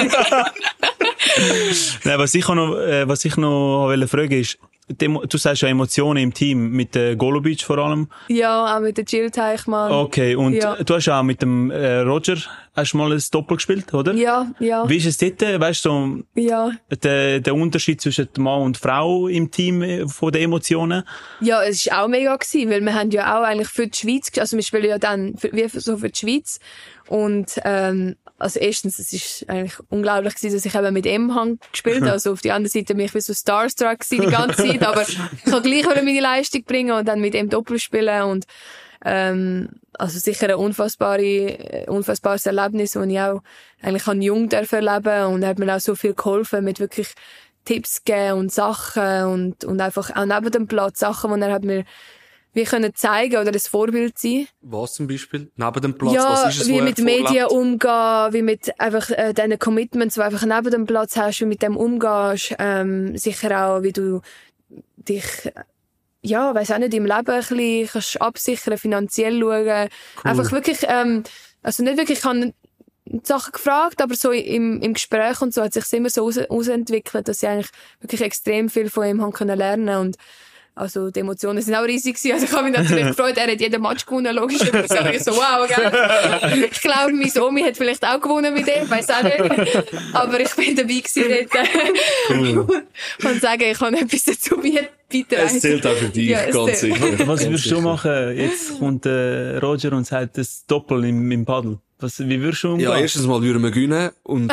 Nein, 2.04 2.20
was 2.20 2.36
ich 2.36 2.48
noch, 2.48 2.76
äh, 2.78 3.08
was 3.08 3.24
ich 3.24 3.38
noch 3.38 3.86
wollte 3.88 4.08
fragen 4.08 4.34
ist, 4.34 4.58
Demo- 4.58 4.71
du 4.94 5.38
sagst 5.38 5.62
ja 5.62 5.68
Emotionen 5.70 6.24
im 6.24 6.34
Team, 6.34 6.72
mit 6.72 6.96
der 6.96 7.16
Golubic 7.16 7.62
vor 7.64 7.78
allem. 7.78 8.08
Ja, 8.28 8.76
auch 8.76 8.80
mit 8.82 8.98
der 8.98 9.06
Jill 9.06 9.32
Teichmann. 9.32 9.92
Okay, 9.92 10.36
und 10.36 10.54
Ja. 10.54 10.76
du 10.76 10.96
hast 10.96 11.10
auch 11.10 11.24
mit 11.24 11.42
dem 11.42 11.72
äh, 11.72 12.00
Roger 12.00 12.38
hast 12.76 12.94
mal 12.94 13.12
ein 13.12 13.22
Doppel 13.32 13.58
gespielt, 13.58 13.94
oder? 13.94 14.14
Ja, 14.14 14.52
ja, 14.60 14.88
Wie 14.88 14.98
ist 14.98 15.06
es 15.06 15.18
dort, 15.18 15.42
äh, 15.42 15.60
weißt 15.60 15.86
du, 15.86 15.90
so, 15.90 16.40
ja. 16.42 16.72
der, 17.04 17.42
der 17.42 17.54
Unterschied 17.54 18.00
zwischen 18.00 18.30
Mann 18.38 18.62
und 18.62 18.78
Frau 18.78 19.28
im 19.28 19.52
Team 19.52 19.82
äh, 19.82 20.08
von 20.08 20.32
den 20.32 20.44
Emotionen? 20.44 21.04
Ja, 21.42 21.62
es 21.64 21.86
war 21.88 22.04
auch 22.04 22.08
mega 22.08 22.36
gewesen, 22.36 22.70
weil 22.70 22.82
wir 22.82 22.94
haben 22.94 23.12
ja 23.12 23.38
auch 23.38 23.44
eigentlich 23.44 23.68
für 23.68 23.88
die 23.88 23.98
Schweiz, 23.98 24.32
also 24.38 24.56
wir 24.56 24.64
spielen 24.64 24.86
ja 24.86 24.98
dann 24.98 25.36
für, 25.38 25.52
wie 25.52 25.68
so 25.68 25.98
für 25.98 26.10
die 26.10 26.18
Schweiz 26.20 26.60
und 27.08 27.60
ähm, 27.66 28.16
also 28.42 28.60
erstens, 28.60 29.00
es 29.00 29.14
ist 29.14 29.46
eigentlich 29.48 29.76
unglaublich 29.90 30.36
gewesen, 30.36 30.56
dass 30.56 30.66
ich 30.66 30.76
eben 30.76 30.94
mit 30.94 31.06
ihm 31.06 31.36
hang 31.36 31.60
gespielt 31.72 32.02
habe. 32.02 32.12
Also 32.22 32.34
auf 32.34 32.42
die 32.42 32.52
andere 32.52 32.70
Seite 32.70 32.96
bin 32.96 33.06
ich 33.06 33.14
wie 33.14 33.22
so 33.22 33.34
starstruck 33.34 34.00
gewesen 34.00 34.26
die 34.26 34.32
ganze 34.32 34.68
Zeit, 34.68 34.84
aber 34.84 35.04
ich 35.04 35.18
kann 35.46 35.64
gleich 35.64 35.86
wieder 35.86 36.04
meine 36.04 36.20
Leistung 36.20 36.64
bringen 36.64 36.92
und 36.92 37.08
dann 37.08 37.22
mit 37.22 37.36
ihm 37.36 37.50
Doppel 37.50 37.80
spielen 37.80 38.24
und 38.24 38.46
ähm, 39.06 39.70
also 39.94 40.20
sicher 40.20 40.50
ein 40.50 40.56
unfassbare, 40.56 41.22
äh, 41.22 41.90
unfassbares 41.90 42.46
Erlebnis, 42.46 42.92
das 42.92 43.08
ich 43.08 43.20
auch 43.20 43.42
eigentlich 43.82 44.08
an 44.08 44.22
jung 44.22 44.50
erleben 44.52 45.34
und 45.34 45.44
er 45.44 45.50
hat 45.50 45.60
mir 45.60 45.74
auch 45.74 45.80
so 45.80 45.96
viel 45.96 46.14
geholfen 46.14 46.64
mit 46.64 46.80
wirklich 46.80 47.14
Tipps 47.66 48.04
geben 48.04 48.40
und 48.40 48.52
Sachen 48.52 49.26
und, 49.26 49.66
und 49.66 49.82
einfach 49.82 50.16
auch 50.16 50.26
neben 50.26 50.52
dem 50.52 50.68
Platz 50.68 51.00
Sachen, 51.00 51.34
die 51.34 51.42
er 51.42 51.52
hat 51.52 51.64
mir 51.64 51.86
wie 52.54 52.64
können 52.64 52.94
zeigen 52.96 53.38
oder 53.38 53.52
ein 53.52 53.60
Vorbild 53.60 54.18
sein. 54.18 54.48
Was 54.62 54.94
zum 54.94 55.08
Beispiel? 55.08 55.52
Neben 55.56 55.82
dem 55.82 55.98
Platz, 55.98 56.14
ja, 56.14 56.32
was 56.32 56.56
ist 56.56 56.64
es, 56.64 56.68
wie 56.68 56.82
mit 56.82 57.00
Medien 57.00 57.48
umgehen, 57.48 58.34
wie 58.34 58.42
mit 58.42 58.80
einfach 58.80 59.10
äh, 59.12 59.34
deinen 59.34 59.58
Commitments, 59.58 60.16
die 60.16 60.22
einfach 60.22 60.46
neben 60.46 60.72
dem 60.72 60.86
Platz 60.86 61.16
hast, 61.16 61.40
wie 61.42 61.46
mit 61.46 61.62
dem 61.62 61.78
umgehst. 61.78 62.56
Ähm, 62.60 63.18
sicher 63.18 63.66
auch, 63.66 63.84
wie 63.84 63.94
du 63.94 64.22
dich, 64.98 65.26
ja, 66.22 66.54
weiß 66.54 66.72
auch 66.72 66.78
nicht, 66.78 66.94
im 66.94 67.06
Leben 67.06 67.30
ein 67.30 67.40
bisschen 67.40 67.88
kannst 67.88 68.22
absichern, 68.22 68.78
finanziell 68.78 69.40
schauen. 69.40 69.90
Einfach 70.24 70.52
wirklich, 70.52 70.80
ähm, 70.88 71.24
also 71.64 71.84
nicht 71.84 71.98
wirklich, 71.98 72.20
ich 72.20 72.26
habe 72.26 72.54
Sachen 73.24 73.52
gefragt, 73.52 74.02
aber 74.02 74.16
so 74.16 74.32
im, 74.32 74.82
im 74.82 74.94
Gespräch 74.94 75.42
und 75.42 75.54
so 75.54 75.64
hat 75.64 75.74
sich 75.74 75.92
immer 75.94 76.10
so 76.10 76.26
aus, 76.26 76.38
ausentwickelt, 76.38 77.28
dass 77.28 77.44
ich 77.44 77.50
eigentlich 77.50 77.72
wirklich 78.00 78.22
extrem 78.22 78.70
viel 78.70 78.90
von 78.90 79.08
ihm 79.08 79.22
haben 79.22 79.34
können 79.34 79.58
lernen 79.58 79.98
und 79.98 80.18
also 80.74 81.12
die 81.12 81.20
Emotionen 81.20 81.62
sind 81.62 81.76
auch 81.76 81.84
riesig 81.84 82.16
gewesen. 82.16 82.34
Also 82.34 82.46
ich 82.46 82.52
habe 82.54 82.70
mich 82.70 82.78
natürlich 82.78 83.08
gefreut, 83.16 83.38
er 83.38 83.52
hat 83.52 83.60
jeden 83.60 83.82
Match 83.82 84.06
gewonnen, 84.06 84.34
logischerweise. 84.36 85.00
Also 85.00 85.10
ich 85.10 85.24
so, 85.24 85.32
wow, 85.32 85.68
gell? 85.68 86.70
Ich 86.72 86.82
glaube, 86.82 87.12
meine 87.12 87.46
Omi 87.46 87.62
hat 87.62 87.78
vielleicht 87.78 88.06
auch 88.06 88.22
gewonnen 88.22 88.54
mit 88.54 88.68
dem, 88.68 88.90
weiß 88.90 89.10
auch 89.10 89.24
nicht. 89.24 89.94
Aber 90.14 90.40
ich 90.40 90.56
bin 90.56 90.76
dabei 90.76 91.02
gewesen 91.02 91.48
dort. 92.30 92.70
Und 93.24 93.42
sagen, 93.42 93.64
ich 93.64 93.78
kann 93.78 93.94
etwas 93.94 94.24
dazu 94.24 94.56
beitragen. 94.58 94.88
Es 95.46 95.60
zählt 95.60 95.86
auch 95.86 95.96
für 95.96 96.10
dich, 96.10 96.30
Ja, 96.30 96.50
ganz 96.50 96.80
sicher. 96.80 97.28
Was 97.28 97.44
würdest 97.44 97.70
du 97.70 97.82
machen? 97.82 98.38
Jetzt 98.38 98.80
kommt 98.80 99.06
äh, 99.06 99.58
Roger 99.58 99.92
und 99.94 100.08
sagt 100.08 100.38
das 100.38 100.66
Doppel 100.66 101.04
im, 101.06 101.32
im 101.32 101.46
Paddel. 101.46 101.80
Was, 102.00 102.20
wie 102.20 102.42
würdest 102.42 102.64
du 102.64 102.72
umgehen? 102.72 102.90
Ja, 102.90 102.98
erstens 102.98 103.28
mal 103.28 103.42
würden 103.42 103.62
wir 103.62 103.72
gewinnen 103.72 104.10
und 104.24 104.52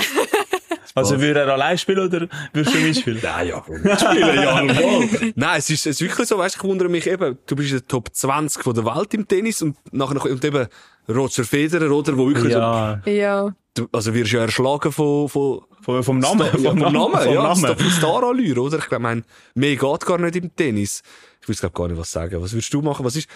also 0.94 1.20
würde 1.20 1.40
er 1.40 1.48
allein 1.48 1.78
spielen 1.78 2.06
oder 2.06 2.28
würdest 2.52 2.74
du 2.74 2.80
mitspielen? 2.80 3.20
Nein, 3.22 3.48
ja, 3.48 3.62
spielen 3.62 4.42
ja 4.42 4.54
allemal. 4.54 5.08
Nein, 5.34 5.58
es 5.58 5.70
ist, 5.70 5.86
es 5.86 6.00
ist 6.00 6.00
wirklich 6.00 6.28
so, 6.28 6.38
weißt 6.38 6.56
du, 6.56 6.58
ich 6.60 6.64
wundere 6.64 6.88
mich 6.88 7.06
eben, 7.06 7.38
du 7.46 7.56
bist 7.56 7.70
in 7.70 7.78
der 7.78 7.86
Top 7.88 8.08
20 8.12 8.62
von 8.62 8.74
der 8.74 8.84
Welt 8.84 9.14
im 9.14 9.26
Tennis 9.26 9.62
und 9.62 9.76
nachher 9.92 10.14
noch, 10.14 10.24
und 10.24 10.44
eben 10.44 10.66
Roger 11.08 11.44
Federer, 11.44 11.90
oder, 11.90 12.16
wo 12.16 12.28
wirklich 12.28 12.52
ja, 12.52 13.00
Ja. 13.06 13.42
so, 13.44 13.52
du, 13.84 13.88
also 13.92 14.14
wirst 14.14 14.32
ja 14.32 14.42
erschlagen 14.42 14.92
von, 14.92 15.28
von, 15.28 15.60
vom, 15.80 16.02
vom 16.02 16.18
Namen. 16.18 16.46
Star, 16.48 16.60
ja, 16.60 16.70
vom 16.70 16.78
Namen, 16.78 16.92
vom 16.92 17.32
ja, 17.34 17.42
Namen. 17.42 17.62
Namen. 17.62 17.90
Starallure, 17.90 18.60
oder? 18.60 18.78
Ich 18.78 18.88
glaube, 18.88 19.02
mein, 19.02 19.24
mehr 19.54 19.76
geht 19.76 20.06
gar 20.06 20.18
nicht 20.18 20.36
im 20.36 20.54
Tennis. 20.54 21.02
Ich 21.40 21.48
weiß 21.48 21.60
glaub 21.60 21.74
gar 21.74 21.88
nicht, 21.88 21.98
was 21.98 22.10
sagen. 22.10 22.42
Was 22.42 22.52
würdest 22.52 22.72
du 22.74 22.82
machen? 22.82 23.04
Was 23.04 23.16
ist 23.16 23.28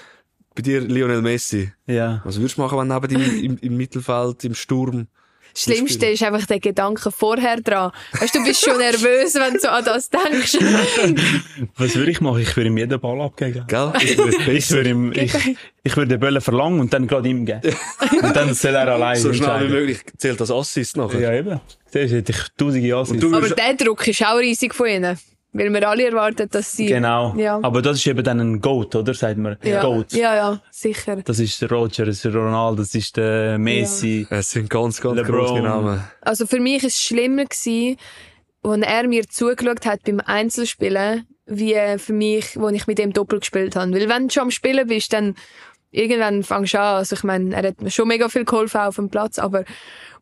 bei 0.55 0.63
dir 0.63 0.81
Lionel 0.81 1.23
Messi? 1.23 1.73
Ja. 1.87 2.21
Was 2.25 2.37
würdest 2.37 2.59
du 2.59 2.63
machen, 2.63 2.79
wenn 2.79 2.89
neben 2.89 3.09
dir 3.09 3.45
im, 3.45 3.59
im 3.59 3.77
Mittelfeld, 3.77 4.45
im 4.45 4.55
Sturm? 4.55 5.07
Das 5.53 5.63
Schlimmste 5.63 6.07
ist 6.07 6.23
einfach 6.23 6.47
der 6.47 6.61
Gedanke 6.61 7.11
vorher 7.11 7.61
dran. 7.61 7.93
Weißt 8.13 8.35
du, 8.35 8.39
du 8.39 8.45
bist 8.45 8.65
schon 8.65 8.79
nervös, 8.79 9.35
wenn 9.35 9.55
du 9.55 9.61
so 9.61 9.69
an 9.69 9.85
das 9.85 10.09
denkst. 10.09 10.55
Was 11.77 11.95
würde 11.95 12.11
ich 12.11 12.21
machen? 12.21 12.41
Ich 12.41 12.57
würde 12.57 12.69
ihm 12.69 12.79
jeden 12.79 13.01
Ball 13.01 13.21
abgeben. 13.21 13.65
Gell? 13.69 13.93
Ich 14.01 14.71
würde 14.71 14.89
ihm, 14.89 15.13
ich, 15.13 15.33
ich 15.83 15.97
würde 15.97 16.09
den 16.09 16.21
Böllen 16.21 16.41
verlangen 16.41 16.81
und 16.81 16.93
dann 16.93 17.07
gerade 17.07 17.29
ihm 17.29 17.45
geben. 17.45 17.61
Und 18.23 18.37
dann 18.37 18.55
soll 18.55 18.75
er 18.75 18.89
allein 18.89 19.17
so 19.17 19.33
schnell 19.33 19.69
wie 19.69 19.73
möglich 19.73 20.01
zählt 20.17 20.41
das 20.41 20.51
Assist 20.51 20.97
nachher. 20.97 21.21
Ja, 21.21 21.33
eben. 21.33 21.61
Das 21.93 22.11
hätte 22.11 22.33
ich 22.33 22.39
tausende 22.57 22.97
Assists. 22.97 23.25
Aber 23.25 23.49
der 23.49 23.75
Druck 23.75 24.07
ist 24.07 24.25
auch 24.25 24.39
riesig 24.39 24.75
von 24.75 24.87
ihnen. 24.87 25.19
Weil 25.55 25.71
wir 25.71 25.87
alle 25.87 26.07
erwarten, 26.07 26.49
dass 26.51 26.73
sie... 26.73 26.87
Genau. 26.87 27.35
Ja. 27.37 27.61
Aber 27.63 27.83
das 27.83 27.99
ist 27.99 28.07
eben 28.07 28.25
dann 28.25 28.41
ein 28.41 28.61
Goat, 28.61 28.95
oder? 28.95 29.13
Sagt 29.13 29.37
man. 29.37 29.59
ja. 29.63 29.83
Goat. 29.83 30.13
Ja, 30.13 30.35
ja, 30.35 30.61
sicher. 30.71 31.17
Das 31.17 31.39
ist 31.39 31.61
der 31.61 31.71
Roger, 31.71 32.07
das 32.07 32.17
ist 32.17 32.25
der 32.25 32.35
Ronaldo, 32.35 32.83
das 32.83 32.95
ist 32.95 33.17
der 33.19 33.59
Messi. 33.59 34.27
es 34.31 34.51
sind 34.51 34.71
ganz, 34.71 35.01
ganz 35.01 35.23
grosse 35.23 35.61
Namen. 35.61 36.03
Also 36.23 36.47
für 36.47 36.59
mich 36.59 36.77
ist 36.85 36.97
es 36.97 37.03
schlimmer 37.03 37.45
gewesen, 37.45 37.99
als 38.63 38.83
er 38.83 39.07
mir 39.07 39.29
zugeschaut 39.29 39.85
hat 39.85 40.05
beim 40.05 40.21
Einzelspielen, 40.21 41.27
wie 41.47 41.77
für 41.99 42.13
mich, 42.15 42.59
wo 42.59 42.69
ich 42.69 42.87
mit 42.87 42.99
dem 42.99 43.13
Doppel 43.13 43.41
gespielt 43.41 43.77
habe. 43.77 43.93
Weil 43.93 44.09
wenn 44.09 44.29
du 44.29 44.33
schon 44.33 44.45
am 44.45 44.51
Spielen 44.51 44.87
bist, 44.87 45.13
dann 45.13 45.35
irgendwann 45.93 46.43
fangst 46.43 46.75
du 46.75 46.81
an. 46.81 46.97
Also 46.97 47.15
ich 47.15 47.23
meine, 47.23 47.55
er 47.55 47.69
hat 47.69 47.81
mir 47.81 47.91
schon 47.91 48.09
mega 48.09 48.29
viel 48.29 48.45
geholfen 48.45 48.81
auf 48.81 48.97
dem 48.97 49.09
Platz, 49.11 49.39
aber 49.39 49.65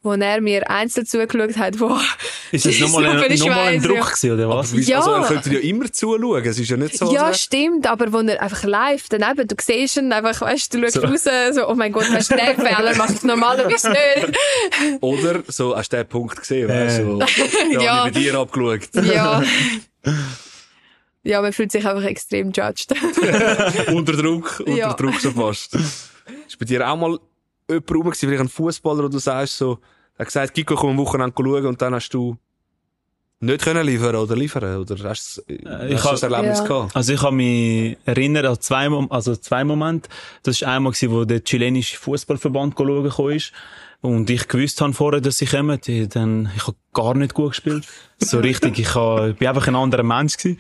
wo 0.03 0.13
er 0.13 0.41
mir 0.41 0.71
einzeln 0.71 1.05
zugeschaut 1.05 1.59
hat, 1.59 1.79
wo 1.79 1.95
Ist 2.53 2.65
das 2.65 2.79
nochmal 2.81 3.05
so 3.05 3.11
ein, 3.11 3.31
viel 3.31 3.39
nochmal 3.39 3.67
ein 3.69 3.83
Druck 3.83 3.97
ja. 3.97 4.03
gewesen, 4.05 4.33
oder 4.33 4.49
was? 4.49 4.73
Ja. 4.89 4.97
Also, 4.99 5.13
er 5.13 5.23
könnte 5.25 5.53
ja 5.53 5.61
immer 5.61 5.93
zuschauen. 5.93 6.43
Es 6.45 6.59
ist 6.59 6.71
ja 6.71 6.77
nicht 6.79 6.97
so, 6.97 7.13
Ja, 7.13 7.35
stimmt, 7.35 7.87
aber 7.87 8.11
wenn 8.13 8.29
er 8.31 8.41
einfach 8.43 8.65
live 8.65 9.05
daneben, 9.11 9.47
du 9.47 9.55
siehst 9.61 9.99
ihn 9.99 10.11
einfach, 10.13 10.41
weißt 10.41 10.73
du, 10.73 10.81
du 10.81 10.91
schaust 10.91 11.29
raus, 11.29 11.55
so, 11.55 11.69
oh 11.69 11.75
mein 11.75 11.93
Gott, 11.93 12.11
weißt 12.11 12.33
du, 12.33 12.37
den 12.37 12.57
Fehler 12.57 12.95
macht 12.97 13.11
ich 13.13 13.23
normalerweise 13.25 13.91
nicht. 13.91 14.01
wär- 14.17 14.99
oder 15.03 15.43
so, 15.49 15.77
hast 15.77 15.93
du 15.93 15.99
den 15.99 16.09
Punkt 16.09 16.39
gesehen, 16.41 16.69
weißt 16.69 17.01
du? 17.01 17.05
So, 17.05 17.73
ja. 17.75 17.81
Ja. 17.83 18.05
bei 18.05 18.11
dir 18.11 18.35
abgeschaut. 18.37 18.89
Ja. 19.05 19.43
Ja, 21.23 21.43
man 21.43 21.53
fühlt 21.53 21.71
sich 21.73 21.87
einfach 21.87 22.05
extrem 22.05 22.51
judged. 22.51 22.93
unter 23.93 24.13
Druck, 24.15 24.61
unter 24.61 24.73
Ja. 24.79 24.93
Druck 24.95 25.15
schon 25.21 25.35
fast. 25.35 25.75
Ist 25.75 26.59
bei 26.59 26.65
dir 26.65 26.89
auch 26.89 26.97
mal 26.97 27.19
jemand 27.69 27.91
rum 27.91 28.03
gewesen, 28.05 28.17
vielleicht 28.29 28.41
ein 28.41 28.49
Fußballer, 28.49 29.05
wo 29.05 29.09
du 29.09 29.19
sagst 29.19 29.59
so, 29.59 29.79
er 30.17 30.21
hat 30.21 30.27
gesagt, 30.29 30.55
Kiko, 30.55 30.75
komm 30.77 30.91
am 30.91 30.99
Wochenende 30.99 31.35
schauen 31.37 31.67
und 31.67 31.81
dann 31.83 31.95
hast 31.95 32.11
du 32.11 32.37
nicht 33.43 33.63
können 33.65 33.87
liefern 33.87 34.17
oder 34.17 34.37
liefern 34.37 34.77
oder 34.79 34.97
hast, 35.09 35.43
du 35.49 35.55
hab- 35.67 36.11
das 36.11 36.23
Erlebnis 36.23 36.59
Ja. 36.59 36.65
gehabt? 36.67 36.95
Also 36.97 37.13
ich 37.15 37.21
kann 37.21 37.35
mich 37.37 37.97
erinnern 38.05 38.45
an 38.47 38.61
zwei, 38.61 38.89
Mom- 38.89 39.11
also 39.11 39.35
zwei 39.37 39.65
Momente. 39.65 40.11
Das 40.43 40.61
war 40.61 40.69
einmal, 40.69 40.93
gewesen, 40.93 41.11
wo 41.13 41.25
der 41.25 41.43
chilenische 41.43 41.97
Fußballverband 41.97 42.75
schauen 42.77 43.33
ist. 43.33 43.53
Und 44.03 44.29
ich 44.31 44.47
gewusst 44.49 44.81
habe 44.81 44.93
vorher, 44.95 45.21
dass 45.23 45.39
sie 45.39 45.47
kommen. 45.47 45.79
Dann, 46.11 46.51
ich 46.57 46.67
habe 46.67 46.77
gar 46.93 47.15
nicht 47.15 47.33
gut 47.35 47.51
gespielt. 47.51 47.87
So 48.19 48.41
richtig, 48.41 48.79
ich, 48.79 48.95
hab, 48.95 49.29
ich 49.29 49.37
bin 49.37 49.49
einfach 49.49 49.69
ein 49.69 49.77
anderer 49.77 50.03
Mensch 50.03 50.37
gewesen. 50.37 50.59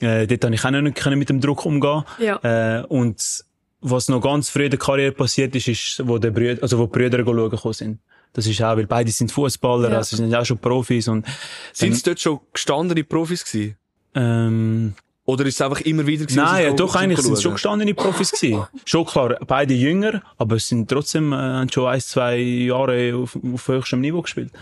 Äh, 0.00 0.26
dort 0.26 0.44
habe 0.44 0.54
ich 0.54 0.64
auch 0.64 0.70
noch 0.70 0.80
nicht 0.80 0.96
können 0.96 1.18
mit 1.18 1.28
dem 1.28 1.40
Druck 1.40 1.64
umgehen. 1.66 2.04
Ja. 2.18 2.36
Äh, 2.80 2.84
und 2.86 3.44
was 3.80 4.08
noch 4.08 4.20
ganz 4.20 4.50
früh 4.50 4.64
in 4.64 4.70
der 4.70 4.78
Karriere 4.78 5.12
passiert 5.12 5.54
ist, 5.56 5.68
ist, 5.68 6.02
wo 6.06 6.18
die 6.18 6.30
Brüder, 6.30 6.62
also 6.62 6.78
wo 6.78 6.84
die 6.86 6.90
Brüder 6.98 7.24
schauen 7.24 7.50
gekommen 7.50 7.74
sind. 7.74 7.98
Das 8.32 8.46
ist 8.46 8.62
auch, 8.62 8.76
weil 8.76 8.86
beide 8.86 9.10
sind 9.10 9.32
Fußballer, 9.32 9.90
Ja. 9.90 9.96
also 9.98 10.16
sind 10.16 10.34
auch 10.34 10.44
schon 10.44 10.58
Profis 10.58 11.08
und, 11.08 11.26
Sind 11.72 11.92
es 11.92 12.02
dort 12.02 12.20
schon 12.20 12.40
gestandene 12.52 13.02
Profis 13.04 13.44
gewesen? 13.44 13.76
ähm, 14.14 14.94
Oder 15.24 15.46
ist 15.46 15.54
es 15.54 15.60
einfach 15.62 15.80
immer 15.80 16.06
wieder 16.06 16.24
gewesen? 16.24 16.42
Nein, 16.44 16.64
ja, 16.64 16.72
doch, 16.72 16.94
eigentlich 16.94 17.20
sind 17.20 17.32
es 17.34 17.42
schon 17.42 17.52
gestandene 17.52 17.94
Profis 17.94 18.30
gewesen. 18.32 18.66
Schon 18.84 19.04
klar, 19.04 19.36
beide 19.46 19.74
jünger, 19.74 20.22
aber 20.38 20.56
es 20.56 20.68
sind 20.68 20.88
trotzdem, 20.88 21.32
äh, 21.32 21.36
haben 21.36 21.70
schon 21.70 21.88
ein, 21.88 22.00
zwei 22.00 22.36
Jahre 22.38 23.14
auf, 23.16 23.36
auf 23.54 23.68
höchstem 23.68 24.00
Niveau 24.00 24.22
gespielt. 24.22 24.52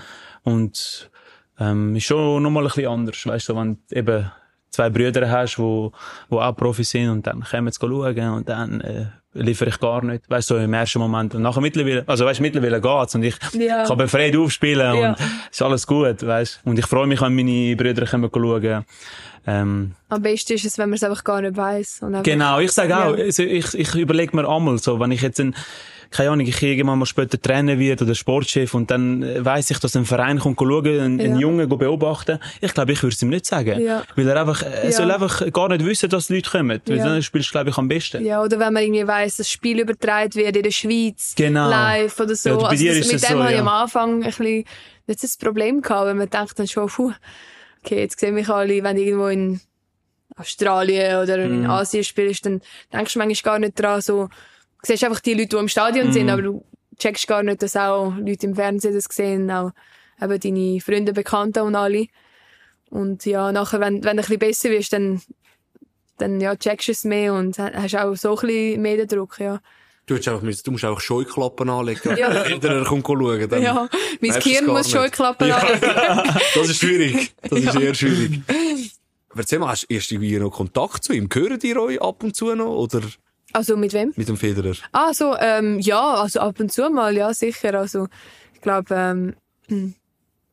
Und, 0.44 1.10
ähm, 1.58 1.96
ist 1.96 2.04
schon 2.04 2.42
nochmal 2.42 2.64
ein 2.64 2.68
bisschen 2.68 2.86
anders, 2.90 3.24
weißt 3.26 3.48
du, 3.48 3.56
wenn 3.56 3.78
eben 3.90 4.30
zwei 4.70 4.90
Brüder 4.90 5.30
hast, 5.30 5.58
wo, 5.58 5.92
wo 6.28 6.40
auch 6.40 6.54
Profis 6.56 6.90
sind 6.90 7.08
und 7.10 7.26
dann 7.26 7.42
kommen 7.42 7.72
sie 7.72 7.78
schauen 7.80 8.28
und 8.30 8.48
dann, 8.48 8.80
äh, 8.80 9.06
liefere 9.34 9.68
ich 9.68 9.78
gar 9.78 10.02
nicht, 10.04 10.28
weißt 10.28 10.50
du, 10.50 10.54
so 10.54 10.60
im 10.60 10.72
ersten 10.72 10.98
Moment. 10.98 11.34
Und 11.34 11.42
nachher 11.42 11.60
mittlerweile, 11.60 12.02
also 12.06 12.24
weißt 12.24 12.38
du, 12.40 12.42
mittlerweile 12.42 12.80
geht's 12.80 13.14
und 13.14 13.22
ich 13.22 13.36
Ja. 13.52 13.84
kann 13.84 13.98
befreit 13.98 14.34
aufspielen 14.36 14.96
Ja. 14.96 15.10
und 15.10 15.18
ist 15.50 15.62
alles 15.62 15.86
gut, 15.86 16.26
weißt. 16.26 16.60
Und 16.64 16.78
ich 16.78 16.86
freue 16.86 17.06
mich, 17.06 17.20
wenn 17.20 17.34
meine 17.34 17.76
Brüder 17.76 18.06
kommen 18.06 18.30
schauen. 18.32 18.84
Ähm, 19.46 19.92
Am 20.08 20.22
besten 20.22 20.54
ist 20.54 20.64
es, 20.64 20.78
wenn 20.78 20.88
man 20.90 20.96
es 20.96 21.02
einfach 21.02 21.24
gar 21.24 21.40
nicht 21.40 21.56
einfach- 21.58 22.22
Genau, 22.22 22.58
ich 22.60 22.72
sage 22.72 22.96
auch, 22.96 23.16
Ja. 23.16 23.24
also 23.24 23.42
ich, 23.42 23.74
ich 23.74 23.94
überlege 23.94 24.34
mir 24.36 24.48
einmal 24.48 24.78
so, 24.78 24.98
wenn 25.00 25.10
ich 25.12 25.22
jetzt 25.22 25.40
ein, 25.40 25.54
keine 26.10 26.30
Ahnung, 26.30 26.46
ich 26.46 26.62
irgendwann 26.62 26.98
mal 26.98 27.04
später 27.04 27.40
Trainer 27.40 27.78
wird 27.78 28.00
oder 28.00 28.14
Sportchef 28.14 28.72
und 28.72 28.90
dann 28.90 29.22
äh, 29.22 29.44
weiss 29.44 29.70
ich, 29.70 29.78
dass 29.78 29.94
ein 29.94 30.06
Verein 30.06 30.38
kommt 30.38 30.58
schauen, 30.58 30.86
einen, 30.86 31.20
einen 31.20 31.34
Ja. 31.34 31.40
Jungen 31.40 31.68
beobachten. 31.68 32.38
Ich 32.62 32.72
glaube, 32.72 32.92
ich 32.92 33.02
würde 33.02 33.14
es 33.14 33.20
ihm 33.22 33.28
nicht 33.28 33.44
sagen. 33.44 33.78
Ja. 33.82 34.02
Weil 34.16 34.26
er 34.28 34.40
einfach, 34.40 34.62
er 34.62 34.86
Ja. 34.86 34.92
soll 34.92 35.10
einfach 35.10 35.52
gar 35.52 35.68
nicht 35.68 35.84
wissen, 35.84 36.08
dass 36.08 36.28
die 36.28 36.36
Leute 36.36 36.50
kommen. 36.50 36.80
Weil 36.86 36.96
Ja. 36.96 37.04
dann 37.04 37.22
spielst 37.22 37.50
du, 37.50 37.52
glaube 37.52 37.68
ich, 37.70 37.76
am 37.76 37.88
besten. 37.88 38.24
Ja, 38.24 38.42
oder 38.42 38.58
wenn 38.58 38.72
man 38.72 38.82
irgendwie 38.84 39.06
weiss, 39.06 39.36
das 39.36 39.50
Spiel 39.50 39.80
übertragen 39.80 40.34
wird 40.34 40.56
in 40.56 40.62
der 40.62 40.70
Schweiz. 40.70 41.34
Genau. 41.36 41.68
Live 41.68 42.18
oder 42.18 42.34
so. 42.34 42.48
Ja, 42.50 42.54
also 42.56 42.70
das, 42.70 42.80
mit 42.96 43.14
es 43.14 43.20
dem 43.22 43.36
so, 43.36 43.42
habe 43.42 43.52
ich 43.52 43.58
am 43.60 43.68
Anfang 43.68 44.22
ein 44.22 44.30
bisschen, 44.30 44.64
nicht 45.06 45.22
das 45.22 45.36
Problem 45.36 45.82
gehabt, 45.82 46.06
weil 46.06 46.14
man 46.14 46.30
denkt 46.30 46.58
dann 46.58 46.66
schon, 46.68 46.86
puh, 46.88 47.12
okay, 47.88 48.00
jetzt 48.00 48.20
sehen 48.20 48.34
mich 48.34 48.48
alle, 48.48 48.82
wenn 48.82 48.96
irgendwo 48.96 49.28
in 49.28 49.60
Australien 50.36 51.22
oder 51.22 51.38
in 51.44 51.60
Mhm. 51.62 51.70
Asien 51.70 52.04
spielst, 52.04 52.44
dann 52.46 52.60
denkst 52.92 53.14
du 53.14 53.18
manchmal 53.18 53.52
gar 53.54 53.58
nicht 53.58 53.80
dran, 53.80 54.00
so, 54.00 54.26
du 54.26 54.30
siehst 54.82 55.04
einfach 55.04 55.20
die 55.20 55.34
Leute, 55.34 55.48
die 55.48 55.56
im 55.56 55.68
Stadion 55.68 56.08
Mhm. 56.08 56.12
sind, 56.12 56.30
aber 56.30 56.42
du 56.42 56.64
checkst 56.98 57.26
gar 57.26 57.42
nicht, 57.42 57.62
dass 57.62 57.76
auch 57.76 58.14
Leute 58.16 58.46
im 58.46 58.54
Fernsehen 58.54 58.94
das 58.94 59.04
sehen, 59.10 59.50
auch 59.50 59.70
eben 60.20 60.40
deine 60.40 60.80
Freunde, 60.80 61.12
Bekannte 61.12 61.62
und 61.64 61.74
alle. 61.76 62.06
Und 62.90 63.24
ja, 63.24 63.52
nachher, 63.52 63.80
wenn, 63.80 64.04
wenn 64.04 64.16
du 64.16 64.22
ein 64.22 64.26
bisschen 64.26 64.38
besser 64.38 64.70
wirst, 64.70 64.92
dann, 64.92 65.20
dann, 66.18 66.40
ja, 66.40 66.56
checkst 66.56 66.88
du 66.88 66.92
es 66.92 67.04
mehr 67.04 67.34
und 67.34 67.58
ha- 67.58 67.72
hast 67.74 67.96
auch 67.96 68.14
so 68.14 68.36
ein 68.38 68.46
bisschen 68.46 68.82
mehr 68.82 68.96
den 68.96 69.08
Druck, 69.08 69.38
ja. 69.40 69.60
Du, 70.08 70.14
hättest 70.14 70.28
einfach, 70.28 70.62
du 70.64 70.70
musst 70.72 70.84
einfach 70.84 71.00
Scheuklappen 71.00 71.68
anlegen. 71.70 72.16
Ja. 72.16 72.44
Wenn 72.48 72.62
er 72.62 72.84
kommt 72.84 73.06
schauen. 73.06 73.48
Dann 73.48 73.62
Ja, 73.62 73.88
mein 74.20 74.30
Gehirn 74.40 74.66
muss 74.66 74.86
nicht. 74.86 74.96
schon 74.96 75.10
klappen. 75.10 75.46
Ja. 75.48 75.62
Ja. 75.80 76.24
Das 76.54 76.68
ist 76.68 76.78
schwierig. 76.80 77.32
Das 77.42 77.58
ist 77.58 77.74
Ja. 77.74 77.80
eher 77.80 77.94
schwierig. 77.94 78.40
Erzähl 79.36 79.58
mal, 79.58 79.68
hast 79.68 79.82
du 79.88 79.94
erst 79.94 80.10
irgendwie 80.10 80.38
noch 80.38 80.50
Kontakt 80.50 81.04
zu 81.04 81.12
ihm? 81.12 81.28
Hören 81.32 81.58
die 81.58 81.76
euch 81.76 82.00
ab 82.02 82.22
und 82.22 82.34
zu 82.34 82.54
noch? 82.54 82.74
Oder 82.74 83.02
Also 83.52 83.76
mit 83.76 83.92
wem? 83.92 84.12
mit 84.16 84.28
dem 84.28 84.36
Federer? 84.38 84.72
Ah, 84.92 85.12
so, 85.12 85.36
ähm, 85.38 85.78
ja, 85.78 86.14
also 86.14 86.40
ab 86.40 86.58
und 86.58 86.72
zu 86.72 86.88
mal, 86.90 87.14
ja, 87.16 87.32
sicher. 87.34 87.74
Also, 87.74 88.08
ich 88.54 88.60
glaube, 88.62 88.94
ähm, 88.94 89.34
hm, 89.68 89.94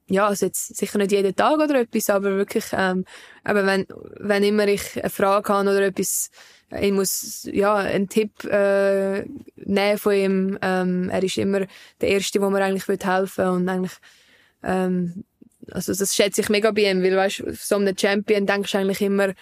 ja, 0.07 0.27
also 0.27 0.45
jetzt 0.45 0.75
sicher 0.75 0.97
nicht 0.99 1.11
jeden 1.13 1.35
Tag 1.35 1.55
oder 1.59 1.79
etwas, 1.79 2.09
aber 2.09 2.35
wirklich, 2.35 2.65
ähm, 2.73 3.05
aber 3.43 3.65
wenn, 3.65 3.87
wenn 4.19 4.43
immer 4.43 4.67
ich 4.67 4.99
eine 5.01 5.09
Frage 5.09 5.51
habe 5.53 5.69
oder 5.69 5.81
etwas, 5.87 6.29
ich 6.71 6.91
muss, 6.91 7.47
ja, 7.51 7.75
einen 7.75 8.09
Tipp, 8.09 8.43
äh, 8.45 9.25
nehmen 9.55 9.97
von 9.97 10.13
ihm, 10.13 10.59
ähm, 10.61 11.09
er 11.09 11.23
ist 11.23 11.37
immer 11.37 11.65
der 12.01 12.09
Erste, 12.09 12.41
wo 12.41 12.49
mir 12.49 12.63
eigentlich 12.63 12.87
helfen 12.87 13.45
will 13.45 13.51
und 13.51 13.69
eigentlich, 13.69 13.97
ähm, 14.63 15.23
also 15.71 15.93
das 15.93 16.15
schätze 16.15 16.41
ich 16.41 16.49
mega 16.49 16.71
bei 16.71 16.89
ihm, 16.89 17.03
weil, 17.03 17.15
weißt, 17.15 17.43
so 17.53 17.75
einem 17.75 17.97
Champion 17.97 18.45
denkst 18.45 18.71
du 18.71 18.77
eigentlich 18.77 19.01
immer, 19.01 19.33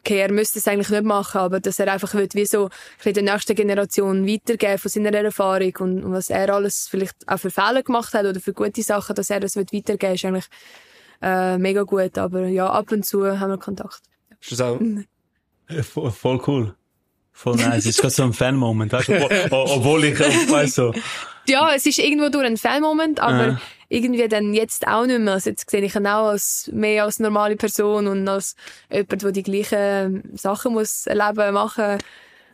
okay, 0.00 0.18
er 0.18 0.32
müsste 0.32 0.58
es 0.58 0.68
eigentlich 0.68 0.90
nicht 0.90 1.04
machen, 1.04 1.38
aber 1.38 1.60
dass 1.60 1.78
er 1.78 1.92
einfach 1.92 2.14
will, 2.14 2.28
wie 2.32 2.46
so 2.46 2.70
bisschen 2.96 3.14
der 3.14 3.34
nächsten 3.34 3.54
Generation 3.54 4.26
weitergeben 4.26 4.78
von 4.78 4.90
seiner 4.90 5.14
Erfahrung 5.14 5.72
und, 5.80 6.04
und 6.04 6.12
was 6.12 6.30
er 6.30 6.52
alles 6.54 6.88
vielleicht 6.90 7.16
auch 7.26 7.38
für 7.38 7.50
Fehler 7.50 7.82
gemacht 7.82 8.14
hat 8.14 8.24
oder 8.24 8.40
für 8.40 8.52
gute 8.52 8.82
Sachen, 8.82 9.14
dass 9.14 9.30
er 9.30 9.40
das 9.40 9.56
will 9.56 9.66
weitergeben, 9.72 10.14
ist 10.14 10.24
eigentlich 10.24 10.46
äh, 11.22 11.58
mega 11.58 11.82
gut. 11.82 12.16
Aber 12.18 12.46
ja, 12.46 12.68
ab 12.70 12.90
und 12.92 13.04
zu 13.04 13.38
haben 13.38 13.50
wir 13.50 13.58
Kontakt. 13.58 14.00
Ist 14.40 14.52
das 14.52 14.60
auch? 14.62 14.80
Voll, 15.82 16.40
cool. 16.46 16.74
Voll 17.32 17.56
nice. 17.56 17.78
Es 17.78 17.86
ist 17.86 18.00
gerade 18.00 18.12
so 18.14 18.22
ein 18.24 18.32
Fan-Moment, 18.32 18.92
du? 18.92 18.98
Obwohl, 19.50 20.04
ich, 20.04 20.18
weißt 20.18 20.74
so. 20.74 20.94
Ja, 21.48 21.74
es 21.74 21.86
ist 21.86 21.98
irgendwo 21.98 22.28
durch 22.28 22.44
ein 22.44 22.56
Fan-Moment, 22.56 23.20
aber 23.20 23.46
Ja. 23.46 23.60
irgendwie 23.88 24.28
dann 24.28 24.52
jetzt 24.52 24.86
auch 24.86 25.06
nicht 25.06 25.20
mehr. 25.20 25.34
Also 25.34 25.50
jetzt 25.50 25.68
sehe 25.70 25.82
ich 25.82 25.94
ihn 25.94 26.06
auch 26.06 26.28
als, 26.28 26.70
mehr 26.72 27.04
als 27.04 27.18
normale 27.18 27.56
Person 27.56 28.06
und 28.08 28.28
als 28.28 28.56
jemand, 28.92 29.22
der 29.22 29.32
die 29.32 29.42
gleichen 29.42 30.30
Sachen 30.36 30.72
muss 30.74 31.06
erleben, 31.06 31.54
machen. 31.54 31.98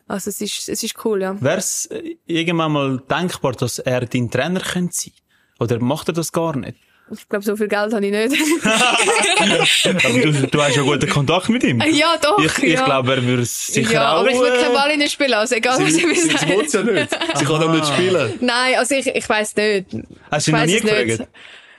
Also 0.08 0.30
es 0.30 0.40
ist, 0.40 0.68
es 0.68 0.82
ist 0.84 1.04
cool, 1.04 1.20
ja. 1.22 1.36
Wär's 1.40 1.86
äh, 1.86 2.16
irgendwann 2.26 2.72
mal 2.72 3.02
denkbar, 3.10 3.52
dass 3.52 3.80
er 3.80 4.02
dein 4.06 4.30
Trainer 4.30 4.60
könnte 4.60 4.94
sein? 4.94 5.12
Oder 5.58 5.80
macht 5.80 6.08
er 6.08 6.14
das 6.14 6.30
gar 6.30 6.56
nicht? 6.56 6.76
Ich 7.08 7.28
glaube, 7.28 7.44
so 7.44 7.54
viel 7.56 7.68
Geld 7.68 7.92
habe 7.92 8.04
ich 8.04 8.10
nicht. 8.10 8.64
Aber 8.66 10.18
du, 10.18 10.46
du 10.48 10.62
hast 10.62 10.74
ja 10.74 10.82
guten 10.82 11.08
Kontakt 11.08 11.48
mit 11.48 11.62
ihm. 11.62 11.80
ja, 11.92 12.16
doch. 12.20 12.38
Ich, 12.40 12.58
ich 12.58 12.74
ja. 12.74 12.84
glaube, 12.84 13.14
er 13.14 13.22
würde 13.22 13.42
es 13.42 13.68
sicher 13.68 13.92
ja, 13.92 14.14
auch... 14.14 14.20
aber 14.20 14.30
ich 14.30 14.36
äh, 14.36 14.62
keinen 14.62 14.74
Ball 14.74 14.90
in 14.90 15.00
den 15.00 15.08
spielen, 15.08 15.34
also 15.34 15.54
egal 15.54 15.78
was 15.78 15.94
Sie, 15.94 16.04
ich 16.04 16.20
sie, 16.20 16.26
mir 16.26 16.38
sie 16.38 16.48
will 16.48 16.94
ja 16.96 17.00
nicht. 17.02 17.16
Sie 17.36 17.44
kann 17.44 17.62
auch 17.62 17.72
nicht 17.72 17.86
spielen. 17.86 18.32
Nein, 18.40 18.74
also 18.76 18.94
ich, 18.96 19.06
ich 19.06 19.28
weiss 19.28 19.54
nicht. 19.54 19.86
Hast 20.30 20.48
du 20.48 20.50
ich 20.50 20.56
ihn 20.56 20.60
noch 20.60 20.66
nie 20.66 20.76
es 20.76 20.82
nicht. 20.82 21.06
gefragt? 21.06 21.30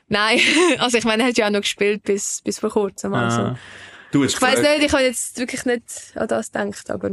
Nein, 0.07 0.39
also 0.77 0.97
ich 0.97 1.03
meine, 1.03 1.23
er 1.23 1.29
hat 1.29 1.37
ja 1.37 1.47
auch 1.47 1.51
noch 1.51 1.61
gespielt 1.61 2.03
bis, 2.03 2.41
bis 2.43 2.59
vor 2.59 2.69
kurzem. 2.69 3.13
Also. 3.13 3.41
Ah. 3.41 3.57
Du 4.11 4.23
hast 4.23 4.35
Ich 4.35 4.41
weiss 4.41 4.61
nicht, 4.61 4.83
ich 4.83 4.93
habe 4.93 5.03
jetzt 5.03 5.37
wirklich 5.37 5.65
nicht 5.65 5.83
an 6.15 6.27
das 6.29 6.51
gedacht, 6.53 6.89
aber 6.89 7.11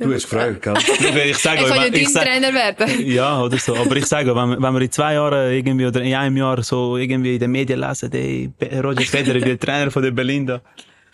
Du 0.00 0.14
hast 0.14 0.30
gefragt, 0.30 0.62
gell? 0.62 0.74
Ich 1.30 1.38
sage 1.38 1.58
ich 1.58 1.64
euch, 1.64 1.70
kann 1.70 1.92
ja 1.92 2.22
Trainer 2.22 2.54
werden. 2.54 3.04
ja, 3.06 3.42
oder 3.42 3.58
so. 3.58 3.74
Aber 3.74 3.96
ich 3.96 4.06
sage, 4.06 4.34
wenn, 4.34 4.62
wenn 4.62 4.74
wir 4.74 4.80
in 4.80 4.92
zwei 4.92 5.14
Jahren 5.14 5.52
irgendwie 5.52 5.86
oder 5.86 6.00
in 6.02 6.14
einem 6.14 6.36
Jahr 6.36 6.62
so 6.62 6.96
irgendwie 6.96 7.34
in 7.34 7.40
den 7.40 7.50
Medien 7.50 7.80
lesen, 7.80 8.12
ey, 8.12 8.48
Roger 8.80 9.02
Federer, 9.02 9.40
der 9.40 9.58
Trainer 9.58 9.90
von 9.90 10.02
der 10.02 10.12
Belinda, 10.12 10.60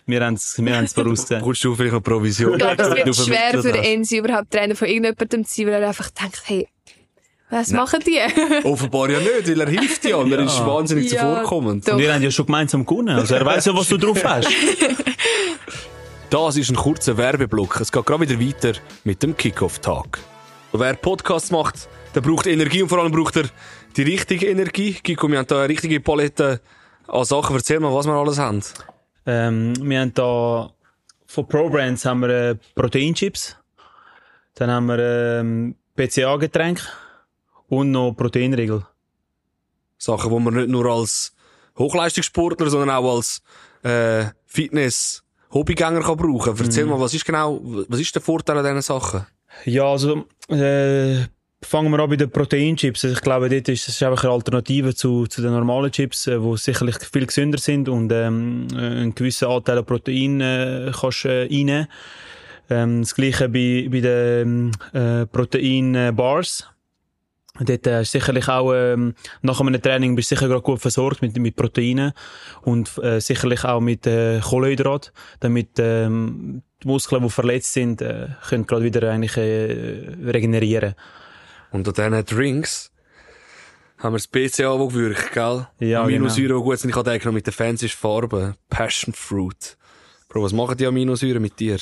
wir 0.05 0.23
haben 0.23 0.35
es 0.35 0.55
wir 0.63 0.75
haben's 0.75 0.93
vorausgesehen. 0.93 1.39
Bekommst 1.39 1.63
du 1.63 1.73
vielleicht 1.73 1.93
noch 1.93 2.03
Provision? 2.03 2.51
Ich 2.53 2.59
glaube, 2.59 2.83
es 2.83 3.05
wird 3.05 3.15
schwer 3.15 3.61
für? 3.61 3.73
Enzi 3.75 4.17
überhaupt 4.17 4.51
Trainer 4.51 4.75
von 4.75 4.87
irgendjemandem 4.87 5.45
zu 5.45 5.55
sein, 5.55 5.65
weil 5.67 5.81
er 5.81 5.87
einfach 5.87 6.11
denkt, 6.11 6.41
hey, 6.45 6.67
was 7.49 7.71
machen 7.71 8.01
die? 8.05 8.19
Offenbar 8.67 9.09
ja 9.09 9.19
nicht, 9.19 9.47
weil 9.47 9.61
er 9.61 9.67
hilft 9.69 10.05
ja 10.05 10.17
und 10.17 10.31
er 10.31 10.39
ist 10.39 10.63
wahnsinnig 10.63 11.11
Ja, 11.11 11.21
zuvorkommend. 11.21 11.87
doch. 11.87 11.93
Und 11.93 11.99
wir 12.01 12.13
haben 12.13 12.21
ja 12.21 12.29
schon 12.29 12.45
gemeinsam 12.45 12.85
gewonnen. 12.85 13.17
Also 13.17 13.33
er 13.33 13.45
weiß 13.45 13.65
ja, 13.65 13.75
was 13.75 13.87
du 13.87 13.97
drauf 13.97 14.23
hast. 14.23 14.47
Das 16.35 16.57
ist 16.57 16.69
ein 16.69 16.75
kurzer 16.75 17.15
Werbeblock. 17.15 17.79
Es 17.79 17.93
geht 17.93 18.05
gerade 18.05 18.29
wieder 18.29 18.37
weiter 18.37 18.77
mit 19.05 19.23
dem 19.23 19.37
Kickoff-Tag. 19.37 20.19
Wer 20.73 20.95
Podcasts 20.95 21.49
macht, 21.49 21.87
der 22.13 22.19
braucht 22.19 22.45
Energie 22.45 22.81
und 22.81 22.89
vor 22.89 22.99
allem 22.99 23.13
braucht 23.13 23.37
er 23.37 23.45
die 23.95 24.01
richtige 24.01 24.47
Energie. 24.47 24.95
Kiko, 24.95 25.29
wir 25.29 25.37
haben 25.37 25.47
da 25.47 25.59
eine 25.59 25.69
richtige 25.69 26.01
Palette 26.01 26.59
an 27.07 27.23
Sachen. 27.23 27.55
Erzähl 27.55 27.79
mal, 27.79 27.93
was 27.93 28.05
wir 28.05 28.15
alles 28.15 28.37
haben. 28.37 28.61
Ähm, 29.25 29.75
wir 29.79 30.01
haben 30.01 30.13
da 30.13 30.73
von 31.25 31.47
Pro 31.47 31.69
Brands 31.69 32.03
haben 32.03 32.19
wir 32.19 32.29
äh, 32.29 32.55
Proteinchips, 32.75 33.55
dann 34.55 34.69
haben 34.69 34.87
wir 34.87 34.99
ähm, 35.39 35.77
PCA-Getränk 35.95 36.81
und 37.69 37.91
noch 37.91 38.11
Proteinriegel. 38.11 38.85
Sachen, 39.97 40.33
die 40.33 40.39
man 40.41 40.53
nicht 40.53 40.67
nur 40.67 40.85
als 40.87 41.33
Hochleistungssportler, 41.77 42.69
sondern 42.69 42.89
auch 42.89 43.15
als 43.15 43.41
äh, 43.83 44.25
Fitness-Hobbygänger 45.49 46.01
kann 46.01 46.17
brauchen. 46.17 46.55
Erzähl 46.57 46.85
mal, 46.85 46.99
was 46.99 47.13
ist 47.13 47.25
genau, 47.25 47.59
was 47.87 47.99
ist 47.99 48.13
der 48.15 48.21
Vorteil 48.21 48.57
an 48.57 48.63
diesen 48.63 48.81
Sachen? 48.81 49.25
Ja, 49.65 49.85
also 49.85 50.25
äh, 50.49 51.25
fangen 51.61 51.91
wir 51.91 51.99
an 51.99 52.09
bei 52.09 52.15
den 52.15 52.29
Proteinchips. 52.29 53.05
Also 53.05 53.15
ich 53.15 53.21
glaube, 53.21 53.49
dort 53.49 53.69
ist 53.69 53.87
es 53.87 54.03
einfach 54.03 54.23
eine 54.23 54.33
Alternative 54.33 54.93
zu, 54.93 55.27
zu 55.27 55.41
den 55.41 55.51
normalen 55.51 55.91
Chips, 55.91 56.27
äh, 56.27 56.39
die 56.39 56.57
sicherlich 56.57 56.97
viel 56.97 57.25
gesünder 57.25 57.57
sind 57.57 57.89
und 57.89 58.11
ähm, 58.11 58.67
äh, 58.73 58.77
einen 58.77 59.15
gewissen 59.15 59.47
Anteil 59.47 59.79
an 59.79 59.85
Protein 59.85 60.41
äh, 60.41 60.91
kannst 60.99 61.25
äh, 61.25 61.43
reinnehmen. 61.43 61.87
Ähm, 62.69 63.01
das 63.01 63.15
gleiche 63.15 63.47
bei, 63.47 63.87
bei 63.89 64.01
den 64.01 64.71
äh, 64.93 65.25
Protein-Bars. 65.27 66.69
Dort 67.59 67.87
äh, 67.87 68.01
ist 68.01 68.11
sicherlich 68.11 68.49
auch, 68.49 68.73
ähm, 68.73 69.15
nach 69.41 69.61
einem 69.61 69.81
Training 69.81 70.15
bist 70.15 70.29
du 70.31 70.35
sicher 70.35 70.47
gerade 70.47 70.61
gut 70.61 70.81
versorgt 70.81 71.21
mit, 71.21 71.37
mit 71.37 71.55
Proteinen 71.55 72.11
und 72.63 72.97
äh, 72.97 73.21
sicherlich 73.21 73.63
auch 73.63 73.79
mit 73.79 74.05
äh, 74.05 74.41
Kohlenhydrat, 74.41 75.13
damit 75.39 75.69
ähm, 75.79 76.63
die 76.83 76.87
Muskeln, 76.87 77.23
die 77.23 77.29
verletzt 77.29 77.71
sind, 77.71 78.01
äh, 78.01 78.27
können 78.49 78.67
gerade 78.67 78.83
wieder 78.83 79.09
eigentlich 79.09 79.37
äh, 79.37 80.15
regenerieren. 80.25 80.95
Und 81.71 81.87
an 81.87 81.93
diesen 81.93 82.25
Drinks 82.25 82.91
haben 83.99 84.13
wir 84.13 84.17
das 84.17 84.27
BCA, 84.27 84.77
das 84.77 84.93
wirkt, 84.93 85.31
gell? 85.31 85.67
Ja, 85.79 86.03
Aminosäuren, 86.03 86.57
die 86.57 86.63
gut 86.63 86.79
sind. 86.79 86.89
Ich 86.89 86.95
habe 86.95 87.09
eigentlich 87.09 87.25
noch 87.25 87.31
mit 87.31 87.47
den 87.47 87.53
Fans 87.53 87.81
ist 87.81 87.95
Farbe. 87.95 88.55
Passion 88.69 89.13
Fruit. 89.13 89.77
Bro, 90.27 90.43
was 90.43 90.51
machen 90.53 90.75
die 90.75 90.85
Aminosäuren 90.85 91.41
mit 91.41 91.57
dir? 91.59 91.77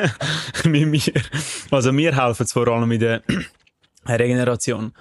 mit 0.64 0.86
mir. 0.86 1.22
Also 1.70 1.92
mir 1.92 2.14
helfen 2.14 2.42
es 2.42 2.52
vor 2.52 2.68
allem 2.68 2.88
mit 2.88 3.00
der 3.00 3.22
Regeneration. 4.16 4.92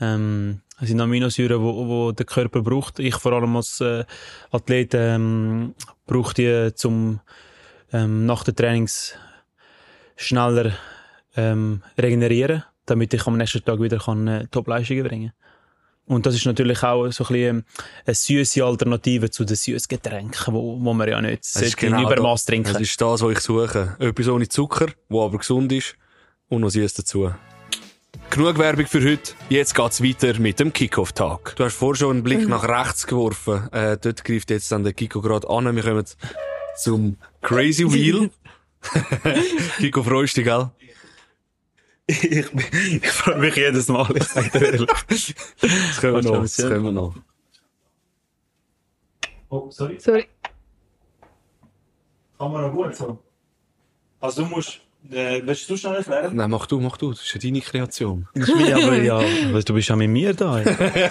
Ähm, 0.00 0.60
es 0.80 0.88
sind 0.88 1.00
Aminosäuren, 1.00 1.60
wo, 1.62 1.86
wo 1.86 2.12
der 2.12 2.26
Körper 2.26 2.62
braucht. 2.62 2.98
Ich 2.98 3.16
vor 3.16 3.32
allem 3.32 3.56
als 3.56 3.80
äh, 3.80 4.04
Athlet 4.50 4.94
ähm, 4.94 5.74
brauche 6.06 6.34
die 6.34 6.74
zum 6.74 7.20
ähm, 7.92 8.26
nach 8.26 8.42
den 8.44 8.56
Trainings 8.56 9.14
schneller 10.16 10.72
ähm, 11.36 11.82
regenerieren, 11.96 12.64
damit 12.86 13.14
ich 13.14 13.26
am 13.26 13.36
nächsten 13.36 13.64
Tag 13.64 13.80
wieder 13.80 13.98
kann, 13.98 14.26
äh, 14.26 14.46
Top-Leistungen 14.48 15.04
bringen 15.04 15.32
Und 16.06 16.26
das 16.26 16.34
ist 16.34 16.46
natürlich 16.46 16.82
auch 16.82 17.10
so 17.10 17.24
ein 17.24 17.28
bisschen 17.28 17.56
ähm, 17.58 17.64
eine 18.04 18.14
süße 18.14 18.64
Alternative 18.64 19.30
zu 19.30 19.44
den 19.44 19.56
süßen 19.56 19.88
Getränken, 19.88 20.54
wo, 20.54 20.80
wo 20.80 20.92
man 20.92 21.08
ja 21.08 21.20
nicht 21.20 21.44
sollte 21.44 21.86
in 21.86 21.92
genau 21.92 22.10
Übermaß 22.10 22.44
trinken. 22.44 22.72
Das 22.72 22.82
ist 22.82 23.00
das, 23.00 23.22
was 23.22 23.32
ich 23.32 23.40
suche. 23.40 23.96
Etwas 24.00 24.28
ohne 24.28 24.48
Zucker, 24.48 24.88
wo 25.08 25.24
aber 25.24 25.38
gesund 25.38 25.72
ist 25.72 25.96
und 26.48 26.62
noch 26.62 26.70
süß 26.70 26.94
dazu. 26.94 27.30
Genug 28.30 28.58
Werbung 28.58 28.86
für 28.86 29.02
heute. 29.02 29.34
Jetzt 29.48 29.74
geht's 29.74 30.02
weiter 30.02 30.38
mit 30.38 30.60
dem 30.60 30.72
Kickoff-Tag. 30.72 31.54
Du 31.56 31.64
hast 31.64 31.74
vorher 31.74 31.96
schon 31.96 32.10
einen 32.16 32.22
Blick 32.22 32.48
nach 32.48 32.64
rechts 32.64 33.06
geworfen. 33.06 33.68
Äh, 33.72 33.96
dort 34.00 34.24
greift 34.24 34.50
jetzt 34.50 34.70
dann 34.72 34.84
der 34.84 34.92
Kiko 34.92 35.20
gerade 35.20 35.48
an. 35.48 35.74
Wir 35.74 35.82
kommen 35.82 36.04
zum 36.76 37.16
Crazy 37.42 37.90
Wheel. 37.92 38.30
Kiko, 39.78 40.02
freust 40.02 40.36
du 40.36 40.42
dich, 40.42 40.50
gell? 40.50 40.70
ich, 42.06 43.02
ich 43.02 43.06
freue 43.10 43.38
mich 43.38 43.56
jedes 43.56 43.88
Mal, 43.88 44.14
ich 44.16 44.24
sage 44.24 44.50
dir 44.50 44.72
ehrlich. 44.72 45.34
Das 45.60 46.00
können 46.00 46.14
wir 46.16 46.22
noch. 46.22 46.42
Das 46.42 46.56
können 46.56 46.84
wir 46.84 46.92
noch. 46.92 47.14
Oh, 49.48 49.70
sorry. 49.70 49.98
Sorry. 49.98 50.28
Kann 52.38 52.52
man 52.52 52.62
noch 52.62 52.72
gut 52.72 52.94
so. 52.94 53.18
Also 54.20 54.42
du 54.42 54.48
musst, 54.48 54.80
äh, 55.12 55.42
willst 55.44 55.68
du 55.70 55.76
schnell 55.76 55.96
erklären? 55.96 56.34
Nein, 56.36 56.50
mach 56.50 56.66
du, 56.66 56.80
mach 56.80 56.96
du. 56.96 57.10
Das 57.12 57.20
ist 57.22 57.34
ja 57.34 57.40
deine 57.40 57.60
Kreation. 57.60 58.28
Das 58.34 58.48
ist 58.48 58.56
mir 58.56 58.76
aber, 58.76 58.96
ja, 59.02 59.20
weil 59.52 59.62
du 59.62 59.74
bist 59.74 59.88
ja 59.88 59.96
mit 59.96 60.10
mir 60.10 60.34
da. 60.34 60.58
ey. 60.60 61.10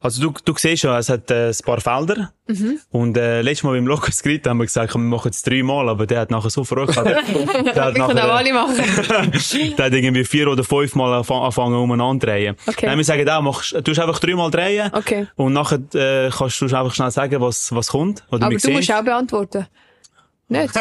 Also 0.00 0.20
du, 0.20 0.34
du 0.44 0.52
siehst 0.54 0.82
schon, 0.82 0.94
es 0.98 1.08
hat 1.08 1.30
äh, 1.30 1.48
ein 1.48 1.56
paar 1.64 1.80
Felder. 1.80 2.30
Mhm. 2.46 2.78
Und 2.90 3.16
äh, 3.16 3.40
letztes 3.40 3.62
Mal 3.64 3.72
beim 3.72 3.86
Lukas 3.86 4.22
geredet 4.22 4.46
haben 4.46 4.58
wir 4.58 4.66
gesagt, 4.66 4.92
komm, 4.92 5.04
wir 5.08 5.16
machen 5.16 5.30
es 5.30 5.40
dreimal, 5.40 5.88
aber 5.88 6.06
der 6.06 6.20
hat 6.20 6.30
nachher 6.30 6.50
so 6.50 6.62
verrückt. 6.62 6.94
der, 6.96 7.16
hat 7.16 7.24
Ich 7.26 7.72
kann 7.74 7.98
auch 8.02 8.12
nachher, 8.12 8.34
alle 8.34 8.52
machen. 8.52 8.76
der 8.76 9.86
hat 9.86 9.92
irgendwie 9.94 10.24
vier 10.26 10.48
oder 10.48 10.62
fünf 10.62 10.94
Mal 10.94 11.20
anf- 11.22 11.34
angefangen 11.34 11.76
umeinander 11.76 12.26
drehen. 12.26 12.54
Okay. 12.66 12.84
Nein, 12.84 12.98
wir 12.98 13.04
sagen 13.04 13.26
auch, 13.30 13.40
machst, 13.40 13.72
du 13.72 13.80
tust 13.80 13.98
einfach 13.98 14.18
dreimal 14.18 14.50
drehen. 14.50 14.90
Okay. 14.92 15.26
Und 15.36 15.54
nachher 15.54 15.78
äh, 15.94 16.28
kannst 16.30 16.60
du 16.60 16.66
einfach 16.66 16.94
schnell 16.94 17.10
sagen, 17.10 17.40
was, 17.40 17.74
was 17.74 17.88
kommt. 17.88 18.24
Oder 18.30 18.44
Aber 18.44 18.54
du 18.58 18.70
musst 18.72 18.86
sehen. 18.86 18.96
auch 18.96 19.04
beantworten. 19.04 19.66
Nicht? 20.48 20.74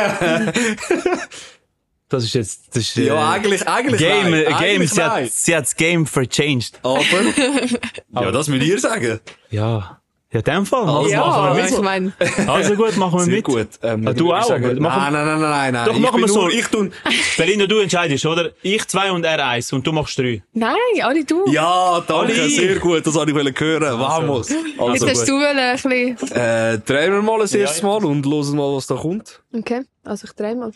Das 2.13 2.23
ist 2.23 2.33
jetzt, 2.35 2.75
das 2.75 2.83
ist, 2.83 2.97
äh, 2.97 3.07
Ja, 3.07 3.31
eigentlich, 3.31 3.67
eigentlich 3.67 3.99
Game, 3.99 4.29
nein. 4.31 4.33
äh, 4.33 4.43
Game, 4.45 4.53
Eigentlich 4.55 4.91
sie 4.91 4.99
nein. 4.99 5.23
hat, 5.25 5.31
sie 5.31 5.55
hat 5.55 5.63
das 5.63 5.75
Game 5.75 6.05
verchanged. 6.05 6.79
Aber, 6.83 7.01
ja, 8.25 8.31
das 8.31 8.47
müsst 8.47 8.65
ihr 8.65 8.79
sagen. 8.79 9.19
Ja. 9.49 9.99
Ja, 10.31 10.39
in 10.39 10.45
dem 10.45 10.65
Fall. 10.65 10.89
Also, 10.89 11.09
ja, 11.11 11.19
machen 11.19 11.57
wir 11.57 11.65
ich 11.65 11.71
mit. 11.71 11.81
meine, 11.83 12.13
Also 12.47 12.73
gut, 12.75 12.97
machen 12.97 13.19
wir 13.19 13.23
Sehr 13.25 13.33
mit. 13.35 13.43
gut. 13.45 13.67
Ähm, 13.83 14.07
Ah, 14.07 14.13
du 14.13 14.27
ich 14.27 14.33
auch, 14.33 14.43
Sagen, 14.47 14.63
nein, 14.63 14.81
nein, 14.81 15.13
nein, 15.13 15.39
nein, 15.41 15.73
nein. 15.73 15.85
Doch, 15.85 15.93
ich 15.93 15.99
machen 15.99 16.21
wir 16.21 16.27
so. 16.27 16.49
Ich 16.49 16.65
tun, 16.65 16.91
Belinda, 17.37 17.67
du 17.67 17.77
entscheidest, 17.79 18.25
oder? 18.25 18.49
Ich 18.63 18.87
zwei 18.87 19.11
und 19.11 19.23
er 19.25 19.45
eins 19.47 19.71
und 19.73 19.85
du 19.85 19.91
machst 19.91 20.17
drei. 20.17 20.41
nein, 20.53 20.73
alle 21.03 21.23
du. 21.23 21.45
ja, 21.51 22.01
danke, 22.07 22.33
Ali. 22.41 22.49
sehr 22.49 22.79
gut, 22.79 23.05
das 23.05 23.13
wollte 23.13 23.29
ich 23.31 23.37
wollen 23.37 23.53
hören. 23.55 23.99
Vamos. 23.99 24.49
Jetzt 24.49 24.79
Also, 24.79 25.07
hast 25.07 25.27
du 25.27 25.33
wollen, 25.33 25.59
ein 25.59 25.73
bisschen. 26.17 26.31
äh, 26.35 26.79
drehen 26.79 27.13
wir 27.13 27.21
mal 27.21 27.37
das 27.39 27.53
erste 27.53 27.85
Mal 27.85 28.03
und 28.03 28.25
hören 28.25 28.55
mal, 28.55 28.75
was 28.75 28.87
da 28.87 28.95
kommt. 28.95 29.39
Okay, 29.55 29.81
also 30.03 30.25
ich 30.25 30.33
drehe 30.33 30.55
mal. 30.55 30.71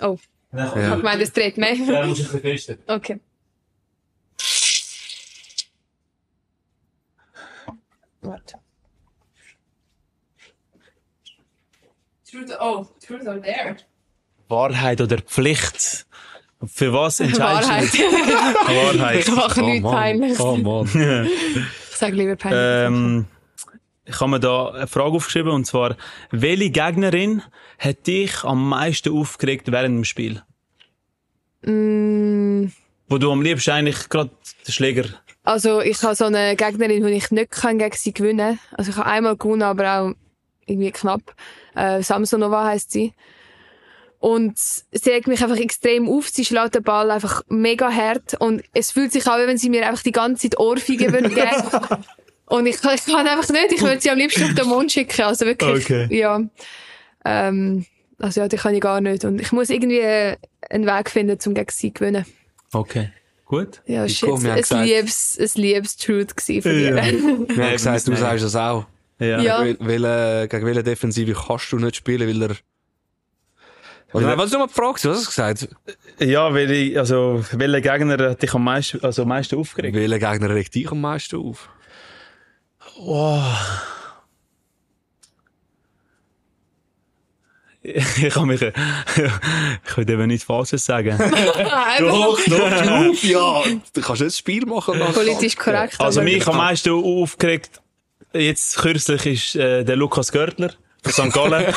Oh, 0.00 0.16
ich 0.20 0.28
Ja. 0.52 0.74
hab 0.90 0.96
gemeint, 0.98 1.20
es 1.22 1.32
dreht 1.32 1.58
mehr. 1.58 1.74
Ja, 1.74 2.06
muss 2.06 2.18
ich 2.20 2.26
ein 2.26 2.40
bisschen 2.40 2.40
fester. 2.40 2.76
Okay. 2.86 3.20
Warte. 8.20 8.58
Truth, 12.30 12.50
oh, 12.60 12.86
truth 13.04 13.26
or 13.26 13.36
dare. 13.40 13.76
Wahrheit 14.48 15.00
oder 15.00 15.18
Pflicht? 15.18 16.06
Für 16.66 16.92
was 16.92 17.20
entscheidest 17.20 17.68
Wahrheit. 17.70 17.92
du? 17.94 18.98
Wahrheit. 18.98 19.20
ich 19.20 19.28
mache 19.34 19.62
nichts 19.62 19.88
peinlich. 19.90 20.40
Oh 20.40 20.56
Mann. 20.56 21.28
Ich 21.90 21.96
sage 21.96 22.16
lieber 22.16 22.36
peinlich. 22.36 22.60
ähm, 22.60 23.26
ich 24.08 24.20
habe 24.20 24.30
mir 24.30 24.40
da 24.40 24.70
eine 24.70 24.86
Frage 24.86 25.16
aufgeschrieben, 25.16 25.52
und 25.52 25.66
zwar, 25.66 25.96
welche 26.30 26.70
Gegnerin 26.70 27.42
hat 27.78 28.06
dich 28.06 28.42
am 28.42 28.68
meisten 28.68 29.12
aufgeregt 29.12 29.70
während 29.70 29.96
dem 29.96 30.04
Spiel? 30.04 30.42
Mm, 31.62 32.72
Wo 33.08 33.18
du 33.18 33.30
am 33.30 33.42
liebsten 33.42 33.70
eigentlich 33.70 34.08
gerade 34.08 34.30
den 34.66 34.72
Schläger... 34.72 35.04
also 35.44 35.80
ich 35.80 36.02
habe 36.02 36.14
so 36.14 36.24
eine 36.24 36.56
Gegnerin, 36.56 37.04
die 37.04 37.12
ich 37.12 37.30
nicht 37.30 37.50
kann 37.50 37.78
gegen 37.78 37.96
sie 37.96 38.14
gewinnen 38.14 38.58
Also 38.72 38.90
ich 38.90 38.96
habe 38.96 39.10
einmal 39.10 39.36
gewonnen, 39.36 39.62
aber 39.62 40.00
auch 40.00 40.12
irgendwie 40.66 40.90
knapp. 40.90 41.34
Äh, 41.74 42.02
Samsonova 42.02 42.64
heisst 42.64 42.92
sie. 42.92 43.12
Und 44.20 44.58
sie 44.58 45.10
regt 45.10 45.28
mich 45.28 45.42
einfach 45.42 45.56
extrem 45.58 46.08
auf. 46.08 46.28
Sie 46.28 46.44
schlägt 46.44 46.74
den 46.74 46.82
Ball 46.82 47.10
einfach 47.10 47.42
mega 47.48 47.90
hart. 47.90 48.34
Und 48.40 48.62
es 48.74 48.90
fühlt 48.90 49.12
sich 49.12 49.26
an, 49.26 49.40
wie 49.40 49.46
wenn 49.46 49.58
sie 49.58 49.70
mir 49.70 49.86
einfach 49.86 50.02
die 50.02 50.12
ganze 50.12 50.50
Zeit 50.50 50.58
Ohrfeige 50.58 51.12
würde 51.12 51.28
geben. 51.28 52.04
Und 52.48 52.66
ich, 52.66 52.76
ich 52.76 53.04
kann 53.06 53.26
einfach 53.26 53.48
nicht. 53.50 53.72
Ich 53.72 53.82
würde 53.82 54.00
sie 54.00 54.10
am 54.10 54.18
liebsten 54.18 54.44
auf 54.44 54.54
den 54.54 54.66
Mond 54.68 54.90
schicken. 54.92 55.22
Also 55.22 55.44
wirklich. 55.44 55.84
Okay. 55.84 56.08
Ja. 56.16 56.40
Ähm, 57.24 57.84
also 58.18 58.40
ja, 58.40 58.48
die 58.48 58.56
kann 58.56 58.74
ich 58.74 58.80
gar 58.80 59.00
nicht. 59.00 59.24
Und 59.24 59.40
ich 59.40 59.52
muss 59.52 59.70
irgendwie 59.70 60.02
einen 60.02 60.86
Weg 60.86 61.10
finden, 61.10 61.38
um 61.46 61.54
gegen 61.54 61.70
sie 61.70 61.88
zu 61.92 61.94
gewinnen. 62.00 62.24
Okay. 62.72 63.10
Gut. 63.44 63.80
Ja, 63.86 64.04
Die 64.06 64.14
shit. 64.14 64.28
Ein 64.28 64.56
gesagt- 64.56 64.86
liebes, 64.86 65.38
ein 65.40 65.60
liebes 65.62 65.96
Truth 65.96 66.36
gewesen 66.36 66.62
von 66.62 66.72
dir. 66.72 66.96
Ja. 66.96 67.04
Wir 67.56 67.64
haben 67.64 67.72
gesagt, 67.72 68.06
du 68.08 68.16
sagst 68.16 68.44
das 68.44 68.56
auch. 68.56 68.86
Ja. 69.18 69.40
Ja. 69.40 69.62
Gegen 69.64 69.86
welche, 69.86 70.48
gegen 70.48 70.66
welche 70.66 70.82
Defensive 70.82 71.34
kannst 71.34 71.72
du 71.72 71.78
nicht 71.78 71.96
spielen, 71.96 72.28
weil 72.28 72.50
er... 72.50 72.56
Oder 74.12 74.26
nein, 74.28 74.38
was 74.38 74.50
die 74.50 74.56
Frage? 74.56 74.94
gewesen? 74.94 75.10
Was 75.10 75.16
hast 75.18 75.26
du 75.26 75.66
gesagt? 75.66 75.68
Ja, 76.20 76.52
weil 76.54 76.70
ich, 76.70 76.98
also, 76.98 77.44
welcher 77.52 77.80
Gegner 77.80 78.30
hat 78.30 78.42
dich 78.42 78.54
am 78.54 78.64
meisten, 78.64 79.04
also 79.04 79.22
am 79.22 79.28
meisten 79.28 79.56
aufgeregt? 79.56 79.94
Welcher 79.94 80.18
Gegner 80.18 80.54
regt 80.54 80.74
dich 80.74 80.90
am 80.90 81.00
meisten 81.02 81.36
auf? 81.36 81.68
Oh. 82.98 83.42
Ich 87.82 88.34
kann 88.34 88.48
mich, 88.48 88.60
ich 88.60 89.96
würde 89.96 90.12
eben 90.12 90.26
nichts 90.26 90.44
Falsches 90.44 90.84
sagen. 90.84 91.16
Doch, 91.98 92.38
doch, 92.46 92.86
auf, 93.08 93.22
ja. 93.22 93.62
Du 93.92 94.00
kannst 94.00 94.20
nicht 94.20 94.22
das 94.22 94.38
Spiel 94.38 94.66
machen. 94.66 94.98
Politisch 95.14 95.56
korrekt. 95.56 95.94
Also 95.98 96.22
mich 96.22 96.46
am 96.46 96.56
meisten 96.56 96.90
aufgeregt, 96.90 97.80
jetzt 98.34 98.76
kürzlich 98.76 99.26
ist 99.26 99.56
äh, 99.56 99.84
der 99.84 99.96
Lukas 99.96 100.32
Görtler 100.32 100.72
von 101.02 101.30
St. 101.30 101.32
Gallen. 101.32 101.74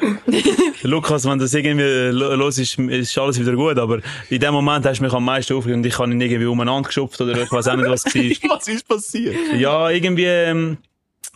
Lukas, 0.82 1.24
wenn 1.28 1.38
das 1.38 1.54
irgendwie 1.54 2.10
lo- 2.12 2.34
los 2.34 2.58
ist, 2.58 2.78
ist 2.78 3.16
alles 3.18 3.40
wieder 3.40 3.52
gut, 3.54 3.78
aber 3.78 4.00
in 4.28 4.40
dem 4.40 4.52
Moment 4.52 4.84
hast 4.86 4.98
du 4.98 5.04
mich 5.04 5.12
am 5.12 5.24
meisten 5.24 5.54
aufgeregt 5.54 5.76
und 5.78 5.86
ich 5.86 5.98
habe 5.98 6.10
ihn 6.10 6.20
irgendwie 6.20 6.44
umeinander 6.46 6.86
geschupft 6.88 7.20
oder 7.20 7.40
ich 7.42 7.50
weiß 7.50 7.68
auch 7.68 7.76
nicht, 7.76 7.88
was 7.88 8.04
war. 8.14 8.56
Was 8.56 8.68
ist 8.68 8.86
passiert? 8.86 9.36
Ja, 9.56 9.90
irgendwie, 9.90 10.24
ähm, 10.24 10.76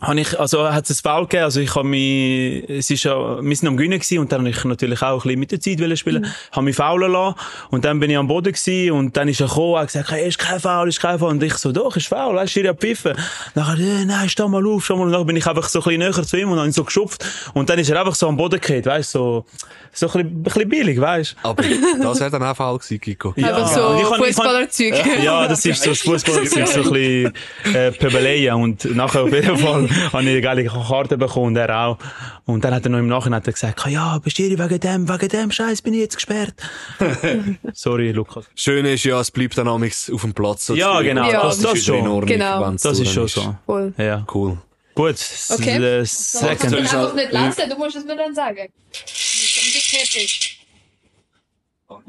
habe 0.01 0.19
ich, 0.19 0.39
also 0.39 0.71
hat 0.71 0.89
es 0.89 0.99
ein 0.99 1.01
Foul 1.03 1.21
gegeben, 1.27 1.43
also 1.43 1.59
ich 1.59 1.75
habe 1.75 1.87
mich, 1.87 2.67
es 2.69 2.89
ist 2.89 3.03
ja, 3.03 3.41
wir 3.43 3.55
sind 3.55 3.67
am 3.67 3.77
Gewinnen 3.77 3.99
gewesen 3.99 4.19
und 4.19 4.31
dann 4.31 4.39
habe 4.41 4.49
ich 4.49 4.63
natürlich 4.63 5.01
auch 5.01 5.17
ein 5.17 5.21
bisschen 5.21 5.39
mit 5.39 5.51
der 5.51 5.59
Zeit 5.59 5.79
wollen 5.79 5.95
spielen, 5.97 6.25
habe 6.51 6.63
mich 6.65 6.75
faulen 6.75 7.11
lassen 7.11 7.35
und 7.69 7.85
dann 7.85 7.99
bin 7.99 8.09
ich 8.09 8.17
am 8.17 8.27
Boden 8.27 8.51
gewesen 8.51 8.91
und 8.93 9.15
dann 9.15 9.27
ist 9.27 9.39
er 9.41 9.47
gekommen, 9.47 9.77
hat 9.77 9.87
gesagt, 9.87 10.11
hey, 10.11 10.27
ist 10.27 10.39
kein 10.39 10.59
Foul, 10.59 10.89
ist 10.89 10.99
kein 10.99 11.19
Foul 11.19 11.29
und 11.29 11.43
ich 11.43 11.53
so, 11.55 11.71
doch, 11.71 11.95
ist 11.95 12.07
Foul, 12.07 12.35
weißt 12.35 12.55
du, 12.55 12.59
ihr 12.61 12.73
pfiffen. 12.73 13.13
Nachher, 13.55 13.77
äh, 13.79 14.05
nein, 14.05 14.27
steh 14.27 14.47
mal 14.47 14.65
auf, 14.65 14.83
steh 14.85 14.93
mal 14.95 15.03
und 15.03 15.11
dann 15.11 15.25
bin 15.25 15.35
ich 15.35 15.45
einfach 15.45 15.69
so 15.69 15.79
ein 15.79 15.83
bisschen 15.83 15.99
näher 15.99 16.13
zu 16.23 16.37
ihm 16.37 16.51
und 16.51 16.57
habe 16.57 16.67
ihn 16.67 16.71
so 16.73 16.83
geschupft 16.83 17.23
und 17.53 17.69
dann 17.69 17.77
ist 17.79 17.89
er 17.89 17.99
einfach 17.99 18.15
so 18.15 18.27
am 18.27 18.37
Boden 18.37 18.59
gefallen, 18.59 18.85
weißt 18.85 19.13
du, 19.15 19.19
so, 19.19 19.45
so 19.93 20.07
ein 20.07 20.11
bisschen, 20.11 20.27
ein 20.29 20.43
bisschen 20.43 20.69
billig, 20.69 20.99
weißt 21.01 21.35
Aber 21.43 21.63
das 22.01 22.19
wäre 22.19 22.31
dann 22.31 22.43
auch 22.43 22.55
Fall 22.55 22.77
gewesen, 22.77 22.99
Kiko. 23.01 23.33
du. 23.37 23.43
Einfach 23.45 23.67
so 23.67 24.09
kann- 24.09 24.23
Fußballerzeug. 24.23 24.93
ja, 25.23 25.47
das 25.47 25.65
ist 25.65 25.83
so 25.83 25.89
das 25.89 25.99
Fußballzeug, 25.99 26.67
so 26.67 26.81
ein 26.81 26.91
bisschen 26.91 27.33
äh, 27.75 27.91
Pöbeleien. 27.91 28.55
Und 28.55 28.85
nachher 28.95 29.23
auf 29.23 29.33
jeden 29.33 29.57
Fall 29.57 29.89
habe 30.13 30.23
ich 30.23 30.29
eine 30.29 30.41
geile 30.41 30.65
Karte 30.65 31.17
bekommen 31.17 31.47
und 31.47 31.55
er 31.55 31.75
auch. 31.85 31.97
Und 32.45 32.63
dann 32.63 32.73
hat 32.73 32.83
er 32.85 32.89
noch 32.89 32.99
im 32.99 33.07
Nachhinein 33.07 33.37
hat 33.37 33.47
er 33.47 33.53
gesagt, 33.53 33.85
ja, 33.87 34.17
bestiere 34.19 34.57
wegen 34.57 34.79
dem, 34.79 35.09
wegen 35.09 35.27
dem 35.29 35.51
Scheiß 35.51 35.81
bin 35.81 35.93
ich 35.93 36.01
jetzt 36.01 36.15
gesperrt. 36.15 36.53
Sorry, 37.73 38.11
Lukas. 38.11 38.45
Schön 38.55 38.85
ist 38.85 39.03
ja, 39.03 39.19
es 39.19 39.31
bleibt 39.31 39.57
dann 39.57 39.67
amigs 39.67 40.09
auf 40.09 40.21
dem 40.21 40.33
Platz. 40.33 40.65
so 40.67 40.75
Ja, 40.75 41.01
genau, 41.01 41.29
Ja. 41.29 41.43
das, 41.43 41.59
das 41.59 41.73
ist 41.75 41.85
schon. 41.85 42.01
Ordnung, 42.07 42.25
Genau. 42.25 42.71
Das 42.71 42.81
so 42.81 42.89
ist 43.03 43.11
schon 43.11 43.27
so. 43.27 43.55
Voll. 43.65 43.93
Ja. 43.97 44.25
Cool. 44.33 44.57
Gut, 44.93 45.15
Okay. 45.49 45.61
okay. 45.63 45.79
Du 45.79 46.05
second. 46.05 46.73
ich 46.73 46.79
einfach 46.79 47.09
auch- 47.09 47.13
nicht 47.13 47.31
lesen, 47.31 47.69
du 47.69 47.77
musst 47.77 47.95
es 47.95 48.03
mir 48.05 48.17
dann 48.17 48.35
sagen. 48.35 48.67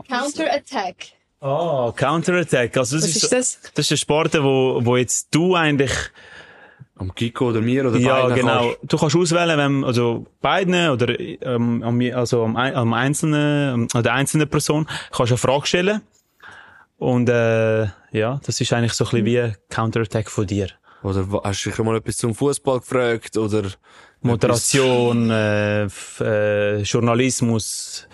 Counter-Attack. 0.08 0.96
Ah, 1.40 1.92
Counterattack. 1.96 2.76
Also 2.76 2.96
das 2.96 3.04
Was 3.04 3.10
ist, 3.10 3.16
ist 3.16 3.30
so- 3.30 3.36
das? 3.36 3.58
das 3.74 3.86
ist 3.86 3.92
ein 3.92 3.96
Sport, 3.98 4.34
wo, 4.42 4.80
wo 4.84 4.96
jetzt 4.96 5.28
du 5.32 5.54
eigentlich 5.56 5.90
Am 6.96 7.14
Kiko 7.14 7.48
oder 7.48 7.60
mir 7.60 7.86
oder 7.88 7.98
Ja, 7.98 8.28
genau. 8.28 8.60
kannst- 8.74 8.78
Du 8.92 8.96
kannst 8.98 9.16
auswählen, 9.16 9.58
wenn, 9.58 9.84
also 9.84 10.26
beiden 10.40 10.90
oder 10.90 11.18
ähm, 11.18 11.82
also 12.14 12.44
am, 12.44 12.56
am 12.56 12.92
einzelnen, 12.92 13.88
an 13.92 14.02
der 14.02 14.12
einzelnen 14.12 14.48
Person 14.48 14.86
kannst 15.10 15.30
du 15.30 15.34
eine 15.34 15.38
Frage 15.38 15.66
stellen. 15.66 16.02
Und 16.98 17.28
äh, 17.28 17.84
ja, 18.12 18.40
das 18.44 18.60
ist 18.60 18.72
eigentlich 18.72 18.92
so 18.92 19.04
ein 19.04 19.10
bisschen 19.10 19.26
wie 19.26 19.40
ein 19.40 19.56
Counterattack 19.70 20.30
von 20.30 20.46
dir. 20.46 20.68
Oder 21.02 21.26
hast 21.42 21.64
du 21.66 21.70
dich 21.70 21.78
mal 21.80 21.96
etwas 21.96 22.16
zum 22.18 22.34
Fußball 22.34 22.78
gefragt? 22.80 23.36
Oder 23.36 23.64
Moderation, 24.20 25.30
äh, 25.30 25.86
äh, 26.20 26.82
Journalismus, 26.82 28.06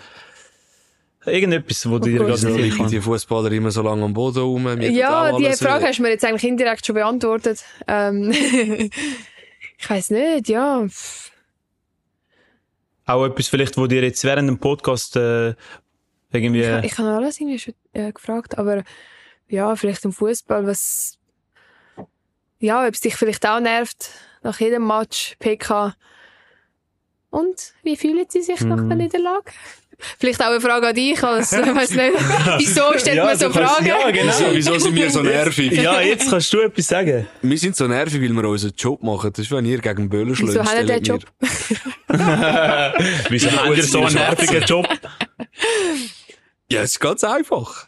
irgendetwas, 1.25 1.89
wo 1.89 1.99
dir 1.99 2.19
Gott. 2.19 2.41
gerade 2.41 2.55
liegen 2.55 2.87
die 2.87 3.01
Fußballer 3.01 3.51
immer 3.51 3.71
so 3.71 3.81
lange 3.81 4.03
am 4.03 4.13
Boden 4.13 4.39
rum? 4.39 4.81
Ja, 4.81 5.37
die 5.37 5.51
Frage 5.53 5.87
hast 5.87 5.99
du 5.99 6.03
mir 6.03 6.09
jetzt 6.09 6.25
eigentlich 6.25 6.43
indirekt 6.43 6.85
schon 6.85 6.95
beantwortet. 6.95 7.63
Ähm, 7.87 8.31
ich 9.77 9.89
weiß 9.89 10.11
nicht, 10.11 10.49
ja. 10.49 10.85
Auch 13.05 13.25
etwas 13.25 13.47
vielleicht, 13.47 13.77
wo 13.77 13.87
dir 13.87 14.01
jetzt 14.03 14.23
während 14.23 14.47
dem 14.47 14.59
Podcast 14.59 15.15
äh, 15.15 15.55
irgendwie... 16.31 16.61
Ich, 16.61 16.91
ich 16.91 16.97
habe 16.97 17.09
alles 17.09 17.39
irgendwie 17.39 17.59
schon 17.59 17.73
äh, 17.93 18.11
gefragt, 18.11 18.57
aber 18.57 18.83
ja, 19.47 19.75
vielleicht 19.75 20.05
im 20.05 20.13
Fußball, 20.13 20.67
was 20.67 21.19
ja, 22.59 22.85
ob 22.85 22.93
es 22.93 23.01
dich 23.01 23.15
vielleicht 23.15 23.45
auch 23.47 23.59
nervt 23.59 24.11
nach 24.43 24.59
jedem 24.59 24.85
Match 24.85 25.35
PK. 25.39 25.95
Und 27.29 27.73
wie 27.83 27.95
fühlen 27.95 28.25
Sie 28.27 28.41
sich 28.41 28.61
nach 28.61 28.85
der 28.87 28.97
Niederlage? 28.97 29.51
Vielleicht 30.17 30.41
auch 30.41 30.47
eine 30.47 30.61
Frage 30.61 30.87
an 30.87 30.95
dich, 30.95 31.21
als 31.23 31.51
weiß 31.53 31.91
nicht. 31.91 32.13
Wieso 32.57 32.81
stellt 32.97 33.17
man 33.23 33.37
so 33.37 33.47
du 33.47 33.53
kannst- 33.53 33.73
Fragen? 33.75 33.85
Ja, 33.87 34.11
genau. 34.11 34.33
Wieso, 34.51 34.53
wieso 34.73 34.79
sind 34.79 34.95
wir 34.95 35.09
so 35.11 35.21
nervig? 35.21 35.71
Ja, 35.73 36.01
jetzt 36.01 36.29
kannst 36.29 36.51
du 36.53 36.59
etwas 36.61 36.87
sagen. 36.87 37.27
Wir 37.41 37.57
sind 37.57 37.75
so 37.75 37.87
nervig, 37.87 38.21
weil 38.21 38.29
wir 38.33 38.47
unseren 38.49 38.73
Job 38.77 39.03
machen. 39.03 39.31
Das 39.33 39.39
ist, 39.45 39.51
wenn 39.51 39.65
ihr 39.65 39.79
gegen 39.79 40.09
Böller 40.09 40.35
schlägt. 40.35 40.53
Wieso 40.53 40.63
haben 40.63 40.87
der 40.87 40.99
Job? 40.99 41.21
Wieso 43.29 43.51
habt 43.51 43.77
ihr 43.77 43.83
so 43.83 44.03
einen 44.03 44.15
nervigen 44.15 44.63
Job? 44.63 44.87
Ja, 46.71 46.81
es 46.83 46.91
ist 46.91 46.99
ganz 46.99 47.23
einfach. 47.23 47.87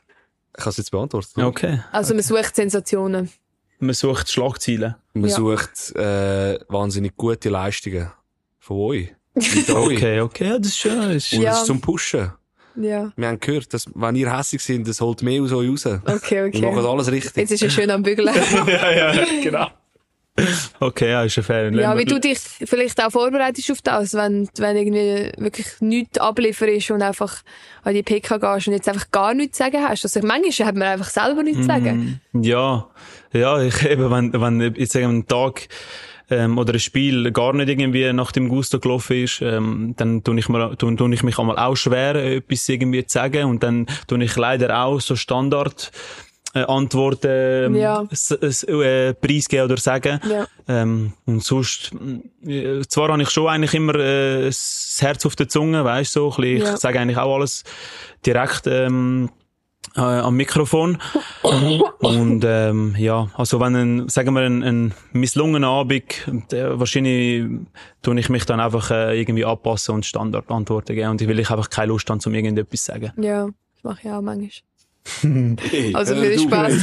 Ich 0.57 0.63
kann 0.63 0.71
es 0.71 0.77
jetzt 0.77 0.89
beantworten. 0.89 1.39
Okay. 1.43 1.81
Also 1.91 2.15
man 2.15 2.23
sucht 2.23 2.55
Sensationen. 2.55 3.29
man 3.77 3.93
sucht 3.93 4.27
Schlagzeilen. 4.31 4.95
Man 5.13 5.29
Ja. 5.29 5.35
sucht 5.35 5.95
äh, 5.95 6.57
wahnsinnig 6.67 7.15
gute 7.15 7.49
Leistungen 7.49 8.11
von 8.59 8.77
euch. 8.77 9.13
Okay, 9.35 10.21
okay, 10.21 10.57
das 10.57 10.67
ist 10.67 10.77
schön. 10.77 10.99
Das 10.99 11.15
ist 11.15 11.33
Und 11.33 11.41
Ja. 11.41 11.51
das 11.51 11.61
ist 11.61 11.67
zum 11.67 11.81
Pushen. 11.81 12.31
Ja, 12.75 13.11
Wir 13.17 13.27
haben 13.27 13.39
gehört, 13.39 13.73
dass, 13.73 13.85
wenn 13.93 14.15
ihr 14.15 14.35
hässig 14.35 14.61
sind, 14.61 14.87
das 14.87 15.01
holt 15.01 15.21
mehr 15.23 15.41
aus 15.41 15.51
euch 15.51 15.69
raus. 15.69 15.85
okay, 15.85 16.51
Wir 16.53 16.61
machen 16.61 16.77
okay. 16.79 16.87
alles 16.87 17.11
richtig. 17.11 17.35
Jetzt 17.35 17.51
ist 17.51 17.63
er 17.63 17.69
schön 17.69 17.91
am 17.91 18.01
Bügeln. 18.01 18.29
ja, 18.67 19.13
ja, 19.13 19.25
genau. 19.43 19.67
Okay, 20.79 21.09
ja, 21.11 21.23
ist 21.23 21.35
ja 21.35 21.43
fair. 21.43 21.71
Ja, 21.73 21.97
wie 21.97 22.05
du 22.05 22.17
dich 22.19 22.39
vielleicht 22.39 23.03
auch 23.03 23.11
vorbereitest 23.11 23.69
auf 23.71 23.81
das, 23.81 24.13
wenn, 24.13 24.47
wenn 24.57 24.77
irgendwie 24.77 25.31
wirklich 25.37 25.67
nichts 25.81 26.17
ablieferst 26.19 26.91
und 26.91 27.01
einfach 27.01 27.41
an 27.83 27.93
die 27.93 28.01
PK 28.01 28.37
gehst 28.37 28.67
und 28.67 28.73
jetzt 28.73 28.87
einfach 28.87 29.11
gar 29.11 29.33
nichts 29.33 29.57
zu 29.57 29.63
sagen 29.65 29.83
hast. 29.83 30.05
Also 30.05 30.25
manchmal 30.25 30.67
hat 30.67 30.75
man 30.75 30.87
einfach 30.87 31.09
selber 31.09 31.43
nichts 31.43 31.59
zu 31.61 31.67
sagen. 31.67 32.21
Ja, 32.33 32.87
ja, 33.33 33.61
ich 33.61 33.85
eben, 33.85 34.09
wenn, 34.09 34.31
wenn 34.33 34.61
jetzt 34.75 34.93
sagen 34.93 35.11
wir, 35.11 35.19
ein 35.19 35.27
Tag 35.27 35.67
ähm, 36.31 36.57
oder 36.57 36.73
ein 36.73 36.79
Spiel 36.79 37.31
gar 37.31 37.53
nicht 37.53 37.69
irgendwie 37.69 38.11
nach 38.13 38.31
dem 38.31 38.49
Gusto 38.49 38.79
gelaufen 38.79 39.23
ist, 39.23 39.41
ähm, 39.41 39.93
dann 39.97 40.23
tue 40.23 40.39
ich, 40.39 40.49
mir, 40.49 40.75
tue, 40.77 40.95
tue 40.95 41.13
ich 41.13 41.23
mich 41.23 41.37
einmal 41.37 41.57
auch 41.57 41.75
schwer, 41.75 42.15
etwas 42.15 42.67
irgendwie 42.69 43.05
zu 43.05 43.13
sagen 43.19 43.45
und 43.45 43.63
dann 43.63 43.85
tue 44.07 44.23
ich 44.23 44.35
leider 44.35 44.83
auch 44.83 44.99
so 45.01 45.15
Standard 45.15 45.91
äh, 46.53 46.63
Antworten 46.63 47.27
ähm, 47.27 47.75
Ja. 47.75 48.01
äh, 48.01 49.13
preisgeben 49.13 49.65
oder 49.65 49.77
sagen. 49.77 50.19
Ja. 50.29 50.47
Ähm, 50.67 51.13
und 51.25 51.43
sonst, 51.43 51.91
äh, 52.45 52.81
zwar 52.87 53.09
habe 53.09 53.21
ich 53.21 53.29
schon 53.29 53.47
eigentlich 53.47 53.73
immer 53.73 53.95
äh, 53.95 54.45
das 54.45 54.97
Herz 54.99 55.25
auf 55.25 55.35
der 55.35 55.47
Zunge, 55.47 55.83
weißt 55.85 56.15
du, 56.15 56.29
so, 56.31 56.37
bisschen, 56.41 56.65
Ja. 56.65 56.73
ich 56.73 56.79
sage 56.79 56.99
eigentlich 56.99 57.17
auch 57.17 57.35
alles 57.35 57.63
direkt 58.25 58.67
ähm, 58.67 59.29
äh, 59.95 59.99
am 60.01 60.35
Mikrofon. 60.35 60.97
Und 61.99 62.43
ähm, 62.45 62.95
ja, 62.97 63.29
also 63.35 63.59
wenn 63.59 63.75
ein, 63.75 64.09
sagen 64.09 64.33
wir, 64.33 64.41
ein, 64.41 64.63
ein 64.63 64.93
misslungener 65.11 65.67
Abend, 65.67 66.03
äh, 66.53 66.79
wahrscheinlich 66.79 67.45
tue 68.01 68.19
ich 68.19 68.29
mich 68.29 68.45
dann 68.45 68.59
einfach 68.59 68.91
äh, 68.91 69.19
irgendwie 69.19 69.45
anpassen 69.45 69.95
und 69.95 70.05
Standardantworten 70.05 70.95
geben. 70.95 71.09
Und 71.11 71.21
ich 71.21 71.27
will 71.27 71.39
ich 71.39 71.49
einfach 71.49 71.69
keine 71.69 71.87
Lust 71.87 72.09
haben, 72.09 72.19
um 72.25 72.33
irgendetwas 72.33 72.83
zu 72.83 72.91
sagen. 72.91 73.11
Ja, 73.21 73.45
das 73.47 73.83
mache 73.83 73.99
ich 74.03 74.11
auch 74.11 74.21
manchmal. 74.21 74.51
Hey, 75.21 75.91
Also 75.95 76.15
viel. 76.15 76.39
Spaß. 76.39 76.81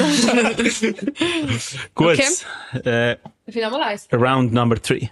Gut, 1.95 2.19
Okay. 2.75 3.17
äh, 3.47 3.61
nochmal 3.63 3.83
eins. 3.85 4.09
round 4.13 4.53
number 4.53 4.81
three. 4.83 5.09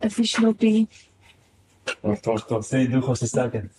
Es 0.00 0.18
ist 0.18 0.40
noch 0.40 0.54
bei. 0.54 0.86
Du 2.02 3.00
kannst 3.00 3.22
es 3.22 3.30
sagen. 3.30 3.70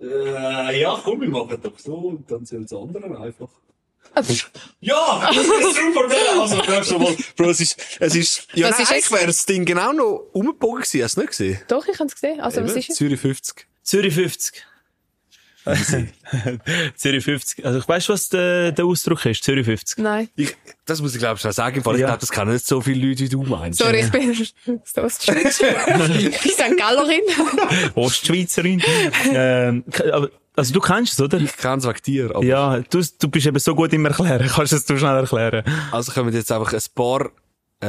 Äh, 0.00 0.80
ja, 0.80 1.00
komm, 1.02 1.20
wir 1.20 1.28
machen 1.28 1.58
doch 1.62 1.78
so 1.78 1.94
und 1.94 2.30
dann 2.30 2.44
sind 2.44 2.70
das 2.70 2.78
andere 2.78 3.20
einfach. 3.20 3.48
Ja, 4.80 5.30
das 5.34 5.44
ist 5.44 5.76
super? 5.76 6.40
Also, 6.40 6.58
glaubst 6.58 6.90
du 6.90 6.98
mal, 6.98 7.16
Bro, 7.36 7.50
es 7.50 7.60
ist, 7.60 7.76
es 8.00 8.14
ist, 8.14 8.48
ja, 8.54 8.68
Was 8.68 8.72
nein, 8.76 8.82
ist 8.82 8.92
eigentlich 8.92 9.04
es? 9.06 9.12
wäre 9.12 9.26
das 9.26 9.46
Ding 9.46 9.64
genau 9.64 9.92
noch 9.92 10.26
umgebogen 10.32 10.82
gewesen, 10.82 11.02
hast 11.02 11.16
du 11.16 11.20
nicht 11.22 11.30
gesehen? 11.30 11.60
Doch, 11.68 11.86
ich 11.86 11.98
habe 11.98 12.06
es 12.06 12.14
gesehen. 12.14 12.40
Also, 12.40 12.62
was 12.62 12.70
Eben, 12.70 12.80
ist 12.80 12.90
es? 12.90 12.96
Zürich 12.96 13.20
50. 13.20 13.66
Zürich 13.82 14.14
50. 14.14 14.64
Zürich 16.96 17.24
50. 17.24 17.64
Also, 17.64 17.78
ich 17.78 17.88
weißt 17.88 18.08
was 18.08 18.28
der, 18.28 18.72
der 18.72 18.84
Ausdruck 18.84 19.24
ist? 19.26 19.42
Zürich 19.44 19.64
50. 19.64 19.98
Nein. 19.98 20.28
Ich, 20.36 20.54
das 20.84 21.00
muss 21.00 21.14
ich 21.14 21.18
glaube 21.20 21.38
schnell 21.38 21.52
sagen, 21.52 21.84
weil 21.84 21.94
ich 21.94 22.00
Ja. 22.02 22.06
glaube, 22.08 22.20
das 22.20 22.30
kennen 22.30 22.52
nicht 22.52 22.66
so 22.66 22.80
viele 22.80 23.06
Leute, 23.08 23.20
wie 23.24 23.28
du 23.28 23.42
meinst. 23.42 23.78
Sorry, 23.78 24.00
ich 24.00 24.10
bin 24.10 24.34
so 24.34 25.02
Ostschweiz. 25.02 25.60
ich 26.18 26.40
bin 26.40 26.50
St. 26.52 26.76
Gallerin. 26.78 27.20
Ostschweizerin. 27.94 28.82
ähm, 29.32 29.84
aber, 30.12 30.30
also, 30.56 30.72
du 30.72 30.80
kennst 30.80 31.14
es, 31.14 31.20
oder? 31.20 31.38
Ich 31.38 31.56
kenne 31.56 31.78
es 31.78 31.84
wegen 31.86 32.02
dir, 32.06 32.30
aber 32.36 32.44
Ja, 32.44 32.78
du, 32.78 33.02
du 33.20 33.28
bist 33.28 33.46
eben 33.46 33.58
so 33.58 33.74
gut 33.74 33.92
im 33.92 34.04
Erklären. 34.06 34.48
Kannst 34.48 34.72
du 34.72 34.76
es 34.76 34.84
du 34.84 34.96
schnell 34.96 35.16
erklären? 35.16 35.64
Also 35.90 36.12
kommen 36.12 36.32
jetzt 36.32 36.52
einfach 36.52 36.72
ein 36.72 36.80
paar 36.94 37.30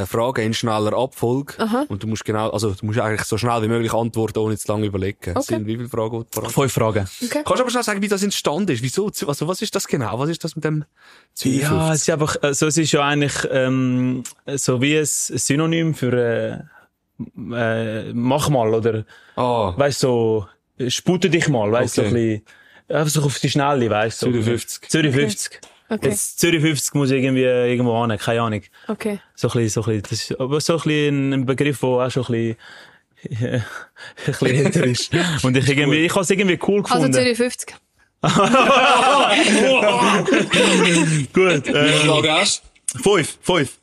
Fragen 0.05 0.41
in 0.45 0.53
schneller 0.53 0.91
Abfolge. 0.93 1.53
Aha. 1.57 1.85
Und 1.87 2.03
du 2.03 2.07
musst 2.07 2.25
genau, 2.25 2.49
also 2.49 2.71
du 2.71 2.85
musst 2.85 2.99
eigentlich 2.99 3.23
so 3.23 3.37
schnell 3.37 3.61
wie 3.61 3.67
möglich 3.69 3.93
antworten, 3.93 4.39
ohne 4.39 4.57
zu 4.57 4.67
lange 4.69 4.87
überlegen. 4.87 5.17
Es 5.31 5.35
Okay. 5.37 5.43
sind 5.55 5.67
wie 5.67 5.77
viele 5.77 5.87
Fragen? 5.87 6.19
die 6.25 6.29
du 6.31 6.41
parat- 6.41 6.51
Fünf 6.51 6.73
Fragen. 6.73 7.07
Okay. 7.23 7.41
Kannst 7.45 7.59
du 7.59 7.61
aber 7.63 7.69
schnell 7.69 7.83
sagen, 7.83 8.01
wie 8.01 8.07
das 8.09 8.21
entstanden 8.23 8.71
ist? 8.71 8.83
Wieso? 8.83 9.05
Also 9.27 9.47
was 9.47 9.61
ist 9.61 9.73
das 9.73 9.87
genau? 9.87 10.19
Was 10.19 10.29
ist 10.29 10.43
das 10.43 10.55
mit 10.55 10.65
dem 10.65 10.83
Zürich 11.33 11.61
Ja, 11.61 11.69
50? 11.69 11.91
es 11.93 12.01
ist 12.01 12.09
einfach, 12.09 12.35
also 12.41 12.67
es 12.67 12.77
ist 12.77 12.91
ja 12.91 13.01
eigentlich 13.07 13.47
ähm, 13.51 14.23
so 14.55 14.81
wie 14.81 14.97
ein 14.97 15.05
Synonym 15.05 15.93
für 15.93 16.11
äh, 16.13 16.59
äh, 17.53 18.13
mach 18.13 18.49
mal 18.49 18.73
oder 18.73 19.05
Ah, 19.37 19.73
weißt 19.77 19.99
so 20.01 20.47
spute 20.89 21.29
dich 21.29 21.47
mal, 21.47 21.71
weißt 21.71 21.97
Okay. 21.99 22.09
so 22.09 22.15
ein 22.15 22.21
bisschen 22.21 22.41
einfach 22.89 23.09
so 23.13 23.21
auf 23.23 23.39
die 23.39 23.49
Schnelle, 23.49 23.89
weißt 23.89 24.19
so. 24.19 24.25
Zürich 24.27 24.43
50. 24.45 24.89
Zürich 24.89 25.15
50. 25.15 25.51
Okay. 25.57 25.67
Jetzt 26.01 26.39
Zürich 26.39 26.61
50 26.61 26.93
muss 26.95 27.11
ich 27.11 27.23
irgendwie 27.23 27.43
irgendwo 27.43 28.05
hin, 28.05 28.17
keine 28.17 28.41
Ahnung. 28.41 28.61
Okay. 28.87 29.19
So 29.35 29.47
ein 29.49 29.53
bisschen, 29.53 29.69
so 29.83 29.91
ein 29.91 30.01
bisschen, 30.01 30.09
das 30.09 30.31
ist 30.31 30.39
aber 30.39 30.59
so 30.59 30.73
ein 30.73 30.77
bisschen 30.83 31.33
ein 31.33 31.45
Begriff, 31.45 31.79
der 31.79 31.89
auch 31.89 32.09
schon 32.09 32.23
ein 32.25 32.55
bisschen, 33.21 33.43
ein 33.53 33.63
bisschen 34.25 34.47
älter 34.47 34.83
ist. 34.85 35.11
Und 35.43 35.55
ich 35.57 35.69
irgendwie, 35.69 36.05
ich 36.05 36.11
habe 36.11 36.21
es 36.21 36.29
irgendwie 36.29 36.59
cool 36.67 36.81
Also 36.83 36.95
gefunden. 36.95 37.13
Zürich 37.13 37.37
50. 37.37 37.75
Gut, 41.33 41.67
ähm, 41.67 42.45
fünf, 43.03 43.37
fünf. 43.41 43.77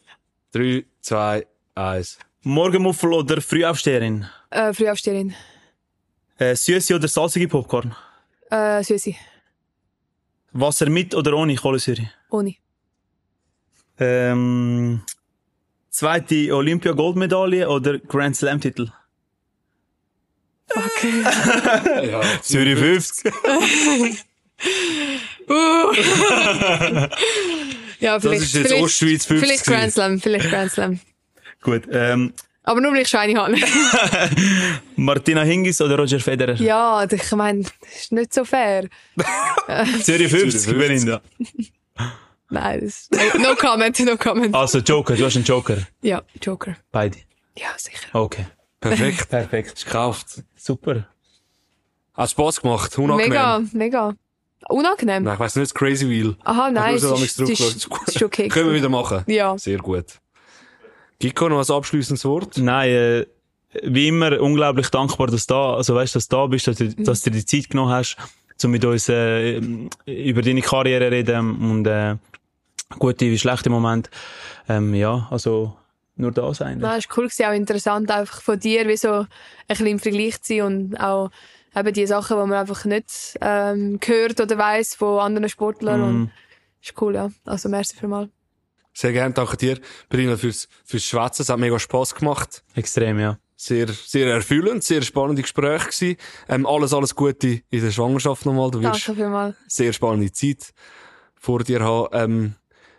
3, 0.53 0.85
2, 1.01 1.47
1. 1.75 2.19
Morgenmuffel 2.43 3.13
oder 3.13 3.41
Frühaufsteherin? 3.41 4.27
Äh, 4.51 4.73
Frühaufsteherin. 4.75 5.35
Äh, 6.39 6.55
süße 6.57 6.95
oder 6.97 7.09
salzige 7.09 7.49
Popcorn? 7.49 7.95
Äh, 8.51 8.83
Süßi. 8.83 9.17
Wasser 10.53 10.89
mit 10.91 11.15
oder 11.15 11.35
ohne 11.35 11.55
Kohlensäure? 11.57 12.11
Ohne. 12.31 12.55
Ähm, 13.99 15.03
zweite 15.91 16.55
Olympia-Goldmedaille 16.55 17.69
oder 17.69 17.99
Grand 17.99 18.37
Slam-Titel? 18.37 18.89
Ja, 22.03 22.23
Zürich 22.41 22.79
50. 22.79 23.33
Ja, 28.03 28.19
vielleicht. 28.19 28.43
ist 28.43 28.55
jetzt 28.55 28.67
vielleicht, 28.67 28.83
Ostschweiz 28.83 29.27
50 29.27 29.39
Vielleicht 29.49 29.65
Grand 29.65 29.93
Slam, 29.93 30.21
vielleicht 30.21 30.51
Grand 30.51 30.73
Slam. 30.73 31.01
Gut, 31.63 31.83
ähm, 31.93 32.33
Aber 32.65 32.81
nur, 32.81 32.93
weil 32.93 33.03
ich 33.03 33.09
schon 33.09 33.21
eine 33.21 33.41
habe. 33.41 33.57
Martina 34.97 35.43
Hingis 35.43 35.81
oder 35.81 35.97
Roger 35.99 36.21
Federer? 36.21 36.55
ja, 36.55 37.05
ich 37.05 37.33
meine, 37.33 37.63
das 37.63 37.73
ist 38.03 38.13
nicht 38.13 38.33
so 38.33 38.45
fair. 38.45 38.89
Zürich 40.03 40.31
50, 40.31 40.61
Zürich 40.63 40.63
50. 40.63 40.79
Belinda. 40.79 41.21
Nein, 42.51 42.81
das 42.83 43.09
no, 43.11 43.41
no 43.41 43.57
comment, 43.57 43.99
no 44.01 44.17
comment. 44.17 44.55
Also 44.55 44.79
Joker, 44.79 45.17
du 45.17 45.25
hast 45.25 45.37
einen 45.37 45.45
Joker. 45.45 45.79
Ja, 46.03 46.23
Joker. 46.41 46.77
Beide. 46.93 47.19
Ja, 47.57 47.69
sicher. 47.77 48.09
Okay. 48.13 48.47
Perfekt. 48.79 49.29
Perfekt. 49.31 49.79
Ist 49.79 49.87
gekauft. 49.87 50.43
Super. 50.55 51.09
Hat 52.15 52.31
Spaß 52.31 52.61
gemacht. 52.61 52.97
Unangenehm. 52.99 53.31
Mega, 53.31 53.63
mega. 53.73 54.15
Unangenehm. 54.69 55.25
Nein, 55.25 55.35
ich 55.35 55.41
weiss 55.41 55.57
nicht, 55.57 55.71
das 55.71 55.75
Crazy 55.75 56.09
Wheel. 56.09 56.37
Aha, 56.45 56.71
nein, 56.71 56.95
es 56.95 57.03
ist, 57.03 57.41
ist, 57.41 57.89
ist 58.07 58.23
okay. 58.23 58.49
Können 58.49 58.69
wir 58.69 58.75
wieder 58.75 58.89
machen. 58.89 59.25
Ja. 59.27 59.57
Sehr 59.57 59.79
gut. 59.79 60.05
Giko, 61.23 61.49
noch 61.49 61.69
ein 61.69 61.75
abschließendes 61.77 62.25
Wort? 62.25 62.59
Nein, 62.59 62.91
äh, 62.91 63.27
wie 63.85 64.09
immer 64.09 64.41
unglaublich 64.41 64.89
dankbar, 64.91 65.29
dass 65.29 65.47
du 65.47 65.55
da, 65.55 65.75
also 65.75 65.95
weißt, 65.95 66.17
dass 66.17 66.27
du 66.27 66.37
da 66.37 66.47
bist, 66.49 66.67
dass 66.67 66.79
du, 66.79 66.85
Mhm. 66.87 67.05
dass 67.05 67.23
du 67.23 67.31
dir 67.31 67.39
die 67.39 67.47
Zeit 67.47 67.71
genommen 67.71 67.93
hast, 67.93 68.17
um 68.65 68.73
mit 68.73 68.85
uns 68.85 69.09
äh, 69.09 69.59
über 70.07 70.43
deine 70.43 70.63
Karriere 70.63 71.05
zu 71.07 71.13
reden 71.13 71.71
und 71.71 71.87
äh, 71.87 72.17
gute 72.99 73.27
wie 73.27 73.39
schlechte 73.39 73.71
Momente. 73.71 74.11
Ähm, 74.69 74.95
ja, 74.95 75.29
also 75.31 75.77
nur 76.17 76.33
da 76.33 76.53
sein. 76.55 76.79
Nein, 76.79 76.99
es 76.99 77.09
war 77.09 77.19
cool, 77.19 77.29
gewesen, 77.29 77.47
auch 77.47 77.53
interessant, 77.55 78.11
einfach 78.11 78.43
von 78.43 78.59
dir, 78.59 78.89
wie 78.89 78.97
so 78.97 79.13
ein 79.13 79.27
bisschen 79.69 79.87
im 79.87 80.01
Vergleich 80.01 80.43
zu 80.43 80.55
sein 80.55 80.63
und 80.63 80.97
auch 80.97 81.31
eben 81.77 81.95
die 81.95 82.07
Sachen, 82.07 82.37
die 82.37 82.47
man 82.49 82.59
einfach 82.59 82.85
nicht 82.85 83.39
ähm, 83.41 84.01
hört 84.05 84.41
oder 84.41 84.59
weiss 84.59 84.97
von 84.97 85.21
anderen 85.21 85.49
Sportlern. 85.49 86.01
Mhm. 86.01 86.07
Und 86.07 86.31
ist 86.83 87.01
cool, 87.01 87.15
ja. 87.15 87.31
Also, 87.45 87.69
merci 87.69 87.97
vielmals. 87.97 88.29
Sehr 88.95 89.13
gerne, 89.13 89.33
danke 89.35 89.57
dir, 89.57 89.79
Berina, 90.09 90.37
fürs, 90.37 90.69
fürs 90.85 91.05
Schwätzen. 91.05 91.43
Es 91.43 91.49
hat 91.49 91.59
mega 91.59 91.79
Spass 91.79 92.15
gemacht. 92.15 92.63
Extrem, 92.75 93.19
ja. 93.19 93.39
Sehr, 93.57 93.87
sehr 93.89 94.27
erfüllend, 94.35 94.83
sehr 94.83 95.03
spannende 95.03 95.43
Gespräche 95.43 95.87
gewesen. 95.87 96.17
Ähm, 96.49 96.67
alles, 96.67 96.93
alles 96.93 97.15
Gute 97.15 97.63
in 97.71 97.81
der 97.81 97.91
Schwangerschaft 97.93 98.45
nochmal. 98.45 98.71
Du 98.71 98.83
wirst 98.83 99.07
Danke 99.09 99.21
vielmals. 99.23 99.57
sehr 99.69 99.93
spannende 99.93 100.33
Zeit 100.33 100.73
vor 101.37 101.61
dir 101.61 101.81
haben. 101.81 102.09
Ähm, 102.13 102.55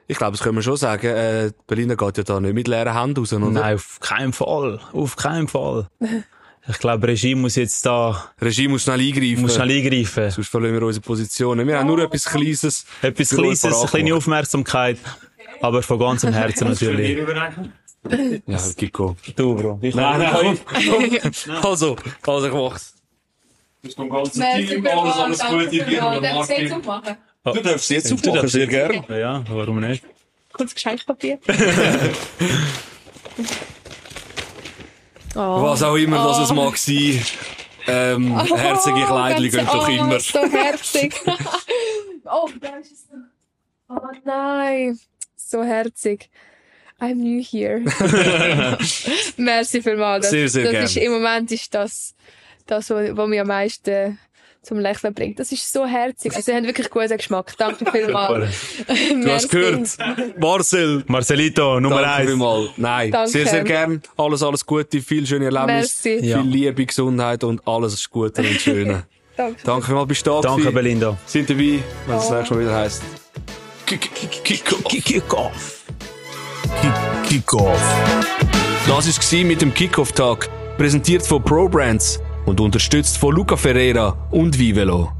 ich 0.08 0.18
glaube, 0.18 0.32
das 0.32 0.42
können 0.42 0.56
wir 0.56 0.62
schon 0.64 0.78
sagen. 0.78 1.08
Äh, 1.08 1.52
Berliner 1.68 1.96
geht 1.96 2.18
ja 2.18 2.24
da 2.24 2.40
nicht 2.40 2.54
mit 2.54 2.68
leeren 2.68 2.98
Händen 2.98 3.20
raus, 3.20 3.34
oder? 3.34 3.50
Nein, 3.50 3.76
auf 3.76 4.00
keinen 4.00 4.34
Fall. 4.34 4.80
Auf 4.94 5.16
keinen 5.16 5.48
Fall. 5.48 5.90
Ich 6.66 6.80
glaube, 6.80 7.06
Regime 7.10 7.42
muss 7.42 7.58
jetzt 7.58 7.86
da, 7.86 8.32
Regime 8.42 8.70
muss 8.70 8.84
schnell 8.84 9.02
eingreifen. 9.02 9.42
muss 9.42 9.56
schnell 9.56 9.70
eingreifen. 9.70 10.32
Sonst 10.32 10.48
verlieren 10.48 10.76
wir 10.76 10.84
unsere 10.84 11.04
Positionen. 11.04 11.68
Wir 11.68 11.78
haben 11.78 11.88
nur 11.88 12.00
etwas 12.00 12.24
Kleines. 12.24 12.86
Etwas 13.02 13.32
Kleines, 13.32 13.66
eine 13.66 13.86
kleine. 13.88 14.16
Aufmerksamkeit. 14.16 14.98
Aber 15.64 15.82
von 15.82 15.98
ganzem 15.98 16.34
Herzen 16.42 16.68
natürlich. 16.68 17.18
Ja, 18.46 18.60
Giko. 18.76 19.16
Du, 19.38 19.56
Bro. 19.56 19.80
Ich 19.82 19.96
Nein, 19.96 20.20
nein, 20.20 20.60
komm. 20.70 21.62
Also, 21.64 21.96
also 22.28 22.48
ich 22.48 22.54
mach's. 22.54 22.96
Merci 23.82 24.68
vielmals. 24.68 25.38
Danke 25.38 25.70
vielmals. 25.70 26.22
Darf 26.22 26.26
ich 26.26 26.32
das 26.34 26.50
jetzt 26.50 26.74
aufmachen? 26.74 27.18
Du 27.46 27.54
darfst 27.54 27.76
es 27.76 27.90
jetzt 27.90 28.14
aufmachen, 28.14 28.48
sehr 28.50 28.68
gerne. 28.68 29.06
Ja, 29.08 29.42
warum 29.50 29.80
nicht? 29.80 30.04
Kurz 30.52 30.74
Geschenkpapier. 30.74 31.40
oh. 35.36 35.38
Was 35.64 35.82
auch 35.82 35.96
immer 35.96 36.28
das 36.28 36.40
es 36.40 36.54
mag 36.54 36.78
sein. 36.78 37.26
Ähm, 37.88 38.38
herzige 38.38 39.06
Kleidchen 39.06 39.50
gehen 39.50 39.66
doch 39.66 39.88
oh, 39.88 39.92
immer. 39.92 40.20
so 40.20 40.40
herzig. 40.40 41.16
oh, 42.26 42.50
da 42.60 42.76
ist 42.76 42.92
es 42.92 43.08
noch. 43.10 43.98
Oh 43.98 44.10
nein. 44.26 45.00
So 45.54 45.64
herzig. 45.64 46.30
I'm 47.00 47.16
new 47.22 47.44
here. 47.44 47.80
Merci 49.38 49.82
vielmals. 49.84 50.22
Das, 50.26 50.32
Sehr, 50.32 50.50
sehr 50.50 50.64
das 50.64 50.72
gern. 50.72 50.84
ist, 50.86 50.98
Im 50.98 51.12
Moment 51.12 51.52
ist 51.52 51.74
das, 51.76 52.16
das, 52.66 52.90
was 52.90 53.28
mich 53.28 53.40
am 53.40 53.48
meisten 53.48 54.18
zum 54.64 54.80
Lächeln 54.80 55.14
bringt. 55.14 55.38
Das 55.40 55.52
ist 55.52 55.72
so 55.72 55.86
herzig. 55.86 56.32
Also, 56.36 56.42
sie 56.52 56.56
haben 56.58 56.66
wirklich 56.66 56.90
guten 56.90 57.16
Geschmack. 57.18 57.54
Danke 57.58 57.86
vielmals. 57.92 58.50
Du 58.88 59.30
hast 59.32 59.50
gehört. 59.50 59.98
Marcel. 60.40 61.04
Marcelito, 61.06 61.80
Nummer 61.80 62.02
Danke 62.02 62.16
eins. 62.16 62.30
vielmals. 62.30 62.70
Nein, 62.78 63.12
Danke. 63.12 63.30
sehr, 63.30 63.46
sehr 63.46 63.64
gern. 63.64 64.02
Alles, 64.18 64.42
alles 64.42 64.66
Gute, 64.66 65.02
viel 65.02 65.28
schöne 65.28 65.46
Erlebnisse, 65.46 66.10
Merci. 66.10 66.20
viel 66.20 66.30
Ja. 66.30 66.42
Liebe, 66.42 66.84
Gesundheit 66.86 67.44
und 67.44 67.62
alles 67.68 68.10
Gute 68.10 68.42
und 68.42 68.50
Schöne. 68.62 69.06
Danke. 69.38 69.62
Danke 69.64 69.86
vielmals, 69.86 70.08
bist 70.08 70.26
du 70.26 70.32
da 70.32 70.42
Danke. 70.42 70.72
Belinda. 70.72 71.16
Sind 71.28 71.48
dabei, 71.48 71.80
wenn 72.08 72.16
es 72.18 72.24
das 72.28 72.32
Oh. 72.32 72.36
nächste 72.38 72.54
Mal 72.56 72.62
wieder 72.62 72.76
heisst. 72.76 73.04
Kick-Off. 73.86 75.84
Kick-Off. 77.28 77.82
Das 78.88 79.34
war 79.34 79.44
mit 79.44 79.62
dem 79.62 79.74
Kickoff-Tag, 79.74 80.50
präsentiert 80.78 81.26
von 81.26 81.44
Pro 81.44 81.68
Brands 81.68 82.20
und 82.46 82.60
unterstützt 82.60 83.18
von 83.18 83.36
Luca 83.36 83.58
Ferreira 83.58 84.28
und 84.32 84.58
Vivelo. 84.58 85.12